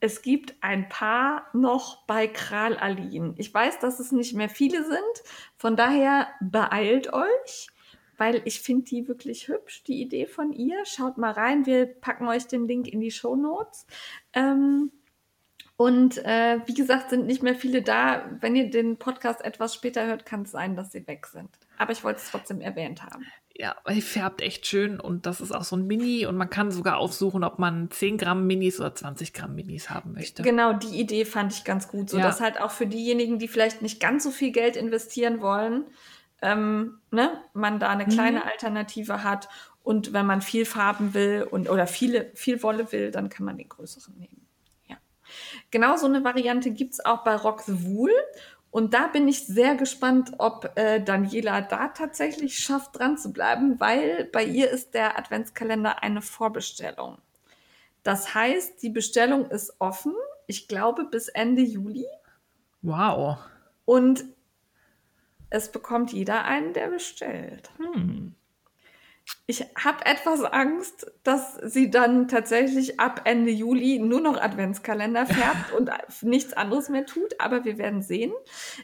es 0.00 0.22
gibt 0.22 0.54
ein 0.60 0.88
paar 0.88 1.48
noch 1.52 2.06
bei 2.06 2.28
Kral 2.28 2.76
Alin. 2.76 3.34
Ich 3.36 3.52
weiß, 3.52 3.80
dass 3.80 3.98
es 4.00 4.12
nicht 4.12 4.34
mehr 4.34 4.48
viele 4.48 4.84
sind. 4.84 5.22
Von 5.56 5.76
daher 5.76 6.28
beeilt 6.40 7.12
euch, 7.12 7.68
weil 8.16 8.40
ich 8.44 8.60
finde 8.60 8.84
die 8.84 9.08
wirklich 9.08 9.48
hübsch, 9.48 9.82
die 9.84 10.00
Idee 10.00 10.26
von 10.26 10.52
ihr. 10.52 10.84
Schaut 10.84 11.18
mal 11.18 11.32
rein. 11.32 11.66
Wir 11.66 11.86
packen 11.86 12.28
euch 12.28 12.46
den 12.46 12.68
Link 12.68 12.86
in 12.86 13.00
die 13.00 13.10
Show 13.10 13.34
Notes. 13.34 13.86
Ähm, 14.32 14.92
und 15.78 16.18
äh, 16.24 16.58
wie 16.66 16.74
gesagt, 16.74 17.10
sind 17.10 17.26
nicht 17.26 17.44
mehr 17.44 17.54
viele 17.54 17.82
da. 17.82 18.24
Wenn 18.40 18.56
ihr 18.56 18.68
den 18.68 18.96
Podcast 18.96 19.44
etwas 19.44 19.74
später 19.76 20.04
hört, 20.06 20.26
kann 20.26 20.42
es 20.42 20.50
sein, 20.50 20.74
dass 20.74 20.90
sie 20.90 21.06
weg 21.06 21.26
sind. 21.28 21.48
Aber 21.78 21.92
ich 21.92 22.02
wollte 22.02 22.18
es 22.18 22.28
trotzdem 22.32 22.60
erwähnt 22.60 23.04
haben. 23.04 23.24
ja, 23.54 23.76
die 23.88 24.02
färbt 24.02 24.42
echt 24.42 24.66
schön 24.66 24.98
und 24.98 25.24
das 25.24 25.40
ist 25.40 25.52
auch 25.52 25.62
so 25.62 25.76
ein 25.76 25.86
Mini 25.86 26.26
und 26.26 26.36
man 26.36 26.50
kann 26.50 26.72
sogar 26.72 26.96
aufsuchen, 26.98 27.44
ob 27.44 27.60
man 27.60 27.92
10 27.92 28.18
Gramm 28.18 28.46
Minis 28.48 28.80
oder 28.80 28.92
20 28.92 29.32
Gramm 29.32 29.54
Minis 29.54 29.88
haben 29.88 30.14
möchte. 30.14 30.42
Genau, 30.42 30.72
die 30.72 30.98
Idee 31.00 31.24
fand 31.24 31.52
ich 31.52 31.62
ganz 31.62 31.86
gut. 31.86 32.10
So 32.10 32.18
Ja. 32.18 32.24
dass 32.24 32.40
halt 32.40 32.60
auch 32.60 32.72
für 32.72 32.86
diejenigen, 32.86 33.38
die 33.38 33.46
vielleicht 33.46 33.80
nicht 33.80 34.00
ganz 34.00 34.24
so 34.24 34.32
viel 34.32 34.50
Geld 34.50 34.76
investieren 34.76 35.40
wollen, 35.40 35.84
ähm, 36.42 36.98
ne, 37.12 37.30
man 37.52 37.78
da 37.78 37.88
eine 37.88 38.06
kleine 38.06 38.44
Alternative 38.44 39.22
hat. 39.22 39.48
Und 39.84 40.12
wenn 40.12 40.26
man 40.26 40.42
viel 40.42 40.64
Farben 40.64 41.14
will 41.14 41.46
und 41.48 41.70
oder 41.70 41.86
viele, 41.86 42.30
viel 42.34 42.62
Wolle 42.64 42.90
will, 42.92 43.10
dann 43.12 43.28
kann 43.28 43.46
man 43.46 43.56
den 43.56 43.68
größeren 43.68 44.14
nehmen. 44.18 44.37
Genau 45.70 45.96
so 45.96 46.06
eine 46.06 46.24
Variante 46.24 46.70
gibt 46.70 46.94
es 46.94 47.04
auch 47.04 47.24
bei 47.24 47.34
Rock 47.34 47.62
the 47.62 47.84
Wool. 47.86 48.12
Und 48.70 48.92
da 48.92 49.06
bin 49.06 49.26
ich 49.28 49.46
sehr 49.46 49.76
gespannt, 49.76 50.32
ob 50.38 50.72
äh, 50.76 51.00
Daniela 51.00 51.62
da 51.62 51.88
tatsächlich 51.88 52.58
schafft, 52.58 52.98
dran 52.98 53.16
zu 53.16 53.32
bleiben, 53.32 53.80
weil 53.80 54.24
bei 54.26 54.44
ihr 54.44 54.70
ist 54.70 54.92
der 54.94 55.18
Adventskalender 55.18 56.02
eine 56.02 56.20
Vorbestellung. 56.20 57.18
Das 58.02 58.34
heißt, 58.34 58.82
die 58.82 58.90
Bestellung 58.90 59.46
ist 59.46 59.74
offen, 59.80 60.14
ich 60.46 60.68
glaube 60.68 61.04
bis 61.04 61.28
Ende 61.28 61.62
Juli. 61.62 62.06
Wow. 62.82 63.38
Und 63.84 64.24
es 65.50 65.72
bekommt 65.72 66.12
jeder 66.12 66.44
einen, 66.44 66.74
der 66.74 66.88
bestellt. 66.88 67.70
Hm. 67.78 68.34
Ich 69.50 69.64
habe 69.82 70.04
etwas 70.04 70.42
Angst, 70.42 71.10
dass 71.22 71.54
sie 71.62 71.88
dann 71.88 72.28
tatsächlich 72.28 73.00
ab 73.00 73.22
Ende 73.24 73.50
Juli 73.50 73.98
nur 73.98 74.20
noch 74.20 74.38
Adventskalender 74.38 75.24
färbt 75.24 75.72
und 75.78 75.90
nichts 76.20 76.52
anderes 76.52 76.90
mehr 76.90 77.06
tut, 77.06 77.40
aber 77.40 77.64
wir 77.64 77.78
werden 77.78 78.02
sehen. 78.02 78.32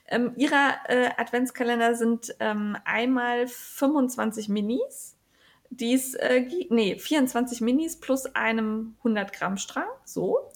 Ähm, 0.08 0.32
ihre 0.36 0.74
äh, 0.88 1.10
Adventskalender 1.18 1.94
sind 1.94 2.34
ähm, 2.40 2.78
einmal 2.86 3.46
25 3.46 4.48
Minis, 4.48 5.18
die 5.68 5.92
es, 5.92 6.14
äh, 6.14 6.46
nee, 6.70 6.98
24 6.98 7.60
Minis 7.60 8.00
plus 8.00 8.24
einem 8.34 8.94
100 9.00 9.34
Gramm 9.34 9.58
Strang, 9.58 9.88
so. 10.06 10.50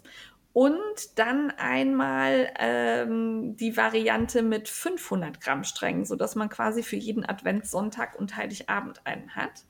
Und 0.54 1.18
dann 1.18 1.50
einmal 1.50 2.50
ähm, 2.58 3.56
die 3.56 3.76
Variante 3.76 4.42
mit 4.42 4.68
500 4.68 5.40
Gramm 5.40 5.64
Strängen, 5.64 6.06
sodass 6.06 6.34
man 6.34 6.48
quasi 6.48 6.82
für 6.82 6.96
jeden 6.96 7.24
Adventssonntag 7.24 8.18
und 8.18 8.36
Heiligabend 8.36 9.06
einen 9.06 9.36
hat. 9.36 9.66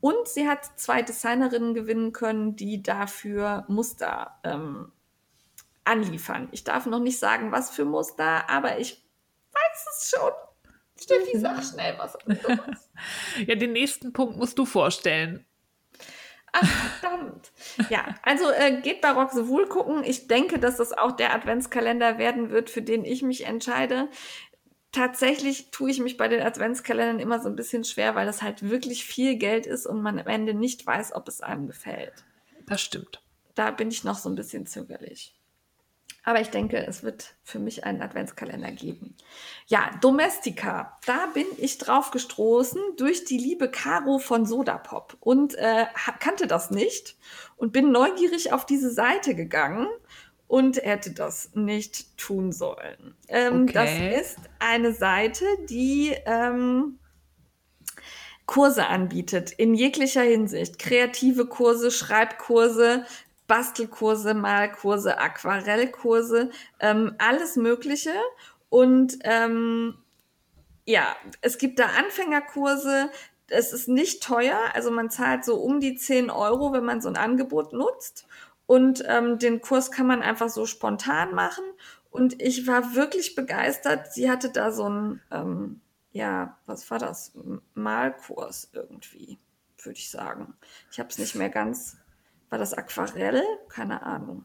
Und 0.00 0.28
sie 0.28 0.48
hat 0.48 0.78
zwei 0.78 1.02
Designerinnen 1.02 1.74
gewinnen 1.74 2.12
können, 2.12 2.56
die 2.56 2.82
dafür 2.82 3.64
Muster 3.68 4.38
ähm, 4.44 4.92
anliefern. 5.84 6.48
Ich 6.52 6.64
darf 6.64 6.86
noch 6.86 7.00
nicht 7.00 7.18
sagen, 7.18 7.52
was 7.52 7.70
für 7.70 7.84
Muster, 7.84 8.48
aber 8.50 8.78
ich 8.78 9.04
weiß 9.52 9.86
es 9.92 10.10
schon. 10.10 10.32
Steffi, 11.00 11.38
sag 11.38 11.62
schnell 11.62 11.96
was. 11.98 12.16
Ja, 13.46 13.54
den 13.54 13.72
nächsten 13.72 14.12
Punkt 14.12 14.36
musst 14.36 14.58
du 14.58 14.64
vorstellen. 14.64 15.44
Ach, 16.52 16.66
verdammt. 17.00 17.52
Ja, 17.90 18.14
also 18.22 18.50
äh, 18.50 18.80
geht 18.80 19.02
bei 19.02 19.10
Rock 19.10 19.32
the 19.32 19.46
Wool 19.46 19.66
gucken. 19.68 20.02
Ich 20.04 20.26
denke, 20.26 20.58
dass 20.58 20.78
das 20.78 20.94
auch 20.94 21.12
der 21.12 21.34
Adventskalender 21.34 22.16
werden 22.16 22.50
wird, 22.50 22.70
für 22.70 22.80
den 22.80 23.04
ich 23.04 23.22
mich 23.22 23.44
entscheide. 23.44 24.08
Tatsächlich 24.96 25.70
tue 25.72 25.90
ich 25.90 26.00
mich 26.00 26.16
bei 26.16 26.26
den 26.26 26.40
Adventskalendern 26.40 27.18
immer 27.18 27.38
so 27.38 27.50
ein 27.50 27.54
bisschen 27.54 27.84
schwer, 27.84 28.14
weil 28.14 28.24
das 28.24 28.40
halt 28.40 28.62
wirklich 28.62 29.04
viel 29.04 29.36
Geld 29.36 29.66
ist 29.66 29.84
und 29.84 30.00
man 30.00 30.18
am 30.18 30.26
Ende 30.26 30.54
nicht 30.54 30.86
weiß, 30.86 31.12
ob 31.12 31.28
es 31.28 31.42
einem 31.42 31.66
gefällt. 31.66 32.24
Das 32.64 32.80
stimmt. 32.80 33.22
Da 33.54 33.72
bin 33.72 33.90
ich 33.90 34.04
noch 34.04 34.16
so 34.16 34.30
ein 34.30 34.36
bisschen 34.36 34.64
zögerlich. 34.64 35.34
Aber 36.24 36.40
ich 36.40 36.48
denke, 36.48 36.78
es 36.78 37.02
wird 37.02 37.34
für 37.44 37.58
mich 37.58 37.84
einen 37.84 38.00
Adventskalender 38.00 38.72
geben. 38.72 39.14
Ja, 39.66 39.90
Domestika. 40.00 40.98
Da 41.04 41.26
bin 41.26 41.44
ich 41.58 41.76
drauf 41.76 42.10
gestoßen 42.10 42.80
durch 42.96 43.26
die 43.26 43.36
liebe 43.36 43.70
Caro 43.70 44.18
von 44.18 44.46
Sodapop 44.46 45.18
und 45.20 45.56
äh, 45.56 45.84
kannte 46.20 46.46
das 46.46 46.70
nicht 46.70 47.16
und 47.56 47.74
bin 47.74 47.92
neugierig 47.92 48.50
auf 48.50 48.64
diese 48.64 48.90
Seite 48.90 49.34
gegangen 49.34 49.88
und 50.48 50.76
hätte 50.76 51.12
das 51.12 51.50
nicht 51.54 52.16
tun 52.18 52.52
sollen. 52.52 53.16
Ähm, 53.28 53.64
Okay. 53.64 53.72
Das 54.12 54.26
ist 54.26 54.38
eine 54.58 54.92
Seite, 54.92 55.44
die 55.68 56.14
ähm, 56.24 56.98
Kurse 58.46 58.86
anbietet 58.86 59.50
in 59.50 59.74
jeglicher 59.74 60.22
Hinsicht. 60.22 60.78
Kreative 60.78 61.46
Kurse, 61.46 61.90
Schreibkurse, 61.90 63.04
Bastelkurse, 63.48 64.34
Malkurse, 64.34 65.18
Aquarellkurse, 65.18 66.50
ähm, 66.80 67.14
alles 67.18 67.56
Mögliche. 67.56 68.14
Und 68.68 69.18
ähm, 69.24 69.98
ja, 70.84 71.16
es 71.40 71.58
gibt 71.58 71.78
da 71.78 71.86
Anfängerkurse. 71.86 73.10
Es 73.48 73.72
ist 73.72 73.88
nicht 73.88 74.22
teuer, 74.22 74.58
also 74.74 74.90
man 74.90 75.10
zahlt 75.10 75.44
so 75.44 75.56
um 75.56 75.78
die 75.78 75.94
10 75.94 76.30
Euro, 76.30 76.72
wenn 76.72 76.84
man 76.84 77.00
so 77.00 77.08
ein 77.08 77.16
Angebot 77.16 77.72
nutzt. 77.72 78.26
Und 78.66 79.04
ähm, 79.06 79.38
den 79.38 79.60
Kurs 79.60 79.90
kann 79.90 80.06
man 80.06 80.22
einfach 80.22 80.48
so 80.48 80.66
spontan 80.66 81.34
machen. 81.34 81.64
Und 82.10 82.40
ich 82.42 82.66
war 82.66 82.94
wirklich 82.94 83.34
begeistert. 83.34 84.12
Sie 84.12 84.30
hatte 84.30 84.50
da 84.50 84.72
so 84.72 84.84
einen, 84.84 85.20
ähm, 85.30 85.80
ja, 86.12 86.58
was 86.66 86.90
war 86.90 86.98
das? 86.98 87.32
Malkurs 87.74 88.70
irgendwie, 88.72 89.38
würde 89.78 89.98
ich 89.98 90.10
sagen. 90.10 90.54
Ich 90.90 90.98
habe 90.98 91.10
es 91.10 91.18
nicht 91.18 91.34
mehr 91.34 91.50
ganz. 91.50 91.98
War 92.48 92.58
das 92.58 92.74
Aquarell? 92.74 93.42
Keine 93.68 94.02
Ahnung. 94.02 94.44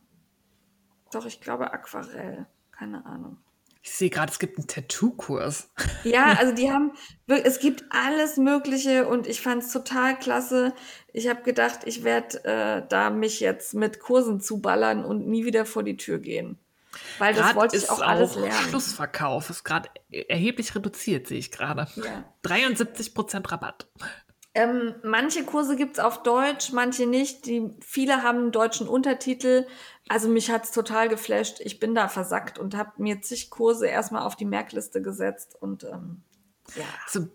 Doch, 1.12 1.26
ich 1.26 1.42
glaube 1.42 1.72
Aquarell. 1.72 2.46
Keine 2.72 3.06
Ahnung. 3.06 3.38
Ich 3.84 3.92
sehe 3.92 4.12
gerade, 4.12 4.32
es 4.32 4.38
gibt 4.38 4.58
einen 4.58 4.68
Tattoo-Kurs. 4.68 5.70
Ja, 6.04 6.34
also 6.40 6.54
die 6.54 6.72
haben, 6.72 6.92
es 7.28 7.60
gibt 7.60 7.84
alles 7.90 8.38
Mögliche 8.38 9.08
und 9.08 9.26
ich 9.26 9.42
fand 9.42 9.64
es 9.64 9.72
total 9.72 10.18
klasse. 10.18 10.74
Ich 11.14 11.28
habe 11.28 11.42
gedacht, 11.42 11.80
ich 11.86 12.04
werde 12.04 12.44
äh, 12.46 12.84
da 12.88 13.10
mich 13.10 13.40
jetzt 13.40 13.74
mit 13.74 14.00
Kursen 14.00 14.40
zuballern 14.40 15.04
und 15.04 15.28
nie 15.28 15.46
wieder 15.46 15.66
vor 15.66 15.84
die 15.84 15.98
Tür 15.98 16.20
gehen. 16.20 16.60
Weil 17.18 17.34
das 17.34 17.44
Grad 17.44 17.56
wollte 17.56 17.78
ich 17.78 17.90
auch 17.90 18.02
alles 18.02 18.36
lernen. 18.36 18.52
Schlussverkauf 18.52 19.50
ist 19.50 19.64
gerade 19.64 19.90
erheblich 20.12 20.76
reduziert, 20.76 21.28
sehe 21.28 21.40
ich 21.40 21.52
gerade. 21.52 21.88
Ja. 21.96 22.26
73 22.44 23.16
Prozent 23.16 23.52
Rabatt. 23.52 23.88
Ähm, 24.54 24.96
manche 25.04 25.46
Kurse 25.46 25.78
gibt's 25.78 26.00
auf 26.00 26.24
Deutsch, 26.24 26.74
manche 26.74 27.08
nicht. 27.08 27.46
Die, 27.46 27.74
viele 27.80 28.24
haben 28.24 28.40
einen 28.40 28.52
deutschen 28.52 28.88
Untertitel. 28.88 29.66
Also 30.12 30.28
mich 30.28 30.52
hat's 30.52 30.72
total 30.72 31.08
geflasht. 31.08 31.62
Ich 31.62 31.80
bin 31.80 31.96
da 31.96 32.10
versackt 32.10 32.60
und 32.60 32.76
habe 32.76 32.92
mir 32.98 33.22
zig 33.22 33.50
Kurse 33.50 33.88
erstmal 33.88 34.24
auf 34.24 34.36
die 34.36 34.44
Merkliste 34.44 35.02
gesetzt. 35.02 35.56
Und 35.58 35.86
ähm, 35.86 36.22
ja. 36.76 36.84
Also, 37.06 37.30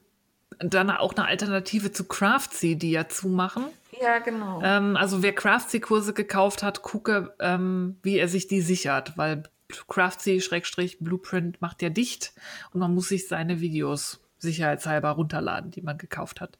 dann 0.58 0.90
auch 0.90 1.14
eine 1.14 1.26
Alternative 1.26 1.90
zu 1.90 2.04
Craftsy, 2.04 2.76
die 2.76 2.90
ja 2.90 3.08
zumachen. 3.08 3.64
Ja, 3.98 4.18
genau. 4.18 4.60
Ähm, 4.62 4.94
also 4.98 5.22
wer 5.22 5.34
Craftsy-Kurse 5.34 6.12
gekauft 6.12 6.62
hat, 6.62 6.82
gucke, 6.82 7.34
ähm, 7.40 7.96
wie 8.02 8.18
er 8.18 8.28
sich 8.28 8.46
die 8.46 8.60
sichert, 8.60 9.16
weil 9.16 9.44
Craftsy-Blueprint 9.88 11.62
macht 11.62 11.80
ja 11.80 11.88
dicht 11.88 12.34
und 12.74 12.80
man 12.80 12.94
muss 12.94 13.08
sich 13.08 13.26
seine 13.26 13.60
Videos 13.60 14.20
sicherheitshalber 14.36 15.12
runterladen, 15.12 15.70
die 15.70 15.80
man 15.80 15.96
gekauft 15.96 16.42
hat. 16.42 16.58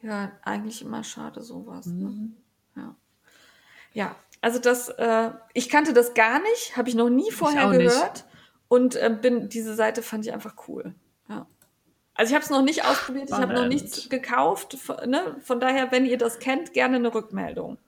Ja, 0.00 0.30
eigentlich 0.42 0.82
immer 0.82 1.02
schade 1.02 1.42
sowas. 1.42 1.86
Ne? 1.86 2.08
Mhm. 2.08 2.36
Ja. 2.76 2.94
ja, 3.92 4.16
also 4.40 4.58
das, 4.58 4.88
äh, 4.88 5.30
ich 5.52 5.68
kannte 5.68 5.92
das 5.92 6.14
gar 6.14 6.40
nicht, 6.40 6.76
habe 6.76 6.88
ich 6.88 6.94
noch 6.94 7.10
nie 7.10 7.30
vorher 7.30 7.68
auch 7.68 7.72
nicht. 7.72 7.90
gehört. 7.90 8.24
Und 8.68 8.96
äh, 8.96 9.10
bin, 9.20 9.48
diese 9.48 9.74
Seite 9.74 10.02
fand 10.02 10.24
ich 10.26 10.32
einfach 10.32 10.54
cool. 10.68 10.94
Ja. 11.28 11.46
Also 12.14 12.30
ich 12.30 12.34
habe 12.34 12.44
es 12.44 12.50
noch 12.50 12.62
nicht 12.62 12.84
ausprobiert, 12.84 13.28
ich 13.28 13.34
habe 13.34 13.48
noch 13.48 13.62
Spannend. 13.62 13.72
nichts 13.72 14.08
gekauft. 14.08 14.76
Ne? 15.06 15.36
Von 15.42 15.60
daher, 15.60 15.90
wenn 15.90 16.06
ihr 16.06 16.18
das 16.18 16.38
kennt, 16.38 16.72
gerne 16.72 16.96
eine 16.96 17.14
Rückmeldung. 17.14 17.78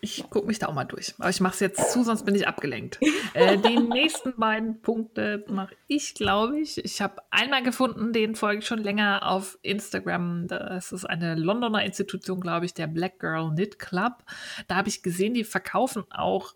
Ich 0.00 0.28
gucke 0.28 0.46
mich 0.46 0.58
da 0.58 0.66
auch 0.66 0.74
mal 0.74 0.84
durch. 0.84 1.14
Aber 1.18 1.30
ich 1.30 1.40
mache 1.40 1.54
es 1.54 1.60
jetzt 1.60 1.92
zu, 1.92 2.04
sonst 2.04 2.24
bin 2.24 2.34
ich 2.34 2.46
abgelenkt. 2.46 2.98
äh, 3.34 3.56
die 3.68 3.78
nächsten 3.78 4.34
beiden 4.36 4.80
Punkte 4.82 5.44
mache 5.48 5.74
ich, 5.88 6.14
glaube 6.14 6.60
ich. 6.60 6.84
Ich 6.84 7.00
habe 7.00 7.22
einmal 7.30 7.62
gefunden, 7.62 8.12
den 8.12 8.34
folge 8.34 8.60
ich 8.60 8.66
schon 8.66 8.82
länger 8.82 9.26
auf 9.26 9.58
Instagram. 9.62 10.48
Das 10.48 10.92
ist 10.92 11.04
eine 11.04 11.34
Londoner 11.34 11.84
Institution, 11.84 12.40
glaube 12.40 12.66
ich, 12.66 12.74
der 12.74 12.86
Black 12.86 13.18
Girl 13.20 13.50
Knit 13.50 13.78
Club. 13.78 14.24
Da 14.68 14.76
habe 14.76 14.88
ich 14.88 15.02
gesehen, 15.02 15.34
die 15.34 15.44
verkaufen 15.44 16.04
auch 16.10 16.54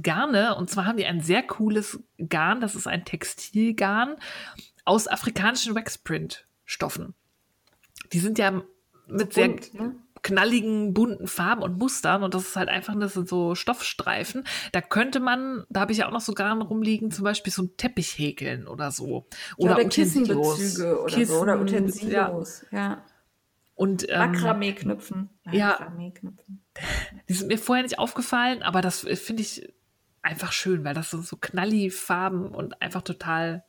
Garne. 0.00 0.56
Und 0.56 0.70
zwar 0.70 0.86
haben 0.86 0.96
die 0.96 1.06
ein 1.06 1.20
sehr 1.20 1.42
cooles 1.42 2.00
Garn. 2.28 2.60
Das 2.60 2.74
ist 2.74 2.86
ein 2.86 3.04
Textilgarn 3.04 4.16
aus 4.84 5.06
afrikanischen 5.06 5.74
Waxprint-Stoffen. 5.74 7.14
Die 8.12 8.18
sind 8.18 8.38
ja 8.38 8.62
mit 9.06 9.32
sehr 9.32 9.48
bunt, 9.48 9.74
ne? 9.74 9.94
Knalligen, 10.22 10.94
bunten 10.94 11.26
Farben 11.26 11.62
und 11.62 11.78
Mustern 11.78 12.22
und 12.22 12.32
das 12.34 12.42
ist 12.48 12.56
halt 12.56 12.68
einfach, 12.68 12.94
das 12.98 13.14
sind 13.14 13.28
so 13.28 13.54
Stoffstreifen. 13.54 14.44
Da 14.70 14.80
könnte 14.80 15.18
man, 15.20 15.64
da 15.68 15.80
habe 15.80 15.92
ich 15.92 15.98
ja 15.98 16.06
auch 16.08 16.12
noch 16.12 16.20
so 16.20 16.32
Garn 16.32 16.62
rumliegen, 16.62 17.10
zum 17.10 17.24
Beispiel 17.24 17.52
so 17.52 17.62
einen 17.62 17.76
Teppich 17.76 18.16
häkeln 18.18 18.68
oder 18.68 18.90
so. 18.92 19.26
Oder, 19.56 19.74
oder 19.74 19.84
Utensilios. 19.86 20.56
Kissenbezüge 20.56 21.00
oder 21.02 21.14
Kissen, 21.14 21.34
so. 21.34 21.40
Oder 21.40 21.54
Ja. 21.56 21.60
Utensilios. 21.60 22.66
Ja. 22.70 23.04
Und 23.74 24.06
ähm, 24.08 24.18
Makramee 24.32 24.72
knüpfen. 24.74 25.30
ja. 25.50 25.68
Makramee 25.80 26.10
knüpfen. 26.12 26.62
die 27.28 27.32
sind 27.34 27.48
mir 27.48 27.58
vorher 27.58 27.82
nicht 27.82 27.98
aufgefallen, 27.98 28.62
aber 28.62 28.80
das 28.80 29.02
äh, 29.04 29.16
finde 29.16 29.42
ich 29.42 29.72
einfach 30.20 30.52
schön, 30.52 30.84
weil 30.84 30.94
das 30.94 31.10
sind 31.10 31.26
so 31.26 31.36
knalli 31.36 31.90
Farben 31.90 32.46
und 32.54 32.80
einfach 32.80 33.02
total 33.02 33.64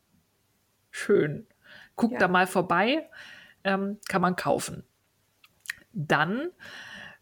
schön. 0.92 1.48
Guckt 1.96 2.14
Ja. 2.14 2.20
da 2.20 2.28
mal 2.28 2.46
vorbei, 2.46 3.10
ähm, 3.64 3.98
kann 4.08 4.22
man 4.22 4.36
kaufen. 4.36 4.84
Dann, 5.94 6.49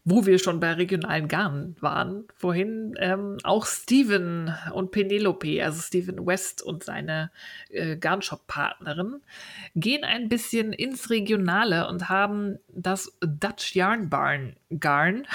wo 0.04 0.26
wir 0.26 0.38
schon 0.40 0.58
bei 0.58 0.72
regionalen 0.72 1.28
Garnen 1.28 1.76
waren, 1.80 2.24
vorhin 2.34 2.94
ähm, 2.98 3.36
auch 3.44 3.66
Steven 3.66 4.52
und 4.72 4.90
Penelope, 4.90 5.62
also 5.62 5.80
Steven 5.80 6.26
West 6.26 6.60
und 6.60 6.82
seine 6.82 7.30
äh, 7.68 7.96
Garnshop-Partnerin, 7.96 9.20
gehen 9.76 10.02
ein 10.02 10.28
bisschen 10.28 10.72
ins 10.72 11.10
Regionale 11.10 11.86
und 11.88 12.08
haben 12.08 12.58
das 12.68 13.16
Dutch 13.20 13.76
Yarn 13.76 14.10
Barn 14.10 14.56
Garn, 14.80 15.26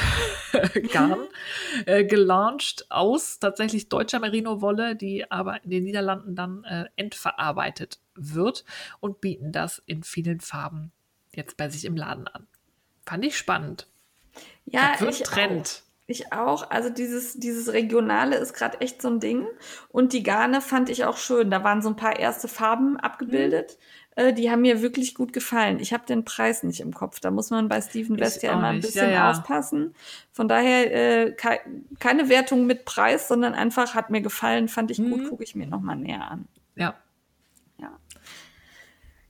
Garn 0.91 1.19
äh, 1.85 2.03
gelauncht 2.03 2.88
aus 2.89 3.39
tatsächlich 3.39 3.88
deutscher 3.88 4.19
Merino-Wolle, 4.19 4.95
die 4.95 5.31
aber 5.31 5.64
in 5.64 5.69
den 5.69 5.84
Niederlanden 5.84 6.35
dann 6.35 6.65
äh, 6.65 6.85
endverarbeitet 6.97 7.99
wird 8.15 8.65
und 8.99 9.22
bieten 9.22 9.51
das 9.53 9.81
in 9.85 10.03
vielen 10.03 10.41
Farben 10.41 10.91
jetzt 11.34 11.55
bei 11.55 11.69
sich 11.69 11.85
im 11.85 11.95
Laden 11.95 12.27
an. 12.27 12.47
Fand 13.07 13.23
ich 13.25 13.38
spannend. 13.38 13.88
Ja, 14.65 14.91
das 14.91 15.01
wird 15.01 15.13
ich 15.15 15.23
Trend. 15.23 15.81
Auch. 15.84 15.88
Ich 16.09 16.31
auch. 16.34 16.69
Also 16.71 16.89
dieses, 16.89 17.38
dieses 17.39 17.71
Regionale 17.73 18.35
ist 18.38 18.53
gerade 18.53 18.79
echt 18.81 19.01
so 19.01 19.09
ein 19.09 19.19
Ding. 19.19 19.45
Und 19.89 20.13
die 20.13 20.23
Garne 20.23 20.61
fand 20.61 20.89
ich 20.89 21.03
auch 21.05 21.17
schön. 21.17 21.49
Da 21.51 21.63
waren 21.63 21.81
so 21.81 21.89
ein 21.89 21.95
paar 21.95 22.17
erste 22.19 22.47
Farben 22.47 22.97
abgebildet. 22.97 23.77
Mhm. 24.15 24.23
Äh, 24.23 24.34
die 24.34 24.49
haben 24.49 24.61
mir 24.61 24.81
wirklich 24.81 25.15
gut 25.15 25.34
gefallen. 25.34 25.79
Ich 25.79 25.91
habe 25.93 26.05
den 26.05 26.23
Preis 26.23 26.63
nicht 26.63 26.79
im 26.79 26.93
Kopf. 26.93 27.19
Da 27.19 27.29
muss 27.31 27.49
man 27.49 27.67
bei 27.67 27.81
Steven 27.81 28.17
West 28.19 28.41
ja 28.43 28.53
immer 28.53 28.67
ein 28.67 28.79
bisschen 28.81 29.07
Ja, 29.09 29.13
ja. 29.13 29.31
aufpassen. 29.31 29.95
Von 30.31 30.47
daher 30.47 30.93
äh, 31.27 31.31
kei 31.34 31.59
keine 31.99 32.29
Wertung 32.29 32.65
mit 32.67 32.85
Preis, 32.85 33.27
sondern 33.27 33.53
einfach 33.53 33.93
hat 33.93 34.09
mir 34.09 34.21
gefallen, 34.21 34.69
fand 34.69 34.91
ich 34.91 34.97
gut, 34.97 35.23
Mhm. 35.23 35.29
gucke 35.29 35.43
ich 35.43 35.55
mir 35.55 35.67
nochmal 35.67 35.97
näher 35.97 36.29
an. 36.31 36.47
Ja. 36.75 36.95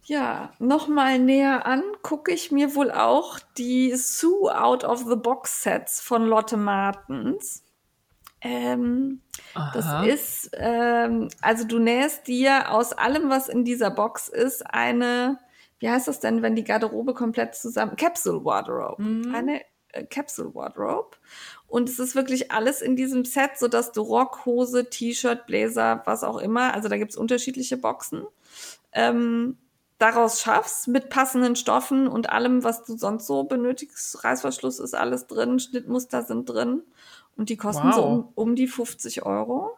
Ja, 0.07 0.53
nochmal 0.59 1.19
näher 1.19 1.65
an 1.65 1.83
gucke 2.01 2.31
ich 2.31 2.49
mir 2.49 2.75
wohl 2.75 2.91
auch 2.91 3.39
die 3.57 3.93
Sue 3.95 4.57
Out 4.57 4.85
of 4.85 5.03
the 5.05 5.17
Box 5.17 5.63
Sets 5.63 5.99
von 5.99 6.25
Lotte 6.25 6.55
Martens. 6.55 7.65
Ähm, 8.39 9.21
das 9.73 10.07
ist, 10.07 10.51
ähm, 10.53 11.27
also 11.41 11.65
du 11.65 11.79
nähst 11.79 12.25
dir 12.25 12.71
aus 12.71 12.93
allem, 12.93 13.29
was 13.29 13.49
in 13.49 13.65
dieser 13.65 13.89
Box 13.91 14.29
ist, 14.29 14.65
eine, 14.65 15.39
wie 15.79 15.89
heißt 15.89 16.07
das 16.07 16.21
denn, 16.21 16.41
wenn 16.41 16.55
die 16.55 16.63
Garderobe 16.63 17.13
komplett 17.13 17.55
zusammen, 17.55 17.97
Capsule 17.97 18.45
Wardrobe. 18.45 19.03
Mhm. 19.03 19.35
Eine 19.35 19.61
äh, 19.89 20.05
Capsule 20.05 20.55
Wardrobe. 20.55 21.17
Und 21.67 21.89
es 21.89 21.99
ist 21.99 22.15
wirklich 22.15 22.49
alles 22.49 22.81
in 22.81 22.95
diesem 22.95 23.25
Set, 23.25 23.57
sodass 23.57 23.91
du 23.91 24.03
Rock, 24.03 24.45
Hose, 24.45 24.89
T-Shirt, 24.89 25.47
Bläser, 25.47 26.01
was 26.05 26.23
auch 26.23 26.37
immer, 26.37 26.73
also 26.73 26.87
da 26.87 26.95
gibt's 26.95 27.17
unterschiedliche 27.17 27.75
Boxen, 27.75 28.23
ähm, 28.93 29.57
daraus 29.97 30.41
schaffst 30.41 30.87
mit 30.87 31.09
passenden 31.09 31.55
Stoffen 31.55 32.07
und 32.07 32.29
allem, 32.29 32.63
was 32.63 32.83
du 32.83 32.97
sonst 32.97 33.27
so 33.27 33.43
benötigst. 33.43 34.23
Reißverschluss 34.23 34.79
ist 34.79 34.93
alles 34.93 35.27
drin, 35.27 35.59
Schnittmuster 35.59 36.23
sind 36.23 36.45
drin 36.47 36.83
und 37.35 37.49
die 37.49 37.57
kosten 37.57 37.91
so 37.91 38.01
Wow. 38.01 38.11
um, 38.11 38.31
um 38.49 38.55
die 38.55 38.67
50 38.67 39.25
Euro. 39.25 39.77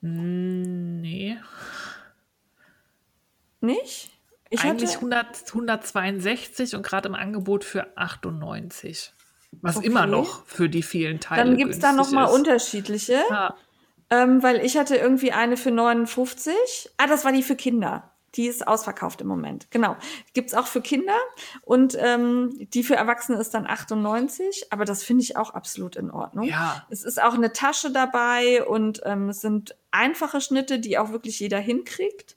Mm, 0.00 1.00
Nee. 1.00 1.38
Nicht? 3.60 4.10
Ich 4.50 4.60
Eigentlich 4.62 4.90
hatte, 4.90 4.98
100, 5.00 5.44
162 5.52 6.76
und 6.76 6.82
gerade 6.84 7.08
im 7.08 7.14
Angebot 7.14 7.64
für 7.64 7.96
98. 7.96 9.12
Was 9.62 9.76
Okay. 9.78 9.86
immer 9.86 10.06
noch 10.06 10.44
für 10.46 10.68
die 10.68 10.82
vielen 10.82 11.20
Teile 11.20 11.44
dann 11.44 11.56
gibt's 11.56 11.78
da 11.78 11.92
noch 11.92 11.98
günstig 12.10 12.14
mal 12.14 12.26
ist. 12.26 12.32
unterschiedliche, 12.34 13.22
Ja. 13.30 13.56
ähm, 14.10 14.42
weil 14.42 14.64
ich 14.64 14.76
hatte 14.76 14.96
irgendwie 14.96 15.32
eine 15.32 15.56
für 15.56 15.70
59. 15.70 16.90
Ah, 16.98 17.06
das 17.06 17.24
war 17.24 17.32
die 17.32 17.42
für 17.42 17.56
Kinder. 17.56 18.10
Die 18.34 18.46
ist 18.46 18.66
ausverkauft 18.66 19.20
im 19.20 19.28
Moment. 19.28 19.70
Genau. 19.70 19.96
Gibt's 20.32 20.54
auch 20.54 20.66
für 20.66 20.80
Kinder 20.80 21.16
und 21.62 21.96
ähm, 22.00 22.68
die 22.72 22.82
für 22.82 22.96
Erwachsene 22.96 23.38
ist 23.38 23.54
dann 23.54 23.66
98. 23.66 24.66
Aber 24.70 24.84
das 24.84 25.02
finde 25.02 25.22
ich 25.22 25.36
auch 25.36 25.50
absolut 25.50 25.96
in 25.96 26.10
Ordnung. 26.10 26.44
ja. 26.44 26.86
Es 26.90 27.04
ist 27.04 27.22
auch 27.22 27.34
eine 27.34 27.52
Tasche 27.52 27.90
dabei 27.90 28.64
und 28.64 29.00
ähm, 29.04 29.28
es 29.28 29.40
sind 29.40 29.76
einfache 29.90 30.40
Schnitte, 30.40 30.78
die 30.78 30.98
auch 30.98 31.10
wirklich 31.10 31.40
jeder 31.40 31.58
hinkriegt. 31.58 32.36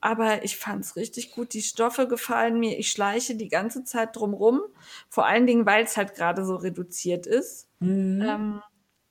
Aber 0.00 0.44
ich 0.44 0.56
fand's 0.56 0.96
richtig 0.96 1.32
gut. 1.32 1.52
Die 1.52 1.62
Stoffe 1.62 2.08
gefallen 2.08 2.58
mir. 2.58 2.78
Ich 2.78 2.90
schleiche 2.90 3.36
die 3.36 3.48
ganze 3.48 3.84
Zeit 3.84 4.16
drumrum. 4.16 4.62
Vor 5.08 5.26
allen 5.26 5.46
Dingen, 5.46 5.66
weil 5.66 5.84
es 5.84 5.96
halt 5.96 6.14
gerade 6.14 6.44
so 6.44 6.56
reduziert 6.56 7.26
ist. 7.26 7.68
Mhm. 7.80 8.22
Ähm, 8.22 8.62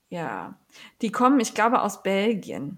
ja, 0.10 0.60
die 1.02 1.12
kommen, 1.12 1.40
ich 1.40 1.54
glaube, 1.54 1.82
aus 1.82 2.02
Belgien. 2.02 2.78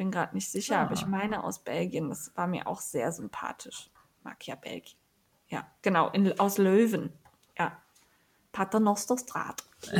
Bin 0.00 0.10
gerade 0.10 0.34
nicht 0.34 0.50
sicher, 0.50 0.78
aber 0.78 0.94
ich 0.94 1.02
Ah. 1.02 1.08
meine 1.08 1.44
aus 1.44 1.58
Belgien. 1.58 2.08
Das 2.08 2.34
war 2.34 2.46
mir 2.46 2.66
auch 2.66 2.80
sehr 2.80 3.12
sympathisch. 3.12 3.90
Mag 4.22 4.46
ja 4.46 4.54
Belgien. 4.54 4.96
Ja, 5.48 5.70
genau, 5.82 6.08
in, 6.08 6.40
aus 6.40 6.56
Löwen. 6.56 7.12
Ja. 7.58 7.82
Paternosterstraat. 8.50 9.62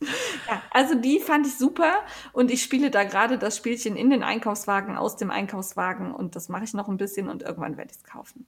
ja, 0.00 0.62
also 0.70 0.94
die 0.94 1.18
fand 1.18 1.48
ich 1.48 1.58
super 1.58 1.94
und 2.32 2.52
ich 2.52 2.62
spiele 2.62 2.92
da 2.92 3.02
gerade 3.02 3.38
das 3.38 3.56
Spielchen 3.56 3.96
in 3.96 4.10
den 4.10 4.22
Einkaufswagen, 4.22 4.96
aus 4.96 5.16
dem 5.16 5.32
Einkaufswagen 5.32 6.14
und 6.14 6.36
das 6.36 6.48
mache 6.48 6.62
ich 6.62 6.74
noch 6.74 6.86
ein 6.86 6.96
bisschen 6.96 7.28
und 7.28 7.42
irgendwann 7.42 7.76
werde 7.76 7.90
ich 7.90 7.96
es 7.96 8.04
kaufen. 8.04 8.46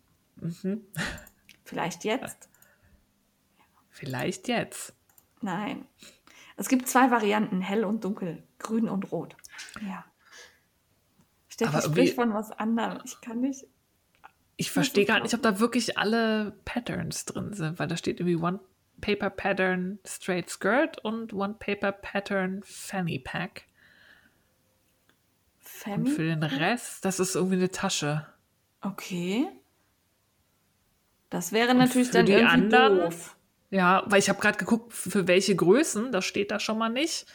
Vielleicht 1.64 2.04
jetzt? 2.04 2.48
Vielleicht 3.90 4.46
jetzt. 4.46 4.94
Nein. 5.40 5.84
Es 6.56 6.68
gibt 6.68 6.88
zwei 6.88 7.10
Varianten, 7.10 7.60
hell 7.60 7.84
und 7.84 8.04
dunkel, 8.04 8.44
grün 8.58 8.88
und 8.88 9.12
rot. 9.12 9.36
Ja. 9.80 10.04
Steffi 11.48 11.82
spricht 11.82 12.14
von 12.14 12.34
was 12.34 12.50
anderem. 12.50 13.00
Ich 13.04 13.20
kann 13.20 13.40
nicht. 13.40 13.66
Ich 14.56 14.70
verstehe 14.70 15.04
gar 15.04 15.20
nicht, 15.20 15.34
ob 15.34 15.42
da 15.42 15.60
wirklich 15.60 15.98
alle 15.98 16.52
Patterns 16.64 17.24
drin 17.24 17.52
sind, 17.52 17.78
weil 17.78 17.86
da 17.86 17.96
steht 17.96 18.20
irgendwie 18.20 18.36
One 18.36 18.60
Paper 19.00 19.30
Pattern 19.30 19.98
Straight 20.04 20.50
Skirt 20.50 20.98
und 21.04 21.32
One 21.32 21.54
Paper 21.58 21.92
Pattern 21.92 22.62
Fanny 22.64 23.18
Pack. 23.20 23.66
Und 25.86 26.08
für 26.08 26.24
den 26.24 26.42
Rest, 26.42 27.04
das 27.04 27.20
ist 27.20 27.36
irgendwie 27.36 27.56
eine 27.56 27.70
Tasche. 27.70 28.26
Okay. 28.80 29.46
Das 31.30 31.52
wäre 31.52 31.74
natürlich 31.74 32.10
dann 32.10 32.26
die 32.26 32.32
irgendwie 32.32 32.52
anderen? 32.52 32.98
doof. 32.98 33.36
Ja, 33.70 34.02
weil 34.06 34.18
ich 34.18 34.28
habe 34.28 34.40
gerade 34.40 34.58
geguckt, 34.58 34.92
für 34.92 35.28
welche 35.28 35.54
Größen, 35.54 36.10
das 36.10 36.24
steht 36.24 36.50
da 36.50 36.58
schon 36.58 36.78
mal 36.78 36.88
nicht. 36.88 37.26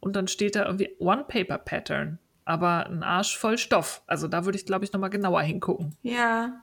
Und 0.00 0.16
dann 0.16 0.28
steht 0.28 0.56
da 0.56 0.64
irgendwie 0.64 0.94
One 0.98 1.24
Paper 1.24 1.58
Pattern, 1.58 2.18
aber 2.44 2.86
ein 2.86 3.02
Arsch 3.02 3.36
voll 3.36 3.58
Stoff. 3.58 4.02
Also 4.06 4.28
da 4.28 4.44
würde 4.44 4.58
ich, 4.58 4.66
glaube 4.66 4.84
ich, 4.84 4.92
nochmal 4.92 5.10
genauer 5.10 5.42
hingucken. 5.42 5.96
Ja. 6.02 6.60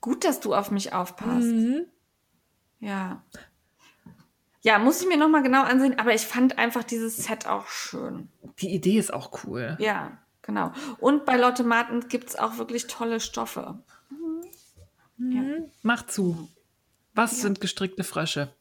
Gut, 0.00 0.24
dass 0.24 0.40
du 0.40 0.54
auf 0.54 0.70
mich 0.70 0.92
aufpasst. 0.92 1.46
Mhm. 1.46 1.86
Ja. 2.78 3.22
Ja, 4.62 4.78
muss 4.78 5.00
ich 5.00 5.08
mir 5.08 5.16
nochmal 5.16 5.42
genau 5.42 5.62
ansehen, 5.62 5.98
aber 5.98 6.14
ich 6.14 6.22
fand 6.22 6.58
einfach 6.58 6.84
dieses 6.84 7.16
Set 7.24 7.46
auch 7.46 7.66
schön. 7.66 8.28
Die 8.60 8.74
Idee 8.74 8.98
ist 8.98 9.12
auch 9.12 9.44
cool. 9.44 9.76
Ja, 9.80 10.18
genau. 10.42 10.72
Und 10.98 11.24
bei 11.24 11.36
Lotte 11.36 11.64
Martens 11.64 12.08
gibt 12.08 12.28
es 12.28 12.36
auch 12.36 12.58
wirklich 12.58 12.86
tolle 12.86 13.20
Stoffe. 13.20 13.78
Ja. 15.18 15.42
Mach 15.82 16.06
zu. 16.06 16.48
Was 17.14 17.40
sind 17.40 17.60
gestrickte 17.60 18.04
Frösche? 18.04 18.52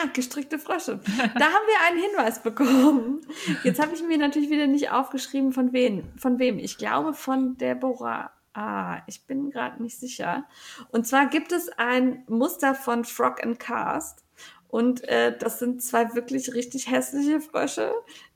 Ah, 0.00 0.08
gestrickte 0.12 0.58
Frösche. 0.58 1.00
Da 1.16 1.44
haben 1.46 1.66
wir 1.66 1.88
einen 1.88 2.00
Hinweis 2.00 2.42
bekommen. 2.42 3.20
Jetzt 3.64 3.80
habe 3.80 3.94
ich 3.94 4.02
mir 4.02 4.18
natürlich 4.18 4.50
wieder 4.50 4.66
nicht 4.66 4.90
aufgeschrieben, 4.90 5.52
von 5.52 5.72
wem. 5.72 6.04
Von 6.16 6.38
wem? 6.38 6.58
Ich 6.58 6.78
glaube 6.78 7.14
von 7.14 7.56
Deborah. 7.56 8.30
Ah, 8.54 9.02
ich 9.06 9.26
bin 9.26 9.50
gerade 9.50 9.82
nicht 9.82 9.98
sicher. 9.98 10.44
Und 10.90 11.06
zwar 11.06 11.26
gibt 11.26 11.52
es 11.52 11.68
ein 11.78 12.24
Muster 12.28 12.74
von 12.74 13.04
Frog 13.04 13.42
and 13.42 13.58
Cast. 13.58 14.24
Und 14.68 15.02
äh, 15.08 15.36
das 15.36 15.58
sind 15.58 15.82
zwei 15.82 16.14
wirklich 16.14 16.54
richtig 16.54 16.90
hässliche 16.90 17.40
Frösche, 17.40 17.92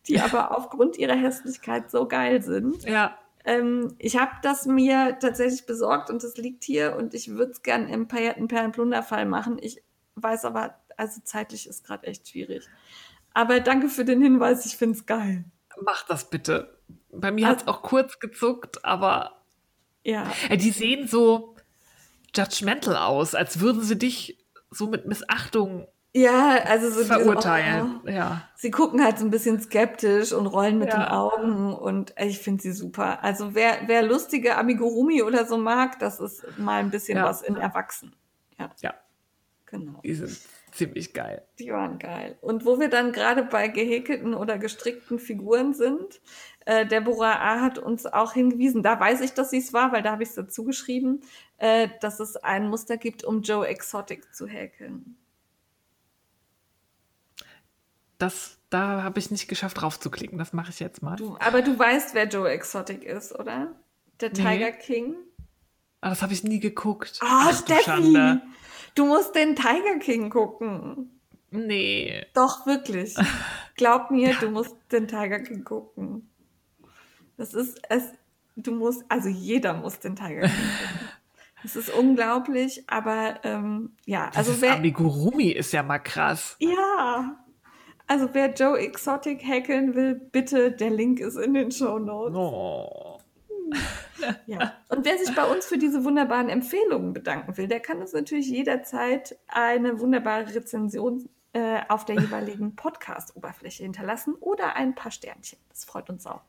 die 0.08 0.20
aber 0.20 0.56
aufgrund 0.56 0.96
ihrer 0.96 1.16
Hässlichkeit 1.16 1.90
so 1.90 2.08
geil 2.08 2.42
sind. 2.42 2.82
Ja, 2.84 3.18
Ähm, 3.44 3.94
ich 3.98 4.16
habe 4.16 4.32
das 4.42 4.66
mir 4.66 5.18
tatsächlich 5.20 5.66
besorgt 5.66 6.10
und 6.10 6.22
es 6.22 6.36
liegt 6.36 6.64
hier 6.64 6.96
und 6.96 7.12
ich 7.14 7.30
würde 7.30 7.52
es 7.52 7.62
gern 7.62 7.88
im 7.88 8.06
pailletten 8.06 8.46
Perlenplunderfall 8.48 9.26
machen. 9.26 9.58
Ich 9.60 9.82
weiß 10.14 10.44
aber, 10.44 10.76
also 11.02 11.20
zeitlich 11.24 11.66
ist 11.68 11.84
gerade 11.84 12.06
echt 12.06 12.28
schwierig. 12.28 12.68
Aber 13.34 13.60
danke 13.60 13.88
für 13.88 14.04
den 14.04 14.22
Hinweis, 14.22 14.64
ich 14.66 14.76
finde 14.76 14.96
es 14.98 15.06
geil. 15.06 15.44
mach 15.80 16.06
das 16.06 16.28
bitte. 16.30 16.78
Bei 17.10 17.30
mir 17.32 17.46
hat 17.48 17.62
es 17.62 17.66
Also- 17.66 17.78
auch 17.78 17.82
kurz 17.82 18.18
gezuckt, 18.20 18.84
aber 18.84 19.42
Ja, 20.04 20.30
äh, 20.48 20.56
die 20.56 20.70
sehen 20.70 21.08
so 21.08 21.56
judgmental 22.36 22.96
aus, 22.96 23.34
als 23.34 23.60
würden 23.60 23.82
sie 23.82 23.96
dich 23.98 24.38
so 24.70 24.86
mit 24.86 25.06
Missachtung 25.06 25.86
ja 26.14 26.58
also 26.64 26.90
so 26.90 27.00
diese- 27.00 27.06
verurteilen. 27.14 28.00
oh, 28.04 28.08
Ja. 28.08 28.48
sie 28.56 28.70
gucken 28.70 29.02
halt 29.02 29.18
so 29.18 29.24
ein 29.24 29.30
bisschen 29.30 29.60
skeptisch 29.60 30.32
und 30.32 30.46
rollen 30.46 30.78
mit 30.78 30.88
Ja. 30.88 30.98
den 30.98 31.08
Augen 31.08 31.72
und 31.74 32.14
ich 32.18 32.38
finde 32.38 32.62
sie 32.62 32.72
super. 32.72 33.22
Also 33.24 33.54
wer, 33.54 33.80
wer 33.86 34.02
lustige 34.02 34.56
Amigurumi 34.58 35.22
oder 35.22 35.46
so 35.46 35.56
mag, 35.56 35.98
das 36.00 36.20
ist 36.20 36.44
mal 36.58 36.80
ein 36.80 36.90
bisschen 36.90 37.16
Ja. 37.18 37.24
was 37.24 37.40
in 37.42 37.56
Erwachsen. 37.56 38.14
Ja, 38.58 38.70
ja, 38.80 38.94
genau. 39.66 40.00
die 40.04 40.14
sind 40.14 40.38
ziemlich 40.72 41.12
geil. 41.14 41.46
Die 41.58 41.70
waren 41.70 41.98
geil. 41.98 42.36
Und 42.40 42.64
wo 42.64 42.80
wir 42.80 42.88
dann 42.88 43.12
gerade 43.12 43.44
bei 43.44 43.68
gehäkelten 43.68 44.34
oder 44.34 44.58
gestrickten 44.58 45.18
Figuren 45.18 45.74
sind, 45.74 46.20
äh, 46.64 46.86
Deborah 46.86 47.36
A. 47.40 47.60
hat 47.60 47.78
uns 47.78 48.06
auch 48.06 48.32
hingewiesen, 48.32 48.82
da 48.82 48.98
weiß 48.98 49.20
ich, 49.20 49.32
dass 49.34 49.50
sie 49.50 49.58
es 49.58 49.72
war, 49.72 49.92
weil 49.92 50.02
da 50.02 50.12
habe 50.12 50.22
ich 50.22 50.30
es 50.30 50.34
dazu 50.34 50.64
geschrieben, 50.64 51.20
äh, 51.58 51.88
dass 52.00 52.20
es 52.20 52.36
ein 52.36 52.68
Muster 52.68 52.96
gibt, 52.96 53.24
um 53.24 53.42
Joe 53.42 53.66
Exotic 53.66 54.34
zu 54.34 54.46
häkeln. 54.46 55.16
Das, 58.18 58.58
da 58.70 59.02
habe 59.02 59.18
ich 59.18 59.30
nicht 59.30 59.48
geschafft, 59.48 59.80
draufzuklicken. 59.80 60.38
Das 60.38 60.52
mache 60.52 60.70
ich 60.70 60.78
jetzt 60.80 61.02
mal. 61.02 61.16
Du, 61.16 61.36
aber 61.40 61.62
du 61.62 61.76
weißt, 61.78 62.14
wer 62.14 62.28
Joe 62.28 62.48
Exotic 62.50 63.02
ist, 63.04 63.32
oder? 63.38 63.74
Der 64.20 64.28
Nee. 64.30 64.34
Tiger 64.36 64.72
King. 64.72 65.16
Ah, 66.00 66.10
das 66.10 66.22
habe 66.22 66.32
ich 66.32 66.44
nie 66.44 66.60
geguckt. 66.60 67.18
Ah, 67.20 67.48
Ach, 67.48 67.58
Steffi! 67.58 68.40
Du 68.94 69.06
musst 69.06 69.34
den 69.34 69.56
Tiger 69.56 69.98
King 70.00 70.30
gucken. 70.30 71.20
Nee. 71.50 72.24
Doch, 72.34 72.66
wirklich. 72.66 73.14
Glaub 73.76 74.10
mir, 74.10 74.34
du 74.40 74.50
musst 74.50 74.76
den 74.90 75.08
Tiger 75.08 75.40
King 75.40 75.64
gucken. 75.64 76.30
Das 77.36 77.54
ist 77.54 77.80
es. 77.88 78.04
Du 78.56 78.72
musst, 78.72 79.04
also 79.08 79.28
jeder 79.28 79.74
muss 79.74 79.98
den 79.98 80.16
Tiger 80.16 80.42
King 80.42 80.50
gucken. 80.50 81.08
Das 81.64 81.76
ist 81.76 81.94
unglaublich, 81.94 82.82
aber 82.88 83.38
ähm, 83.44 83.94
ja, 84.04 84.30
also 84.34 84.50
Dieses 84.50 84.62
wer, 84.62 84.74
Amigurumi 84.74 85.50
ist 85.52 85.72
ja 85.72 85.84
mal 85.84 86.00
krass. 86.00 86.56
ja, 86.58 87.36
also 88.08 88.28
wer 88.32 88.52
Joe 88.52 88.76
Exotic 88.80 89.44
hackeln 89.46 89.94
will, 89.94 90.16
bitte, 90.16 90.72
der 90.72 90.90
Link 90.90 91.20
ist 91.20 91.36
in 91.36 91.54
den 91.54 91.70
Show 91.70 92.00
Notes. 92.00 92.36
Oh. 92.36 93.11
Ja. 94.46 94.72
Und 94.88 95.04
wer 95.04 95.18
sich 95.18 95.34
bei 95.34 95.44
uns 95.44 95.66
für 95.66 95.78
diese 95.78 96.04
wunderbaren 96.04 96.48
Empfehlungen 96.48 97.12
bedanken 97.12 97.56
will, 97.56 97.66
der 97.66 97.80
kann 97.80 97.98
uns 97.98 98.12
natürlich 98.12 98.48
jederzeit 98.48 99.36
eine 99.48 99.98
wunderbare 99.98 100.54
Rezension 100.54 101.28
äh, 101.54 101.80
auf 101.88 102.04
der 102.04 102.16
jeweiligen 102.16 102.76
Podcast-Oberfläche 102.76 103.82
hinterlassen 103.82 104.34
oder 104.34 104.76
ein 104.76 104.94
paar 104.94 105.10
Sternchen. 105.10 105.58
Das 105.70 105.84
freut 105.84 106.08
uns 106.08 106.24
auch. 106.24 106.42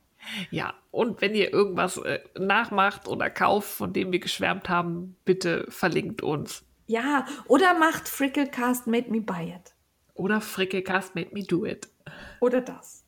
Ja, 0.51 0.75
und 0.91 1.19
wenn 1.21 1.33
ihr 1.33 1.51
irgendwas 1.51 1.97
äh, 1.97 2.19
nachmacht 2.37 3.07
oder 3.07 3.31
kauft, 3.31 3.69
von 3.69 3.91
dem 3.91 4.11
wir 4.11 4.19
geschwärmt 4.19 4.69
haben, 4.69 5.15
bitte 5.25 5.65
verlinkt 5.69 6.21
uns. 6.21 6.63
Ja, 6.85 7.25
oder 7.47 7.73
macht 7.73 8.07
Fricklecast 8.07 8.85
Made 8.85 9.09
Me 9.09 9.21
Buy 9.21 9.49
It. 9.49 9.73
Oder 10.15 10.41
Frickelcast 10.41 11.15
made 11.15 11.29
me 11.31 11.43
do 11.43 11.65
it. 11.65 11.89
Oder 12.39 12.61
das. 12.61 13.02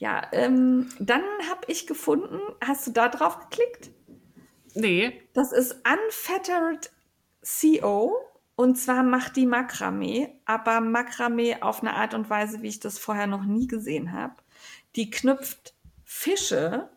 Ja, 0.00 0.22
ähm, 0.32 0.88
dann 0.98 1.20
habe 1.50 1.60
ich 1.66 1.86
gefunden, 1.86 2.40
hast 2.64 2.86
du 2.86 2.90
da 2.90 3.10
drauf 3.10 3.38
geklickt? 3.38 3.90
Nee, 4.74 5.22
Das 5.34 5.52
ist 5.52 5.76
Unfettered 5.86 6.90
CO 7.42 8.14
und 8.56 8.76
zwar 8.76 9.02
macht 9.02 9.36
die 9.36 9.44
Makramee, 9.44 10.40
aber 10.46 10.80
Makramee 10.80 11.58
auf 11.60 11.82
eine 11.82 11.94
Art 11.96 12.14
und 12.14 12.30
Weise, 12.30 12.62
wie 12.62 12.68
ich 12.68 12.80
das 12.80 12.98
vorher 12.98 13.26
noch 13.26 13.44
nie 13.44 13.66
gesehen 13.66 14.12
habe. 14.12 14.34
Die 14.96 15.10
knüpft 15.10 15.74
Fische 16.02 16.88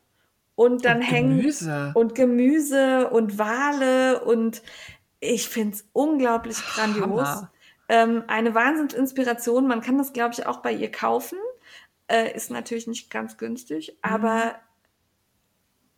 und 0.55 0.85
dann 0.85 0.99
Und 0.99 1.03
hängen 1.03 1.37
Gemüse. 1.39 1.91
und 1.95 2.15
Gemüse 2.15 3.09
und 3.09 3.37
Wale 3.37 4.23
und 4.23 4.61
ich 5.19 5.49
finde 5.49 5.75
es 5.75 5.89
unglaublich 5.91 6.57
grandios. 6.57 7.43
Ähm, 7.89 8.23
eine 8.27 8.55
Wahnsinnsinspiration. 8.55 9.67
Man 9.67 9.81
kann 9.81 9.97
das, 9.97 10.13
glaube 10.13 10.35
ich, 10.37 10.45
auch 10.45 10.61
bei 10.61 10.71
ihr 10.71 10.89
kaufen. 10.89 11.37
Äh, 12.07 12.35
ist 12.35 12.51
natürlich 12.51 12.87
nicht 12.87 13.09
ganz 13.09 13.37
günstig, 13.37 13.97
aber 14.01 14.55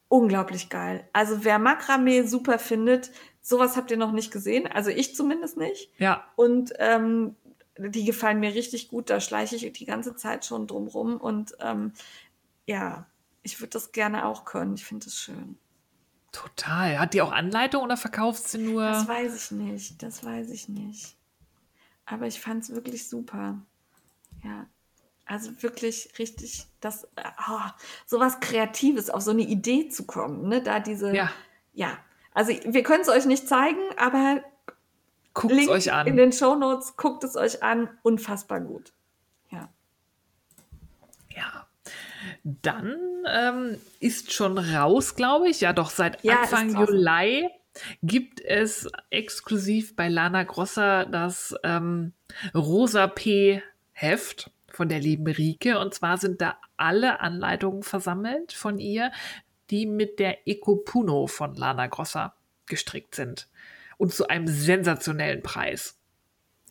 unglaublich 0.07 0.69
geil. 0.69 1.07
Also 1.13 1.43
wer 1.43 1.59
Makramee 1.59 2.23
super 2.23 2.59
findet, 2.59 3.11
sowas 3.41 3.75
habt 3.75 3.91
ihr 3.91 3.97
noch 3.97 4.11
nicht 4.11 4.31
gesehen. 4.31 4.67
Also 4.67 4.89
ich 4.91 5.15
zumindest 5.15 5.57
nicht. 5.57 5.89
Ja, 5.97 6.27
Und 6.35 6.73
ähm, 6.79 7.35
die 7.77 8.05
gefallen 8.05 8.39
mir 8.39 8.53
richtig 8.53 8.87
gut. 8.87 9.09
Da 9.09 9.19
schleiche 9.19 9.55
ich 9.55 9.73
die 9.73 9.85
ganze 9.85 10.15
Zeit 10.15 10.45
schon 10.45 10.67
drum 10.67 10.87
rum. 10.87 11.17
Und 11.17 11.55
ähm, 11.59 11.91
ja, 12.67 13.05
ich 13.43 13.59
würde 13.59 13.71
das 13.71 13.91
gerne 13.91 14.25
auch 14.25 14.45
können. 14.45 14.75
Ich 14.75 14.85
finde 14.85 15.05
das 15.05 15.17
schön. 15.19 15.57
total. 16.31 16.99
Hat 16.99 17.13
die 17.13 17.21
auch 17.21 17.31
Anleitung 17.31 17.83
oder 17.83 17.97
verkauft 17.97 18.47
sie 18.47 18.59
nur? 18.59 18.83
Das 18.83 19.07
weiß 19.07 19.35
ich 19.35 19.51
nicht. 19.51 20.01
Das 20.03 20.23
weiß 20.23 20.49
ich 20.51 20.69
nicht. 20.69 21.17
Aber 22.05 22.27
ich 22.27 22.39
fand 22.39 22.63
es 22.63 22.69
wirklich 22.73 23.07
super. 23.09 23.59
Ja. 24.43 24.67
Also 25.25 25.51
wirklich 25.61 26.09
richtig, 26.19 26.65
das, 26.81 27.07
oh, 27.49 27.59
sowas 28.05 28.39
Kreatives, 28.41 29.09
auf 29.09 29.23
so 29.23 29.31
eine 29.31 29.41
Idee 29.41 29.89
zu 29.89 30.05
kommen, 30.05 30.47
ne? 30.47 30.61
Da 30.61 30.79
diese, 30.79 31.15
Ja. 31.15 31.31
ja. 31.73 31.97
Also 32.33 32.51
wir 32.65 32.83
können 32.83 33.01
es 33.01 33.09
euch 33.09 33.25
nicht 33.25 33.47
zeigen, 33.47 33.79
aber 33.97 34.43
Guckt 35.33 35.53
es 35.53 35.67
euch 35.67 35.87
in 35.87 35.93
an. 35.93 36.15
den 36.17 36.31
Shownotes, 36.31 36.95
guckt 36.95 37.23
es 37.23 37.35
euch 37.35 37.63
an, 37.63 37.89
unfassbar 38.03 38.61
gut. 38.61 38.93
Ja. 39.51 39.69
Ja. 41.35 41.67
Dann 42.43 42.95
ähm, 43.27 43.77
ist 43.99 44.31
schon 44.33 44.57
raus, 44.57 45.15
glaube 45.15 45.49
ich. 45.49 45.61
Ja, 45.61 45.73
doch 45.73 45.89
seit 45.89 46.23
Ja, 46.23 46.41
Anfang. 46.41 46.75
Juli 46.75 47.49
gibt 48.03 48.41
es 48.41 48.87
exklusiv 49.09 49.95
bei 49.95 50.07
Lana 50.07 50.43
Grossa 50.43 51.05
das 51.05 51.55
ähm, 51.63 52.13
Rosa 52.53 53.07
P 53.07 53.61
Heft 53.91 54.51
von 54.75 54.89
der 54.89 54.99
lieben 54.99 55.27
Rike. 55.27 55.79
Und 55.79 55.93
zwar 55.93 56.17
sind 56.17 56.41
da 56.41 56.57
alle 56.77 57.19
Anleitungen 57.21 57.83
versammelt 57.83 58.51
von 58.53 58.77
ihr, 58.79 59.11
die 59.69 59.85
mit 59.85 60.19
der 60.19 60.47
Ecopuno 60.47 61.27
von 61.27 61.55
Lana 61.55 61.87
Grossa 61.87 62.35
gestrickt 62.67 63.15
sind. 63.15 63.47
Und 63.97 64.13
zu 64.13 64.27
einem 64.27 64.47
sensationellen 64.47 65.41
Preis. 65.41 65.97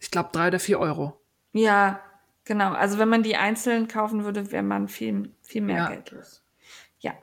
Ich 0.01 0.10
glaube, 0.10 0.28
drei 0.32 0.48
oder 0.48 0.60
vier 0.60 0.78
Euro. 0.78 1.18
Ja, 1.52 2.01
genau. 2.44 2.72
Also 2.72 2.98
wenn 2.98 3.09
man 3.09 3.22
die 3.22 3.36
einzeln 3.36 3.89
kaufen 3.89 4.24
würde, 4.24 4.52
wäre 4.52 4.62
man 4.62 4.89
viel, 4.89 5.31
viel 5.40 5.62
mehr 5.62 5.76
Ja. 5.76 5.89
Geld 5.89 6.10
los. 6.10 6.43
Ja. 7.01 7.14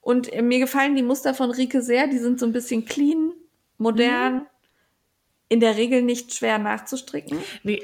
Und 0.00 0.32
äh, 0.32 0.40
mir 0.40 0.58
gefallen 0.60 0.96
die 0.96 1.02
Muster 1.02 1.34
von 1.34 1.50
Rike 1.50 1.82
sehr. 1.82 2.06
Die 2.06 2.18
sind 2.18 2.40
so 2.40 2.46
ein 2.46 2.52
bisschen 2.52 2.86
clean, 2.86 3.32
modern, 3.76 4.34
Mhm. 4.34 4.46
in 5.50 5.60
der 5.60 5.76
Regel 5.76 6.00
nicht 6.02 6.32
schwer 6.32 6.58
nachzustricken. 6.58 7.38
Nee, 7.62 7.82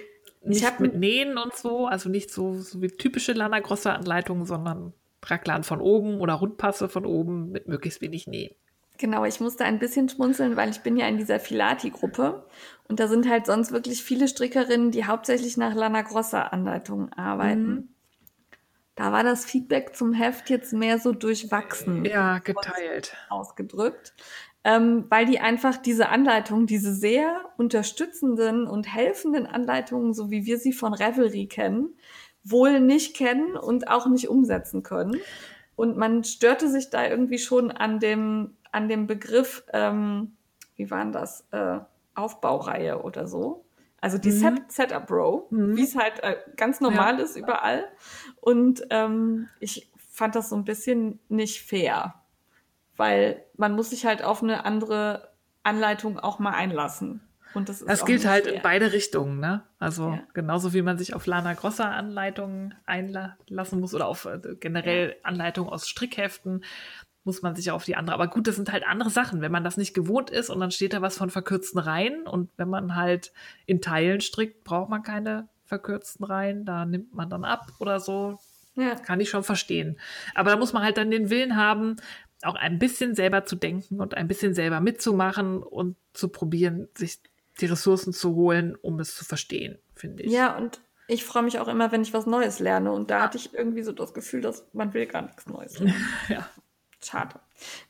nicht 0.49 0.65
hab 0.65 0.81
mit 0.81 0.95
Nähen 0.95 1.39
und 1.39 1.55
so, 1.55 1.87
also 1.87 2.09
nicht 2.09 2.31
so, 2.31 2.55
so 2.55 2.81
wie 2.83 2.89
typische 2.89 3.33
Lana 3.33 3.61
Grossa 3.61 3.93
Anleitungen, 3.93 4.45
sondern 4.45 4.93
Raglan 5.25 5.65
von 5.65 5.81
oben 5.81 6.21
oder 6.21 6.35
Rundpasse 6.35 6.89
von 6.89 7.05
oben 7.05 7.51
mit 7.51 7.69
möglichst 7.69 8.01
wenig 8.01 8.27
Nähen. 8.27 8.55
Genau, 8.99 9.25
ich 9.25 9.41
musste 9.41 9.65
ein 9.65 9.79
bisschen 9.79 10.09
schmunzeln, 10.09 10.57
weil 10.57 10.71
ich 10.71 10.81
bin 10.81 10.97
ja 10.97 11.07
in 11.07 11.19
dieser 11.19 11.39
Filati-Gruppe 11.39 12.47
und 12.89 12.99
da 12.99 13.09
sind 13.09 13.29
halt 13.29 13.47
sonst 13.47 13.73
wirklich 13.73 14.03
viele 14.03 14.27
Strickerinnen, 14.29 14.91
die 14.91 15.05
hauptsächlich 15.05 15.57
nach 15.57 15.75
Lana 15.75 16.03
Grossa 16.03 16.43
Anleitungen 16.45 17.13
arbeiten. 17.13 17.69
Mhm. 17.69 17.89
Da 18.95 19.13
war 19.13 19.23
das 19.23 19.45
Feedback 19.45 19.95
zum 19.95 20.15
Heft 20.15 20.49
jetzt 20.49 20.73
mehr 20.73 20.99
so 20.99 21.13
durchwachsen 21.13 22.07
Ja, 22.07 22.39
geteilt. 22.39 23.15
ausgedrückt, 23.29 24.15
ähm, 24.67 25.05
weil 25.11 25.27
die 25.27 25.39
einfach 25.39 25.77
diese 25.77 26.09
Anleitungen, 26.09 26.67
diese 26.67 26.93
sehr 26.93 27.39
unterstützenden 27.57 28.67
und 28.67 28.93
helfenden 28.93 29.47
Anleitungen, 29.47 30.13
so 30.13 30.29
wie 30.33 30.45
wir 30.45 30.59
sie 30.59 30.73
von 30.73 30.93
Revelry 30.93 31.47
kennen, 31.47 31.91
wohl 32.43 32.81
nicht 32.81 33.17
kennen 33.17 33.57
und 33.57 33.87
auch 33.87 34.09
nicht 34.09 34.29
umsetzen 34.29 34.83
können. 34.83 35.19
Und 35.77 35.97
man 35.97 36.25
störte 36.25 36.69
sich 36.69 36.91
da 36.91 37.07
irgendwie 37.07 37.39
schon 37.39 37.71
an 37.71 38.01
dem, 38.01 38.57
an 38.73 38.89
dem 38.89 39.07
Begriff, 39.07 39.63
ähm, 39.73 40.37
wie 40.75 40.91
waren 40.91 41.13
das, 41.13 41.47
äh, 41.53 41.79
Aufbaureihe 42.17 43.03
oder 43.03 43.29
so. 43.29 43.65
Also 44.01 44.19
die 44.19 44.31
Mhm. 44.31 44.41
Set 44.41 44.73
Setup 44.73 45.09
Row, 45.13 45.45
Mhm. 45.51 45.77
wie 45.77 45.85
es 45.85 45.95
halt 45.95 46.21
äh, 46.25 46.37
ganz 46.57 46.81
normal 46.81 47.21
ist 47.21 47.37
überall. 47.37 47.85
Und 48.41 48.85
ähm, 48.91 49.49
ich 49.61 49.89
fand 50.11 50.35
das 50.35 50.49
so 50.49 50.57
ein 50.57 50.65
bisschen 50.65 51.21
nicht 51.29 51.63
fair, 51.63 52.15
weil 52.97 53.45
man 53.57 53.73
muss 53.73 53.91
sich 53.91 54.07
halt 54.07 54.23
auf 54.23 54.43
eine 54.43 54.65
andere 54.65 55.31
Anleitung 55.63 56.19
auch 56.19 56.39
mal 56.39 56.53
einlassen. 56.53 57.21
Und 57.55 57.69
das 57.69 57.81
ist 57.81 57.89
Das 57.89 58.05
gilt 58.05 58.27
halt 58.27 58.47
in 58.47 58.61
beide 58.63 58.93
Richtungen, 58.93 59.41
ne? 59.41 59.63
Also 59.79 60.11
Ja. 60.11 60.23
genauso 60.35 60.75
wie 60.75 60.83
man 60.83 60.99
sich 60.99 61.15
auf 61.15 61.27
Lana 61.27 61.55
Grossa 61.55 61.91
Anleitungen 61.91 62.75
einlassen 62.85 63.81
muss 63.81 63.95
oder 63.95 64.07
auf 64.09 64.27
äh, 64.27 64.39
generell 64.61 65.17
Anleitungen 65.23 65.73
aus 65.73 65.89
Strickheften, 65.89 66.65
muss 67.25 67.43
man 67.43 67.57
sich 67.57 67.71
auf 67.71 67.85
die 67.85 67.97
andere. 67.97 68.15
Aber 68.15 68.29
gut, 68.29 68.47
das 68.47 68.57
sind 68.57 68.71
halt 68.71 68.87
andere 68.87 69.11
Sachen, 69.11 69.41
wenn 69.41 69.51
man 69.51 69.65
das 69.65 69.77
nicht 69.77 69.95
gewohnt 69.95 70.31
ist 70.31 70.51
und 70.51 70.61
dann 70.61 70.71
steht 70.71 70.93
da 70.93 71.03
was 71.03 71.17
von 71.19 71.31
verkürzten 71.31 71.81
Reihen 71.81 72.27
und 72.27 72.51
wenn 72.57 72.69
man 72.69 72.95
halt 72.95 73.33
in 73.65 73.81
Teilen 73.81 74.21
strickt, 74.21 74.63
braucht 74.63 74.91
man 74.91 75.03
keine 75.03 75.49
verkürzten 75.65 76.25
Reihen, 76.25 76.65
da 76.65 76.85
nimmt 76.85 77.15
man 77.15 77.29
dann 77.29 77.45
ab 77.45 77.73
oder 77.81 78.01
so. 78.01 78.39
Ja. 78.77 78.95
Kann 78.95 79.21
ich 79.21 79.31
schon 79.31 79.43
verstehen. 79.43 79.99
Aber 80.35 80.51
da 80.51 80.57
muss 80.57 80.75
man 80.75 80.83
halt 80.85 80.99
dann 80.99 81.11
den 81.11 81.31
Willen 81.31 81.57
haben, 81.57 81.97
auch 82.43 82.55
ein 82.55 82.79
bisschen 82.79 83.15
selber 83.15 83.45
zu 83.45 83.57
denken 83.57 84.01
und 84.01 84.15
ein 84.15 84.29
bisschen 84.29 84.55
selber 84.55 84.81
mitzumachen 84.81 85.63
und 85.63 85.97
zu 86.13 86.29
probieren, 86.29 86.89
sich 86.97 87.21
die 87.61 87.67
Ressourcen 87.67 88.13
zu 88.13 88.35
holen, 88.35 88.77
um 88.81 89.01
es 89.01 89.15
zu 89.15 89.25
verstehen, 89.25 89.79
finde 89.95 90.23
ich. 90.25 90.33
ja, 90.33 90.57
und 90.57 90.81
ich 91.09 91.25
freue 91.25 91.45
mich 91.45 91.59
auch 91.59 91.69
immer, 91.69 91.93
wenn 91.93 92.03
ich 92.03 92.13
was 92.13 92.27
Neues 92.27 92.59
lerne. 92.59 92.91
Und 92.93 93.11
da 93.11 93.23
hatte 93.23 93.39
ich 93.39 93.55
irgendwie 93.55 93.83
so 93.83 93.93
das 93.93 94.13
Gefühl, 94.13 94.41
dass 94.41 94.67
man 94.73 94.93
will 94.93 95.07
gar 95.07 95.23
nichts 95.23 95.47
Neues 95.47 95.79
lernen. 95.79 96.05
Ja. 96.29 96.49
Schade. 97.03 97.39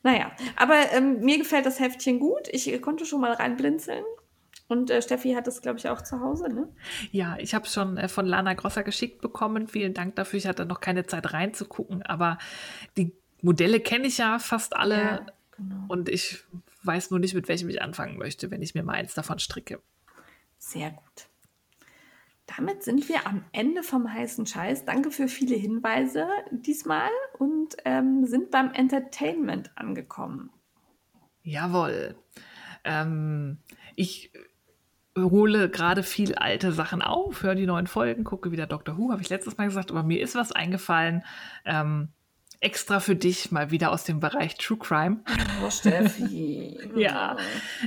Naja, 0.02 0.32
aber 0.56 0.74
ähm, 0.92 1.20
mir 1.20 1.38
gefällt 1.38 1.64
das 1.64 1.80
Heftchen 1.80 2.18
gut. 2.18 2.48
Ich 2.50 2.80
konnte 2.82 3.06
schon 3.06 3.20
mal 3.20 3.32
reinblinzeln. 3.32 4.04
Und 4.68 4.90
äh, 4.90 5.00
Steffi 5.00 5.32
hat 5.32 5.46
das, 5.46 5.62
glaube 5.62 5.78
ich, 5.78 5.88
auch 5.88 6.02
zu 6.02 6.20
Hause, 6.20 6.52
ne? 6.52 6.68
Ja, 7.12 7.36
ich 7.38 7.54
habe 7.54 7.64
es 7.66 7.72
schon 7.72 7.96
äh, 7.96 8.08
von 8.08 8.26
Lana 8.26 8.54
Grosser 8.54 8.82
geschickt 8.82 9.22
bekommen. 9.22 9.68
Vielen 9.68 9.94
Dank 9.94 10.16
dafür. 10.16 10.38
Ich 10.38 10.46
hatte 10.46 10.66
noch 10.66 10.80
keine 10.80 11.06
Zeit 11.06 11.32
reinzugucken, 11.32 12.02
aber 12.02 12.38
die 12.96 13.14
Modelle 13.42 13.80
kenne 13.80 14.06
ich 14.06 14.18
ja 14.18 14.38
fast 14.38 14.76
alle 14.76 14.96
Ja, 14.96 15.26
genau. 15.56 15.84
und 15.88 16.08
ich 16.08 16.44
weiß 16.82 17.10
nur 17.10 17.20
nicht, 17.20 17.34
mit 17.34 17.48
welchem 17.48 17.68
ich 17.68 17.82
anfangen 17.82 18.16
möchte, 18.18 18.50
wenn 18.50 18.62
ich 18.62 18.74
mir 18.74 18.82
mal 18.82 18.94
eins 18.94 19.14
davon 19.14 19.38
stricke. 19.38 19.80
Sehr 20.58 20.90
gut. 20.90 21.28
Damit 22.46 22.84
sind 22.84 23.08
wir 23.08 23.26
am 23.26 23.44
Ende 23.52 23.82
vom 23.82 24.12
heißen 24.12 24.46
Scheiß. 24.46 24.84
Danke 24.84 25.10
für 25.10 25.26
viele 25.26 25.56
Hinweise 25.56 26.28
diesmal 26.52 27.10
und 27.38 27.76
ähm, 27.84 28.24
sind 28.24 28.52
beim 28.52 28.72
Entertainment 28.72 29.72
angekommen. 29.74 30.50
Jawohl. 31.42 32.16
Ähm, 32.84 33.58
ich 33.96 34.30
hole 35.16 35.68
gerade 35.70 36.02
viel 36.02 36.34
alte 36.34 36.72
Sachen 36.72 37.02
auf, 37.02 37.42
höre 37.42 37.54
die 37.54 37.66
neuen 37.66 37.86
Folgen, 37.86 38.22
gucke 38.22 38.52
wieder 38.52 38.66
Doctor 38.66 38.96
Who, 38.96 39.10
habe 39.10 39.22
ich 39.22 39.28
letztes 39.28 39.56
Mal 39.56 39.64
gesagt, 39.64 39.90
aber 39.90 40.02
mir 40.02 40.20
ist 40.20 40.34
was 40.34 40.52
eingefallen. 40.52 41.24
Ähm, 41.64 42.10
extra 42.60 43.00
für 43.00 43.16
dich 43.16 43.50
mal 43.52 43.70
wieder 43.70 43.92
aus 43.92 44.04
dem 44.04 44.20
Bereich 44.20 44.56
True 44.56 44.78
Crime. 44.78 45.20
Oh, 45.64 45.70
Steffi. 45.70 46.78
Ja. 46.96 47.36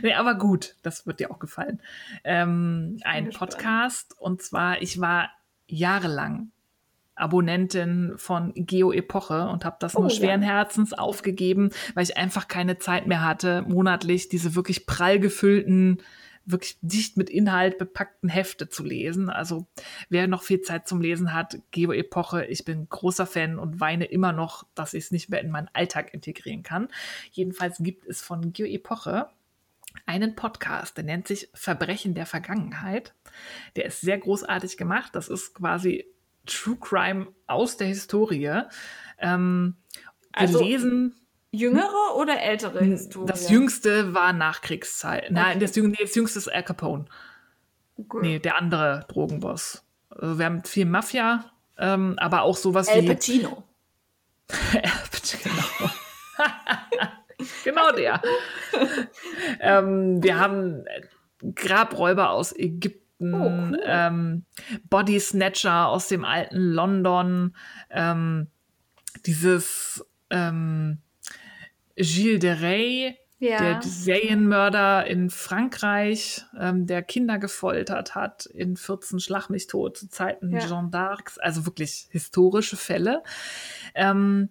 Nee, 0.04 0.14
aber 0.14 0.36
gut, 0.36 0.76
das 0.84 1.08
wird 1.08 1.20
dir 1.20 1.32
auch 1.32 1.40
gefallen. 1.40 1.82
Ähm, 2.24 3.00
ein. 3.04 3.30
Podcast 3.30 4.16
und 4.20 4.42
zwar, 4.42 4.82
ich 4.82 5.00
war 5.02 5.30
jahrelang 5.68 6.52
Abonnentin 7.16 8.14
von 8.18 8.54
Geo 8.56 8.92
Epoche 8.92 9.48
und 9.50 9.66
habe 9.66 9.78
das 9.80 9.96
Oh, 9.96 10.02
nur 10.02 10.10
ja. 10.10 10.16
schweren 10.16 10.42
Herzens 10.42 10.94
aufgegeben, 10.94 11.72
weil 11.94 12.04
ich 12.04 12.18
einfach 12.18 12.48
keine 12.48 12.78
Zeit 12.78 13.08
mehr 13.08 13.24
hatte, 13.24 13.64
monatlich 13.64 14.30
diese 14.30 14.56
wirklich 14.56 14.86
prall 14.86 15.20
gefüllten, 15.20 16.02
wirklich 16.52 16.78
dicht 16.82 17.18
mit 17.18 17.30
Inhalt 17.30 17.78
bepackten 17.78 18.30
Hefte 18.30 18.70
zu 18.70 18.84
lesen. 18.84 19.30
Also 19.30 19.68
wer 20.10 20.28
noch 20.28 20.44
viel 20.44 20.62
Zeit 20.62 20.88
zum 20.88 21.02
Lesen 21.02 21.34
hat, 21.34 21.60
Geo 21.72 21.92
Epoche, 21.92 22.46
ich 22.46 22.66
bin 22.66 22.88
großer 22.90 23.26
Fan 23.26 23.60
und 23.60 23.80
weine 23.80 24.06
immer 24.06 24.34
noch, 24.34 24.66
dass 24.76 24.94
ich 24.94 25.06
es 25.06 25.12
nicht 25.12 25.30
mehr 25.30 25.42
in 25.42 25.52
meinen 25.52 25.70
Alltag 25.74 26.14
integrieren 26.14 26.64
kann. 26.64 26.90
Jedenfalls 27.32 27.78
gibt 27.80 28.06
es 28.06 28.22
von 28.22 28.54
Geo 28.54 28.66
Epoche 28.66 29.30
einen 30.06 30.36
Podcast, 30.36 30.98
der 30.98 31.04
nennt 31.04 31.28
sich 31.28 31.50
Verbrechen 31.54 32.14
der 32.14 32.26
Vergangenheit. 32.26 33.14
Der 33.76 33.86
ist 33.86 34.02
sehr 34.02 34.18
großartig 34.18 34.78
gemacht. 34.78 35.16
Das 35.16 35.28
ist 35.30 35.56
quasi 35.56 36.06
True 36.46 36.78
Crime 36.80 37.28
aus 37.48 37.78
der 37.78 37.88
Historie. 37.88 38.62
Ähm, 39.20 39.76
Also, 40.32 40.60
gelesen. 40.60 41.16
Jüngere 41.52 42.16
oder 42.16 42.40
ältere 42.42 42.84
Historie? 42.84 43.28
Das 43.28 43.50
jüngste 43.50 44.14
war 44.14 44.34
Nachkriegszeit. 44.34 45.32
Nein, 45.32 45.58
Okay. 45.58 45.60
das, 45.60 45.76
Jüng- 45.76 45.88
nee, 45.90 45.98
das 46.02 46.16
jüngste 46.16 46.40
ist 46.40 46.48
Al 46.48 46.64
Capone. 46.64 47.06
Gut. 48.08 48.22
Nee, 48.22 48.40
der 48.40 48.56
andere 48.58 49.06
Drogenboss. 49.10 49.84
Also 50.10 50.38
wir 50.40 50.46
haben 50.46 50.64
viel 50.64 50.86
Mafia, 50.86 51.46
ähm, 51.78 52.16
aber 52.20 52.44
auch 52.44 52.56
sowas 52.56 52.88
El 52.88 53.04
wie. 53.04 53.08
Pacino. 53.08 53.64
genau. 55.44 55.92
genau 57.64 57.92
der. 57.92 58.22
ähm, 59.60 60.24
wir 60.24 60.40
haben 60.40 60.86
Grabräuber 61.56 62.30
aus 62.32 62.54
Ägypten, 62.56 63.06
Oh, 63.22 63.36
cool. 63.36 63.82
ähm, 63.84 64.46
Body 64.90 65.20
Snatcher 65.20 65.88
aus 65.90 66.08
dem 66.08 66.24
alten 66.24 66.56
London, 66.56 67.54
ähm, 67.90 68.48
dieses 69.26 70.06
ähm, 70.30 71.00
Gilles 72.00 72.40
de 72.40 72.52
Rais, 72.54 73.14
Ja. 73.40 73.58
der 73.58 73.82
Serienmörder 73.82 75.06
in 75.08 75.30
Frankreich, 75.30 76.44
ähm, 76.60 76.86
der 76.88 77.02
Kinder 77.04 77.38
gefoltert 77.38 78.16
hat 78.16 78.46
in 78.48 78.76
14 78.78 79.20
Schlag 79.20 79.50
mich 79.50 79.68
tot 79.68 79.98
zu 79.98 80.10
Zeiten 80.10 80.52
Ja. 80.52 80.60
Jeanne 80.60 80.90
d'Arcs, 80.90 81.40
also 81.40 81.66
wirklich 81.66 82.08
historische 82.12 82.76
Fälle. 82.78 83.24
Ähm, 83.96 84.50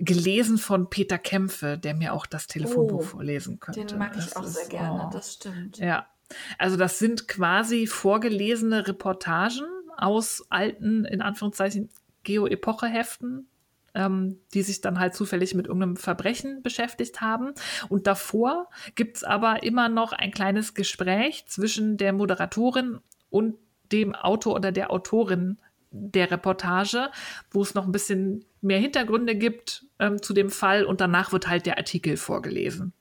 gelesen 0.00 0.58
von 0.58 0.88
Peter 0.90 1.18
Kämpfe, 1.18 1.76
der 1.76 1.94
mir 1.94 2.12
auch 2.12 2.26
das 2.26 2.46
Telefonbuch 2.46 3.00
Oh, 3.00 3.02
vorlesen 3.02 3.58
könnte. 3.58 3.84
Den 3.84 3.98
mag 3.98 4.12
ich 4.16 4.24
Das 4.26 4.36
auch 4.36 4.44
ist, 4.44 4.54
sehr 4.54 4.68
gerne, 4.68 5.06
oh. 5.08 5.10
das 5.12 5.34
stimmt. 5.34 5.78
Ja, 5.78 6.06
also 6.58 6.76
das 6.76 7.00
sind 7.00 7.26
quasi 7.26 7.88
vorgelesene 7.88 8.86
Reportagen 8.86 9.64
aus 9.96 10.46
alten, 10.50 11.04
in 11.04 11.20
Anführungszeichen, 11.20 11.90
Geo-Epoche-Heften, 12.22 13.48
ähm, 13.98 14.38
die 14.54 14.62
sich 14.62 14.80
dann 14.80 14.98
halt 14.98 15.14
zufällig 15.14 15.54
mit 15.54 15.66
irgendeinem 15.66 15.96
Verbrechen 15.96 16.62
beschäftigt 16.62 17.20
haben. 17.20 17.52
Und 17.88 18.06
davor 18.06 18.70
gibt's 18.94 19.24
aber 19.24 19.62
immer 19.64 19.88
noch 19.88 20.12
ein 20.12 20.30
kleines 20.30 20.72
Gespräch 20.72 21.44
zwischen 21.48 21.96
der 21.96 22.12
Moderatorin 22.12 23.00
und 23.28 23.56
dem 23.92 24.14
Autor 24.14 24.54
oder 24.54 24.72
der 24.72 24.90
Autorin 24.90 25.58
der 25.90 26.30
Reportage, 26.30 27.10
wo 27.50 27.62
es 27.62 27.74
noch 27.74 27.86
ein 27.86 27.92
bisschen 27.92 28.44
mehr 28.60 28.78
Hintergründe 28.78 29.34
gibt 29.34 29.86
ähm, 29.98 30.22
zu 30.22 30.32
dem 30.32 30.50
Fall 30.50 30.84
und 30.84 31.00
danach 31.00 31.32
wird 31.32 31.48
halt 31.48 31.66
der 31.66 31.78
Artikel 31.78 32.16
vorgelesen. 32.16 32.92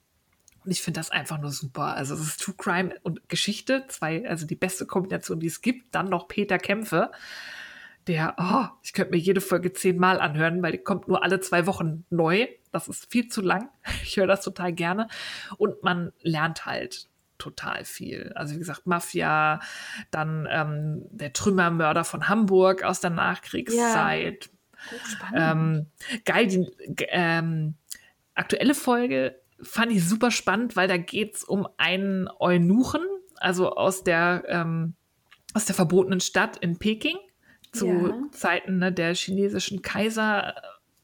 Und 0.64 0.72
ich 0.72 0.82
finde 0.82 1.00
das 1.00 1.12
einfach 1.12 1.40
nur 1.40 1.52
super. 1.52 1.96
Also 1.96 2.16
es 2.16 2.22
ist 2.22 2.42
True 2.42 2.56
Crime 2.58 2.96
und 3.04 3.30
Geschichte, 3.30 3.86
zwei, 3.90 4.28
also 4.28 4.46
die 4.46 4.56
beste 4.56 4.86
Kombination, 4.86 5.40
die 5.40 5.48
es 5.48 5.62
gibt. 5.62 5.94
Dann 5.96 6.10
noch 6.10 6.28
Peter 6.28 6.58
Kämpfe, 6.58 7.12
der, 8.08 8.36
oh, 8.38 8.66
ich 8.84 8.94
könnte 8.94 9.12
mir 9.12 9.18
jede 9.18 9.42
Folge 9.42 9.74
zehnmal 9.74 10.20
anhören, 10.20 10.62
weil 10.64 10.72
die 10.72 10.78
kommt 10.78 11.08
nur 11.08 11.24
alle 11.24 11.40
zwei 11.40 11.66
Wochen 11.66 12.06
neu. 12.10 12.48
Das 12.72 12.88
ist 12.88 13.12
viel 13.12 13.28
zu 13.28 13.42
lang. 13.42 13.70
Ich 14.04 14.18
höre 14.18 14.28
das 14.28 14.42
total 14.42 14.74
gerne. 14.74 15.08
Und 15.58 15.84
man 15.84 16.14
lernt 16.22 16.66
halt 16.66 17.08
total 17.38 17.86
viel. 17.86 18.32
Also 18.36 18.56
wie 18.56 18.60
gesagt, 18.60 18.88
Mafia, 18.88 19.60
dann 20.12 20.48
ähm, 20.50 21.06
der 21.12 21.34
Trümmermörder 21.34 22.04
von 22.04 22.30
Hamburg 22.30 22.84
aus 22.84 23.00
der 23.00 23.12
Nachkriegszeit. 23.12 24.50
Ja. 25.34 25.52
Ähm, 25.52 25.88
geil, 26.26 26.48
die 26.48 26.68
ähm, 27.10 27.76
aktuelle 28.34 28.74
Folge 28.74 29.40
fand 29.62 29.92
ich 29.92 30.08
super 30.08 30.32
spannend, 30.32 30.76
weil 30.76 30.88
da 30.88 30.98
geht 30.98 31.36
es 31.36 31.44
um 31.44 31.68
einen 31.78 32.30
Eunuchen, 32.40 33.02
also 33.36 33.72
aus 33.72 34.04
der, 34.04 34.44
ähm, 34.48 34.96
aus 35.54 35.66
der 35.66 35.76
verbotenen 35.76 36.22
Stadt 36.22 36.58
in 36.58 36.78
Peking 36.80 37.18
zu 37.78 37.88
ja. 37.88 38.14
Zeiten 38.32 38.80
ne, 38.80 38.92
der 38.92 39.14
chinesischen 39.16 39.82
Kaiser 39.82 40.56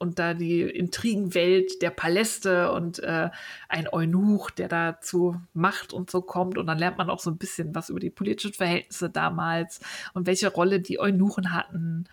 und 0.03 0.19
da 0.19 0.33
die 0.33 0.61
Intrigenwelt 0.61 1.81
der 1.81 1.89
Paläste 1.89 2.71
und 2.73 2.99
äh, 2.99 3.29
ein 3.69 3.87
Eunuch, 3.87 4.51
der 4.51 4.67
da 4.67 4.99
zu 4.99 5.39
Macht 5.53 5.93
und 5.93 6.11
so 6.11 6.21
kommt. 6.21 6.57
Und 6.57 6.67
dann 6.67 6.77
lernt 6.77 6.97
man 6.97 7.09
auch 7.09 7.19
so 7.19 7.31
ein 7.31 7.37
bisschen 7.37 7.73
was 7.73 7.89
über 7.89 8.01
die 8.01 8.09
politischen 8.09 8.53
Verhältnisse 8.53 9.09
damals 9.09 9.79
und 10.13 10.27
welche 10.27 10.49
Rolle 10.49 10.81
die 10.81 10.99
Eunuchen 10.99 11.53
hatten. 11.53 12.05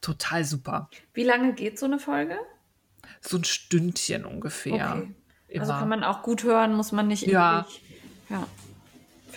Total 0.00 0.44
super. 0.44 0.88
Wie 1.12 1.24
lange 1.24 1.52
geht 1.52 1.78
so 1.78 1.84
eine 1.84 1.98
Folge? 1.98 2.38
So 3.20 3.36
ein 3.36 3.44
Stündchen 3.44 4.24
ungefähr. 4.24 5.02
Okay. 5.02 5.60
Also 5.60 5.72
kann 5.72 5.88
man 5.90 6.04
auch 6.04 6.22
gut 6.22 6.44
hören, 6.44 6.74
muss 6.74 6.90
man 6.90 7.08
nicht 7.08 7.26
ja. 7.26 7.66
ja. 8.30 8.46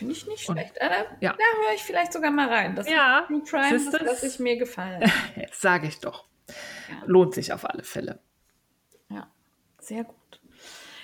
Finde 0.04 0.14
ich 0.14 0.28
nicht 0.28 0.44
schlecht. 0.44 0.74
Und, 0.80 0.88
äh, 0.88 1.06
ja. 1.22 1.34
Da 1.34 1.66
höre 1.66 1.76
ich 1.76 1.82
vielleicht 1.82 2.12
sogar 2.12 2.32
mal 2.32 2.50
rein. 2.50 2.76
Das 2.76 2.90
ja, 2.90 3.24
True 3.28 3.42
Crime, 3.42 3.82
das 3.92 4.02
lasse 4.02 4.28
ich 4.28 4.40
mir 4.40 4.58
gefallen. 4.58 5.10
Sage 5.54 5.88
ich 5.88 6.00
doch. 6.00 6.26
Ja. 6.48 6.56
Lohnt 7.06 7.34
sich 7.34 7.54
auf 7.54 7.64
alle 7.70 7.84
Fälle. 7.84 8.20
Ja, 9.10 9.28
sehr 9.80 10.04
gut. 10.04 10.16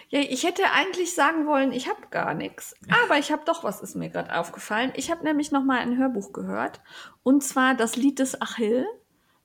Ja, 0.09 0.19
ich 0.19 0.43
hätte 0.43 0.63
eigentlich 0.73 1.13
sagen 1.13 1.45
wollen, 1.45 1.71
ich 1.71 1.87
habe 1.87 2.01
gar 2.09 2.33
nichts. 2.33 2.75
Aber 3.05 3.19
ich 3.19 3.31
habe 3.31 3.43
doch 3.45 3.63
was, 3.63 3.79
ist 3.81 3.95
mir 3.95 4.09
gerade 4.09 4.35
aufgefallen. 4.35 4.91
Ich 4.95 5.11
habe 5.11 5.23
nämlich 5.23 5.51
noch 5.51 5.63
mal 5.63 5.79
ein 5.79 5.97
Hörbuch 5.97 6.33
gehört. 6.33 6.81
Und 7.23 7.43
zwar 7.43 7.75
das 7.75 7.95
Lied 7.95 8.19
des 8.19 8.41
Achill 8.41 8.85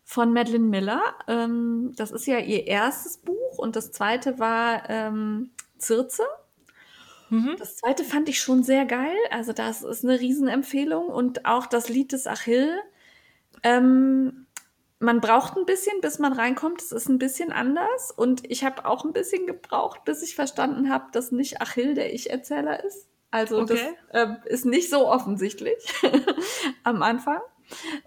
von 0.04 0.32
Madeline 0.32 0.66
Miller. 0.66 1.02
Ähm, 1.28 1.92
das 1.96 2.10
ist 2.10 2.26
ja 2.26 2.38
ihr 2.38 2.66
erstes 2.66 3.18
Buch. 3.18 3.58
Und 3.58 3.76
das 3.76 3.92
zweite 3.92 4.38
war 4.38 4.88
ähm, 4.88 5.50
Zirze. 5.78 6.24
Mhm. 7.34 7.56
Das 7.58 7.76
zweite 7.76 8.04
fand 8.04 8.28
ich 8.28 8.40
schon 8.40 8.62
sehr 8.62 8.84
geil. 8.84 9.16
Also 9.30 9.52
das 9.52 9.82
ist 9.82 10.04
eine 10.04 10.20
Riesenempfehlung. 10.20 11.06
Und 11.06 11.46
auch 11.46 11.66
das 11.66 11.88
Lied 11.88 12.12
des 12.12 12.28
Achill. 12.28 12.78
Ähm, 13.64 14.46
man 15.00 15.20
braucht 15.20 15.56
ein 15.56 15.66
bisschen, 15.66 16.00
bis 16.00 16.20
man 16.20 16.32
reinkommt. 16.32 16.80
Es 16.80 16.92
ist 16.92 17.08
ein 17.08 17.18
bisschen 17.18 17.50
anders. 17.50 18.12
Und 18.12 18.48
ich 18.48 18.64
habe 18.64 18.84
auch 18.84 19.04
ein 19.04 19.12
bisschen 19.12 19.48
gebraucht, 19.48 20.04
bis 20.04 20.22
ich 20.22 20.36
verstanden 20.36 20.90
habe, 20.90 21.06
dass 21.10 21.32
nicht 21.32 21.60
Achill 21.60 21.94
der 21.94 22.14
Ich-Erzähler 22.14 22.84
ist. 22.84 23.08
Also 23.32 23.62
okay. 23.62 23.96
das 24.12 24.28
äh, 24.28 24.48
ist 24.48 24.64
nicht 24.64 24.88
so 24.88 25.08
offensichtlich 25.08 25.74
am 26.84 27.02
Anfang. 27.02 27.40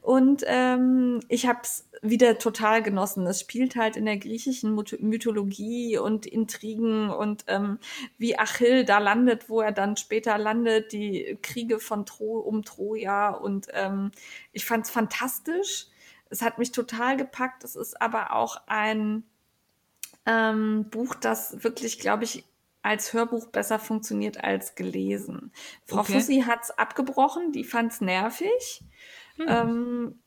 Und 0.02 0.44
ähm, 0.48 1.20
ich 1.28 1.48
habe 1.48 1.60
es 1.64 1.90
wieder 2.02 2.38
total 2.38 2.84
genossen. 2.84 3.26
Es 3.28 3.40
spielt 3.40 3.76
halt 3.76 3.96
in 3.96 4.06
der 4.06 4.18
griechischen 4.18 4.76
Mythologie 5.00 5.98
und 5.98 6.26
Intrigen 6.26 7.10
und 7.10 7.46
ähm, 7.48 7.80
wie 8.18 8.38
Achill 8.38 8.86
da 8.86 9.00
landet, 9.00 9.50
wo 9.50 9.62
er 9.62 9.72
dann 9.72 9.98
später 9.98 10.38
landet, 10.38 10.92
die 10.92 11.38
Kriege 11.42 11.80
von 11.80 12.06
Tro 12.06 12.40
um 12.40 12.64
Troja. 12.64 13.30
Und 13.30 13.68
ähm, 13.74 14.12
ich 14.52 14.66
fand 14.66 14.86
es 14.86 14.92
fantastisch. 14.92 15.88
Es 16.30 16.42
hat 16.42 16.58
mich 16.58 16.72
total 16.72 17.18
gepackt. 17.18 17.64
Es 17.64 17.76
ist 17.76 18.02
aber 18.02 18.34
auch 18.34 18.62
ein 18.68 19.24
ähm, 20.26 20.90
Buch, 20.90 21.16
das 21.16 21.64
wirklich, 21.64 22.00
glaube 22.00 22.26
ich, 22.26 22.44
als 22.88 23.12
Hörbuch 23.12 23.48
besser 23.48 23.80
funktioniert 23.80 24.44
als 24.44 24.76
gelesen. 24.76 25.52
Frau 25.86 26.02
okay. 26.02 26.14
Fussi 26.14 26.44
hat 26.48 26.64
es 26.64 26.72
abgebrochen, 26.72 27.52
die 27.52 27.66
fand 27.66 27.92
es 27.92 28.02
nervig. 28.02 28.84
Hm. 29.38 29.46
Ähm, 29.48 30.20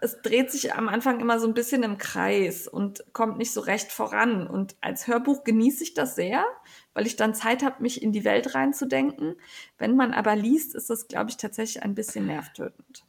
es 0.00 0.22
dreht 0.22 0.50
sich 0.50 0.74
am 0.74 0.88
Anfang 0.88 1.20
immer 1.20 1.40
so 1.40 1.46
ein 1.46 1.54
bisschen 1.54 1.82
im 1.82 1.98
Kreis 1.98 2.68
und 2.68 3.04
kommt 3.12 3.38
nicht 3.38 3.52
so 3.52 3.60
recht 3.60 3.90
voran. 3.90 4.46
Und 4.46 4.76
als 4.80 5.06
Hörbuch 5.06 5.44
genieße 5.44 5.82
ich 5.82 5.94
das 5.94 6.14
sehr, 6.14 6.44
weil 6.92 7.06
ich 7.06 7.16
dann 7.16 7.34
Zeit 7.34 7.64
habe, 7.64 7.82
mich 7.82 8.02
in 8.02 8.12
die 8.12 8.24
Welt 8.24 8.54
reinzudenken. 8.54 9.36
Wenn 9.78 9.96
man 9.96 10.12
aber 10.12 10.36
liest, 10.36 10.74
ist 10.74 10.90
das, 10.90 11.08
glaube 11.08 11.30
ich, 11.30 11.36
tatsächlich 11.36 11.82
ein 11.82 11.94
bisschen 11.94 12.26
nervtötend. 12.26 13.04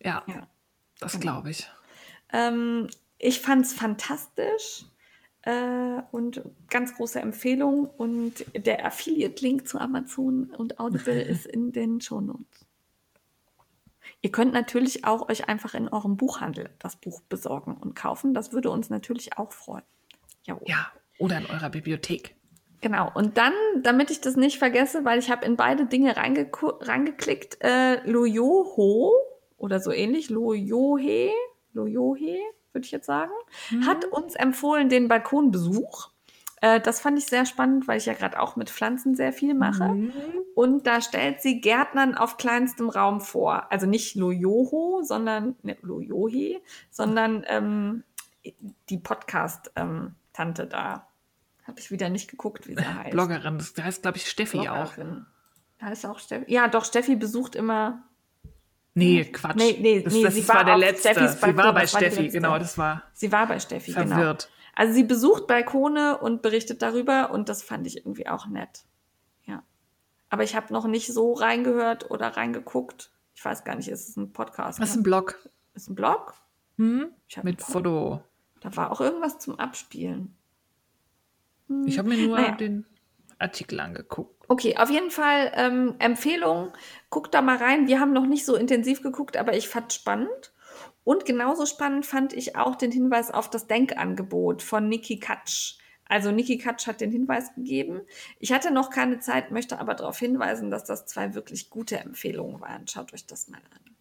Ja. 0.00 0.22
ja. 0.26 0.46
Das 1.00 1.12
genau. 1.12 1.22
glaube 1.22 1.50
ich. 1.50 1.68
Ähm, 2.32 2.88
ich 3.18 3.40
fand 3.40 3.64
es 3.64 3.72
fantastisch 3.72 4.84
äh, 5.42 6.02
und 6.12 6.42
ganz 6.68 6.94
große 6.94 7.20
Empfehlung. 7.20 7.86
Und 7.86 8.44
der 8.54 8.86
Affiliate-Link 8.86 9.66
zu 9.66 9.78
Amazon 9.78 10.50
und 10.56 10.78
Audible 10.78 11.20
ist 11.22 11.46
in 11.46 11.72
den 11.72 12.00
Shownotes. 12.00 12.67
Ihr 14.20 14.30
könnt 14.30 14.52
natürlich 14.52 15.04
auch 15.04 15.28
euch 15.28 15.48
einfach 15.48 15.74
in 15.74 15.88
eurem 15.88 16.16
Buchhandel 16.16 16.70
das 16.78 16.96
Buch 16.96 17.20
besorgen 17.28 17.76
und 17.76 17.94
kaufen. 17.94 18.34
Das 18.34 18.52
würde 18.52 18.70
uns 18.70 18.90
natürlich 18.90 19.38
auch 19.38 19.52
freuen. 19.52 19.84
Jawohl. 20.44 20.66
Ja, 20.66 20.90
oder 21.18 21.38
in 21.38 21.46
eurer 21.46 21.70
Bibliothek. 21.70 22.34
Genau, 22.80 23.10
und 23.14 23.38
dann, 23.38 23.52
damit 23.82 24.10
ich 24.10 24.20
das 24.20 24.36
nicht 24.36 24.58
vergesse, 24.58 25.04
weil 25.04 25.18
ich 25.18 25.30
habe 25.30 25.44
in 25.44 25.56
beide 25.56 25.86
Dinge 25.86 26.14
reingeklickt, 26.16 27.58
äh, 27.60 28.08
Loyoho 28.08 29.12
oder 29.56 29.80
so 29.80 29.90
ähnlich, 29.90 30.30
Loyohe, 30.30 31.32
Loyohe, 31.72 32.38
würde 32.72 32.84
ich 32.84 32.92
jetzt 32.92 33.06
sagen, 33.06 33.32
mhm. 33.70 33.86
hat 33.86 34.04
uns 34.04 34.36
empfohlen 34.36 34.88
den 34.88 35.08
Balkonbesuch. 35.08 36.10
Äh, 36.60 36.80
das 36.80 37.00
fand 37.00 37.18
ich 37.18 37.26
sehr 37.26 37.46
spannend, 37.46 37.88
weil 37.88 37.98
ich 37.98 38.06
ja 38.06 38.14
gerade 38.14 38.40
auch 38.40 38.56
mit 38.56 38.70
Pflanzen 38.70 39.14
sehr 39.14 39.32
viel 39.32 39.54
mache. 39.54 39.88
Mhm. 39.88 40.12
Und 40.54 40.86
da 40.86 41.00
stellt 41.00 41.40
sie 41.40 41.60
Gärtnern 41.60 42.14
auf 42.14 42.36
kleinstem 42.36 42.88
Raum 42.88 43.20
vor. 43.20 43.70
Also 43.70 43.86
nicht 43.86 44.16
Loyoho, 44.16 45.02
sondern 45.02 45.56
ne, 45.62 45.76
Loyohe, 45.82 46.60
sondern 46.90 47.44
ähm, 47.48 48.04
die 48.88 48.98
Podcast-Tante 48.98 50.62
ähm, 50.62 50.68
da. 50.68 51.06
Habe 51.64 51.80
ich 51.80 51.90
wieder 51.90 52.08
nicht 52.08 52.30
geguckt, 52.30 52.66
wie 52.66 52.74
sie 52.74 52.84
heißt. 52.84 53.10
Bloggerin, 53.10 53.58
das 53.58 53.74
heißt, 53.76 54.02
glaube 54.02 54.16
ich, 54.16 54.28
Steffi 54.28 54.58
Bloggerin. 54.58 55.26
auch. 55.80 55.84
Heißt 55.84 56.06
auch 56.06 56.18
Steffi. 56.18 56.50
Ja, 56.50 56.66
doch, 56.66 56.84
Steffi 56.84 57.14
besucht 57.14 57.54
immer 57.54 58.02
Nee, 58.94 59.24
Quatsch. 59.26 59.54
Nee, 59.54 59.78
nee, 59.80 60.02
das, 60.02 60.12
nee 60.12 60.24
das, 60.24 60.34
sie 60.34 60.48
war, 60.48 60.56
war 60.56 60.64
der 60.64 60.76
letzte. 60.76 61.28
Sie 61.28 61.56
war 61.56 61.72
bei 61.72 61.86
Steffi, 61.86 62.28
genau, 62.28 62.58
das 62.58 62.76
war. 62.78 63.04
Sie 63.12 63.30
war 63.30 63.46
bei 63.46 63.60
Steffi, 63.60 63.92
genau. 63.92 64.08
verwirrt. 64.08 64.46
genau. 64.46 64.57
Also 64.78 64.92
sie 64.92 65.02
besucht 65.02 65.48
Balkone 65.48 66.18
und 66.18 66.40
berichtet 66.40 66.82
darüber 66.82 67.32
und 67.32 67.48
das 67.48 67.64
fand 67.64 67.84
ich 67.88 67.96
irgendwie 67.96 68.28
auch 68.28 68.46
nett. 68.46 68.84
Ja. 69.44 69.64
Aber 70.30 70.44
ich 70.44 70.54
habe 70.54 70.72
noch 70.72 70.86
nicht 70.86 71.12
so 71.12 71.32
reingehört 71.32 72.12
oder 72.12 72.28
reingeguckt. 72.28 73.10
Ich 73.34 73.44
weiß 73.44 73.64
gar 73.64 73.74
nicht, 73.74 73.88
ist 73.88 74.08
es 74.08 74.16
ein 74.16 74.32
Podcast? 74.32 74.78
Das 74.78 74.90
ist 74.90 74.94
ne? 74.94 75.00
ein 75.00 75.02
Blog. 75.02 75.36
Ist 75.74 75.90
ein 75.90 75.96
Blog? 75.96 76.34
Hm? 76.76 77.08
Mit 77.42 77.60
Foto. 77.60 78.22
Da 78.60 78.76
war 78.76 78.92
auch 78.92 79.00
irgendwas 79.00 79.40
zum 79.40 79.58
Abspielen. 79.58 80.36
Hm. 81.66 81.84
Ich 81.88 81.98
habe 81.98 82.10
mir 82.10 82.24
nur 82.24 82.38
naja. 82.38 82.52
den 82.52 82.86
Artikel 83.40 83.80
angeguckt. 83.80 84.44
Okay, 84.46 84.76
auf 84.76 84.90
jeden 84.90 85.10
Fall 85.10 85.50
ähm, 85.56 85.96
Empfehlung. 85.98 86.72
Guckt 87.10 87.34
da 87.34 87.42
mal 87.42 87.56
rein. 87.56 87.88
Wir 87.88 87.98
haben 87.98 88.12
noch 88.12 88.26
nicht 88.26 88.44
so 88.44 88.54
intensiv 88.54 89.02
geguckt, 89.02 89.36
aber 89.36 89.56
ich 89.56 89.68
fand 89.68 89.92
spannend. 89.92 90.52
Und 91.08 91.24
genauso 91.24 91.64
spannend 91.64 92.04
fand 92.04 92.34
ich 92.34 92.54
auch 92.54 92.76
den 92.76 92.92
Hinweis 92.92 93.30
auf 93.30 93.48
das 93.48 93.66
Denkangebot 93.66 94.60
von 94.60 94.90
Niki 94.90 95.18
Katsch. 95.18 95.78
Also 96.04 96.30
Niki 96.32 96.58
Katsch 96.58 96.86
hat 96.86 97.00
den 97.00 97.10
Hinweis 97.10 97.54
gegeben. 97.54 98.02
Ich 98.38 98.52
hatte 98.52 98.70
noch 98.70 98.90
keine 98.90 99.18
Zeit, 99.18 99.50
möchte 99.50 99.78
aber 99.78 99.94
darauf 99.94 100.18
hinweisen, 100.18 100.70
dass 100.70 100.84
das 100.84 101.06
zwei 101.06 101.32
wirklich 101.32 101.70
gute 101.70 101.98
Empfehlungen 101.98 102.60
waren. 102.60 102.86
Schaut 102.88 103.14
euch 103.14 103.24
das 103.24 103.48
mal 103.48 103.56
an. 103.56 103.96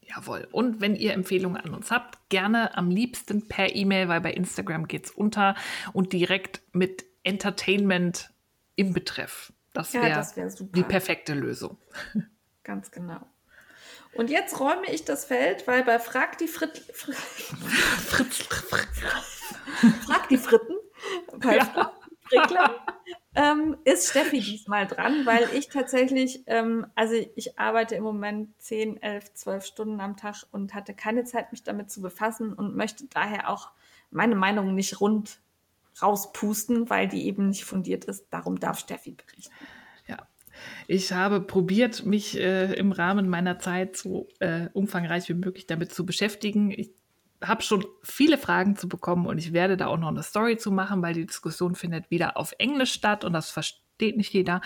Jawohl. 0.00 0.48
Und 0.50 0.80
wenn 0.80 0.96
ihr 0.96 1.12
Empfehlungen 1.12 1.58
an 1.58 1.72
uns 1.72 1.92
habt, 1.92 2.28
gerne 2.28 2.76
am 2.76 2.90
liebsten 2.90 3.46
per 3.46 3.76
E-Mail, 3.76 4.08
weil 4.08 4.20
bei 4.20 4.32
Instagram 4.32 4.88
geht 4.88 5.04
es 5.04 5.10
unter 5.12 5.54
und 5.92 6.12
direkt 6.12 6.60
mit 6.72 7.04
Entertainment 7.22 8.30
im 8.74 8.94
Betreff. 8.94 9.52
Das 9.72 9.94
wäre 9.94 10.08
ja, 10.08 10.36
wär 10.36 10.48
die 10.48 10.82
perfekte 10.82 11.34
Lösung. 11.34 11.78
Ganz 12.64 12.90
genau. 12.90 13.24
Und 14.16 14.30
jetzt 14.30 14.60
räume 14.60 14.86
ich 14.90 15.04
das 15.04 15.24
Feld, 15.24 15.66
weil 15.66 15.84
bei 15.84 15.98
Frag 15.98 16.38
die 16.38 16.48
Frit 16.48 16.78
Fritz, 16.92 18.42
Frag 20.06 20.28
die 20.28 20.36
Fritten 20.36 20.74
bei 21.38 21.56
ja. 21.56 21.92
ähm, 23.34 23.76
ist 23.84 24.10
Steffi 24.10 24.40
diesmal 24.40 24.86
dran, 24.86 25.26
weil 25.26 25.48
ich 25.54 25.68
tatsächlich, 25.68 26.42
ähm, 26.46 26.86
also 26.94 27.14
ich 27.34 27.58
arbeite 27.58 27.96
im 27.96 28.04
Moment 28.04 28.50
10, 28.62 29.02
11, 29.02 29.34
12 29.34 29.66
Stunden 29.66 30.00
am 30.00 30.16
Tag 30.16 30.44
und 30.52 30.74
hatte 30.74 30.94
keine 30.94 31.24
Zeit, 31.24 31.52
mich 31.52 31.62
damit 31.62 31.90
zu 31.90 32.00
befassen 32.00 32.52
und 32.52 32.76
möchte 32.76 33.06
daher 33.06 33.50
auch 33.50 33.70
meine 34.10 34.36
Meinung 34.36 34.74
nicht 34.74 35.00
rund 35.00 35.40
rauspusten, 36.00 36.90
weil 36.90 37.08
die 37.08 37.26
eben 37.26 37.48
nicht 37.48 37.64
fundiert 37.64 38.04
ist. 38.04 38.26
Darum 38.30 38.58
darf 38.58 38.78
Steffi 38.78 39.12
berichten. 39.12 39.52
Ich 40.86 41.12
habe 41.12 41.40
probiert, 41.40 42.04
mich 42.04 42.38
äh, 42.38 42.72
im 42.74 42.92
Rahmen 42.92 43.28
meiner 43.28 43.58
Zeit 43.58 43.96
so 43.96 44.28
äh, 44.40 44.68
umfangreich 44.72 45.28
wie 45.28 45.34
möglich 45.34 45.66
damit 45.66 45.92
zu 45.92 46.04
beschäftigen. 46.04 46.70
Ich 46.70 46.90
habe 47.42 47.62
schon 47.62 47.84
viele 48.02 48.38
Fragen 48.38 48.76
zu 48.76 48.88
bekommen 48.88 49.26
und 49.26 49.38
ich 49.38 49.52
werde 49.52 49.76
da 49.76 49.86
auch 49.86 49.98
noch 49.98 50.08
eine 50.08 50.22
Story 50.22 50.56
zu 50.56 50.70
machen, 50.70 51.02
weil 51.02 51.14
die 51.14 51.26
Diskussion 51.26 51.74
findet 51.74 52.10
wieder 52.10 52.36
auf 52.36 52.52
Englisch 52.58 52.92
statt 52.92 53.24
und 53.24 53.32
das 53.32 53.50
versteht 53.50 54.16
nicht 54.16 54.32
jeder. 54.32 54.60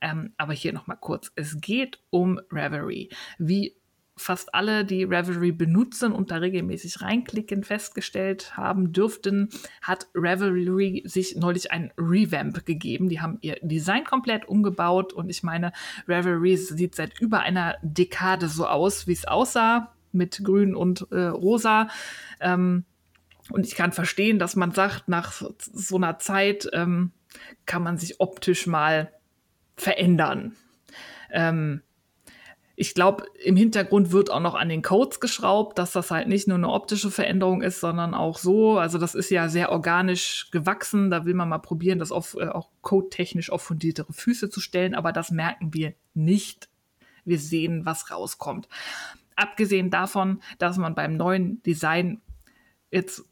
Ähm, 0.00 0.32
aber 0.36 0.52
hier 0.52 0.72
nochmal 0.72 0.98
kurz. 1.00 1.32
Es 1.34 1.60
geht 1.60 2.00
um 2.10 2.40
Reverie. 2.50 3.10
Wie 3.38 3.76
fast 4.18 4.54
alle, 4.54 4.84
die 4.84 5.04
Revelry 5.04 5.52
benutzen 5.52 6.12
und 6.12 6.30
da 6.30 6.36
regelmäßig 6.36 7.00
reinklicken, 7.00 7.64
festgestellt 7.64 8.56
haben 8.56 8.92
dürften, 8.92 9.48
hat 9.80 10.08
Revelry 10.14 11.02
sich 11.06 11.36
neulich 11.36 11.70
ein 11.70 11.92
Revamp 11.96 12.66
gegeben. 12.66 13.08
Die 13.08 13.20
haben 13.20 13.38
ihr 13.40 13.56
Design 13.62 14.04
komplett 14.04 14.46
umgebaut 14.46 15.12
und 15.12 15.30
ich 15.30 15.42
meine, 15.42 15.72
Revelry 16.06 16.56
sieht 16.56 16.94
seit 16.94 17.18
über 17.20 17.40
einer 17.40 17.76
Dekade 17.82 18.48
so 18.48 18.66
aus, 18.66 19.06
wie 19.06 19.12
es 19.12 19.26
aussah, 19.26 19.94
mit 20.12 20.42
grün 20.44 20.74
und 20.74 21.06
äh, 21.10 21.26
rosa. 21.26 21.88
Ähm, 22.40 22.84
und 23.50 23.66
ich 23.66 23.74
kann 23.74 23.92
verstehen, 23.92 24.38
dass 24.38 24.56
man 24.56 24.72
sagt, 24.72 25.08
nach 25.08 25.32
so 25.58 25.96
einer 25.96 26.18
Zeit 26.18 26.68
ähm, 26.72 27.12
kann 27.66 27.82
man 27.82 27.96
sich 27.96 28.20
optisch 28.20 28.66
mal 28.66 29.12
verändern. 29.76 30.56
Ähm, 31.30 31.82
ich 32.80 32.94
glaube, 32.94 33.24
im 33.42 33.56
Hintergrund 33.56 34.12
wird 34.12 34.30
auch 34.30 34.38
noch 34.38 34.54
an 34.54 34.68
den 34.68 34.82
Codes 34.82 35.18
geschraubt, 35.18 35.80
dass 35.80 35.90
das 35.90 36.12
halt 36.12 36.28
nicht 36.28 36.46
nur 36.46 36.56
eine 36.56 36.70
optische 36.70 37.10
Veränderung 37.10 37.60
ist, 37.60 37.80
sondern 37.80 38.14
auch 38.14 38.38
so. 38.38 38.78
Also 38.78 38.98
das 38.98 39.16
ist 39.16 39.30
ja 39.30 39.48
sehr 39.48 39.72
organisch 39.72 40.48
gewachsen. 40.52 41.10
Da 41.10 41.24
will 41.24 41.34
man 41.34 41.48
mal 41.48 41.58
probieren, 41.58 41.98
das 41.98 42.12
auf, 42.12 42.36
äh, 42.38 42.46
auch 42.46 42.68
codetechnisch 42.82 43.50
auf 43.50 43.62
fundiertere 43.62 44.12
Füße 44.12 44.48
zu 44.48 44.60
stellen. 44.60 44.94
Aber 44.94 45.10
das 45.10 45.32
merken 45.32 45.74
wir 45.74 45.94
nicht. 46.14 46.68
Wir 47.24 47.40
sehen, 47.40 47.84
was 47.84 48.12
rauskommt. 48.12 48.68
Abgesehen 49.34 49.90
davon, 49.90 50.40
dass 50.58 50.76
man 50.76 50.94
beim 50.94 51.16
neuen 51.16 51.60
Design 51.64 52.20
jetzt 52.92 53.24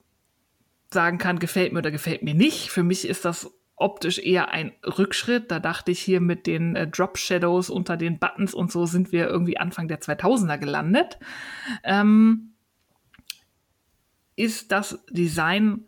sagen 0.90 1.18
kann, 1.18 1.38
gefällt 1.38 1.72
mir 1.72 1.78
oder 1.78 1.92
gefällt 1.92 2.24
mir 2.24 2.34
nicht. 2.34 2.70
Für 2.70 2.82
mich 2.82 3.06
ist 3.06 3.24
das 3.24 3.55
optisch 3.76 4.18
eher 4.18 4.50
ein 4.50 4.72
Rückschritt. 4.84 5.50
Da 5.50 5.60
dachte 5.60 5.92
ich 5.92 6.00
hier 6.00 6.20
mit 6.20 6.46
den 6.46 6.74
äh, 6.76 6.88
Drop 6.88 7.18
Shadows 7.18 7.70
unter 7.70 7.96
den 7.96 8.18
Buttons 8.18 8.54
und 8.54 8.72
so 8.72 8.86
sind 8.86 9.12
wir 9.12 9.28
irgendwie 9.28 9.58
Anfang 9.58 9.86
der 9.86 10.00
2000er 10.00 10.58
gelandet. 10.58 11.18
Ähm, 11.84 12.54
ist 14.34 14.72
das 14.72 15.04
Design 15.10 15.86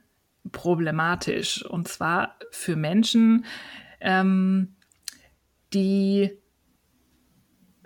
problematisch 0.52 1.64
und 1.64 1.88
zwar 1.88 2.36
für 2.50 2.76
Menschen, 2.76 3.44
ähm, 4.00 4.76
die 5.74 6.30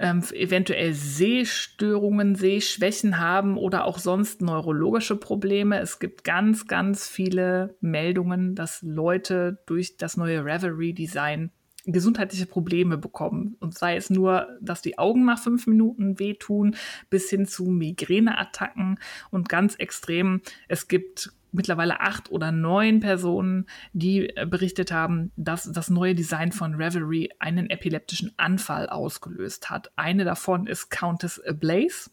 ähm, 0.02 0.24
eventuell 0.34 0.94
Sehstörungen, 0.94 2.34
Sehschwächen 2.34 3.20
haben 3.20 3.56
oder 3.56 3.84
auch 3.84 3.98
sonst 3.98 4.42
neurologische 4.42 5.14
Probleme. 5.14 5.78
Es 5.78 6.00
gibt 6.00 6.24
ganz, 6.24 6.66
ganz 6.66 7.06
viele 7.08 7.76
Meldungen, 7.80 8.56
dass 8.56 8.82
Leute 8.82 9.62
durch 9.64 9.96
das 9.96 10.16
neue 10.16 10.44
Reverie-Design 10.44 11.52
gesundheitliche 11.84 12.46
Probleme 12.46 12.98
bekommen. 12.98 13.56
Und 13.60 13.78
sei 13.78 13.96
es 13.96 14.10
nur, 14.10 14.48
dass 14.60 14.82
die 14.82 14.98
Augen 14.98 15.24
nach 15.24 15.38
fünf 15.38 15.68
Minuten 15.68 16.18
wehtun, 16.18 16.74
bis 17.08 17.30
hin 17.30 17.46
zu 17.46 17.64
Migräneattacken 17.66 18.98
und 19.30 19.48
ganz 19.48 19.76
extrem. 19.76 20.42
Es 20.66 20.88
gibt 20.88 21.32
mittlerweile 21.52 22.00
acht 22.00 22.30
oder 22.30 22.50
neun 22.50 23.00
Personen, 23.00 23.66
die 23.92 24.28
äh, 24.36 24.46
berichtet 24.46 24.90
haben, 24.90 25.32
dass 25.36 25.70
das 25.70 25.90
neue 25.90 26.14
Design 26.14 26.52
von 26.52 26.74
Revelry 26.74 27.30
einen 27.38 27.70
epileptischen 27.70 28.32
Anfall 28.36 28.88
ausgelöst 28.88 29.70
hat. 29.70 29.92
Eine 29.96 30.24
davon 30.24 30.66
ist 30.66 30.90
Countess 30.90 31.40
Blaze, 31.60 32.10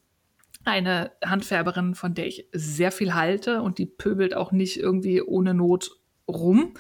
eine 0.66 1.12
Handfärberin, 1.24 1.96
von 1.96 2.14
der 2.14 2.28
ich 2.28 2.48
sehr 2.52 2.92
viel 2.92 3.14
halte 3.14 3.62
und 3.62 3.78
die 3.78 3.86
pöbelt 3.86 4.36
auch 4.36 4.52
nicht 4.52 4.78
irgendwie 4.78 5.22
ohne 5.22 5.54
Not 5.54 6.00
rum. 6.28 6.74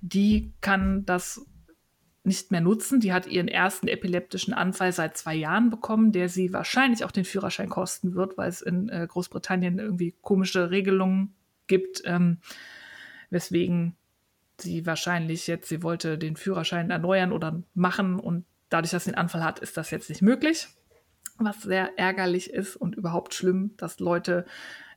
Die 0.00 0.52
kann 0.60 1.04
das 1.04 1.44
nicht 2.26 2.50
mehr 2.50 2.60
nutzen. 2.60 3.00
Die 3.00 3.12
hat 3.12 3.26
ihren 3.26 3.48
ersten 3.48 3.86
epileptischen 3.88 4.52
Anfall 4.52 4.92
seit 4.92 5.16
zwei 5.16 5.34
Jahren 5.34 5.70
bekommen, 5.70 6.12
der 6.12 6.28
sie 6.28 6.52
wahrscheinlich 6.52 7.04
auch 7.04 7.12
den 7.12 7.24
Führerschein 7.24 7.68
kosten 7.68 8.14
wird, 8.14 8.36
weil 8.36 8.48
es 8.48 8.62
in 8.62 8.88
äh, 8.88 9.06
Großbritannien 9.08 9.78
irgendwie 9.78 10.14
komische 10.20 10.70
Regelungen 10.70 11.35
gibt, 11.66 12.02
ähm, 12.04 12.38
weswegen 13.30 13.96
sie 14.60 14.86
wahrscheinlich 14.86 15.46
jetzt, 15.46 15.68
sie 15.68 15.82
wollte 15.82 16.18
den 16.18 16.36
Führerschein 16.36 16.90
erneuern 16.90 17.32
oder 17.32 17.62
machen 17.74 18.18
und 18.18 18.46
dadurch, 18.68 18.90
dass 18.92 19.04
sie 19.04 19.10
einen 19.10 19.18
Anfall 19.18 19.44
hat, 19.44 19.58
ist 19.58 19.76
das 19.76 19.90
jetzt 19.90 20.08
nicht 20.08 20.22
möglich. 20.22 20.68
Was 21.38 21.62
sehr 21.62 21.98
ärgerlich 21.98 22.50
ist 22.50 22.76
und 22.76 22.94
überhaupt 22.94 23.34
schlimm, 23.34 23.74
dass 23.76 24.00
Leute 24.00 24.46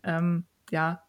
ähm, 0.03 0.45
ja 0.71 1.03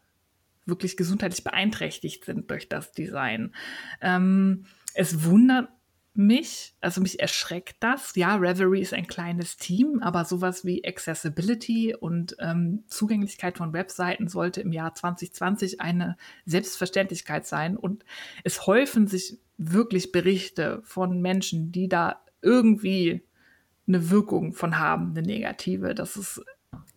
wirklich 0.66 0.96
gesundheitlich 0.96 1.44
beeinträchtigt 1.44 2.24
sind 2.24 2.50
durch 2.50 2.68
das 2.68 2.92
Design. 2.92 3.54
Ähm, 4.00 4.66
es 4.94 5.24
wundert 5.24 5.68
mich, 6.14 6.74
also 6.80 7.00
mich 7.00 7.20
erschreckt 7.20 7.76
das. 7.80 8.14
Ja, 8.16 8.36
Reverie 8.36 8.80
ist 8.80 8.94
ein 8.94 9.06
kleines 9.06 9.56
Team, 9.56 10.00
aber 10.02 10.24
sowas 10.24 10.64
wie 10.64 10.84
Accessibility 10.84 11.94
und 11.94 12.36
ähm, 12.40 12.84
Zugänglichkeit 12.88 13.58
von 13.58 13.72
Webseiten 13.72 14.28
sollte 14.28 14.60
im 14.60 14.72
Jahr 14.72 14.94
2020 14.94 15.80
eine 15.80 16.16
Selbstverständlichkeit 16.46 17.46
sein. 17.46 17.76
Und 17.76 18.04
es 18.42 18.66
häufen 18.66 19.06
sich 19.06 19.38
wirklich 19.56 20.10
Berichte 20.10 20.80
von 20.84 21.20
Menschen, 21.20 21.70
die 21.70 21.88
da 21.88 22.22
irgendwie 22.42 23.22
eine 23.86 24.10
Wirkung 24.10 24.52
von 24.52 24.78
haben, 24.78 25.10
eine 25.10 25.22
negative. 25.22 25.94
Das 25.94 26.16
ist, 26.16 26.42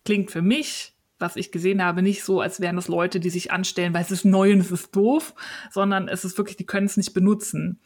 klingt 0.04 0.30
für 0.30 0.42
mich 0.42 0.93
was 1.18 1.36
ich 1.36 1.52
gesehen 1.52 1.82
habe, 1.82 2.02
nicht 2.02 2.24
so, 2.24 2.40
als 2.40 2.60
wären 2.60 2.76
das 2.76 2.88
Leute, 2.88 3.20
die 3.20 3.30
sich 3.30 3.52
anstellen, 3.52 3.94
weil 3.94 4.02
es 4.02 4.10
ist 4.10 4.24
neu 4.24 4.52
und 4.52 4.60
es 4.60 4.70
ist 4.70 4.94
doof, 4.94 5.34
sondern 5.70 6.08
es 6.08 6.24
ist 6.24 6.36
wirklich, 6.38 6.56
die 6.56 6.66
können 6.66 6.86
es 6.86 6.96
nicht 6.96 7.14
benutzen. 7.14 7.80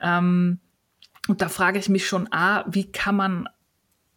Ähm, 0.00 0.60
und 1.28 1.42
da 1.42 1.48
frage 1.48 1.78
ich 1.78 1.88
mich 1.88 2.06
schon, 2.06 2.28
a, 2.32 2.64
wie 2.68 2.90
kann 2.90 3.16
man 3.16 3.48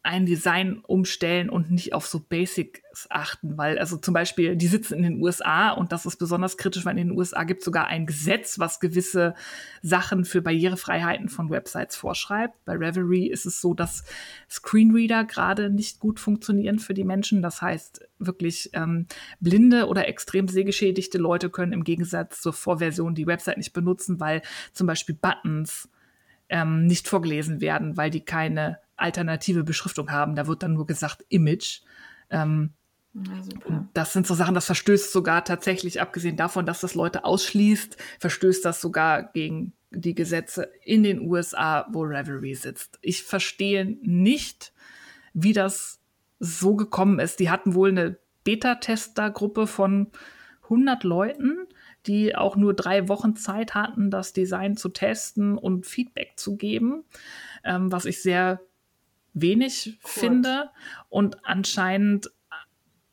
ein 0.04 0.26
Design 0.26 0.80
umstellen 0.88 1.50
und 1.50 1.70
nicht 1.70 1.94
auf 1.94 2.08
so 2.08 2.20
Basics 2.20 2.82
achten, 3.10 3.58
weil 3.58 3.78
also 3.78 3.98
zum 3.98 4.16
Beispiel, 4.16 4.56
die 4.56 4.68
sitzen 4.68 4.96
in 4.96 5.04
den 5.04 5.22
USA 5.22 5.72
und 5.72 5.92
das 5.92 6.08
ist 6.08 6.18
besonders 6.18 6.58
kritisch, 6.58 6.86
weil 6.86 6.98
in 6.98 7.10
den 7.10 7.18
USA 7.18 7.44
gibt 7.44 7.60
es 7.60 7.66
sogar 7.66 7.86
ein 7.86 8.08
Gesetz, 8.08 8.58
was 8.58 8.80
gewisse 8.80 9.36
Sachen 9.84 10.26
für 10.26 10.42
Barrierefreiheiten 10.42 11.30
von 11.30 11.52
Websites 11.52 11.96
vorschreibt. 11.96 12.66
Bei 12.66 12.74
Reverie 12.74 13.30
ist 13.30 13.46
es 13.46 13.62
so, 13.62 13.76
dass 13.76 14.04
Screenreader 14.50 15.24
gerade 15.24 15.70
nicht 15.70 16.00
gut 16.00 16.20
funktionieren 16.20 16.80
für 16.80 16.96
die 16.96 17.04
Menschen. 17.04 17.44
Das 17.44 17.62
heißt, 17.62 18.02
wirklich 18.18 18.72
ähm, 18.74 19.06
blinde 19.40 19.86
oder 19.86 20.08
extrem 20.08 20.48
sehgeschädigte 20.48 21.20
Leute 21.20 21.52
können 21.52 21.74
im 21.74 21.84
Gegensatz 21.84 22.42
zur 22.42 22.54
Vorversion 22.54 23.14
die 23.14 23.28
Website 23.28 23.58
nicht 23.58 23.74
benutzen, 23.74 24.20
weil 24.20 24.42
zum 24.74 24.88
Beispiel 24.88 25.14
Buttons 25.14 25.90
ähm, 26.50 26.88
nicht 26.88 27.08
vorgelesen 27.08 27.62
werden, 27.62 27.98
weil 27.98 28.10
die 28.10 28.26
keine 28.26 28.80
alternative 29.02 29.64
Beschriftung 29.64 30.12
haben. 30.12 30.36
Da 30.36 30.48
wird 30.48 30.64
dann 30.64 30.74
nur 30.74 30.88
gesagt 30.88 31.26
Image. 31.30 31.82
Ähm, 32.30 32.74
das 33.94 34.14
sind 34.14 34.26
so 34.26 34.34
Sachen, 34.36 34.56
das 34.56 34.68
verstößt 34.68 35.12
sogar 35.12 35.44
tatsächlich, 35.44 36.00
abgesehen 36.00 36.38
davon, 36.38 36.66
dass 36.66 36.80
das 36.80 36.96
Leute 36.96 37.26
ausschließt, 37.26 37.98
verstößt 38.20 38.64
das 38.64 38.80
sogar 38.80 39.24
gegen 39.34 39.74
die 39.90 40.16
Gesetze 40.16 40.72
in 40.84 41.04
den 41.04 41.20
USA, 41.20 41.88
wo 41.92 42.04
Revelry 42.04 42.56
sitzt. 42.56 42.98
Ich 43.02 43.24
verstehe 43.24 43.98
nicht, 44.02 44.72
wie 45.34 45.52
das 45.52 46.00
so 46.40 46.76
gekommen 46.76 47.20
ist. 47.20 47.40
Die 47.40 47.50
hatten 47.50 47.76
wohl 47.76 47.90
eine 47.90 48.18
Beta-Tester-Gruppe 48.46 49.68
von 49.68 50.08
100 50.64 51.04
Leuten, 51.04 51.68
die 52.08 52.36
auch 52.36 52.56
nur 52.56 52.74
drei 52.74 53.10
Wochen 53.10 53.36
Zeit 53.36 53.76
hatten, 53.76 54.10
das 54.10 54.32
Design 54.32 54.78
zu 54.78 54.90
testen 54.90 55.58
und 55.58 55.86
Feedback 55.86 56.34
zu 56.38 56.56
geben, 56.56 57.04
ähm, 57.64 57.92
was 57.92 58.06
ich 58.06 58.22
sehr 58.22 58.62
wenig 59.34 60.00
Kurz. 60.02 60.20
finde. 60.20 60.70
Und 61.10 61.46
anscheinend 61.46 62.32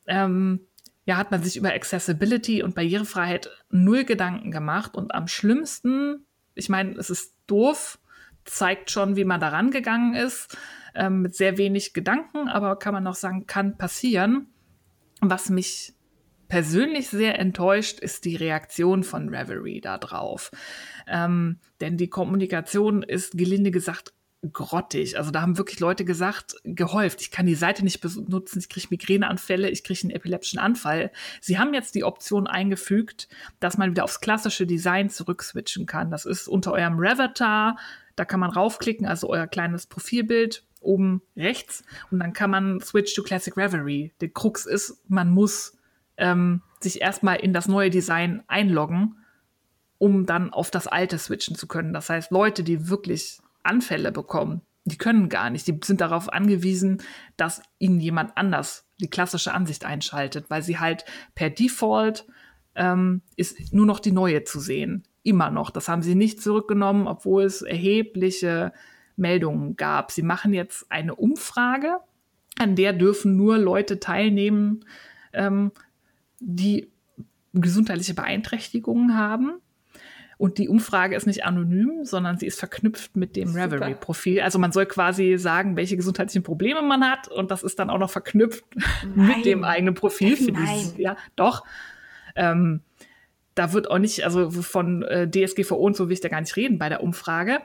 ähm, 0.06 0.60
ja, 1.08 1.16
hat 1.16 1.30
man 1.30 1.42
sich 1.42 1.56
über 1.56 1.72
Accessibility 1.72 2.62
und 2.62 2.74
Barrierefreiheit 2.74 3.48
null 3.70 4.04
Gedanken 4.04 4.50
gemacht. 4.50 4.94
Und 4.94 5.14
am 5.14 5.26
schlimmsten, 5.26 6.26
ich 6.54 6.68
meine, 6.68 6.98
es 6.98 7.08
ist 7.08 7.34
doof, 7.46 7.98
zeigt 8.44 8.90
schon, 8.90 9.16
wie 9.16 9.24
man 9.24 9.40
daran 9.40 9.70
gegangen 9.70 10.14
ist, 10.14 10.56
ähm, 10.94 11.22
mit 11.22 11.34
sehr 11.34 11.56
wenig 11.56 11.94
Gedanken, 11.94 12.48
aber 12.48 12.78
kann 12.78 12.92
man 12.92 13.06
auch 13.06 13.14
sagen, 13.14 13.46
kann 13.46 13.78
passieren. 13.78 14.48
Was 15.20 15.48
mich 15.48 15.94
persönlich 16.48 17.08
sehr 17.08 17.38
enttäuscht 17.38 18.00
ist 18.00 18.24
die 18.24 18.36
Reaktion 18.36 19.02
von 19.02 19.28
Reverie 19.28 19.80
darauf. 19.80 20.50
Ähm, 21.06 21.58
denn 21.80 21.96
die 21.96 22.08
Kommunikation 22.08 23.02
ist 23.02 23.36
gelinde 23.36 23.70
gesagt 23.70 24.12
grottig. 24.52 25.18
Also 25.18 25.30
da 25.30 25.42
haben 25.42 25.58
wirklich 25.58 25.80
Leute 25.80 26.04
gesagt, 26.04 26.54
gehäuft, 26.62 27.20
ich 27.20 27.30
kann 27.30 27.46
die 27.46 27.56
Seite 27.56 27.82
nicht 27.82 28.00
benutzen, 28.00 28.60
ich 28.60 28.68
kriege 28.68 28.86
Migräneanfälle, 28.90 29.68
ich 29.68 29.82
kriege 29.82 30.00
einen 30.02 30.10
epileptischen 30.10 30.60
Anfall. 30.60 31.10
Sie 31.40 31.58
haben 31.58 31.74
jetzt 31.74 31.94
die 31.94 32.04
Option 32.04 32.46
eingefügt, 32.46 33.28
dass 33.58 33.78
man 33.78 33.90
wieder 33.90 34.04
aufs 34.04 34.20
klassische 34.20 34.66
Design 34.66 35.10
zurückswitchen 35.10 35.86
kann. 35.86 36.10
Das 36.10 36.24
ist 36.24 36.46
unter 36.46 36.72
eurem 36.72 36.98
Revatar, 36.98 37.78
da 38.14 38.24
kann 38.24 38.40
man 38.40 38.50
raufklicken, 38.50 39.06
also 39.06 39.28
euer 39.28 39.46
kleines 39.46 39.86
Profilbild 39.86 40.64
oben 40.80 41.22
rechts 41.36 41.82
und 42.12 42.20
dann 42.20 42.32
kann 42.32 42.50
man 42.50 42.80
switch 42.80 43.14
to 43.14 43.22
Classic 43.24 43.56
Reverie. 43.56 44.12
Der 44.20 44.28
Krux 44.28 44.66
ist, 44.66 45.02
man 45.08 45.30
muss 45.30 45.76
ähm, 46.16 46.62
sich 46.80 47.00
erstmal 47.00 47.36
in 47.36 47.52
das 47.52 47.66
neue 47.66 47.90
Design 47.90 48.44
einloggen, 48.46 49.16
um 49.98 50.26
dann 50.26 50.52
auf 50.52 50.70
das 50.70 50.86
alte 50.86 51.18
switchen 51.18 51.56
zu 51.56 51.66
können. 51.66 51.92
Das 51.92 52.08
heißt, 52.08 52.30
Leute, 52.30 52.62
die 52.62 52.88
wirklich 52.88 53.40
Anfälle 53.68 54.12
bekommen. 54.12 54.62
Die 54.84 54.98
können 54.98 55.28
gar 55.28 55.50
nicht. 55.50 55.66
Die 55.66 55.78
sind 55.84 56.00
darauf 56.00 56.32
angewiesen, 56.32 57.02
dass 57.36 57.62
ihnen 57.78 58.00
jemand 58.00 58.36
anders 58.36 58.88
die 59.00 59.10
klassische 59.10 59.52
Ansicht 59.52 59.84
einschaltet, 59.84 60.46
weil 60.48 60.62
sie 60.62 60.78
halt 60.78 61.04
per 61.34 61.50
Default 61.50 62.26
ähm, 62.74 63.22
ist 63.36 63.72
nur 63.72 63.86
noch 63.86 64.00
die 64.00 64.12
neue 64.12 64.44
zu 64.44 64.60
sehen. 64.60 65.04
Immer 65.22 65.50
noch. 65.50 65.70
Das 65.70 65.88
haben 65.88 66.02
sie 66.02 66.14
nicht 66.14 66.42
zurückgenommen, 66.42 67.06
obwohl 67.06 67.42
es 67.42 67.62
erhebliche 67.62 68.72
Meldungen 69.16 69.76
gab. 69.76 70.10
Sie 70.10 70.22
machen 70.22 70.54
jetzt 70.54 70.90
eine 70.90 71.14
Umfrage, 71.14 71.98
an 72.58 72.76
der 72.76 72.92
dürfen 72.92 73.36
nur 73.36 73.58
Leute 73.58 74.00
teilnehmen, 74.00 74.84
ähm, 75.32 75.72
die 76.40 76.90
gesundheitliche 77.52 78.14
Beeinträchtigungen 78.14 79.16
haben. 79.16 79.60
Und 80.38 80.58
die 80.58 80.68
Umfrage 80.68 81.16
ist 81.16 81.26
nicht 81.26 81.44
anonym, 81.44 82.04
sondern 82.04 82.38
sie 82.38 82.46
ist 82.46 82.60
verknüpft 82.60 83.16
mit 83.16 83.34
dem 83.34 83.54
Reverie-Profil. 83.54 84.40
Also 84.40 84.60
man 84.60 84.70
soll 84.70 84.86
quasi 84.86 85.36
sagen, 85.36 85.76
welche 85.76 85.96
gesundheitlichen 85.96 86.44
Probleme 86.44 86.80
man 86.80 87.02
hat 87.02 87.26
und 87.26 87.50
das 87.50 87.64
ist 87.64 87.80
dann 87.80 87.90
auch 87.90 87.98
noch 87.98 88.10
verknüpft 88.10 88.64
Nein. 89.14 89.26
mit 89.36 89.44
dem 89.44 89.64
eigenen 89.64 89.94
Profil. 89.94 90.36
Für 90.36 90.52
dieses, 90.52 90.96
ja, 90.96 91.16
doch. 91.34 91.64
Ähm, 92.36 92.82
da 93.56 93.72
wird 93.72 93.90
auch 93.90 93.98
nicht, 93.98 94.24
also 94.24 94.52
von 94.52 95.02
äh, 95.02 95.28
DSGVO 95.28 95.74
und 95.74 95.96
so 95.96 96.06
will 96.06 96.12
ich 96.12 96.20
da 96.20 96.28
gar 96.28 96.40
nicht 96.40 96.54
reden 96.54 96.78
bei 96.78 96.88
der 96.88 97.02
Umfrage. 97.02 97.60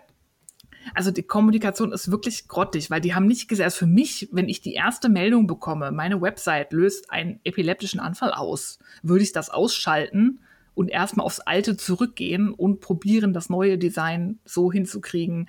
Also 0.96 1.12
die 1.12 1.24
Kommunikation 1.24 1.92
ist 1.92 2.10
wirklich 2.10 2.48
grottig, 2.48 2.90
weil 2.90 3.02
die 3.02 3.14
haben 3.14 3.28
nicht 3.28 3.48
gesagt, 3.48 3.66
also 3.66 3.78
für 3.78 3.86
mich, 3.86 4.30
wenn 4.32 4.50
ich 4.50 4.62
die 4.62 4.74
erste 4.74 5.10
Meldung 5.10 5.46
bekomme, 5.46 5.92
meine 5.92 6.22
Website 6.22 6.74
löst 6.74 7.12
einen 7.12 7.40
epileptischen 7.44 8.00
Anfall 8.00 8.32
aus, 8.32 8.80
würde 9.04 9.24
ich 9.24 9.32
das 9.32 9.52
ausschalten 9.52 10.40
und 10.76 10.90
erstmal 10.90 11.26
aufs 11.26 11.40
Alte 11.40 11.78
zurückgehen 11.78 12.52
und 12.52 12.80
probieren, 12.82 13.34
das 13.34 13.50
neue 13.50 13.78
Design 13.78 14.40
so 14.46 14.72
hinzukriegen, 14.72 15.48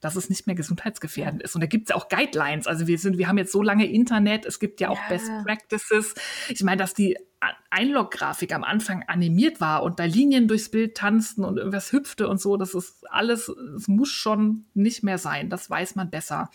dass 0.00 0.16
es 0.16 0.28
nicht 0.28 0.46
mehr 0.46 0.54
gesundheitsgefährdend 0.54 1.42
ist. 1.42 1.54
Und 1.54 1.62
da 1.62 1.66
gibt 1.66 1.90
es 1.90 1.96
auch 1.96 2.08
Guidelines. 2.08 2.66
Also 2.66 2.86
wir 2.86 2.98
sind, 2.98 3.18
wir 3.18 3.28
haben 3.28 3.38
jetzt 3.38 3.52
so 3.52 3.62
lange 3.62 3.86
Internet, 3.86 4.44
es 4.44 4.60
gibt 4.60 4.80
ja 4.80 4.90
auch 4.90 4.98
ja. 4.98 5.08
Best 5.08 5.30
Practices. 5.44 6.14
Ich 6.48 6.62
meine, 6.62 6.78
dass 6.78 6.94
die 6.94 7.16
Einlog-Grafik 7.70 8.54
am 8.54 8.64
Anfang 8.64 9.04
animiert 9.06 9.60
war 9.60 9.82
und 9.82 9.98
da 9.98 10.04
Linien 10.04 10.48
durchs 10.48 10.70
Bild 10.70 10.96
tanzten 10.96 11.44
und 11.44 11.58
irgendwas 11.58 11.92
hüpfte 11.92 12.28
und 12.28 12.40
so, 12.40 12.56
das 12.56 12.74
ist 12.74 13.04
alles, 13.10 13.48
es 13.48 13.88
muss 13.88 14.08
schon 14.08 14.64
nicht 14.74 15.02
mehr 15.02 15.18
sein. 15.18 15.50
Das 15.50 15.68
weiß 15.68 15.94
man 15.96 16.10
besser. 16.10 16.50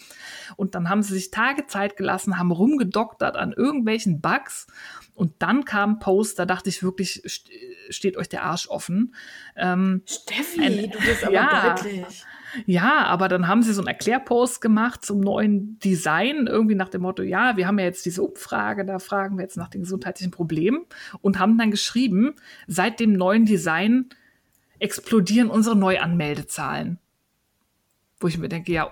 Und 0.56 0.76
dann 0.76 0.89
haben 0.89 1.03
sie 1.03 1.14
sich 1.14 1.31
Tage 1.31 1.68
Zeit 1.68 1.98
gelassen, 1.98 2.39
haben 2.39 2.52
rumgedoktert 2.52 3.35
an 3.35 3.53
irgendwelchen 3.53 4.22
Bugs 4.22 4.68
und 5.13 5.33
dann 5.39 5.65
kam 5.65 5.91
ein 5.91 5.99
Post, 5.99 6.39
da 6.39 6.45
dachte 6.45 6.69
ich 6.69 6.83
wirklich, 6.83 7.21
steht 7.89 8.17
euch 8.17 8.29
der 8.29 8.43
Arsch 8.43 8.67
offen. 8.67 9.13
Ähm, 9.55 10.01
Steffi, 10.05 10.61
ein, 10.61 10.91
du 10.91 10.99
bist 10.99 11.23
aber 11.23 11.33
ja, 11.33 11.75
deutlich. 11.75 12.25
Ja, 12.65 13.05
aber 13.05 13.27
dann 13.27 13.47
haben 13.47 13.63
sie 13.63 13.73
so 13.73 13.81
einen 13.81 13.88
Erklärpost 13.88 14.61
gemacht 14.61 15.05
zum 15.05 15.21
neuen 15.21 15.79
Design, 15.79 16.47
irgendwie 16.47 16.75
nach 16.75 16.89
dem 16.89 17.01
Motto, 17.01 17.23
ja, 17.23 17.55
wir 17.55 17.67
haben 17.67 17.79
ja 17.79 17.85
jetzt 17.85 18.05
diese 18.05 18.23
Umfrage, 18.23 18.85
da 18.85 18.99
fragen 18.99 19.38
wir 19.38 19.43
jetzt 19.43 19.57
nach 19.57 19.69
den 19.69 19.81
gesundheitlichen 19.81 20.31
Problemen 20.31 20.85
und 21.21 21.39
haben 21.39 21.57
dann 21.57 21.71
geschrieben, 21.71 22.35
seit 22.67 22.99
dem 22.99 23.13
neuen 23.13 23.45
Design 23.45 24.09
explodieren 24.79 25.49
unsere 25.49 25.75
Neuanmeldezahlen. 25.75 26.99
Wo 28.19 28.27
ich 28.27 28.38
mir 28.38 28.49
denke, 28.49 28.71
ja, 28.71 28.91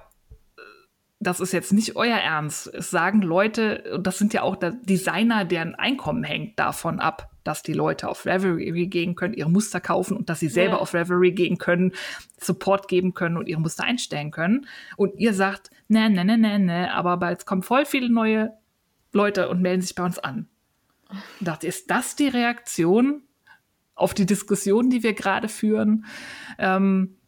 das 1.19 1.41
ist 1.41 1.51
jetzt 1.51 1.73
nicht 1.73 1.97
euer 1.97 2.17
Ernst. 2.17 2.67
Es 2.73 2.89
sagen 2.89 3.21
Leute, 3.21 3.91
und 3.93 4.07
das 4.07 4.17
sind 4.17 4.33
ja 4.33 4.41
auch 4.41 4.55
Designer, 4.55 5.43
deren 5.43 5.75
Einkommen 5.75 6.23
hängt 6.23 6.57
davon 6.57 7.01
ab, 7.01 7.29
dass 7.43 7.61
die 7.61 7.73
Leute 7.73 8.07
auf 8.07 8.25
Reverie 8.25 8.87
gehen 8.87 9.15
können, 9.15 9.33
ihre 9.33 9.49
Muster 9.49 9.81
kaufen 9.81 10.15
und 10.15 10.29
dass 10.29 10.39
sie 10.39 10.47
selber 10.47 10.75
ja. 10.75 10.79
auf 10.79 10.93
Reverie 10.93 11.31
gehen 11.31 11.57
können, 11.57 11.91
Support 12.39 12.87
geben 12.87 13.13
können 13.13 13.35
und 13.35 13.49
ihre 13.49 13.59
Muster 13.59 13.83
einstellen 13.83 14.31
können. 14.31 14.65
Und 14.95 15.19
ihr 15.19 15.33
sagt, 15.33 15.71
ne, 15.89 16.09
ne, 16.09 16.23
ne, 16.23 16.37
ne, 16.37 16.57
ne, 16.57 16.93
aber 16.93 17.29
jetzt 17.29 17.45
kommen 17.45 17.63
voll 17.63 17.85
viele 17.85 18.09
neue 18.09 18.53
Leute 19.11 19.49
und 19.49 19.61
melden 19.61 19.81
sich 19.81 19.95
bei 19.95 20.05
uns 20.05 20.19
an. 20.19 20.47
Und 21.09 21.47
dachte, 21.47 21.67
ist 21.67 21.91
das 21.91 22.15
die 22.15 22.27
Reaktion 22.27 23.23
auf 23.95 24.13
die 24.13 24.25
Diskussion, 24.25 24.89
die 24.89 25.03
wir 25.03 25.13
gerade 25.13 25.49
führen? 25.49 26.05
Ähm, 26.57 27.18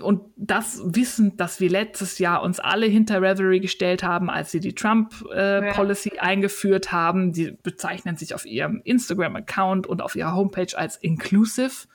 und 0.00 0.22
das 0.36 0.80
wissend, 0.84 1.40
dass 1.40 1.60
wir 1.60 1.70
letztes 1.70 2.18
Jahr 2.18 2.42
uns 2.42 2.60
alle 2.60 2.86
hinter 2.86 3.22
Reverie 3.22 3.60
gestellt 3.60 4.02
haben, 4.02 4.30
als 4.30 4.50
sie 4.50 4.60
die 4.60 4.74
Trump-Policy 4.74 6.08
äh, 6.10 6.16
ja. 6.16 6.22
eingeführt 6.22 6.92
haben. 6.92 7.32
Die 7.32 7.52
bezeichnen 7.62 8.16
sich 8.16 8.34
auf 8.34 8.46
ihrem 8.46 8.80
Instagram-Account 8.84 9.86
und 9.86 10.02
auf 10.02 10.16
ihrer 10.16 10.34
Homepage 10.34 10.76
als 10.76 10.96
inclusive. 10.96 11.86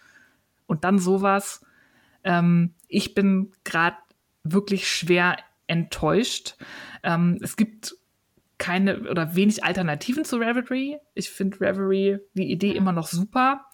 Und 0.65 0.83
dann 0.83 0.99
sowas. 0.99 1.65
Ähm, 2.23 2.73
ich 2.87 3.13
bin 3.13 3.51
gerade 3.63 3.97
wirklich 4.43 4.87
schwer 4.87 5.37
enttäuscht. 5.67 6.55
Ähm, 7.03 7.39
es 7.41 7.55
gibt 7.55 7.95
keine 8.57 9.09
oder 9.09 9.35
wenig 9.35 9.63
Alternativen 9.63 10.23
zu 10.23 10.37
Reverie. 10.37 10.97
Ich 11.15 11.29
finde 11.29 11.59
Reverie, 11.59 12.19
die 12.33 12.49
Idee 12.51 12.71
immer 12.71 12.93
noch 12.93 13.07
super. 13.07 13.65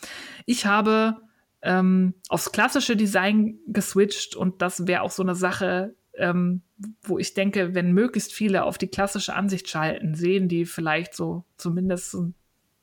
Ich 0.46 0.66
habe 0.66 1.18
ähm, 1.62 2.14
aufs 2.30 2.52
klassische 2.52 2.96
Design 2.96 3.60
geswitcht 3.68 4.36
und 4.36 4.62
das 4.62 4.88
wäre 4.88 5.02
auch 5.02 5.12
so 5.12 5.24
eine 5.24 5.36
Sache, 5.36 5.96
ähm, 6.14 6.62
wo 7.02 7.18
ich 7.18 7.34
denke, 7.34 7.74
wenn 7.76 7.94
möglichst 7.94 8.34
viele 8.34 8.64
auf 8.64 8.78
die 8.78 8.88
klassische 8.88 9.34
Ansicht 9.34 9.70
schalten, 9.70 10.16
sehen 10.16 10.48
die 10.48 10.66
vielleicht 10.66 11.14
so 11.14 11.46
zumindest, 11.58 12.18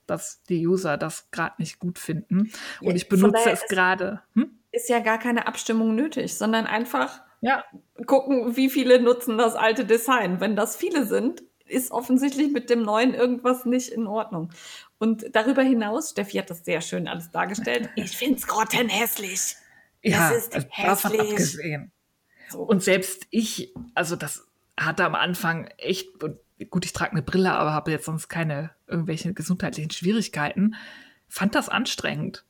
dass 0.07 0.43
die 0.45 0.67
User 0.67 0.97
das 0.97 1.31
gerade 1.31 1.55
nicht 1.59 1.79
gut 1.79 1.99
finden. 1.99 2.51
Und 2.81 2.97
ich 2.97 3.09
benutze 3.09 3.51
es 3.51 3.67
gerade. 3.69 4.23
Hm? 4.35 4.51
Ist 4.73 4.89
ja 4.89 5.01
gar 5.01 5.19
keine 5.19 5.47
Abstimmung 5.47 5.95
nötig, 5.95 6.35
sondern 6.35 6.67
einfach 6.67 7.23
ja. 7.41 7.65
gucken, 8.07 8.57
wie 8.57 8.69
viele 8.69 9.01
nutzen 9.01 9.39
das 9.39 9.55
alte 9.55 9.85
Design. 9.85 10.41
Wenn 10.41 10.57
das 10.57 10.77
viele 10.77 11.07
sind, 11.07 11.43
ist 11.69 11.91
offensichtlich 11.91 12.53
mit 12.53 12.71
dem 12.71 12.83
neuen 12.83 13.15
irgendwas 13.15 13.65
nicht 13.65 13.89
in 13.89 14.07
Ordnung. 14.07 14.51
Und 14.99 15.27
darüber 15.35 15.63
hinaus, 15.63 16.11
Steffi 16.11 16.39
hat 16.39 16.51
das 16.51 16.65
sehr 16.65 16.81
schön 16.81 17.09
alles 17.09 17.31
dargestellt. 17.31 17.91
Ich 17.97 18.17
finde 18.17 18.39
es 18.39 18.47
grottenhässlich. 18.47 19.57
Ja, 20.03 20.31
es 20.31 20.47
ist 20.47 20.55
also 20.55 20.69
hässlich. 20.71 21.21
abgesehen. 21.21 21.93
So. 22.49 22.61
Und 22.61 22.83
selbst 22.83 23.27
ich, 23.31 23.75
also 23.95 24.17
das 24.17 24.47
hatte 24.79 25.05
am 25.05 25.15
Anfang 25.15 25.67
echt, 25.79 26.09
gut, 26.71 26.85
ich 26.85 26.93
trage 26.93 27.13
eine 27.13 27.23
Brille, 27.23 27.53
aber 27.53 27.73
habe 27.73 27.91
jetzt 27.91 28.07
sonst 28.07 28.29
keine 28.29 28.71
irgendwelche 28.87 29.35
gesundheitlichen 29.35 29.91
Schwierigkeiten, 29.91 30.77
fand 31.29 31.55
das 31.55 31.69
anstrengend. 31.69 32.45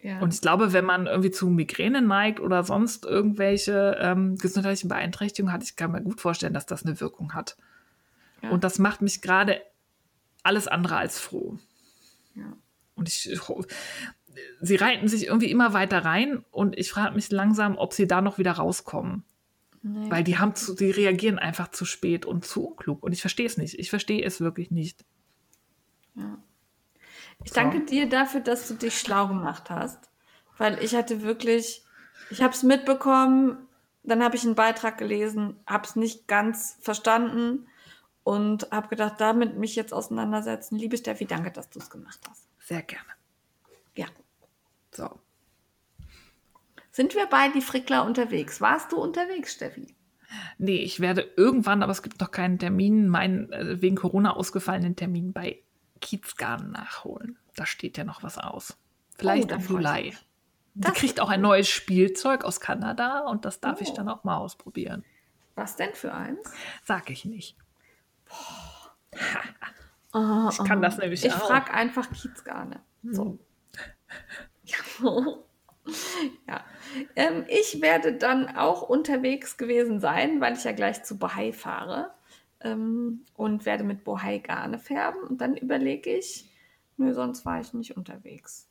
Ja. 0.00 0.20
Und 0.20 0.34
ich 0.34 0.40
glaube, 0.40 0.72
wenn 0.72 0.84
man 0.84 1.06
irgendwie 1.06 1.30
zu 1.30 1.48
Migräne 1.48 2.02
neigt 2.02 2.38
oder 2.38 2.62
sonst 2.62 3.06
irgendwelche 3.06 3.96
ähm, 4.00 4.36
gesundheitlichen 4.36 4.88
Beeinträchtigungen 4.88 5.52
hat, 5.52 5.62
ich 5.62 5.76
kann 5.76 5.92
mir 5.92 6.02
gut 6.02 6.20
vorstellen, 6.20 6.52
dass 6.52 6.66
das 6.66 6.84
eine 6.84 7.00
Wirkung 7.00 7.32
hat. 7.34 7.56
Ja. 8.44 8.50
Und 8.50 8.64
das 8.64 8.78
macht 8.78 9.02
mich 9.02 9.22
gerade 9.22 9.60
alles 10.42 10.68
andere 10.68 10.96
als 10.96 11.18
froh. 11.18 11.58
Ja. 12.34 12.56
Und 12.94 13.08
ich, 13.08 13.40
sie 14.60 14.76
reiten 14.76 15.08
sich 15.08 15.26
irgendwie 15.26 15.50
immer 15.50 15.72
weiter 15.72 16.04
rein 16.04 16.44
und 16.50 16.78
ich 16.78 16.90
frage 16.90 17.14
mich 17.14 17.30
langsam, 17.30 17.76
ob 17.76 17.92
sie 17.92 18.06
da 18.06 18.20
noch 18.20 18.38
wieder 18.38 18.52
rauskommen. 18.52 19.24
Nee. 19.82 20.10
Weil 20.10 20.24
die 20.24 20.38
haben 20.38 20.54
zu, 20.54 20.74
die 20.74 20.90
reagieren 20.90 21.38
einfach 21.38 21.68
zu 21.70 21.84
spät 21.84 22.24
und 22.24 22.44
zu 22.44 22.68
unklug. 22.68 23.02
Und 23.02 23.12
ich 23.12 23.20
verstehe 23.20 23.46
es 23.46 23.58
nicht. 23.58 23.78
Ich 23.78 23.90
verstehe 23.90 24.24
es 24.24 24.40
wirklich 24.40 24.70
nicht. 24.70 25.04
Ja. 26.14 26.38
Ich 27.42 27.50
so. 27.50 27.56
danke 27.56 27.84
dir 27.84 28.08
dafür, 28.08 28.40
dass 28.40 28.68
du 28.68 28.74
dich 28.74 28.98
schlau 28.98 29.28
gemacht 29.28 29.68
hast. 29.68 30.10
Weil 30.56 30.82
ich 30.82 30.94
hatte 30.94 31.22
wirklich, 31.22 31.84
ich 32.30 32.40
habe 32.40 32.54
es 32.54 32.62
mitbekommen, 32.62 33.58
dann 34.02 34.22
habe 34.22 34.36
ich 34.36 34.44
einen 34.44 34.54
Beitrag 34.54 34.96
gelesen, 34.96 35.56
habe 35.66 35.86
es 35.86 35.96
nicht 35.96 36.28
ganz 36.28 36.78
verstanden 36.80 37.66
und 38.24 38.66
habe 38.70 38.88
gedacht, 38.88 39.14
damit 39.18 39.56
mich 39.56 39.76
jetzt 39.76 39.92
auseinandersetzen. 39.92 40.76
Liebe 40.76 40.96
Steffi, 40.96 41.26
danke, 41.26 41.50
dass 41.52 41.70
du 41.70 41.78
es 41.78 41.90
gemacht 41.90 42.18
hast. 42.28 42.48
Sehr 42.58 42.82
gerne. 42.82 43.06
Ja. 43.94 44.06
So. 44.92 45.20
Sind 46.90 47.14
wir 47.14 47.26
bei 47.26 47.48
die 47.48 47.60
Frickler 47.60 48.04
unterwegs? 48.04 48.60
Warst 48.60 48.92
du 48.92 48.96
unterwegs, 48.96 49.52
Steffi? 49.52 49.94
Nee, 50.58 50.78
ich 50.78 51.00
werde 51.00 51.28
irgendwann, 51.36 51.82
aber 51.82 51.92
es 51.92 52.02
gibt 52.02 52.20
noch 52.20 52.30
keinen 52.30 52.58
Termin, 52.58 53.08
meinen 53.08 53.52
äh, 53.52 53.80
wegen 53.82 53.96
Corona 53.96 54.34
ausgefallenen 54.34 54.96
Termin 54.96 55.32
bei 55.32 55.62
Kiezgarten 56.00 56.70
nachholen. 56.72 57.38
Da 57.56 57.66
steht 57.66 57.98
ja 57.98 58.04
noch 58.04 58.22
was 58.22 58.38
aus. 58.38 58.76
Vielleicht 59.16 59.52
Oh, 59.52 59.56
im 59.56 59.60
ich 59.60 59.68
Juli. 59.68 60.14
Das 60.74 60.94
kriegt 60.94 61.20
auch 61.20 61.28
ein 61.28 61.40
neues 61.40 61.68
Spielzeug 61.68 62.44
aus 62.44 62.58
Kanada 62.60 63.20
und 63.20 63.44
das 63.44 63.60
darf 63.60 63.80
ich 63.80 63.90
Oh. 63.90 63.94
dann 63.94 64.08
auch 64.08 64.24
mal 64.24 64.38
ausprobieren. 64.38 65.04
Was 65.54 65.76
denn 65.76 65.94
für 65.94 66.12
eins? 66.12 66.50
Sag 66.82 67.10
ich 67.10 67.24
nicht. 67.24 67.56
Oh, 70.12 70.48
Ich 70.50 70.58
kann 70.64 70.80
das 70.80 70.98
nämlich 70.98 71.24
Ich 71.24 71.32
auch. 71.32 71.48
frage 71.48 71.72
einfach 71.74 72.10
Kiezgarne. 72.12 72.80
So. 73.02 73.38
ja. 76.48 76.64
Ähm, 77.16 77.44
ich 77.48 77.82
werde 77.82 78.14
dann 78.14 78.56
auch 78.56 78.82
unterwegs 78.82 79.56
gewesen 79.56 80.00
sein, 80.00 80.40
weil 80.40 80.54
ich 80.54 80.64
ja 80.64 80.72
gleich 80.72 81.02
zu 81.02 81.18
Bohai 81.18 81.52
fahre 81.52 82.12
ähm, 82.60 83.24
und 83.34 83.66
werde 83.66 83.84
mit 83.84 84.04
Bohai 84.04 84.38
Garne 84.38 84.78
färben. 84.78 85.22
Und 85.24 85.40
dann 85.40 85.56
überlege 85.56 86.10
ich, 86.16 86.48
nö, 86.96 87.12
sonst 87.12 87.44
war 87.44 87.60
ich 87.60 87.74
nicht 87.74 87.96
unterwegs. 87.96 88.68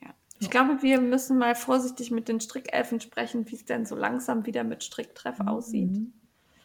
Ja. 0.00 0.14
Ich 0.38 0.48
glaube, 0.48 0.82
wir 0.82 1.00
müssen 1.00 1.38
mal 1.38 1.54
vorsichtig 1.56 2.10
mit 2.12 2.28
den 2.28 2.40
Strickelfen 2.40 3.00
sprechen, 3.00 3.50
wie 3.50 3.56
es 3.56 3.64
denn 3.64 3.84
so 3.84 3.96
langsam 3.96 4.46
wieder 4.46 4.64
mit 4.64 4.84
Stricktreff 4.84 5.40
aussieht. 5.40 5.96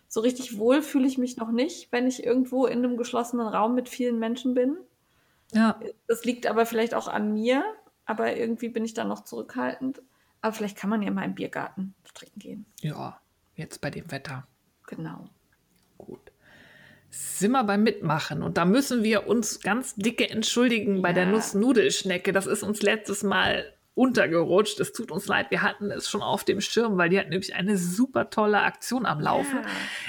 So 0.08 0.22
richtig 0.22 0.58
wohl 0.58 0.82
fühle 0.82 1.08
ich 1.08 1.18
mich 1.18 1.38
noch 1.38 1.52
nicht, 1.52 1.92
wenn 1.92 2.08
ich 2.08 2.24
irgendwo 2.24 2.66
in 2.66 2.80
einem 2.80 2.98
geschlossenen 2.98 3.48
Raum 3.48 3.76
mit 3.76 3.90
vielen 3.90 4.20
Menschen 4.20 4.54
bin. 4.54 4.78
Ja, 5.54 5.80
Das 6.08 6.24
liegt 6.26 6.48
aber 6.48 6.66
vielleicht 6.66 6.94
auch 6.94 7.08
an 7.08 7.34
mir, 7.34 7.64
aber 8.06 8.36
irgendwie 8.36 8.70
bin 8.70 8.86
ich 8.86 8.94
da 8.94 9.04
noch 9.04 9.24
zurückhaltend. 9.24 10.02
Aber 10.42 10.54
vielleicht 10.54 10.78
kann 10.78 10.90
man 10.90 11.02
ja 11.02 11.12
mal 11.12 11.24
im 11.26 11.36
Biergarten 11.36 11.94
stricken 12.06 12.40
gehen. 12.40 12.66
ja, 12.82 13.20
jetzt 13.56 13.82
bei 13.82 13.90
dem 13.90 14.10
Wetter. 14.12 14.48
Genau. 14.88 15.30
Gut. 15.98 16.32
Sind 17.10 17.52
wir 17.52 17.64
beim 17.64 17.84
Mitmachen 17.84 18.44
und 18.44 18.58
da 18.58 18.66
müssen 18.66 19.04
wir 19.04 19.28
uns 19.28 19.62
ganz 19.62 19.96
dicke 19.96 20.30
entschuldigen 20.30 21.02
bei 21.02 21.12
der 21.14 21.24
Ja. 21.26 21.32
Nussnudelschnecke. 21.32 22.32
Das 22.34 22.46
ist 22.46 22.64
uns 22.64 22.82
letztes 22.82 23.24
Mal 23.24 23.74
untergerutscht. 23.98 24.80
Es 24.80 24.94
tut 24.94 25.12
uns 25.12 25.28
leid, 25.28 25.50
wir 25.50 25.64
hatten 25.64 25.90
es 25.90 26.08
schon 26.08 26.22
auf 26.22 26.44
dem 26.44 26.62
Schirm, 26.62 26.98
weil 26.98 27.10
die 27.10 27.20
hat 27.20 27.30
nämlich 27.30 27.56
eine 27.56 27.78
super 27.78 28.30
tolle 28.30 28.62
Aktion 28.62 29.06
am 29.06 29.20
Laufen, 29.20 29.60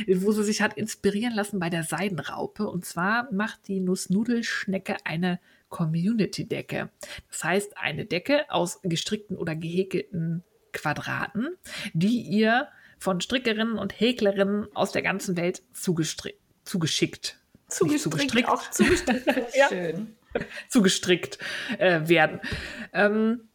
wo 0.07 0.33
sie 0.33 0.45
sich 0.45 0.61
hat 0.61 0.75
inspirieren 0.75 1.35
lassen 1.35 1.59
bei 1.59 1.71
der 1.71 1.83
Seidenraupe. 1.83 2.69
Und 2.69 2.85
zwar 2.85 3.33
macht 3.33 3.67
die 3.67 3.81
Nussnudelschnecke 3.81 4.97
eine 5.05 5.41
Community-Decke. 5.71 6.91
Das 7.31 7.45
heißt, 7.45 7.79
eine 7.79 8.05
Decke 8.05 8.45
aus 8.51 8.81
gestrickten 8.83 9.37
oder 9.37 9.57
gehäkelten 9.57 10.45
Quadraten, 10.73 11.57
die 11.95 12.21
ihr 12.21 12.69
von 12.99 13.21
Strickerinnen 13.21 13.79
und 13.79 13.99
Häklerinnen 13.99 14.67
aus 14.75 14.93
der 14.93 15.03
ganzen 15.03 15.37
Welt 15.37 15.63
zugestri- 15.75 16.35
zugeschickt, 16.65 17.39
Zugestrickt, 17.69 18.03
zugestrickt, 18.03 18.49
auch 18.49 18.71
zugestrickt. 18.71 19.27
Ja. 19.55 19.69
Schön. 19.69 20.15
zugestrickt 20.69 21.39
äh, 21.79 22.07
werden. 22.09 22.41
Ähm, 22.93 23.48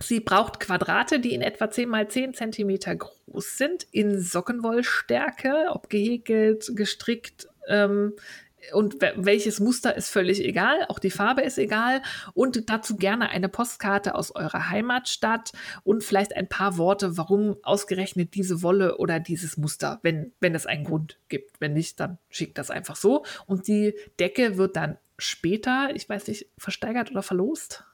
sie 0.00 0.20
braucht 0.20 0.60
Quadrate, 0.60 1.20
die 1.20 1.34
in 1.34 1.42
etwa 1.42 1.70
10 1.70 1.88
mal 1.88 2.08
10 2.08 2.34
Zentimeter 2.34 2.94
groß 2.96 3.58
sind, 3.58 3.86
in 3.90 4.20
Sockenwollstärke, 4.20 5.66
ob 5.70 5.90
gehäkelt, 5.90 6.70
gestrickt. 6.74 7.48
Ähm, 7.68 8.14
und 8.72 9.00
we- 9.00 9.12
welches 9.16 9.60
Muster 9.60 9.96
ist 9.96 10.10
völlig 10.10 10.44
egal, 10.44 10.84
auch 10.88 10.98
die 10.98 11.10
Farbe 11.12 11.42
ist 11.42 11.58
egal. 11.58 12.02
Und 12.34 12.68
dazu 12.68 12.96
gerne 12.96 13.30
eine 13.30 13.48
Postkarte 13.48 14.14
aus 14.14 14.34
eurer 14.34 14.68
Heimatstadt 14.70 15.52
und 15.84 16.02
vielleicht 16.02 16.36
ein 16.36 16.48
paar 16.48 16.76
Worte, 16.76 17.16
warum 17.16 17.56
ausgerechnet 17.62 18.34
diese 18.34 18.62
Wolle 18.62 18.98
oder 18.98 19.20
dieses 19.20 19.56
Muster, 19.56 20.00
wenn, 20.02 20.32
wenn 20.40 20.54
es 20.54 20.66
einen 20.66 20.84
Grund 20.84 21.18
gibt. 21.28 21.60
Wenn 21.60 21.72
nicht, 21.72 22.00
dann 22.00 22.18
schickt 22.30 22.58
das 22.58 22.70
einfach 22.70 22.96
so. 22.96 23.24
Und 23.46 23.68
die 23.68 23.94
Decke 24.18 24.58
wird 24.58 24.76
dann 24.76 24.98
später, 25.18 25.90
ich 25.94 26.08
weiß 26.08 26.26
nicht, 26.26 26.46
versteigert 26.58 27.10
oder 27.10 27.22
verlost? 27.22 27.84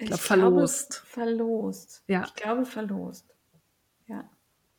Ich 0.00 0.06
glaub, 0.06 0.20
glaube, 0.20 0.22
verlost. 0.22 1.02
Verlost. 1.06 2.02
Ja. 2.06 2.24
Ich 2.26 2.34
glaube 2.34 2.64
verlost. 2.64 3.26
Ja. 4.06 4.28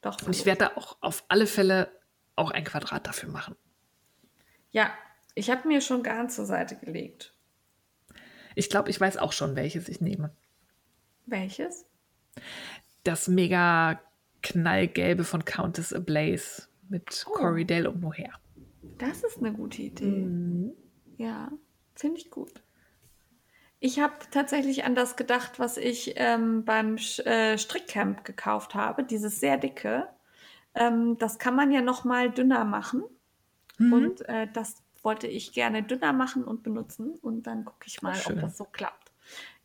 Doch. 0.01 0.13
Und 0.23 0.35
ich 0.35 0.41
verlost. 0.41 0.45
werde 0.45 0.65
da 0.65 0.81
auch 0.81 0.97
auf 1.01 1.23
alle 1.27 1.45
Fälle 1.47 1.91
auch 2.35 2.51
ein 2.51 2.63
Quadrat 2.63 3.05
dafür 3.05 3.29
machen. 3.29 3.55
Ja, 4.71 4.91
ich 5.35 5.49
habe 5.49 5.67
mir 5.67 5.81
schon 5.81 6.01
Garn 6.01 6.29
zur 6.29 6.45
Seite 6.45 6.75
gelegt. 6.75 7.35
Ich 8.55 8.69
glaube, 8.69 8.89
ich 8.89 8.99
weiß 8.99 9.17
auch 9.17 9.31
schon, 9.31 9.55
welches 9.55 9.87
ich 9.89 10.01
nehme. 10.01 10.35
Welches? 11.27 11.85
Das 13.03 13.27
mega 13.27 14.01
knallgelbe 14.41 15.23
von 15.23 15.45
Countess 15.45 15.93
Ablaze 15.93 16.67
mit 16.89 17.25
Oh. 17.27 17.33
Corey 17.33 17.65
Dale 17.65 17.89
und 17.89 18.01
Mohair. 18.01 18.33
Das 18.97 19.23
ist 19.23 19.37
eine 19.37 19.53
gute 19.53 19.83
Idee. 19.83 20.05
Mhm. 20.05 20.73
Ja, 21.17 21.51
finde 21.95 22.17
ich 22.19 22.31
gut. 22.31 22.63
Ich 23.83 23.99
habe 23.99 24.13
tatsächlich 24.29 24.83
an 24.85 24.93
das 24.93 25.15
gedacht, 25.15 25.57
was 25.59 25.75
ich 25.77 26.13
ähm, 26.17 26.63
beim 26.65 26.95
Sch- 26.97 27.25
äh, 27.25 27.57
Strickcamp 27.57 28.23
gekauft 28.23 28.75
habe, 28.75 29.03
dieses 29.03 29.39
sehr 29.39 29.57
dicke. 29.57 30.07
Ähm, 30.75 31.17
das 31.17 31.39
kann 31.39 31.55
man 31.55 31.71
ja 31.71 31.81
noch 31.81 32.03
mal 32.05 32.29
dünner 32.29 32.63
machen. 32.63 33.03
Mhm. 33.79 33.93
Und 33.93 34.29
äh, 34.29 34.47
das 34.53 34.83
wollte 35.01 35.25
ich 35.27 35.51
gerne 35.51 35.81
dünner 35.81 36.13
machen 36.13 36.43
und 36.43 36.61
benutzen. 36.61 37.15
Und 37.23 37.47
dann 37.47 37.65
gucke 37.65 37.87
ich 37.87 38.03
mal, 38.03 38.13
schön. 38.13 38.35
ob 38.35 38.41
das 38.41 38.55
so 38.57 38.65
klappt. 38.65 39.11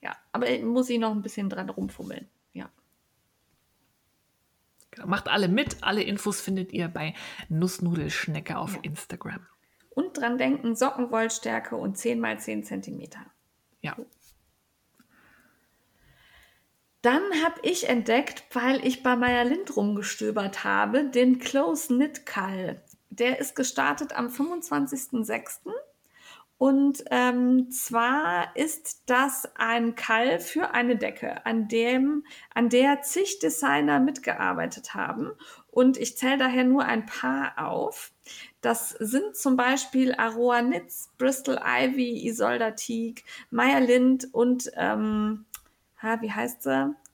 Ja, 0.01 0.17
aber 0.33 0.49
ich 0.49 0.63
muss 0.65 0.89
ich 0.89 0.99
noch 0.99 1.11
ein 1.13 1.21
bisschen 1.21 1.51
dran 1.51 1.69
rumfummeln. 1.69 2.27
Ja. 2.55 2.71
Genau. 4.93 5.09
Macht 5.09 5.29
alle 5.29 5.49
mit. 5.49 5.77
Alle 5.83 6.03
Infos 6.03 6.41
findet 6.41 6.73
ihr 6.73 6.89
bei 6.89 7.13
Nussnudelschnecke 7.51 8.57
auf 8.57 8.77
Ja. 8.77 8.81
Instagram. 8.83 9.47
Und 9.91 10.17
dran 10.17 10.39
denken, 10.39 10.75
Sockenwollstärke 10.75 11.77
und 11.77 11.99
10 11.99 12.19
mal 12.19 12.41
10 12.41 12.65
Zentimeter. 12.65 13.21
Ja. 13.87 13.97
Dann 17.03 17.23
habe 17.45 17.61
ich 17.63 17.89
entdeckt, 17.89 18.43
weil 18.53 18.85
ich 18.85 19.05
bei 19.05 19.15
Meyer 19.15 19.45
Lind 19.45 19.77
rumgestöbert 19.77 20.65
habe, 20.65 21.05
den 21.05 21.39
Close 21.39 21.87
Knit 21.87 22.27
Call. 22.27 22.83
Der 23.11 23.39
ist 23.39 23.55
gestartet 23.55 24.13
am 24.13 24.27
25.06. 24.27 25.71
Und 26.59 27.05
ähm, 27.11 27.71
zwar 27.71 28.57
ist 28.57 29.05
das 29.07 29.49
ein 29.57 29.95
Kall 29.95 30.41
für 30.41 30.71
eine 30.73 30.97
Decke, 30.97 31.47
an, 31.47 31.69
dem, 31.69 32.25
an 32.55 32.71
der 32.71 33.03
zig 33.03 33.39
Designer 33.39 34.01
mitgearbeitet 34.01 34.95
haben. 34.95 35.31
Und 35.71 35.99
ich 35.99 36.17
zähle 36.17 36.39
daher 36.39 36.65
nur 36.65 36.87
ein 36.87 37.07
paar 37.07 37.53
auf. 37.59 38.13
Das 38.67 38.91
sind 38.99 39.37
zum 39.37 39.57
Beispiel 39.57 40.13
Aroa 40.17 40.61
Knits, 40.61 41.13
Bristol 41.19 41.57
Ivy, 41.65 42.27
Isolda 42.27 42.73
Teague, 42.73 43.23
Meyer 43.49 43.81
Lind 43.81 44.35
und 44.35 44.73
ähm, 44.75 45.45
ha, 46.03 46.21
wie 46.21 46.33
heißt 46.33 46.65
sie? 46.65 46.71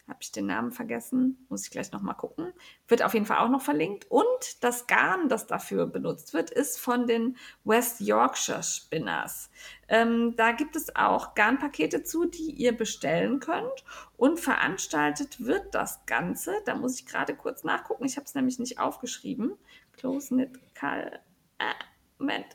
Habe 0.09 0.19
ich 0.23 0.33
den 0.33 0.47
Namen 0.47 0.73
vergessen? 0.73 1.45
Muss 1.51 1.65
ich 1.65 1.71
gleich 1.71 1.93
nochmal 1.93 2.15
gucken. 2.15 2.55
Wird 2.89 3.03
auf 3.03 3.13
jeden 3.13 3.27
Fall 3.27 3.37
auch 3.37 3.51
noch 3.51 3.61
verlinkt. 3.61 4.11
Und 4.11 4.65
das 4.65 4.87
Garn, 4.87 5.29
das 5.29 5.47
dafür 5.47 5.87
benutzt 5.87 6.33
wird, 6.33 6.49
ist 6.49 6.81
von 6.81 7.07
den 7.07 7.37
West 7.65 8.01
Yorkshire 8.01 8.63
Spinners. 8.63 9.51
Ähm, 9.89 10.35
da 10.37 10.53
gibt 10.53 10.75
es 10.75 10.97
auch 10.97 11.35
Garnpakete 11.35 12.03
zu, 12.03 12.25
die 12.25 12.51
ihr 12.53 12.75
bestellen 12.75 13.41
könnt. 13.41 13.85
Und 14.17 14.41
veranstaltet 14.41 15.45
wird 15.45 15.75
das 15.75 16.07
Ganze. 16.07 16.55
Da 16.65 16.77
muss 16.77 16.99
ich 16.99 17.05
gerade 17.05 17.37
kurz 17.37 17.63
nachgucken. 17.63 18.07
Ich 18.07 18.17
habe 18.17 18.25
es 18.25 18.35
nämlich 18.35 18.59
nicht 18.59 18.81
aufgeschrieben. 18.81 19.59
Close 19.93 20.29
Knit 20.29 20.59
Kal. 20.75 21.21
Äh, 21.63 21.75
Moment. 22.19 22.47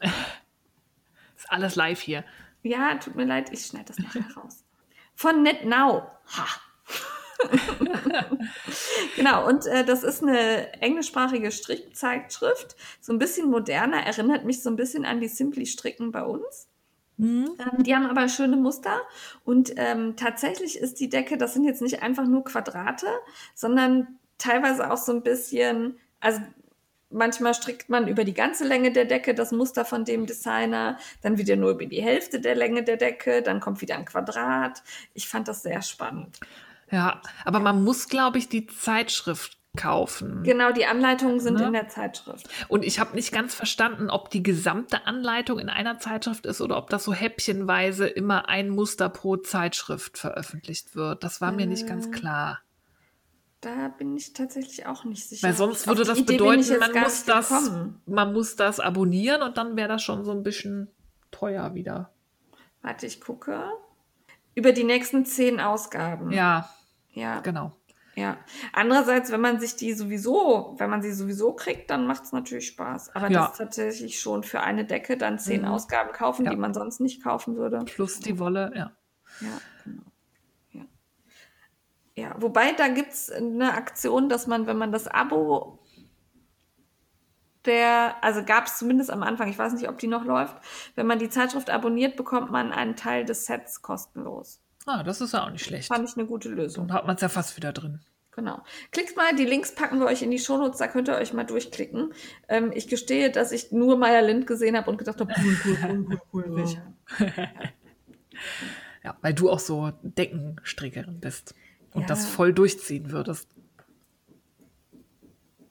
Ist 1.36 1.50
alles 1.50 1.76
live 1.76 2.00
hier. 2.00 2.24
Ja, 2.62 2.94
tut 2.96 3.14
mir 3.14 3.24
leid, 3.24 3.50
ich 3.52 3.66
schneide 3.66 3.86
das 3.86 3.98
nachher 3.98 4.24
raus. 4.36 4.64
Von 5.14 5.42
Net 5.42 5.64
Now. 5.64 6.10
Ha. 6.36 6.46
genau, 9.16 9.46
und 9.46 9.66
äh, 9.66 9.84
das 9.84 10.02
ist 10.02 10.22
eine 10.22 10.72
englischsprachige 10.80 11.50
Strickzeitschrift, 11.50 12.76
so 13.00 13.12
ein 13.12 13.18
bisschen 13.18 13.50
moderner, 13.50 13.98
erinnert 13.98 14.44
mich 14.44 14.62
so 14.62 14.70
ein 14.70 14.76
bisschen 14.76 15.04
an 15.04 15.20
die 15.20 15.28
Simply 15.28 15.66
Stricken 15.66 16.10
bei 16.10 16.22
uns. 16.22 16.68
Mhm. 17.16 17.56
Ähm, 17.58 17.82
die 17.82 17.94
haben 17.94 18.06
aber 18.06 18.28
schöne 18.28 18.56
Muster 18.56 19.00
und 19.44 19.74
ähm, 19.76 20.16
tatsächlich 20.16 20.78
ist 20.78 21.00
die 21.00 21.10
Decke, 21.10 21.36
das 21.36 21.52
sind 21.52 21.64
jetzt 21.64 21.82
nicht 21.82 22.02
einfach 22.02 22.26
nur 22.26 22.44
Quadrate, 22.44 23.08
sondern 23.54 24.18
teilweise 24.38 24.90
auch 24.90 24.96
so 24.96 25.12
ein 25.12 25.22
bisschen, 25.22 25.98
also 26.20 26.40
manchmal 27.14 27.54
strickt 27.54 27.88
man 27.88 28.08
über 28.08 28.24
die 28.24 28.34
ganze 28.34 28.64
Länge 28.66 28.92
der 28.92 29.04
Decke 29.06 29.34
das 29.34 29.52
Muster 29.52 29.84
von 29.84 30.04
dem 30.04 30.26
Designer, 30.26 30.98
dann 31.22 31.38
wieder 31.38 31.56
nur 31.56 31.70
über 31.70 31.86
die 31.86 32.02
Hälfte 32.02 32.40
der 32.40 32.54
Länge 32.54 32.82
der 32.82 32.96
Decke, 32.96 33.40
dann 33.42 33.60
kommt 33.60 33.80
wieder 33.80 33.96
ein 33.96 34.04
Quadrat. 34.04 34.82
Ich 35.14 35.28
fand 35.28 35.48
das 35.48 35.62
sehr 35.62 35.80
spannend. 35.82 36.38
Ja, 36.90 37.20
aber 37.44 37.60
man 37.60 37.82
muss, 37.82 38.08
glaube 38.08 38.38
ich, 38.38 38.48
die 38.48 38.66
Zeitschrift 38.66 39.56
kaufen. 39.76 40.42
Genau, 40.44 40.70
die 40.70 40.86
Anleitungen 40.86 41.40
sind 41.40 41.58
Ne? 41.58 41.66
in 41.66 41.72
der 41.72 41.88
Zeitschrift. 41.88 42.48
Und 42.68 42.84
ich 42.84 43.00
habe 43.00 43.16
nicht 43.16 43.32
ganz 43.32 43.54
verstanden, 43.56 44.08
ob 44.08 44.30
die 44.30 44.42
gesamte 44.42 45.04
Anleitung 45.06 45.58
in 45.58 45.68
einer 45.68 45.98
Zeitschrift 45.98 46.46
ist 46.46 46.60
oder 46.60 46.76
ob 46.76 46.90
das 46.90 47.02
so 47.02 47.12
häppchenweise 47.12 48.06
immer 48.06 48.48
ein 48.48 48.68
Muster 48.68 49.08
pro 49.08 49.36
Zeitschrift 49.36 50.16
veröffentlicht 50.16 50.94
wird. 50.94 51.24
Das 51.24 51.40
war 51.40 51.50
mir 51.50 51.66
nicht 51.66 51.88
ganz 51.88 52.06
Äh, 52.06 52.10
klar. 52.10 52.60
Da 53.64 53.88
bin 53.88 54.14
ich 54.16 54.32
tatsächlich 54.34 54.86
auch 54.86 55.04
nicht 55.04 55.26
sicher. 55.28 55.46
Weil 55.46 55.54
sonst 55.54 55.86
würde 55.86 56.04
das 56.04 56.18
Idee 56.18 56.32
bedeuten, 56.36 56.78
man 56.78 56.92
muss, 57.02 57.24
das, 57.24 57.48
gekommen. 57.48 58.02
man 58.06 58.32
muss 58.34 58.56
das 58.56 58.78
abonnieren 58.78 59.40
und 59.42 59.56
dann 59.56 59.74
wäre 59.76 59.88
das 59.88 60.02
schon 60.02 60.22
so 60.24 60.32
ein 60.32 60.42
bisschen 60.42 60.90
teuer 61.30 61.74
wieder. 61.74 62.10
Warte, 62.82 63.06
ich 63.06 63.20
gucke. 63.20 63.64
Über 64.54 64.72
die 64.72 64.84
nächsten 64.84 65.24
zehn 65.24 65.60
Ausgaben. 65.60 66.30
Ja, 66.30 66.68
Ja, 67.12 67.40
genau. 67.40 67.72
ja. 68.16 68.36
Andererseits, 68.72 69.32
wenn 69.32 69.40
man 69.40 69.58
sich 69.60 69.76
die 69.76 69.94
sowieso, 69.94 70.74
wenn 70.78 70.90
man 70.90 71.00
sie 71.00 71.12
sowieso 71.12 71.54
kriegt, 71.54 71.88
dann 71.90 72.06
macht 72.06 72.24
es 72.24 72.32
natürlich 72.32 72.66
Spaß. 72.68 73.14
Aber 73.16 73.30
Ja. 73.30 73.46
das 73.48 73.56
tatsächlich 73.56 74.20
schon 74.20 74.42
für 74.42 74.60
eine 74.60 74.84
Decke 74.84 75.16
dann 75.16 75.38
zehn 75.38 75.62
Mhm. 75.62 75.68
Ausgaben 75.68 76.12
kaufen, 76.12 76.44
Ja. 76.44 76.50
die 76.50 76.56
man 76.58 76.74
sonst 76.74 77.00
nicht 77.00 77.22
kaufen 77.22 77.56
würde. 77.56 77.78
Plus 77.86 78.20
die 78.20 78.38
Wolle, 78.38 78.70
ja. 78.74 78.92
Ja. 79.40 79.48
Ja, 82.16 82.34
wobei 82.38 82.72
da 82.72 82.88
gibt 82.88 83.12
es 83.12 83.30
eine 83.30 83.74
Aktion, 83.74 84.28
dass 84.28 84.46
man, 84.46 84.66
wenn 84.66 84.78
man 84.78 84.92
das 84.92 85.08
Abo 85.08 85.80
der, 87.64 88.22
also 88.22 88.44
gab 88.44 88.66
es 88.66 88.78
zumindest 88.78 89.10
am 89.10 89.22
Anfang, 89.22 89.48
ich 89.48 89.58
weiß 89.58 89.72
nicht, 89.72 89.88
ob 89.88 89.98
die 89.98 90.06
noch 90.06 90.24
läuft, 90.24 90.56
wenn 90.94 91.06
man 91.06 91.18
die 91.18 91.30
Zeitschrift 91.30 91.70
abonniert, 91.70 92.16
bekommt 92.16 92.50
man 92.50 92.72
einen 92.72 92.94
Teil 92.94 93.24
des 93.24 93.46
Sets 93.46 93.82
kostenlos. 93.82 94.60
Ah, 94.86 95.02
das 95.02 95.20
ist 95.20 95.32
ja 95.32 95.44
auch 95.44 95.50
nicht 95.50 95.64
schlecht. 95.64 95.88
Fand 95.88 96.08
ich 96.08 96.16
eine 96.16 96.26
gute 96.26 96.50
Lösung. 96.50 96.88
Dann 96.88 96.96
hat 96.96 97.06
man 97.06 97.16
es 97.16 97.22
ja 97.22 97.30
fast 97.30 97.56
wieder 97.56 97.72
drin. 97.72 98.00
Genau. 98.32 98.62
Klickt 98.90 99.16
mal, 99.16 99.34
die 99.34 99.44
Links 99.44 99.74
packen 99.74 99.98
wir 99.98 100.06
euch 100.06 100.20
in 100.20 100.30
die 100.30 100.38
Shownotes, 100.38 100.78
da 100.78 100.88
könnt 100.88 101.08
ihr 101.08 101.14
euch 101.14 101.32
mal 101.32 101.44
durchklicken. 101.44 102.12
Ähm, 102.48 102.72
ich 102.74 102.88
gestehe, 102.88 103.30
dass 103.30 103.52
ich 103.52 103.72
nur 103.72 103.96
Meier 103.96 104.22
Lind 104.22 104.46
gesehen 104.46 104.76
habe 104.76 104.90
und 104.90 104.98
gedacht 104.98 105.20
habe, 105.20 105.32
cool, 105.38 105.56
cool, 105.64 105.78
cool, 105.88 106.20
cool, 106.32 106.66
cool. 107.18 107.28
Ja, 109.04 109.18
weil 109.20 109.34
du 109.34 109.50
auch 109.50 109.58
so 109.58 109.92
Deckenstrickerin 110.02 111.20
bist 111.20 111.54
und 111.94 112.02
Ja. 112.02 112.06
das 112.08 112.26
voll 112.26 112.52
durchziehen 112.52 113.10
würdest. 113.10 113.48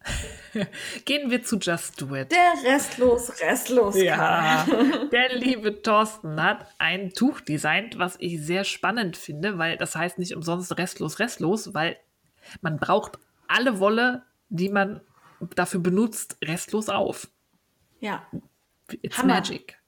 Gehen 1.06 1.32
wir 1.32 1.44
zu 1.44 1.58
Just 1.58 2.00
Do 2.02 2.14
It. 2.16 2.32
Der 2.32 2.72
restlos, 2.72 3.40
restlos. 3.42 3.96
Ja, 4.00 4.66
der 5.12 5.36
liebe 5.36 5.82
Thorsten 5.82 6.42
hat 6.42 6.68
ein 6.78 7.12
Tuch 7.14 7.40
designt, 7.42 7.98
was 7.98 8.16
ich 8.20 8.42
sehr 8.46 8.64
spannend 8.64 9.18
finde, 9.18 9.58
weil 9.58 9.78
das 9.78 9.96
heißt 9.96 10.20
nicht 10.20 10.36
umsonst 10.36 10.78
restlos, 10.78 11.20
restlos, 11.20 11.74
weil 11.74 11.98
man 12.62 12.78
braucht 12.78 13.18
alle 13.48 13.80
Wolle, 13.80 14.24
die 14.50 14.70
man 14.70 15.02
dafür 15.56 15.80
benutzt, 15.80 16.38
restlos 16.44 16.90
auf. 16.90 17.28
ja. 18.00 18.26
It's 19.02 19.18
Hammer. 19.18 19.36
magic. 19.36 19.80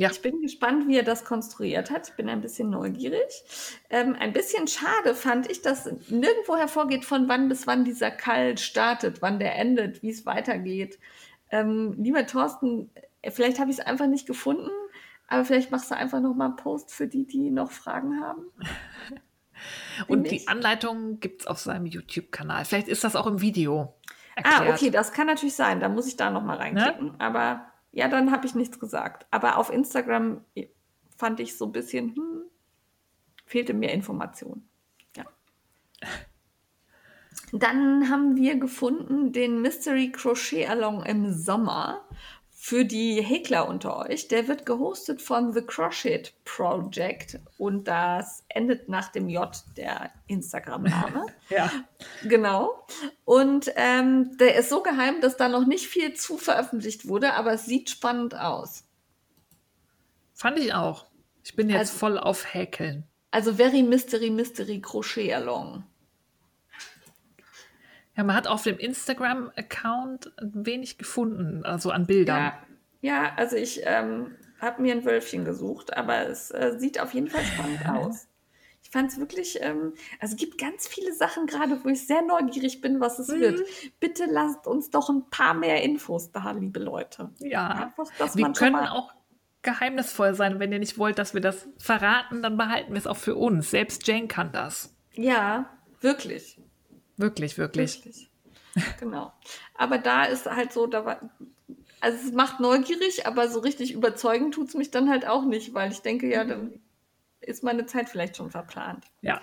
Ja. 0.00 0.10
Ich 0.10 0.22
bin 0.22 0.40
gespannt, 0.40 0.88
wie 0.88 0.96
er 0.96 1.02
das 1.02 1.26
konstruiert 1.26 1.90
hat. 1.90 2.08
Ich 2.08 2.14
bin 2.14 2.30
ein 2.30 2.40
bisschen 2.40 2.70
neugierig. 2.70 3.44
Ähm, 3.90 4.16
ein 4.18 4.32
bisschen 4.32 4.66
schade 4.66 5.14
fand 5.14 5.50
ich, 5.50 5.60
dass 5.60 5.84
nirgendwo 6.08 6.56
hervorgeht, 6.56 7.04
von 7.04 7.28
wann 7.28 7.50
bis 7.50 7.66
wann 7.66 7.84
dieser 7.84 8.10
Kall 8.10 8.56
startet, 8.56 9.20
wann 9.20 9.38
der 9.38 9.56
endet, 9.56 10.02
wie 10.02 10.08
es 10.08 10.24
weitergeht. 10.24 10.98
Ähm, 11.50 11.96
lieber 11.98 12.26
Thorsten, 12.26 12.90
vielleicht 13.28 13.58
habe 13.58 13.70
ich 13.70 13.78
es 13.78 13.84
einfach 13.84 14.06
nicht 14.06 14.26
gefunden, 14.26 14.70
aber 15.28 15.44
vielleicht 15.44 15.70
machst 15.70 15.90
du 15.90 15.96
einfach 15.96 16.20
noch 16.20 16.34
mal 16.34 16.46
einen 16.46 16.56
Post 16.56 16.94
für 16.94 17.06
die, 17.06 17.26
die 17.26 17.50
noch 17.50 17.70
Fragen 17.70 18.22
haben. 18.22 18.46
Und 20.08 20.30
die 20.30 20.48
Anleitung 20.48 21.20
gibt 21.20 21.42
es 21.42 21.46
auf 21.46 21.58
seinem 21.58 21.84
YouTube-Kanal. 21.84 22.64
Vielleicht 22.64 22.88
ist 22.88 23.04
das 23.04 23.16
auch 23.16 23.26
im 23.26 23.42
Video. 23.42 23.92
Erklärt. 24.34 24.62
Ah, 24.62 24.72
okay, 24.72 24.88
das 24.88 25.12
kann 25.12 25.26
natürlich 25.26 25.56
sein. 25.56 25.78
Da 25.78 25.90
muss 25.90 26.06
ich 26.06 26.16
da 26.16 26.30
noch 26.30 26.42
mal 26.42 26.56
reinklicken. 26.56 27.20
Aber 27.20 27.69
ja, 27.92 28.08
dann 28.08 28.30
habe 28.30 28.46
ich 28.46 28.54
nichts 28.54 28.78
gesagt. 28.78 29.26
Aber 29.30 29.58
auf 29.58 29.70
Instagram 29.70 30.44
fand 31.16 31.40
ich 31.40 31.56
so 31.56 31.66
ein 31.66 31.72
bisschen, 31.72 32.14
hm, 32.14 32.42
fehlte 33.44 33.74
mir 33.74 33.92
Information. 33.92 34.68
Ja. 35.16 35.24
Dann 37.52 38.08
haben 38.08 38.36
wir 38.36 38.58
gefunden 38.58 39.32
den 39.32 39.60
Mystery 39.60 40.12
Crochet 40.12 40.68
Along 40.68 41.04
im 41.04 41.32
Sommer 41.32 42.04
für 42.62 42.84
die 42.84 43.22
Häkler 43.22 43.66
unter 43.66 43.96
euch. 43.96 44.28
Der 44.28 44.46
wird 44.46 44.66
gehostet 44.66 45.22
von 45.22 45.54
The 45.54 45.62
Crochet 45.62 46.34
Project 46.44 47.38
und 47.56 47.88
das 47.88 48.44
endet 48.48 48.86
nach 48.90 49.08
dem 49.08 49.30
J 49.30 49.50
der 49.78 50.10
Instagram-Name. 50.26 51.24
Ja. 51.48 51.70
Genau. 52.22 52.86
Und 53.24 53.72
ähm, 53.76 54.36
der 54.38 54.56
ist 54.56 54.68
so 54.68 54.82
geheim, 54.82 55.22
dass 55.22 55.38
da 55.38 55.48
noch 55.48 55.66
nicht 55.66 55.86
viel 55.86 56.12
zu 56.14 56.36
veröffentlicht 56.36 57.08
wurde, 57.08 57.32
aber 57.32 57.54
es 57.54 57.64
sieht 57.64 57.88
spannend 57.88 58.36
aus. 58.38 58.84
Fand 60.34 60.58
ich 60.58 60.74
auch. 60.74 61.06
Ich 61.42 61.56
bin 61.56 61.70
jetzt 61.70 61.78
Also- 61.78 61.96
voll 61.98 62.18
auf 62.18 62.52
Häkeln. 62.54 63.04
Also 63.30 63.54
Very 63.54 63.82
Mystery 63.82 64.28
Mystery 64.28 64.80
Crochet 64.82 65.32
Along. 65.32 65.84
Ja, 68.20 68.24
man 68.24 68.36
hat 68.36 68.46
auf 68.48 68.62
dem 68.64 68.76
Instagram-Account 68.76 70.32
wenig 70.42 70.98
gefunden, 70.98 71.64
also 71.64 71.90
an 71.90 72.06
Bildern. 72.06 72.52
Ja, 73.00 73.22
ja 73.22 73.32
also 73.36 73.56
ich 73.56 73.80
ähm, 73.84 74.32
habe 74.60 74.82
mir 74.82 74.92
ein 74.92 75.06
Wölfchen 75.06 75.46
gesucht, 75.46 75.96
aber 75.96 76.26
es 76.28 76.50
äh, 76.50 76.74
sieht 76.76 77.00
auf 77.00 77.14
jeden 77.14 77.28
Fall 77.28 77.42
spannend 77.42 77.80
aus. 77.88 78.28
Ich 78.82 78.90
fand 78.90 79.10
es 79.10 79.18
wirklich, 79.18 79.58
ähm, 79.62 79.94
also 80.20 80.34
es 80.34 80.36
gibt 80.38 80.58
ganz 80.58 80.86
viele 80.86 81.14
Sachen 81.14 81.46
gerade, 81.46 81.82
wo 81.82 81.88
ich 81.88 82.06
sehr 82.06 82.20
neugierig 82.20 82.82
bin, 82.82 83.00
was 83.00 83.18
es 83.18 83.28
Mhm. 83.28 83.40
wird. 83.40 83.60
Bitte 84.00 84.26
lasst 84.28 84.66
uns 84.66 84.90
doch 84.90 85.08
ein 85.08 85.30
paar 85.30 85.54
mehr 85.54 85.82
Infos 85.82 86.30
da, 86.30 86.50
liebe 86.50 86.80
Leute. 86.80 87.30
Ja. 87.38 87.68
Einfach, 87.98 88.36
Wir 88.36 88.52
können 88.52 88.86
auch 88.86 89.14
geheimnisvoll 89.62 90.34
sein. 90.34 90.60
Wenn 90.60 90.72
ihr 90.72 90.78
nicht 90.78 90.98
wollt, 90.98 91.18
dass 91.18 91.32
wir 91.32 91.40
das 91.40 91.68
verraten, 91.78 92.42
dann 92.42 92.58
behalten 92.58 92.92
wir 92.92 92.98
es 92.98 93.06
auch 93.06 93.16
für 93.16 93.36
uns. 93.36 93.70
Selbst 93.70 94.06
Jane 94.06 94.28
kann 94.28 94.52
das. 94.52 94.94
Ja, 95.14 95.70
wirklich. 96.02 96.60
Wirklich, 97.20 97.58
wirklich. 97.58 98.04
Wirklich. 98.04 98.30
Genau. 99.00 99.32
Aber 99.74 99.98
da 99.98 100.24
ist 100.24 100.46
halt 100.46 100.72
so, 100.72 100.86
da 100.86 101.04
war, 101.04 101.20
also 102.00 102.18
es 102.26 102.32
macht 102.32 102.60
neugierig, 102.60 103.26
aber 103.26 103.48
so 103.48 103.60
richtig 103.60 103.92
überzeugend 103.92 104.54
tut 104.54 104.68
es 104.68 104.74
mich 104.74 104.90
dann 104.90 105.10
halt 105.10 105.26
auch 105.26 105.44
nicht, 105.44 105.74
weil 105.74 105.90
ich 105.90 106.00
denke, 106.00 106.30
ja, 106.30 106.44
dann 106.44 106.80
ist 107.40 107.64
meine 107.64 107.86
Zeit 107.86 108.08
vielleicht 108.08 108.36
schon 108.36 108.50
verplant. 108.50 109.04
Ja. 109.22 109.40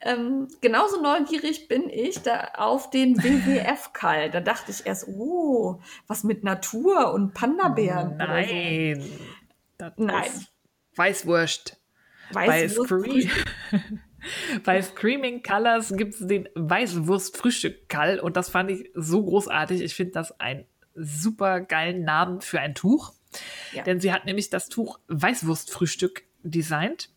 Ähm, 0.00 0.48
genauso 0.60 1.02
neugierig 1.02 1.68
bin 1.68 1.90
ich 1.90 2.22
da 2.22 2.52
auf 2.56 2.90
den 2.90 3.16
WWF-Kall. 3.22 4.30
Da 4.30 4.40
dachte 4.40 4.70
ich 4.70 4.86
erst, 4.86 5.08
oh, 5.08 5.80
was 6.06 6.22
mit 6.24 6.44
Natur 6.44 7.12
und 7.12 7.34
Panda-Bären. 7.34 8.14
oder 8.14 8.26
so. 8.26 8.54
Nein. 8.54 9.10
Das 9.78 9.92
Nein. 9.96 10.24
ist 10.24 10.52
Weißwurst. 10.96 11.76
Bei, 12.32 12.48
Weißwurst- 12.66 12.86
Scree 12.86 13.28
Bei 14.64 14.80
Screaming 14.82 15.42
Colors 15.42 15.92
gibt 15.96 16.14
es 16.14 16.26
den 16.26 16.48
Weißwurst-Frühstück-Kall 16.54 18.20
und 18.20 18.36
das 18.36 18.50
fand 18.50 18.70
ich 18.70 18.90
so 18.94 19.24
großartig. 19.24 19.80
Ich 19.80 19.94
finde 19.94 20.12
das 20.12 20.38
einen 20.40 20.64
super 20.94 21.60
geilen 21.60 22.04
Namen 22.04 22.40
für 22.40 22.60
ein 22.60 22.74
Tuch. 22.74 23.12
Ja. 23.72 23.82
Denn 23.84 24.00
sie 24.00 24.12
hat 24.12 24.24
nämlich 24.26 24.50
das 24.50 24.68
Tuch 24.68 24.98
Weißwurst-Frühstück 25.08 26.24
designt. 26.42 27.10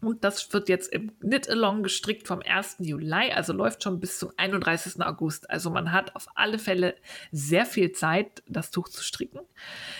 Und 0.00 0.24
das 0.24 0.52
wird 0.52 0.68
jetzt 0.68 0.92
im 0.92 1.16
Knit-Along 1.20 1.84
gestrickt 1.84 2.26
vom 2.26 2.42
1. 2.44 2.78
Juli, 2.80 3.30
also 3.32 3.52
läuft 3.52 3.84
schon 3.84 4.00
bis 4.00 4.18
zum 4.18 4.32
31. 4.36 5.00
August. 5.00 5.48
Also 5.48 5.70
man 5.70 5.92
hat 5.92 6.16
auf 6.16 6.26
alle 6.34 6.58
Fälle 6.58 6.96
sehr 7.30 7.66
viel 7.66 7.92
Zeit, 7.92 8.42
das 8.48 8.72
Tuch 8.72 8.88
zu 8.88 9.04
stricken. 9.04 9.38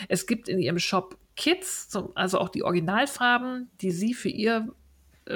Es 0.09 0.27
gibt 0.27 0.49
in 0.49 0.59
ihrem 0.59 0.81
Shop 0.81 1.19
Kits, 1.37 1.89
also 2.17 2.41
auch 2.41 2.49
die 2.49 2.65
Originalfarben, 2.65 3.71
die 3.81 3.93
sie 3.93 4.13
für 4.13 4.29
ihr 4.29 4.75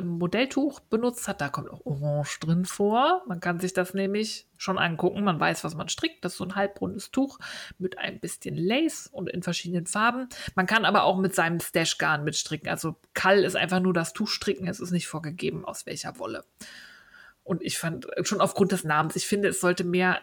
Modelltuch 0.02 0.80
benutzt 0.80 1.28
hat. 1.28 1.40
Da 1.40 1.48
kommt 1.48 1.70
auch 1.70 1.84
Orange 1.84 2.40
drin 2.40 2.64
vor. 2.64 3.22
Man 3.26 3.40
kann 3.40 3.60
sich 3.60 3.72
das 3.72 3.94
nämlich 3.94 4.46
schon 4.56 4.78
angucken. 4.78 5.22
Man 5.22 5.38
weiß, 5.38 5.64
was 5.64 5.74
man 5.74 5.88
strickt. 5.88 6.24
Das 6.24 6.32
ist 6.32 6.38
so 6.38 6.44
ein 6.44 6.54
halbrundes 6.54 7.10
Tuch 7.10 7.38
mit 7.78 7.98
ein 7.98 8.18
bisschen 8.18 8.56
Lace 8.56 9.06
und 9.06 9.28
in 9.28 9.42
verschiedenen 9.42 9.86
Farben. 9.86 10.28
Man 10.54 10.66
kann 10.66 10.84
aber 10.84 11.04
auch 11.04 11.18
mit 11.18 11.34
seinem 11.34 11.60
Stash-Garn 11.60 12.24
mitstricken. 12.24 12.68
Also 12.68 12.96
Kall 13.14 13.44
ist 13.44 13.56
einfach 13.56 13.80
nur 13.80 13.92
das 13.92 14.12
Tuch 14.12 14.28
stricken. 14.28 14.66
Es 14.66 14.80
ist 14.80 14.90
nicht 14.90 15.06
vorgegeben, 15.06 15.64
aus 15.64 15.86
welcher 15.86 16.18
Wolle. 16.18 16.44
Und 17.44 17.62
ich 17.62 17.78
fand 17.78 18.08
schon 18.22 18.40
aufgrund 18.40 18.72
des 18.72 18.82
Namens, 18.82 19.14
ich 19.14 19.26
finde, 19.26 19.48
es 19.48 19.60
sollte 19.60 19.84
mehr 19.84 20.20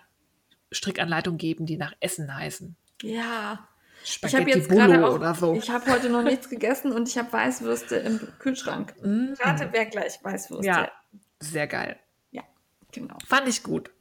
Strickanleitungen 0.72 1.38
geben, 1.38 1.66
die 1.66 1.78
nach 1.78 1.94
Essen 2.02 2.36
heißen. 2.36 2.76
Ja. 3.02 3.68
Ich 4.04 4.18
habe 4.18 4.30
Spaghetti 4.30 4.60
jetzt 4.60 4.70
gerade 4.70 5.06
auch, 5.06 5.36
so. 5.36 5.54
ich 5.54 5.70
habe 5.70 5.92
heute 5.92 6.10
noch 6.10 6.24
nichts 6.24 6.50
gegessen 6.50 6.92
und 6.92 7.08
ich 7.08 7.18
habe 7.18 7.32
Weißwürste 7.32 7.96
im 7.96 8.20
Kühlschrank. 8.40 8.94
Mm. 9.02 9.34
Rate, 9.40 9.70
wer 9.72 9.86
gleich 9.86 10.22
Weißwürste. 10.22 10.68
Ja, 10.68 10.92
sehr 11.40 11.68
geil. 11.68 11.98
ja, 12.32 12.44
genau. 12.92 13.16
Fand 13.26 13.48
ich 13.48 13.64
gut. 13.64 13.92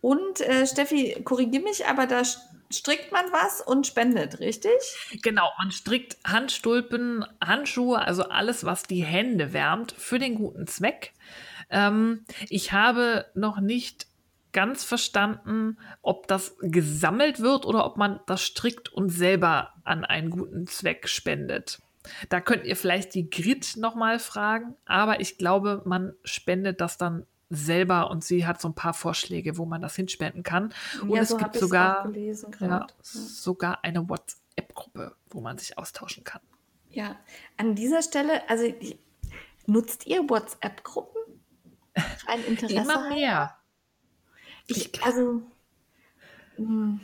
Und 0.01 0.41
äh, 0.41 0.67
Steffi, 0.67 1.21
korrigier 1.25 1.61
mich, 1.61 1.87
aber 1.87 2.07
da 2.07 2.23
strickt 2.71 3.13
man 3.13 3.27
was 3.33 3.61
und 3.61 3.87
spendet, 3.87 4.41
richtig? 4.41 4.73
Genau, 5.23 5.49
man 5.59 5.71
strickt 5.71 6.17
Handstulpen, 6.27 7.25
Handschuhe, 7.45 8.01
also 8.01 8.25
alles, 8.25 8.65
was 8.65 8.85
die 8.85 9.05
Hände 9.05 9.53
wärmt, 9.53 9.93
für 9.93 10.19
den 10.19 10.35
guten 10.35 10.67
Zweck. 10.67 11.13
Ähm, 11.71 12.25
ich 12.49 12.73
habe 12.73 13.27
noch 13.35 13.61
nicht 13.61 14.07
ganz 14.53 14.85
verstanden, 14.85 15.79
ob 16.01 16.29
das 16.29 16.57
gesammelt 16.61 17.41
wird 17.41 17.67
oder 17.67 17.85
ob 17.85 17.99
man 17.99 18.21
das 18.27 18.43
strickt 18.43 18.89
und 18.89 19.11
selber 19.11 19.75
an 19.85 20.05
einen 20.05 20.31
guten 20.31 20.67
Zweck 20.67 21.09
spendet. 21.09 21.81
Da 22.29 22.41
könnt 22.41 22.65
ihr 22.65 22.77
vielleicht 22.77 23.15
die 23.15 23.29
Grit 23.29 23.77
nochmal 23.77 24.19
fragen, 24.19 24.75
aber 24.87 25.21
ich 25.21 25.39
glaube, 25.39 25.83
man 25.85 26.15
spendet 26.25 26.81
das 26.81 26.97
dann 26.97 27.27
selber 27.49 28.11
und 28.11 28.25
sie 28.25 28.47
hat 28.47 28.61
so 28.61 28.69
ein 28.69 28.75
paar 28.75 28.95
Vorschläge, 28.95 29.57
wo 29.57 29.67
man 29.67 29.81
das 29.81 29.95
hinspenden 29.97 30.43
kann. 30.43 30.73
Und 31.01 31.11
Ja, 31.11 31.23
es 31.23 31.29
so 31.29 31.37
gibt 31.37 31.57
sogar, 31.57 32.11
ja, 32.61 32.87
sogar 33.03 33.85
eine 33.85 34.09
WhatsApp-Gruppe, 34.09 35.15
wo 35.31 35.41
man 35.41 35.59
sich 35.59 35.79
austauschen 35.79 36.25
kann. 36.25 36.41
Ja, 36.91 37.17
an 37.57 37.75
dieser 37.75 38.03
Stelle, 38.03 38.49
also 38.49 38.73
nutzt 39.67 40.07
ihr 40.07 40.29
WhatsApp-Gruppen? 40.29 41.23
Ein 42.27 42.45
Interesse? 42.49 42.75
Immer 42.75 43.09
mehr. 43.11 43.57
Ich, 44.67 45.03
also, 45.05 45.43
mh, 46.57 46.99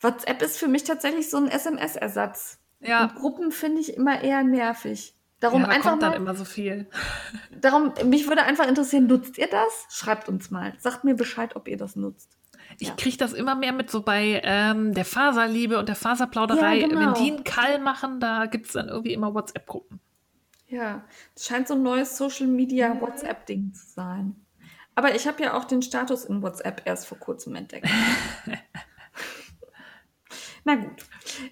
WhatsApp 0.00 0.42
ist 0.42 0.58
für 0.58 0.68
mich 0.68 0.84
tatsächlich 0.84 1.30
so 1.30 1.38
ein 1.38 1.48
SMS-Ersatz. 1.48 2.58
Ja. 2.80 3.04
Und 3.04 3.14
Gruppen 3.14 3.52
finde 3.52 3.80
ich 3.80 3.96
immer 3.96 4.20
eher 4.20 4.42
nervig. 4.42 5.14
Darum 5.42 5.62
ja, 5.62 5.66
da 5.66 5.72
einfach 5.74 5.90
kommt 5.90 6.02
dann 6.02 6.10
mal, 6.10 6.16
immer 6.16 6.34
so 6.36 6.44
viel. 6.44 6.86
darum, 7.60 7.92
mich 8.04 8.28
würde 8.28 8.44
einfach 8.44 8.68
interessieren, 8.68 9.08
nutzt 9.08 9.38
ihr 9.38 9.48
das? 9.48 9.86
Schreibt 9.90 10.28
uns 10.28 10.52
mal. 10.52 10.72
Sagt 10.78 11.02
mir 11.02 11.16
Bescheid, 11.16 11.56
ob 11.56 11.66
ihr 11.66 11.76
das 11.76 11.96
nutzt. 11.96 12.38
Ich 12.78 12.88
Ja. 12.88 12.94
kriege 12.94 13.16
das 13.16 13.32
immer 13.32 13.56
mehr 13.56 13.72
mit 13.72 13.90
so 13.90 14.02
bei 14.02 14.40
ähm, 14.44 14.94
der 14.94 15.04
Faserliebe 15.04 15.78
und 15.80 15.88
der 15.88 15.96
Faserplauderei. 15.96 16.76
Ja, 16.78 16.86
genau. 16.86 17.00
Wenn 17.00 17.14
die 17.24 17.32
einen 17.32 17.44
Kall 17.44 17.80
machen, 17.80 18.20
da 18.20 18.46
gibt 18.46 18.66
es 18.66 18.72
dann 18.72 18.88
irgendwie 18.88 19.12
immer 19.12 19.34
WhatsApp-Gruppen. 19.34 19.98
Ja, 20.68 21.04
es 21.34 21.44
scheint 21.46 21.66
so 21.68 21.74
ein 21.74 21.82
neues 21.82 22.16
Social 22.16 22.46
Media 22.46 22.98
WhatsApp-Ding 23.00 23.74
zu 23.74 23.84
sein. 23.84 24.36
Aber 24.94 25.14
ich 25.14 25.26
habe 25.26 25.42
ja 25.42 25.54
auch 25.54 25.64
den 25.64 25.82
Status 25.82 26.24
in 26.24 26.40
WhatsApp 26.40 26.82
erst 26.84 27.08
vor 27.08 27.18
kurzem 27.18 27.56
entdeckt. 27.56 27.88
Na 30.64 30.76
gut. 30.76 31.04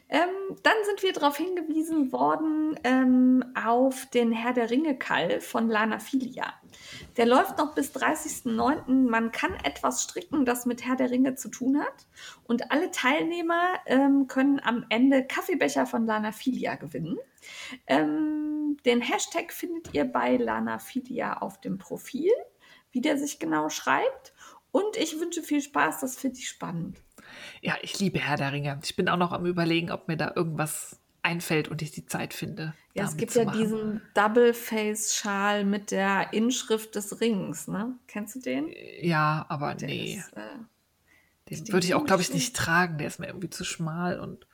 Ähm, 0.08 0.28
dann 0.62 0.74
sind 0.84 1.02
wir 1.02 1.12
darauf 1.12 1.36
hingewiesen 1.36 2.12
worden 2.12 2.78
ähm, 2.84 3.44
auf 3.54 4.06
den 4.06 4.32
Herr 4.32 4.52
der 4.52 4.70
Ringe-Kall 4.70 5.40
von 5.40 5.68
Lana 5.68 5.98
Filia. 5.98 6.52
Der 7.16 7.26
läuft 7.26 7.58
noch 7.58 7.74
bis 7.74 7.94
30.09. 7.94 9.08
Man 9.08 9.32
kann 9.32 9.54
etwas 9.64 10.02
stricken, 10.02 10.44
das 10.44 10.66
mit 10.66 10.84
Herr 10.84 10.96
der 10.96 11.10
Ringe 11.10 11.34
zu 11.34 11.48
tun 11.48 11.80
hat. 11.80 12.06
Und 12.44 12.70
alle 12.70 12.90
Teilnehmer 12.90 13.74
ähm, 13.86 14.26
können 14.26 14.60
am 14.60 14.86
Ende 14.88 15.26
Kaffeebecher 15.26 15.86
von 15.86 16.06
Lana 16.06 16.32
Filia 16.32 16.76
gewinnen. 16.76 17.18
Ähm, 17.86 18.76
den 18.84 19.00
Hashtag 19.00 19.52
findet 19.52 19.94
ihr 19.94 20.04
bei 20.04 20.36
Lana 20.36 20.78
Filia 20.78 21.38
auf 21.38 21.60
dem 21.60 21.78
Profil, 21.78 22.32
wie 22.92 23.00
der 23.00 23.18
sich 23.18 23.38
genau 23.38 23.68
schreibt. 23.68 24.34
Und 24.72 24.96
ich 24.96 25.18
wünsche 25.18 25.42
viel 25.42 25.60
Spaß, 25.60 26.00
das 26.00 26.16
finde 26.16 26.38
ich 26.38 26.48
spannend. 26.48 26.98
Ja, 27.62 27.76
ich 27.82 27.98
liebe 27.98 28.18
Herr 28.18 28.36
der 28.36 28.52
Ringe. 28.52 28.78
Ich 28.82 28.96
bin 28.96 29.08
auch 29.08 29.16
noch 29.16 29.32
am 29.32 29.44
Überlegen, 29.46 29.90
ob 29.90 30.08
mir 30.08 30.16
da 30.16 30.32
irgendwas 30.34 30.98
einfällt 31.22 31.68
und 31.68 31.82
ich 31.82 31.90
die 31.90 32.06
Zeit 32.06 32.32
finde. 32.32 32.74
Ja, 32.94 33.04
es 33.04 33.16
gibt 33.16 33.34
ja 33.34 33.44
diesen 33.44 34.00
Double-Face-Schal 34.14 35.64
mit 35.64 35.90
der 35.90 36.32
Inschrift 36.32 36.94
des 36.94 37.20
Rings, 37.20 37.68
ne? 37.68 37.94
Kennst 38.06 38.34
du 38.36 38.40
den? 38.40 38.68
Ja, 39.02 39.44
aber 39.48 39.74
Der 39.74 39.88
nee, 39.88 40.14
ist, 40.14 40.32
äh, 40.36 40.40
den 41.50 41.68
würde 41.72 41.86
ich 41.86 41.94
auch, 41.94 42.04
glaube 42.06 42.22
ich 42.22 42.28
ich, 42.28 42.34
nicht 42.34 42.56
tragen. 42.56 42.96
Der 42.98 43.06
ist 43.08 43.18
mir 43.20 43.26
irgendwie 43.26 43.50
zu 43.50 43.64
schmal 43.64 44.18
und 44.18 44.46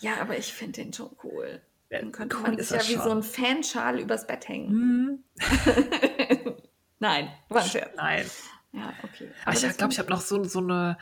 ja, 0.00 0.20
aber 0.20 0.38
ich 0.38 0.52
finde 0.52 0.82
den 0.82 0.92
schon 0.92 1.10
cool. 1.24 1.60
Ja, 1.90 1.98
Dann 2.00 2.12
könnte 2.12 2.36
cool 2.36 2.42
man 2.42 2.58
ist 2.58 2.68
sich 2.68 2.82
ja 2.82 2.88
wie 2.88 2.94
schon. 2.94 3.02
so 3.02 3.10
ein 3.10 3.22
Fanschal 3.22 3.98
übers 3.98 4.26
Bett 4.26 4.48
hängen. 4.48 4.70
hm, 4.70 5.24
Nein, 7.00 7.28
war 7.48 7.62
ein 7.62 7.68
Scherz. 7.68 7.94
nein. 7.96 8.26
Ja, 8.72 8.92
okay. 9.02 9.30
Aber 9.44 9.54
ich 9.54 9.62
das 9.62 9.76
glaube, 9.76 9.92
ich 9.92 9.98
habe 9.98 10.10
noch 10.10 10.20
so, 10.20 10.44
so 10.44 10.58
eine 10.60 10.98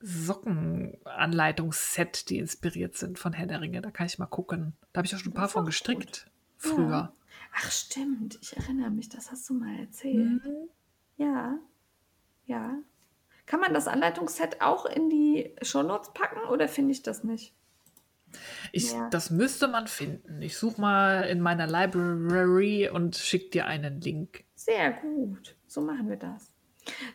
Sockenanleitungsset, 0.00 2.30
die 2.30 2.38
inspiriert 2.38 2.96
sind 2.96 3.18
von 3.18 3.32
Herr 3.32 3.46
der 3.46 3.60
Ringe. 3.60 3.82
Da 3.82 3.90
kann 3.90 4.06
ich 4.06 4.18
mal 4.18 4.26
gucken. 4.26 4.74
Da 4.92 4.98
habe 4.98 5.06
ich 5.06 5.14
auch 5.14 5.18
schon 5.18 5.32
ein 5.32 5.34
paar 5.34 5.48
von 5.48 5.66
gestrickt. 5.66 6.26
Ja. 6.26 6.30
Früher. 6.70 7.12
Ach, 7.54 7.70
stimmt. 7.70 8.38
Ich 8.40 8.56
erinnere 8.56 8.90
mich, 8.90 9.08
das 9.08 9.30
hast 9.30 9.48
du 9.48 9.54
mal 9.54 9.78
erzählt. 9.78 10.44
Mhm. 10.44 10.68
Ja, 11.16 11.58
ja. 12.46 12.78
Kann 13.46 13.60
man 13.60 13.72
das 13.74 13.86
Anleitungsset 13.88 14.60
auch 14.60 14.86
in 14.86 15.08
die 15.08 15.54
Shownotes 15.62 16.12
packen 16.12 16.40
oder 16.48 16.68
finde 16.68 16.92
ich 16.92 17.02
das 17.02 17.24
nicht? 17.24 17.54
Ich, 18.72 18.92
Ja. 18.92 19.08
Das 19.08 19.30
müsste 19.30 19.68
man 19.68 19.86
finden. 19.86 20.42
Ich 20.42 20.58
suche 20.58 20.78
mal 20.80 21.22
in 21.22 21.40
meiner 21.40 21.66
Library 21.66 22.90
und 22.90 23.16
schicke 23.16 23.48
dir 23.50 23.66
einen 23.66 24.02
Link. 24.02 24.44
Sehr 24.54 24.92
gut. 24.92 25.56
So 25.66 25.80
machen 25.80 26.10
wir 26.10 26.16
das. 26.16 26.52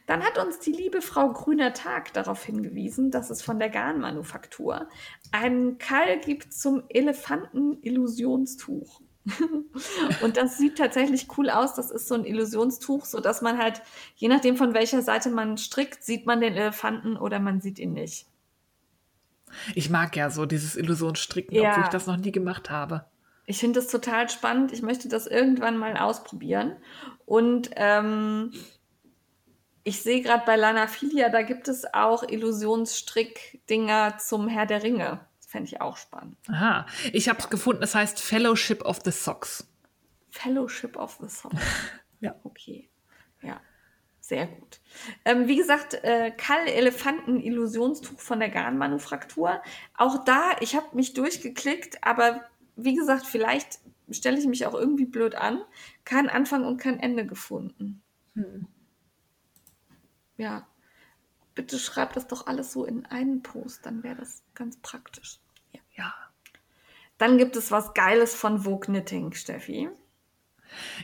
Dann 0.05 0.23
hat 0.23 0.37
uns 0.37 0.59
die 0.59 0.71
liebe 0.71 1.01
Frau 1.01 1.31
Grüner 1.31 1.73
Tag 1.73 2.13
darauf 2.13 2.43
hingewiesen, 2.43 3.11
dass 3.11 3.29
es 3.29 3.41
von 3.41 3.59
der 3.59 3.69
Garnmanufaktur 3.69 4.87
einen 5.31 5.77
Kall 5.77 6.19
gibt 6.19 6.53
zum 6.53 6.83
Elefanten-Illusionstuch. 6.89 9.01
Und 10.21 10.37
das 10.37 10.57
sieht 10.57 10.77
tatsächlich 10.77 11.27
cool 11.37 11.49
aus. 11.49 11.75
Das 11.75 11.91
ist 11.91 12.07
so 12.07 12.15
ein 12.15 12.25
Illusionstuch, 12.25 13.05
sodass 13.05 13.41
man 13.41 13.57
halt, 13.57 13.81
je 14.15 14.27
nachdem 14.27 14.57
von 14.57 14.73
welcher 14.73 15.01
Seite 15.01 15.29
man 15.29 15.57
strickt, 15.57 16.03
sieht 16.03 16.25
man 16.25 16.41
den 16.41 16.55
Elefanten 16.55 17.15
oder 17.15 17.39
man 17.39 17.61
sieht 17.61 17.79
ihn 17.79 17.93
nicht. 17.93 18.27
Ich 19.75 19.89
mag 19.89 20.15
ja 20.15 20.29
so 20.29 20.45
dieses 20.45 20.75
Illusionsstricken, 20.75 21.55
Ja. 21.55 21.71
obwohl 21.71 21.83
ich 21.83 21.89
das 21.89 22.07
noch 22.07 22.17
nie 22.17 22.31
gemacht 22.31 22.69
habe. 22.69 23.05
Ich 23.45 23.59
finde 23.59 23.79
das 23.79 23.89
total 23.89 24.29
spannend. 24.29 24.71
Ich 24.71 24.81
möchte 24.81 25.09
das 25.09 25.27
irgendwann 25.27 25.77
mal 25.77 25.97
ausprobieren. 25.97 26.77
Und 27.25 27.69
ähm, 27.75 28.53
ich 29.83 30.01
sehe 30.01 30.21
gerade 30.21 30.45
bei 30.45 30.55
Lana 30.55 30.87
Filia, 30.87 31.29
da 31.29 31.41
gibt 31.41 31.67
es 31.67 31.93
auch 31.93 32.23
Illusionsstrick-Dinger 32.23 34.17
zum 34.17 34.47
Herr 34.47 34.65
der 34.65 34.83
Ringe. 34.83 35.19
Das 35.39 35.47
fände 35.47 35.67
ich 35.67 35.81
auch 35.81 35.97
spannend. 35.97 36.37
Aha, 36.47 36.85
ich 37.11 37.27
habe 37.27 37.39
es 37.39 37.49
gefunden. 37.49 37.83
Es 37.83 37.93
heißt 37.93 38.19
Fellowship 38.19 38.85
of 38.85 39.01
the 39.03 39.11
Socks. 39.11 39.67
Fellowship 40.29 40.97
of 40.97 41.17
the 41.21 41.29
Soul. 41.29 41.51
Ja. 42.19 42.35
Okay. 42.45 42.89
Ja. 43.41 43.59
Sehr 44.21 44.47
gut. 44.47 44.79
Ähm, 45.25 45.49
wie 45.49 45.57
gesagt, 45.57 45.93
äh, 45.95 46.31
Kall 46.31 46.69
Elefanten 46.69 47.41
Illusionstuch 47.41 48.21
von 48.21 48.39
der 48.39 48.47
Garnmanufaktur. 48.47 49.61
Auch 49.97 50.23
da, 50.23 50.51
ich 50.61 50.77
habe 50.77 50.95
mich 50.95 51.13
durchgeklickt, 51.13 51.97
aber 52.01 52.45
wie 52.77 52.95
gesagt, 52.95 53.25
vielleicht 53.25 53.79
stelle 54.09 54.39
ich 54.39 54.47
mich 54.47 54.65
auch 54.65 54.73
irgendwie 54.73 55.05
blöd 55.05 55.35
an. 55.35 55.61
Kein 56.05 56.29
Anfang 56.29 56.63
und 56.63 56.77
kein 56.77 56.97
Ende 57.01 57.25
gefunden. 57.25 58.01
Hm. 58.35 58.67
Ja. 60.37 60.67
Bitte 61.55 61.77
schreib 61.77 62.13
das 62.13 62.27
doch 62.27 62.47
alles 62.47 62.71
so 62.71 62.85
in 62.85 63.05
einen 63.05 63.43
Post, 63.43 63.85
dann 63.85 64.03
wäre 64.03 64.15
das 64.15 64.43
ganz 64.55 64.77
praktisch. 64.77 65.39
Ja. 65.71 65.81
Ja. 65.95 66.13
Dann 67.17 67.37
gibt 67.37 67.55
es 67.55 67.71
was 67.71 67.93
Geiles 67.93 68.33
von 68.35 68.61
Vogue 68.61 68.79
Knitting, 68.79 69.33
Steffi. 69.33 69.89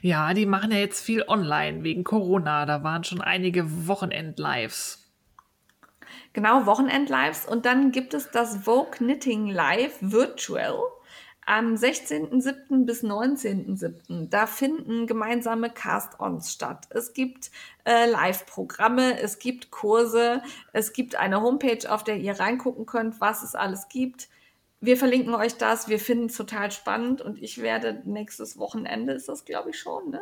Ja, 0.02 0.34
die 0.34 0.46
machen 0.46 0.72
ja 0.72 0.78
jetzt 0.78 1.02
viel 1.02 1.24
online 1.28 1.84
wegen 1.84 2.04
Corona. 2.04 2.66
Da 2.66 2.84
waren 2.84 3.04
schon 3.04 3.22
einige 3.22 3.88
Wochenend-Lives. 3.88 5.12
Genau, 6.34 6.66
Wochenend-Lives. 6.66 7.46
Und 7.46 7.66
dann 7.66 7.92
gibt 7.92 8.14
es 8.14 8.32
das 8.32 8.58
Vogue 8.64 8.92
Knitting 8.92 9.48
Live 9.48 9.98
Virtual 10.02 10.80
am 11.50 11.74
16.07. 11.74 12.86
bis 12.86 13.04
19.07. 13.04 14.30
Da 14.30 14.46
finden 14.46 15.08
gemeinsame 15.08 15.72
Cast-Ons 15.72 16.54
statt. 16.54 16.88
Es 16.92 17.14
gibt 17.14 17.50
äh, 17.86 18.08
Live-Programme, 18.08 19.20
es 19.20 19.40
gibt 19.40 19.72
Kurse, 19.72 20.44
es 20.74 20.94
gibt 20.94 21.16
eine 21.16 21.42
Homepage, 21.42 21.92
auf 21.92 22.04
der 22.04 22.18
ihr 22.18 22.40
reingucken 22.40 22.86
könnt, 22.86 23.20
was 23.20 23.42
es 23.42 23.56
alles 23.56 23.90
gibt. 23.90 24.30
Wir 24.80 24.96
verlinken 24.96 25.34
euch 25.34 25.58
das. 25.58 25.90
Wir 25.90 26.00
finden 26.00 26.28
es 26.28 26.38
total 26.38 26.70
spannend 26.70 27.20
und 27.22 27.42
ich 27.42 27.60
werde 27.64 28.04
nächstes 28.06 28.60
Wochenende, 28.60 29.14
ist 29.14 29.28
das 29.28 29.44
glaube 29.44 29.72
ich 29.72 29.80
schon, 29.80 30.12
ne? 30.12 30.22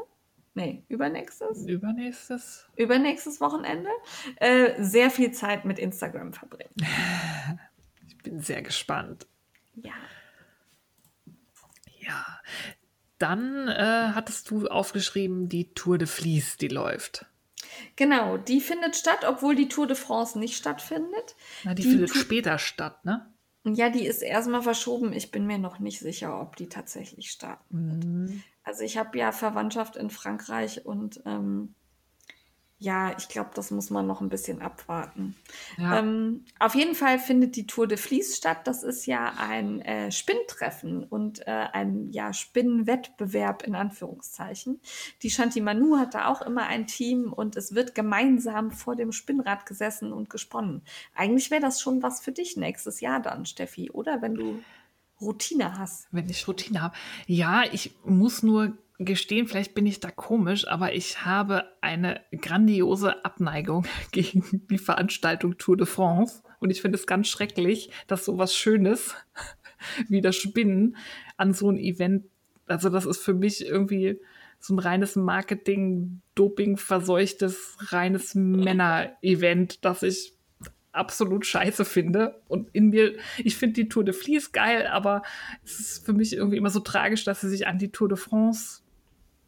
Nee, 0.53 0.81
übernächstes? 0.87 1.67
Übernächstes. 1.67 2.67
Übernächstes 2.77 3.41
Wochenende 3.41 3.89
äh, 4.37 4.81
sehr 4.81 5.11
viel 5.11 5.33
Zeit 5.33 5.65
mit 5.65 5.77
Instagram 5.77 6.31
verbringen. 6.31 6.73
Ich 8.07 8.17
bin 8.19 8.39
sehr 8.39 8.61
gespannt. 8.61 9.27
Ja. 9.75 9.91
Ja. 12.07 12.25
Dann 13.19 13.67
äh, 13.67 14.11
hattest 14.13 14.49
du 14.51 14.67
aufgeschrieben, 14.67 15.49
die 15.49 15.73
Tour 15.73 15.97
de 15.97 16.07
Vlies, 16.07 16.57
die 16.57 16.67
läuft. 16.67 17.25
Genau, 17.95 18.37
die 18.37 18.61
findet 18.61 18.95
statt, 18.95 19.25
obwohl 19.27 19.55
die 19.55 19.67
Tour 19.69 19.87
de 19.87 19.95
France 19.95 20.37
nicht 20.37 20.55
stattfindet. 20.55 21.35
Na, 21.63 21.73
die, 21.73 21.81
Die 21.83 21.89
findet 21.89 22.11
Tu- 22.11 22.19
später 22.19 22.57
statt, 22.59 23.03
ne? 23.05 23.25
Ja, 23.63 23.89
die 23.89 24.05
ist 24.05 24.21
erstmal 24.21 24.61
verschoben. 24.61 25.11
Ich 25.13 25.31
bin 25.31 25.45
mir 25.45 25.57
noch 25.57 25.79
nicht 25.79 25.99
sicher, 25.99 26.39
ob 26.39 26.55
die 26.55 26.69
tatsächlich 26.69 27.31
starten. 27.31 27.99
Mhm. 28.27 28.43
Also 28.63 28.83
ich 28.83 28.97
habe 28.97 29.17
ja 29.17 29.31
Verwandtschaft 29.31 29.95
in 29.97 30.09
Frankreich 30.09 30.85
und 30.85 31.21
ähm, 31.25 31.73
ja, 32.79 33.17
ich 33.17 33.27
glaube, 33.27 33.49
das 33.55 33.71
muss 33.71 33.89
man 33.89 34.05
noch 34.05 34.21
ein 34.21 34.29
bisschen 34.29 34.61
abwarten. 34.61 35.35
Ja. 35.77 35.97
Ähm, 35.97 36.45
auf 36.59 36.75
jeden 36.75 36.93
Fall 36.93 37.17
findet 37.17 37.55
die 37.55 37.65
Tour 37.65 37.87
de 37.87 37.97
Vlies 37.97 38.37
statt. 38.37 38.67
Das 38.67 38.83
ist 38.83 39.07
ja 39.07 39.33
ein 39.37 39.81
äh, 39.81 40.11
Spinntreffen 40.11 41.03
und 41.03 41.47
äh, 41.47 41.67
ein 41.73 42.11
ja, 42.11 42.33
Spinnenwettbewerb 42.33 43.63
in 43.63 43.73
Anführungszeichen. 43.73 44.79
Die 45.23 45.31
Shanti 45.31 45.59
Manu 45.59 45.97
hat 45.97 46.13
da 46.13 46.27
auch 46.27 46.43
immer 46.43 46.67
ein 46.67 46.85
Team 46.85 47.33
und 47.33 47.55
es 47.55 47.73
wird 47.73 47.95
gemeinsam 47.95 48.69
vor 48.69 48.95
dem 48.95 49.11
Spinnrad 49.11 49.65
gesessen 49.65 50.13
und 50.13 50.29
gesponnen. 50.29 50.83
Eigentlich 51.15 51.49
wäre 51.49 51.61
das 51.61 51.81
schon 51.81 52.03
was 52.03 52.21
für 52.21 52.31
dich 52.31 52.57
nächstes 52.57 53.01
Jahr 53.01 53.19
dann, 53.19 53.47
Steffi, 53.47 53.89
oder? 53.89 54.21
Wenn 54.21 54.35
du 54.35 54.63
Routine 55.19 55.79
hast. 55.79 56.07
Wenn 56.11 56.29
ich 56.29 56.47
Routine 56.47 56.81
habe. 56.81 56.95
Ja, 57.25 57.63
ich 57.71 57.95
muss 58.05 58.43
nur 58.43 58.77
gestehen, 58.99 59.47
vielleicht 59.47 59.75
bin 59.75 59.85
ich 59.85 59.99
da 59.99 60.09
komisch, 60.09 60.67
aber 60.67 60.93
ich 60.93 61.23
habe 61.23 61.65
eine 61.81 62.21
grandiose 62.31 63.23
Abneigung 63.25 63.85
gegen 64.11 64.65
die 64.69 64.77
Veranstaltung 64.77 65.57
Tour 65.57 65.77
de 65.77 65.85
France. 65.85 66.41
Und 66.59 66.71
ich 66.71 66.81
finde 66.81 66.97
es 66.97 67.05
ganz 67.05 67.27
schrecklich, 67.27 67.91
dass 68.07 68.25
so 68.25 68.37
was 68.37 68.55
Schönes 68.55 69.15
wie 70.07 70.21
das 70.21 70.35
Spinnen 70.35 70.97
an 71.37 71.53
so 71.53 71.69
ein 71.69 71.77
Event, 71.77 72.25
also 72.65 72.89
das 72.89 73.05
ist 73.05 73.23
für 73.23 73.35
mich 73.35 73.65
irgendwie 73.65 74.19
so 74.59 74.73
ein 74.73 74.79
reines 74.79 75.15
Marketing, 75.15 76.21
Doping 76.33 76.77
verseuchtes, 76.77 77.77
reines 77.91 78.33
Männer-Event, 78.33 79.85
das 79.85 80.01
ich 80.01 80.33
absolut 80.91 81.45
scheiße 81.45 81.85
finde. 81.85 82.41
Und 82.47 82.69
in 82.73 82.89
mir, 82.89 83.15
ich 83.37 83.55
finde 83.55 83.75
die 83.75 83.87
Tour 83.87 84.03
de 84.03 84.15
Vlies 84.15 84.51
geil, 84.51 84.87
aber 84.87 85.21
es 85.63 85.79
ist 85.79 86.05
für 86.05 86.13
mich 86.13 86.33
irgendwie 86.33 86.57
immer 86.57 86.71
so 86.71 86.79
tragisch, 86.79 87.23
dass 87.23 87.41
sie 87.41 87.49
sich 87.49 87.67
an 87.67 87.77
die 87.77 87.91
Tour 87.91 88.09
de 88.09 88.17
France 88.17 88.81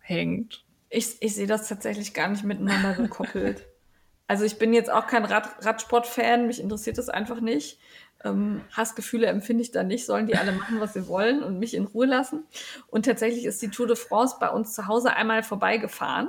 hängt. 0.09 0.65
Ich, 0.89 1.21
ich 1.21 1.35
sehe 1.35 1.47
das 1.47 1.67
tatsächlich 1.67 2.13
gar 2.13 2.27
nicht 2.29 2.43
miteinander 2.43 2.93
gekoppelt. 2.93 3.65
also 4.27 4.43
ich 4.43 4.57
bin 4.57 4.73
jetzt 4.73 4.91
auch 4.91 5.07
kein 5.07 5.23
Rad, 5.23 5.63
Radsport-Fan, 5.65 6.47
mich 6.47 6.59
interessiert 6.59 6.97
das 6.97 7.09
einfach 7.09 7.39
nicht. 7.39 7.79
Ähm, 8.23 8.61
Hassgefühle 8.75 9.27
empfinde 9.27 9.63
ich 9.63 9.71
da 9.71 9.83
nicht, 9.83 10.05
sollen 10.05 10.27
die 10.27 10.35
alle 10.35 10.51
machen, 10.51 10.81
was 10.81 10.93
sie 10.93 11.07
wollen 11.07 11.41
und 11.41 11.59
mich 11.59 11.73
in 11.73 11.85
Ruhe 11.85 12.07
lassen. 12.07 12.43
Und 12.87 13.05
tatsächlich 13.05 13.45
ist 13.45 13.61
die 13.61 13.69
Tour 13.69 13.87
de 13.87 13.95
France 13.95 14.37
bei 14.39 14.49
uns 14.49 14.73
zu 14.73 14.87
Hause 14.87 15.13
einmal 15.13 15.43
vorbeigefahren. 15.43 16.27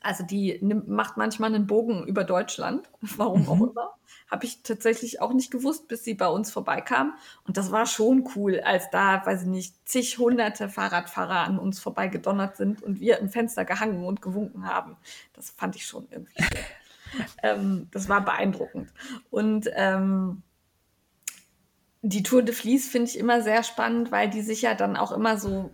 Also 0.00 0.24
die 0.24 0.58
nimmt, 0.60 0.88
macht 0.88 1.16
manchmal 1.16 1.54
einen 1.54 1.66
Bogen 1.66 2.06
über 2.06 2.24
Deutschland, 2.24 2.90
warum 3.00 3.42
mhm. 3.42 3.48
auch 3.48 3.70
immer. 3.70 3.94
Habe 4.30 4.44
ich 4.44 4.62
tatsächlich 4.62 5.20
auch 5.20 5.32
nicht 5.32 5.50
gewusst, 5.50 5.88
bis 5.88 6.04
sie 6.04 6.14
bei 6.14 6.28
uns 6.28 6.50
vorbeikam. 6.50 7.14
Und 7.46 7.56
das 7.56 7.70
war 7.72 7.86
schon 7.86 8.28
cool, 8.36 8.60
als 8.60 8.90
da, 8.90 9.24
weiß 9.24 9.42
ich 9.42 9.48
nicht, 9.48 9.88
zig 9.88 10.18
hunderte 10.18 10.68
Fahrradfahrer 10.68 11.40
an 11.40 11.58
uns 11.58 11.80
vorbeigedonnert 11.80 12.56
sind 12.56 12.82
und 12.82 13.00
wir 13.00 13.18
im 13.18 13.30
Fenster 13.30 13.64
gehangen 13.64 14.04
und 14.04 14.20
gewunken 14.20 14.66
haben. 14.66 14.96
Das 15.32 15.50
fand 15.50 15.76
ich 15.76 15.86
schon 15.86 16.06
irgendwie. 16.10 16.44
ähm, 17.42 17.88
das 17.90 18.08
war 18.08 18.24
beeindruckend. 18.24 18.92
Und 19.30 19.70
ähm, 19.74 20.42
die 22.02 22.22
Tour 22.22 22.42
de 22.42 22.54
Vlies 22.54 22.88
finde 22.88 23.10
ich 23.10 23.18
immer 23.18 23.42
sehr 23.42 23.62
spannend, 23.62 24.12
weil 24.12 24.28
die 24.30 24.42
sich 24.42 24.62
ja 24.62 24.74
dann 24.74 24.96
auch 24.96 25.12
immer 25.12 25.38
so, 25.38 25.70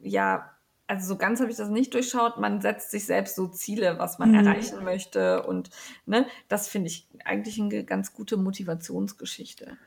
ja, 0.00 0.50
also 0.90 1.06
so 1.06 1.16
ganz 1.16 1.38
habe 1.38 1.52
ich 1.52 1.56
das 1.56 1.68
nicht 1.68 1.94
durchschaut. 1.94 2.38
Man 2.38 2.60
setzt 2.60 2.90
sich 2.90 3.06
selbst 3.06 3.36
so 3.36 3.46
Ziele, 3.46 4.00
was 4.00 4.18
man 4.18 4.30
mhm. 4.30 4.44
erreichen 4.44 4.82
möchte. 4.82 5.44
Und 5.44 5.70
ne, 6.04 6.26
das 6.48 6.66
finde 6.66 6.88
ich 6.88 7.08
eigentlich 7.24 7.60
eine 7.60 7.84
ganz 7.84 8.12
gute 8.12 8.36
Motivationsgeschichte. 8.36 9.78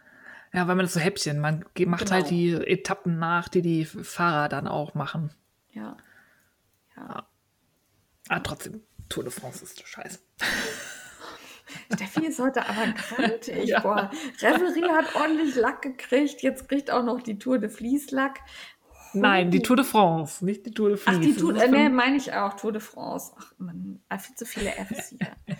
Ja, 0.53 0.65
weil 0.69 0.75
man 0.75 0.85
das 0.85 0.93
so 0.93 1.01
Häppchen, 1.01 1.41
man 1.41 1.65
macht 1.87 2.09
halt 2.09 2.09
genau. 2.09 2.11
halt 2.13 2.29
die 2.29 2.53
Etappen 2.53 3.19
nach, 3.19 3.49
die 3.49 3.61
die 3.61 3.83
Fahrer 3.83 4.47
dann 4.47 4.65
auch 4.65 4.93
machen. 4.93 5.31
Ja. 5.71 5.97
Ja. 6.95 7.07
ja. 7.09 7.27
Ah, 8.29 8.39
trotzdem, 8.39 8.81
Tour 9.09 9.25
de 9.25 9.33
France 9.33 9.61
ist 9.61 9.85
scheiße. 9.85 10.19
Steffi 11.93 12.25
ist 12.25 12.39
heute 12.39 12.67
aber 12.67 12.93
grantig. 12.93 13.65
ja. 13.65 13.79
Boah, 13.79 14.11
Revelry 14.41 14.87
hat 14.89 15.15
ordentlich 15.15 15.55
Lack 15.55 15.81
gekriegt. 15.81 16.41
Jetzt 16.41 16.69
kriegt 16.69 16.91
auch 16.91 17.03
noch 17.03 17.21
die 17.21 17.39
Tour 17.39 17.59
de 17.59 17.69
Vlies 17.69 18.11
Lack. 18.11 18.39
Nein, 19.13 19.51
die 19.51 19.61
Tour 19.61 19.75
de 19.75 19.85
France, 19.85 20.43
nicht 20.43 20.65
die 20.65 20.71
Tour 20.71 20.89
de 20.89 20.97
Vlies. 20.97 21.17
Ach, 21.17 21.21
die 21.21 21.35
Tour, 21.35 21.55
äh, 21.55 21.67
nee, 21.69 21.89
meine 21.89 22.17
ich 22.17 22.33
auch, 22.33 22.53
Tour 22.55 22.71
de 22.71 22.81
France. 22.81 23.33
Ach, 23.37 23.53
man, 23.57 24.01
ah, 24.09 24.17
viel 24.17 24.35
zu 24.35 24.45
viele 24.45 24.71
Fs 24.71 25.09
hier. 25.09 25.35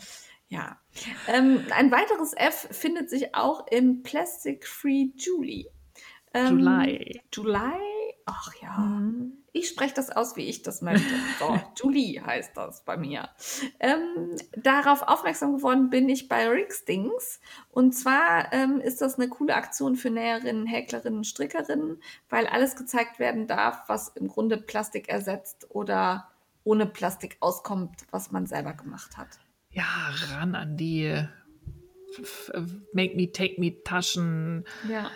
ja. 0.48 0.80
Ähm, 1.28 1.66
ein 1.72 1.92
weiteres 1.92 2.34
F 2.34 2.68
findet 2.72 3.10
sich 3.10 3.36
auch 3.36 3.68
im 3.68 4.04
Plastic 4.04 4.68
Free 4.68 5.08
Julie. 5.16 5.68
Ähm, 6.34 6.60
July. 6.60 7.22
July? 7.32 8.16
Ach 8.26 8.52
ja. 8.62 8.78
Mhm. 8.78 9.43
Ich 9.56 9.70
spreche 9.70 9.94
das 9.94 10.10
aus, 10.10 10.36
wie 10.36 10.50
ich 10.50 10.64
das 10.64 10.82
möchte. 10.82 11.14
So, 11.38 11.60
Julie 11.76 12.26
heißt 12.26 12.58
das 12.58 12.84
bei 12.84 12.98
mir. 12.98 13.30
Ähm, 13.80 14.36
darauf 14.58 15.04
aufmerksam 15.04 15.58
geworden 15.58 15.92
bin 15.92 16.10
ich 16.10 16.28
bei 16.28 16.50
Rixdings. 16.50 17.40
Und 17.70 17.94
zwar 17.94 18.52
ähm, 18.52 18.80
ist 18.80 19.02
das 19.02 19.20
eine 19.20 19.30
coole 19.30 19.54
Aktion 19.54 19.96
für 19.96 20.10
Näherinnen, 20.10 20.66
Häklerinnen, 20.66 21.24
Strickerinnen, 21.24 22.02
weil 22.30 22.48
alles 22.48 22.76
gezeigt 22.76 23.20
werden 23.20 23.46
darf, 23.46 23.84
was 23.88 24.10
im 24.10 24.28
Grunde 24.28 24.58
Plastik 24.58 25.08
ersetzt 25.08 25.68
oder 25.70 26.32
ohne 26.64 26.88
Plastik 26.88 27.38
auskommt, 27.40 28.08
was 28.10 28.32
man 28.32 28.48
selber 28.48 28.74
gemacht 28.74 29.18
hat. 29.18 29.28
Ja, 29.70 29.86
ran 30.32 30.56
an 30.56 30.78
die 30.78 31.28
Make 32.94 33.16
Me 33.16 33.32
Take 33.32 33.60
Me 33.60 33.84
Taschen. 33.84 34.66
Ja. 34.90 35.12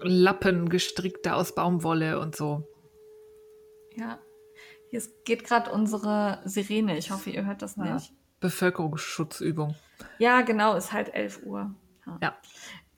Lappen 0.00 0.68
gestrickte 0.68 1.34
aus 1.34 1.54
Baumwolle 1.54 2.20
und 2.20 2.36
so. 2.36 2.68
Ja. 3.96 4.18
Hier 4.90 5.02
geht 5.24 5.44
gerade 5.44 5.70
unsere 5.72 6.40
Sirene. 6.44 6.96
Ich 6.96 7.10
hoffe, 7.10 7.30
ihr 7.30 7.44
hört 7.44 7.62
das 7.62 7.76
nicht. 7.76 8.10
Ja. 8.10 8.16
Bevölkerungsschutzübung. 8.40 9.74
Ja, 10.18 10.42
genau, 10.42 10.76
ist 10.76 10.92
halt 10.92 11.14
11 11.14 11.42
Uhr. 11.44 11.74
Ja. 12.06 12.18
ja. 12.22 12.36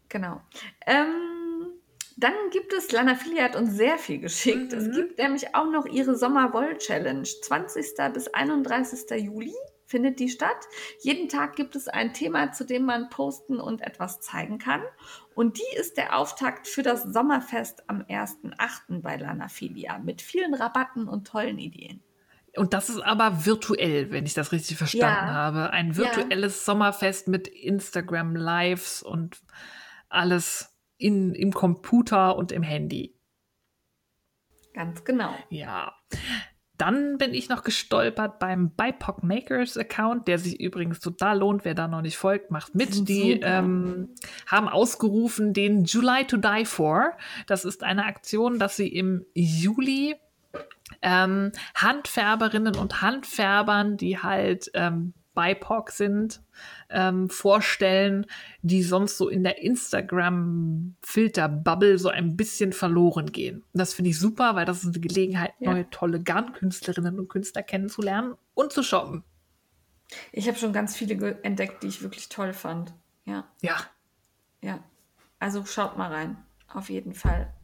Genau. 0.09 0.41
Ähm, 0.87 1.69
dann 2.17 2.35
gibt 2.51 2.73
es, 2.73 2.91
Lana 2.91 3.15
Fili 3.15 3.39
hat 3.39 3.55
uns 3.55 3.75
sehr 3.75 3.99
viel 3.99 4.19
geschickt. 4.19 4.73
Mhm. 4.73 4.79
Es 4.79 4.91
gibt 4.95 5.19
nämlich 5.19 5.55
auch 5.55 5.71
noch 5.71 5.87
ihre 5.87 6.17
Sommerwoll-Challenge. 6.17 7.23
20. 7.23 7.85
bis 8.13 8.29
31. 8.29 9.11
Juli 9.23 9.55
findet 9.89 10.21
die 10.21 10.29
statt. 10.29 10.57
Jeden 11.01 11.29
Tag 11.29 11.57
gibt 11.57 11.75
es 11.75 11.89
ein 11.89 12.13
Thema, 12.13 12.53
zu 12.53 12.65
dem 12.65 12.85
man 12.85 13.09
posten 13.09 13.59
und 13.59 13.81
etwas 13.81 14.21
zeigen 14.21 14.59
kann. 14.59 14.83
Und 15.35 15.59
die 15.59 15.79
ist 15.79 15.97
der 15.97 16.17
Auftakt 16.17 16.69
für 16.69 16.83
das 16.83 17.03
Sommerfest 17.03 17.89
am 17.89 18.03
1.8. 18.03 19.01
bei 19.01 19.17
Lanafilia 19.17 19.99
mit 19.99 20.21
vielen 20.21 20.55
Rabatten 20.55 21.09
und 21.09 21.27
tollen 21.27 21.59
Ideen. 21.59 22.03
Und 22.55 22.75
das 22.75 22.91
ist 22.91 23.01
aber 23.01 23.47
virtuell, 23.47 24.11
wenn 24.11 24.27
ich 24.27 24.35
das 24.35 24.53
richtig 24.53 24.77
verstanden 24.77 25.29
ja. 25.29 25.35
habe. 25.35 25.71
Ein 25.71 25.97
virtuelles 25.97 26.59
ja. 26.59 26.65
Sommerfest 26.65 27.29
mit 27.29 27.49
Instagram 27.49 28.37
Lives 28.37 29.03
und 29.03 29.41
alles 30.09 30.77
in, 30.99 31.35
im 31.35 31.53
Computer 31.53 32.37
und 32.37 32.53
im 32.53 32.63
Handy. 32.63 33.15
Ganz 34.75 35.05
genau. 35.05 35.35
Ja. 35.49 35.95
Dann 36.79 37.19
bin 37.19 37.35
ich 37.35 37.49
noch 37.49 37.65
gestolpert 37.65 38.39
beim 38.39 38.71
BIPOC 38.71 39.25
Makers 39.25 39.77
Account, 39.77 40.29
der 40.29 40.39
sich 40.39 40.61
übrigens 40.61 41.01
total 41.01 41.41
lohnt. 41.41 41.65
Wer 41.65 41.75
da 41.75 41.89
noch 41.89 42.03
nicht 42.03 42.17
folgt, 42.17 42.53
macht 42.53 42.75
mit. 42.75 43.09
Die 43.09 43.41
ähm, 43.43 44.11
haben 44.47 44.69
ausgerufen 44.69 45.53
den 45.53 45.85
July 45.85 46.25
to 46.25 46.37
Die 46.37 46.65
For. 46.65 47.13
Das 47.47 47.65
ist 47.65 47.83
eine 47.83 48.07
Aktion, 48.07 48.61
dass 48.61 48.77
sie 48.77 48.89
im 48.89 49.27
Juli 49.35 50.15
ähm, 51.03 51.53
Handfärberinnen 51.75 52.77
und 52.77 53.03
Handfärbern, 53.03 53.97
die 53.97 54.19
halt 54.19 54.71
ähm, 54.75 55.15
BIPOC 55.39 55.91
sind, 55.91 56.43
ähm, 56.91 57.31
vorstellen, 57.31 58.27
die 58.63 58.83
sonst 58.83 59.17
so 59.17 59.29
in 59.29 59.45
der 59.45 59.63
Instagram-Filter-Bubble 59.63 61.99
so 61.99 62.09
ein 62.09 62.37
bisschen 62.37 62.73
verloren 62.73 63.31
gehen. 63.31 63.63
Das 63.73 63.95
finde 63.95 64.11
ich 64.11 64.19
super, 64.19 64.57
weil 64.57 64.65
das 64.65 64.79
ist 64.79 64.95
eine 64.95 64.99
Gelegenheit, 64.99 65.53
ja. 65.61 65.71
neue 65.73 65.89
tolle 65.91 66.21
Garnkünstlerinnen 66.21 67.21
und 67.21 67.29
Künstler 67.29 67.63
kennenzulernen 67.63 68.35
und 68.55 68.73
zu 68.73 68.83
shoppen. 68.83 69.23
Ich 70.33 70.49
habe 70.49 70.59
schon 70.59 70.73
ganz 70.73 70.97
viele 70.97 71.41
entdeckt, 71.43 71.85
die 71.85 71.89
ich 71.89 72.03
wirklich 72.03 72.29
toll 72.29 72.53
fand. 72.53 72.93
Ja. 73.25 73.49
Ja. 73.61 73.77
Ja. 74.61 74.83
Also 75.39 75.65
schaut 75.65 75.97
mal 75.97 76.13
rein. 76.13 76.37
Auf 76.73 76.91
jeden 76.91 77.15
Fall. 77.15 77.55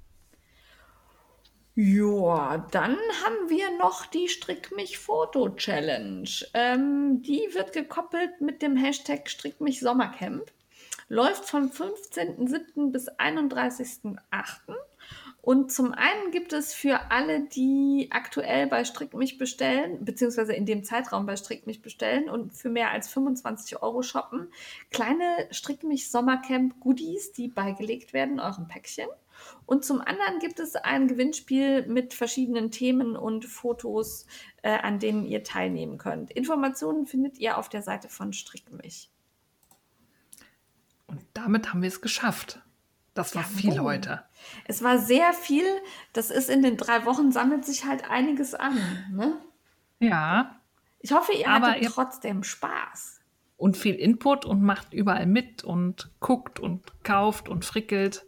Ja, 1.77 2.69
dann 2.71 2.97
haben 3.25 3.49
wir 3.49 3.77
noch 3.77 4.07
die 4.07 4.29
Strick 4.29 4.71
mich 4.77 4.97
Foto 4.97 5.49
Challenge. 5.49 6.29
Ähm, 6.55 7.21
die 7.23 7.49
wird 7.53 7.73
gekoppelt 7.73 8.41
mit 8.41 8.63
dem 8.63 8.77
Hashtag 8.77 9.29
Strick 9.29 9.61
mich 9.61 9.81
Sommercamp. 9.81 10.53
Läuft 11.09 11.47
von 11.47 11.73
15.07. 11.73 12.93
bis 12.93 13.11
31.08. 13.11 14.19
Und 15.43 15.73
zum 15.73 15.93
einen 15.93 16.31
gibt 16.31 16.53
es 16.53 16.73
für 16.73 17.11
alle, 17.11 17.41
die 17.41 18.07
aktuell 18.13 18.69
bei 18.69 18.85
Strick 18.85 19.13
mich 19.13 19.37
bestellen, 19.37 20.05
beziehungsweise 20.05 20.55
in 20.55 20.67
dem 20.67 20.85
Zeitraum 20.85 21.27
bei 21.27 21.37
Strick 21.37 21.67
mich 21.67 21.83
bestellen 21.83 22.31
und 22.31 22.55
für 22.55 22.71
mehr 22.71 22.93
als 22.93 23.09
25 23.09 23.83
Euro 23.83 24.03
shoppen, 24.03 24.47
kleine 24.93 25.49
Strick 25.51 25.83
mich 25.83 26.09
Sommercamp 26.09 26.79
Goodies, 26.79 27.33
die 27.33 27.49
beigelegt 27.49 28.13
werden, 28.13 28.39
eurem 28.39 28.69
Päckchen. 28.69 29.09
Und 29.66 29.85
zum 29.85 30.01
anderen 30.01 30.39
gibt 30.41 30.61
es 30.61 30.77
ein 30.77 31.09
Gewinnspiel 31.09 31.87
mit 31.87 32.15
verschiedenen 32.15 32.71
Themen 32.71 33.16
und 33.16 33.45
Fotos, 33.45 34.27
äh, 34.62 34.79
an 34.79 34.99
denen 34.99 35.25
ihr 35.25 35.43
teilnehmen 35.43 35.99
könnt. 35.99 36.31
Informationen 36.31 37.07
findet 37.07 37.39
ihr 37.39 37.59
auf 37.59 37.69
der 37.69 37.83
Seite 37.83 38.09
von 38.09 38.33
Strickmich. 38.33 39.11
Und 41.07 41.23
damit 41.33 41.71
haben 41.71 41.83
wir 41.83 41.89
es 41.89 42.01
geschafft. 42.01 42.61
Das 43.15 43.37
war 43.37 43.43
ja, 43.43 43.49
viel 43.49 43.81
oh. 43.81 43.85
heute. 43.85 44.25
Es 44.66 44.83
war 44.83 44.99
sehr 44.99 45.33
viel. 45.33 45.66
Das 46.12 46.31
ist 46.31 46.51
in 46.51 46.62
den 46.62 46.77
drei 46.77 47.05
Wochen, 47.07 47.31
sammelt 47.31 47.65
sich 47.65 47.85
halt 47.85 48.11
einiges 48.11 48.55
an. 48.55 48.77
Ne? 49.12 49.39
Ja. 50.01 50.61
Ich 50.99 51.12
hoffe, 51.12 51.33
ihr 51.33 51.49
Aber 51.49 51.69
hattet 51.69 51.83
ihr 51.83 51.91
trotzdem 51.91 52.43
Spaß. 52.43 53.21
Und 53.57 53.77
viel 53.77 53.95
Input 53.95 54.45
und 54.45 54.62
macht 54.62 54.93
überall 54.93 55.27
mit 55.27 55.62
und 55.62 56.11
guckt 56.19 56.59
und 56.59 57.05
kauft 57.05 57.49
und 57.49 57.65
frickelt 57.65 58.27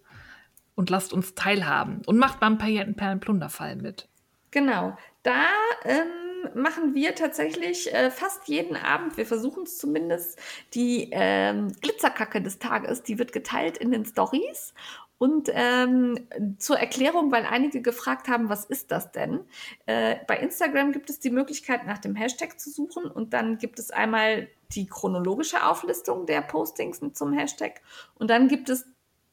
und 0.76 0.90
lasst 0.90 1.12
uns 1.12 1.34
teilhaben 1.34 2.02
und 2.06 2.18
macht 2.18 2.38
beim 2.38 2.58
Paillettenperlenplunderfall 2.58 3.76
mit. 3.76 4.08
Genau. 4.52 4.96
Da 5.24 5.46
ähm, 5.84 6.52
machen 6.54 6.94
wir 6.94 7.14
tatsächlich 7.14 7.92
äh, 7.92 8.10
fast 8.10 8.46
jeden 8.46 8.76
Abend, 8.76 9.16
wir 9.16 9.26
versuchen 9.26 9.64
es 9.64 9.78
zumindest, 9.78 10.38
die 10.74 11.08
ähm, 11.12 11.72
Glitzerkacke 11.80 12.40
des 12.40 12.58
Tages, 12.58 13.02
die 13.02 13.18
wird 13.18 13.32
geteilt 13.32 13.78
in 13.78 13.90
den 13.90 14.04
Stories. 14.04 14.72
Und 15.18 15.50
ähm, 15.54 16.28
zur 16.58 16.78
Erklärung, 16.78 17.32
weil 17.32 17.46
einige 17.46 17.80
gefragt 17.80 18.28
haben, 18.28 18.50
was 18.50 18.66
ist 18.66 18.90
das 18.90 19.12
denn? 19.12 19.40
Äh, 19.86 20.16
bei 20.26 20.36
Instagram 20.36 20.92
gibt 20.92 21.08
es 21.08 21.18
die 21.18 21.30
Möglichkeit, 21.30 21.86
nach 21.86 21.98
dem 21.98 22.14
Hashtag 22.14 22.60
zu 22.60 22.70
suchen 22.70 23.10
und 23.10 23.32
dann 23.32 23.56
gibt 23.56 23.78
es 23.78 23.90
einmal 23.90 24.48
die 24.72 24.86
chronologische 24.86 25.64
Auflistung 25.64 26.26
der 26.26 26.42
Postings 26.42 27.00
zum 27.14 27.32
Hashtag 27.32 27.80
und 28.16 28.28
dann 28.28 28.48
gibt 28.48 28.68
es 28.68 28.86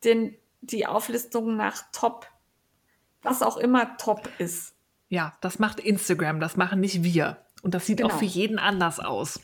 den, 0.05 0.37
die 0.63 0.85
Auflistung 0.85 1.55
nach 1.55 1.83
Top, 1.91 2.27
was 3.21 3.41
auch 3.41 3.57
immer 3.57 3.97
Top 3.97 4.29
ist. 4.37 4.73
Ja, 5.09 5.33
das 5.41 5.59
macht 5.59 5.79
Instagram, 5.79 6.39
das 6.39 6.57
machen 6.57 6.79
nicht 6.79 7.03
wir. 7.03 7.37
Und 7.61 7.73
das 7.73 7.85
sieht 7.85 7.97
genau. 7.97 8.13
auch 8.13 8.17
für 8.17 8.25
jeden 8.25 8.59
anders 8.59 8.99
aus. 8.99 9.39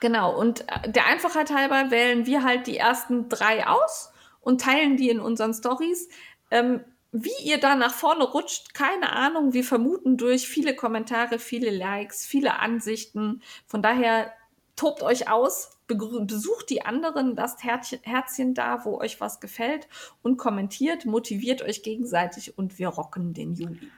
Genau, 0.00 0.38
und 0.38 0.60
äh, 0.68 0.90
der 0.90 1.06
Einfachheit 1.06 1.50
halber 1.50 1.90
wählen 1.90 2.26
wir 2.26 2.44
halt 2.44 2.66
die 2.66 2.76
ersten 2.76 3.28
drei 3.28 3.66
aus 3.66 4.12
und 4.40 4.60
teilen 4.60 4.96
die 4.96 5.10
in 5.10 5.20
unseren 5.20 5.52
Stories. 5.52 6.08
Ähm, 6.50 6.80
wie 7.12 7.32
ihr 7.42 7.58
da 7.58 7.74
nach 7.74 7.92
vorne 7.92 8.24
rutscht, 8.24 8.72
keine 8.72 9.12
Ahnung. 9.12 9.52
Wir 9.52 9.64
vermuten 9.64 10.16
durch 10.16 10.46
viele 10.46 10.76
Kommentare, 10.76 11.38
viele 11.38 11.70
Likes, 11.70 12.24
viele 12.24 12.60
Ansichten. 12.60 13.42
Von 13.66 13.82
daher 13.82 14.32
tobt 14.80 15.02
euch 15.02 15.28
aus, 15.28 15.78
besucht 15.86 16.70
die 16.70 16.86
anderen, 16.86 17.36
lasst 17.36 17.62
Herzchen 17.62 18.54
da, 18.54 18.86
wo 18.86 18.98
euch 18.98 19.20
was 19.20 19.38
gefällt 19.38 19.88
und 20.22 20.38
kommentiert, 20.38 21.04
motiviert 21.04 21.60
euch 21.60 21.82
gegenseitig 21.82 22.56
und 22.56 22.78
wir 22.78 22.88
rocken 22.88 23.34
den 23.34 23.52
Juli. 23.52 23.90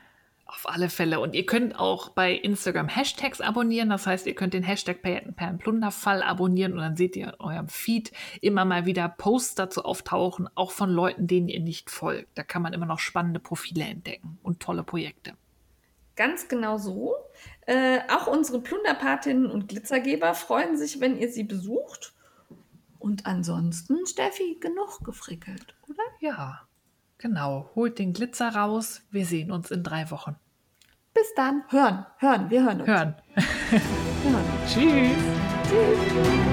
Auf 0.44 0.68
alle 0.68 0.90
Fälle. 0.90 1.20
Und 1.20 1.34
ihr 1.34 1.46
könnt 1.46 1.78
auch 1.78 2.09
bei 2.09 2.34
Instagram 2.34 2.88
Hashtags 2.88 3.40
abonnieren. 3.40 3.88
Das 3.88 4.06
heißt, 4.06 4.26
ihr 4.26 4.34
könnt 4.34 4.52
den 4.52 4.64
Hashtag 4.64 5.00
Perlenplunderfall 5.00 6.22
abonnieren 6.22 6.72
und 6.72 6.80
dann 6.80 6.96
seht 6.96 7.16
ihr 7.16 7.28
in 7.28 7.40
eurem 7.40 7.68
Feed 7.68 8.12
immer 8.42 8.64
mal 8.64 8.84
wieder 8.84 9.09
Posts 9.09 9.54
dazu 9.54 9.84
auftauchen, 9.84 10.50
auch 10.56 10.72
von 10.72 10.90
Leuten, 10.90 11.28
denen 11.28 11.48
ihr 11.48 11.60
nicht 11.60 11.90
folgt. 11.90 12.36
Da 12.36 12.42
kann 12.42 12.60
man 12.60 12.72
immer 12.72 12.86
noch 12.86 12.98
spannende 12.98 13.40
Profile 13.40 13.84
entdecken 13.84 14.38
und 14.42 14.60
tolle 14.60 14.82
Projekte. 14.82 15.34
Ganz 16.22 16.46
genau 16.46 16.78
so. 16.78 17.16
Äh, 17.66 17.98
auch 18.08 18.28
unsere 18.28 18.60
Plunderpatinnen 18.60 19.50
und 19.50 19.66
Glitzergeber 19.66 20.34
freuen 20.34 20.76
sich, 20.76 21.00
wenn 21.00 21.18
ihr 21.18 21.28
sie 21.28 21.42
besucht. 21.42 22.14
Und 23.00 23.26
ansonsten, 23.26 24.06
Steffi, 24.06 24.56
genug 24.60 25.00
gefrickelt, 25.02 25.74
oder? 25.88 26.04
Ja. 26.20 26.60
Genau, 27.18 27.70
holt 27.74 27.98
den 27.98 28.12
Glitzer 28.12 28.54
raus. 28.54 29.02
Wir 29.10 29.26
sehen 29.26 29.50
uns 29.50 29.72
in 29.72 29.82
drei 29.82 30.12
Wochen. 30.12 30.36
Bis 31.12 31.26
dann. 31.34 31.64
Hören, 31.70 32.06
hören, 32.18 32.50
wir 32.50 32.62
hören 32.62 32.82
uns. 32.82 32.88
Hören. 32.88 33.16
hören. 34.22 34.44
Tschüss. 34.68 35.16
Tschüss. 35.68 36.52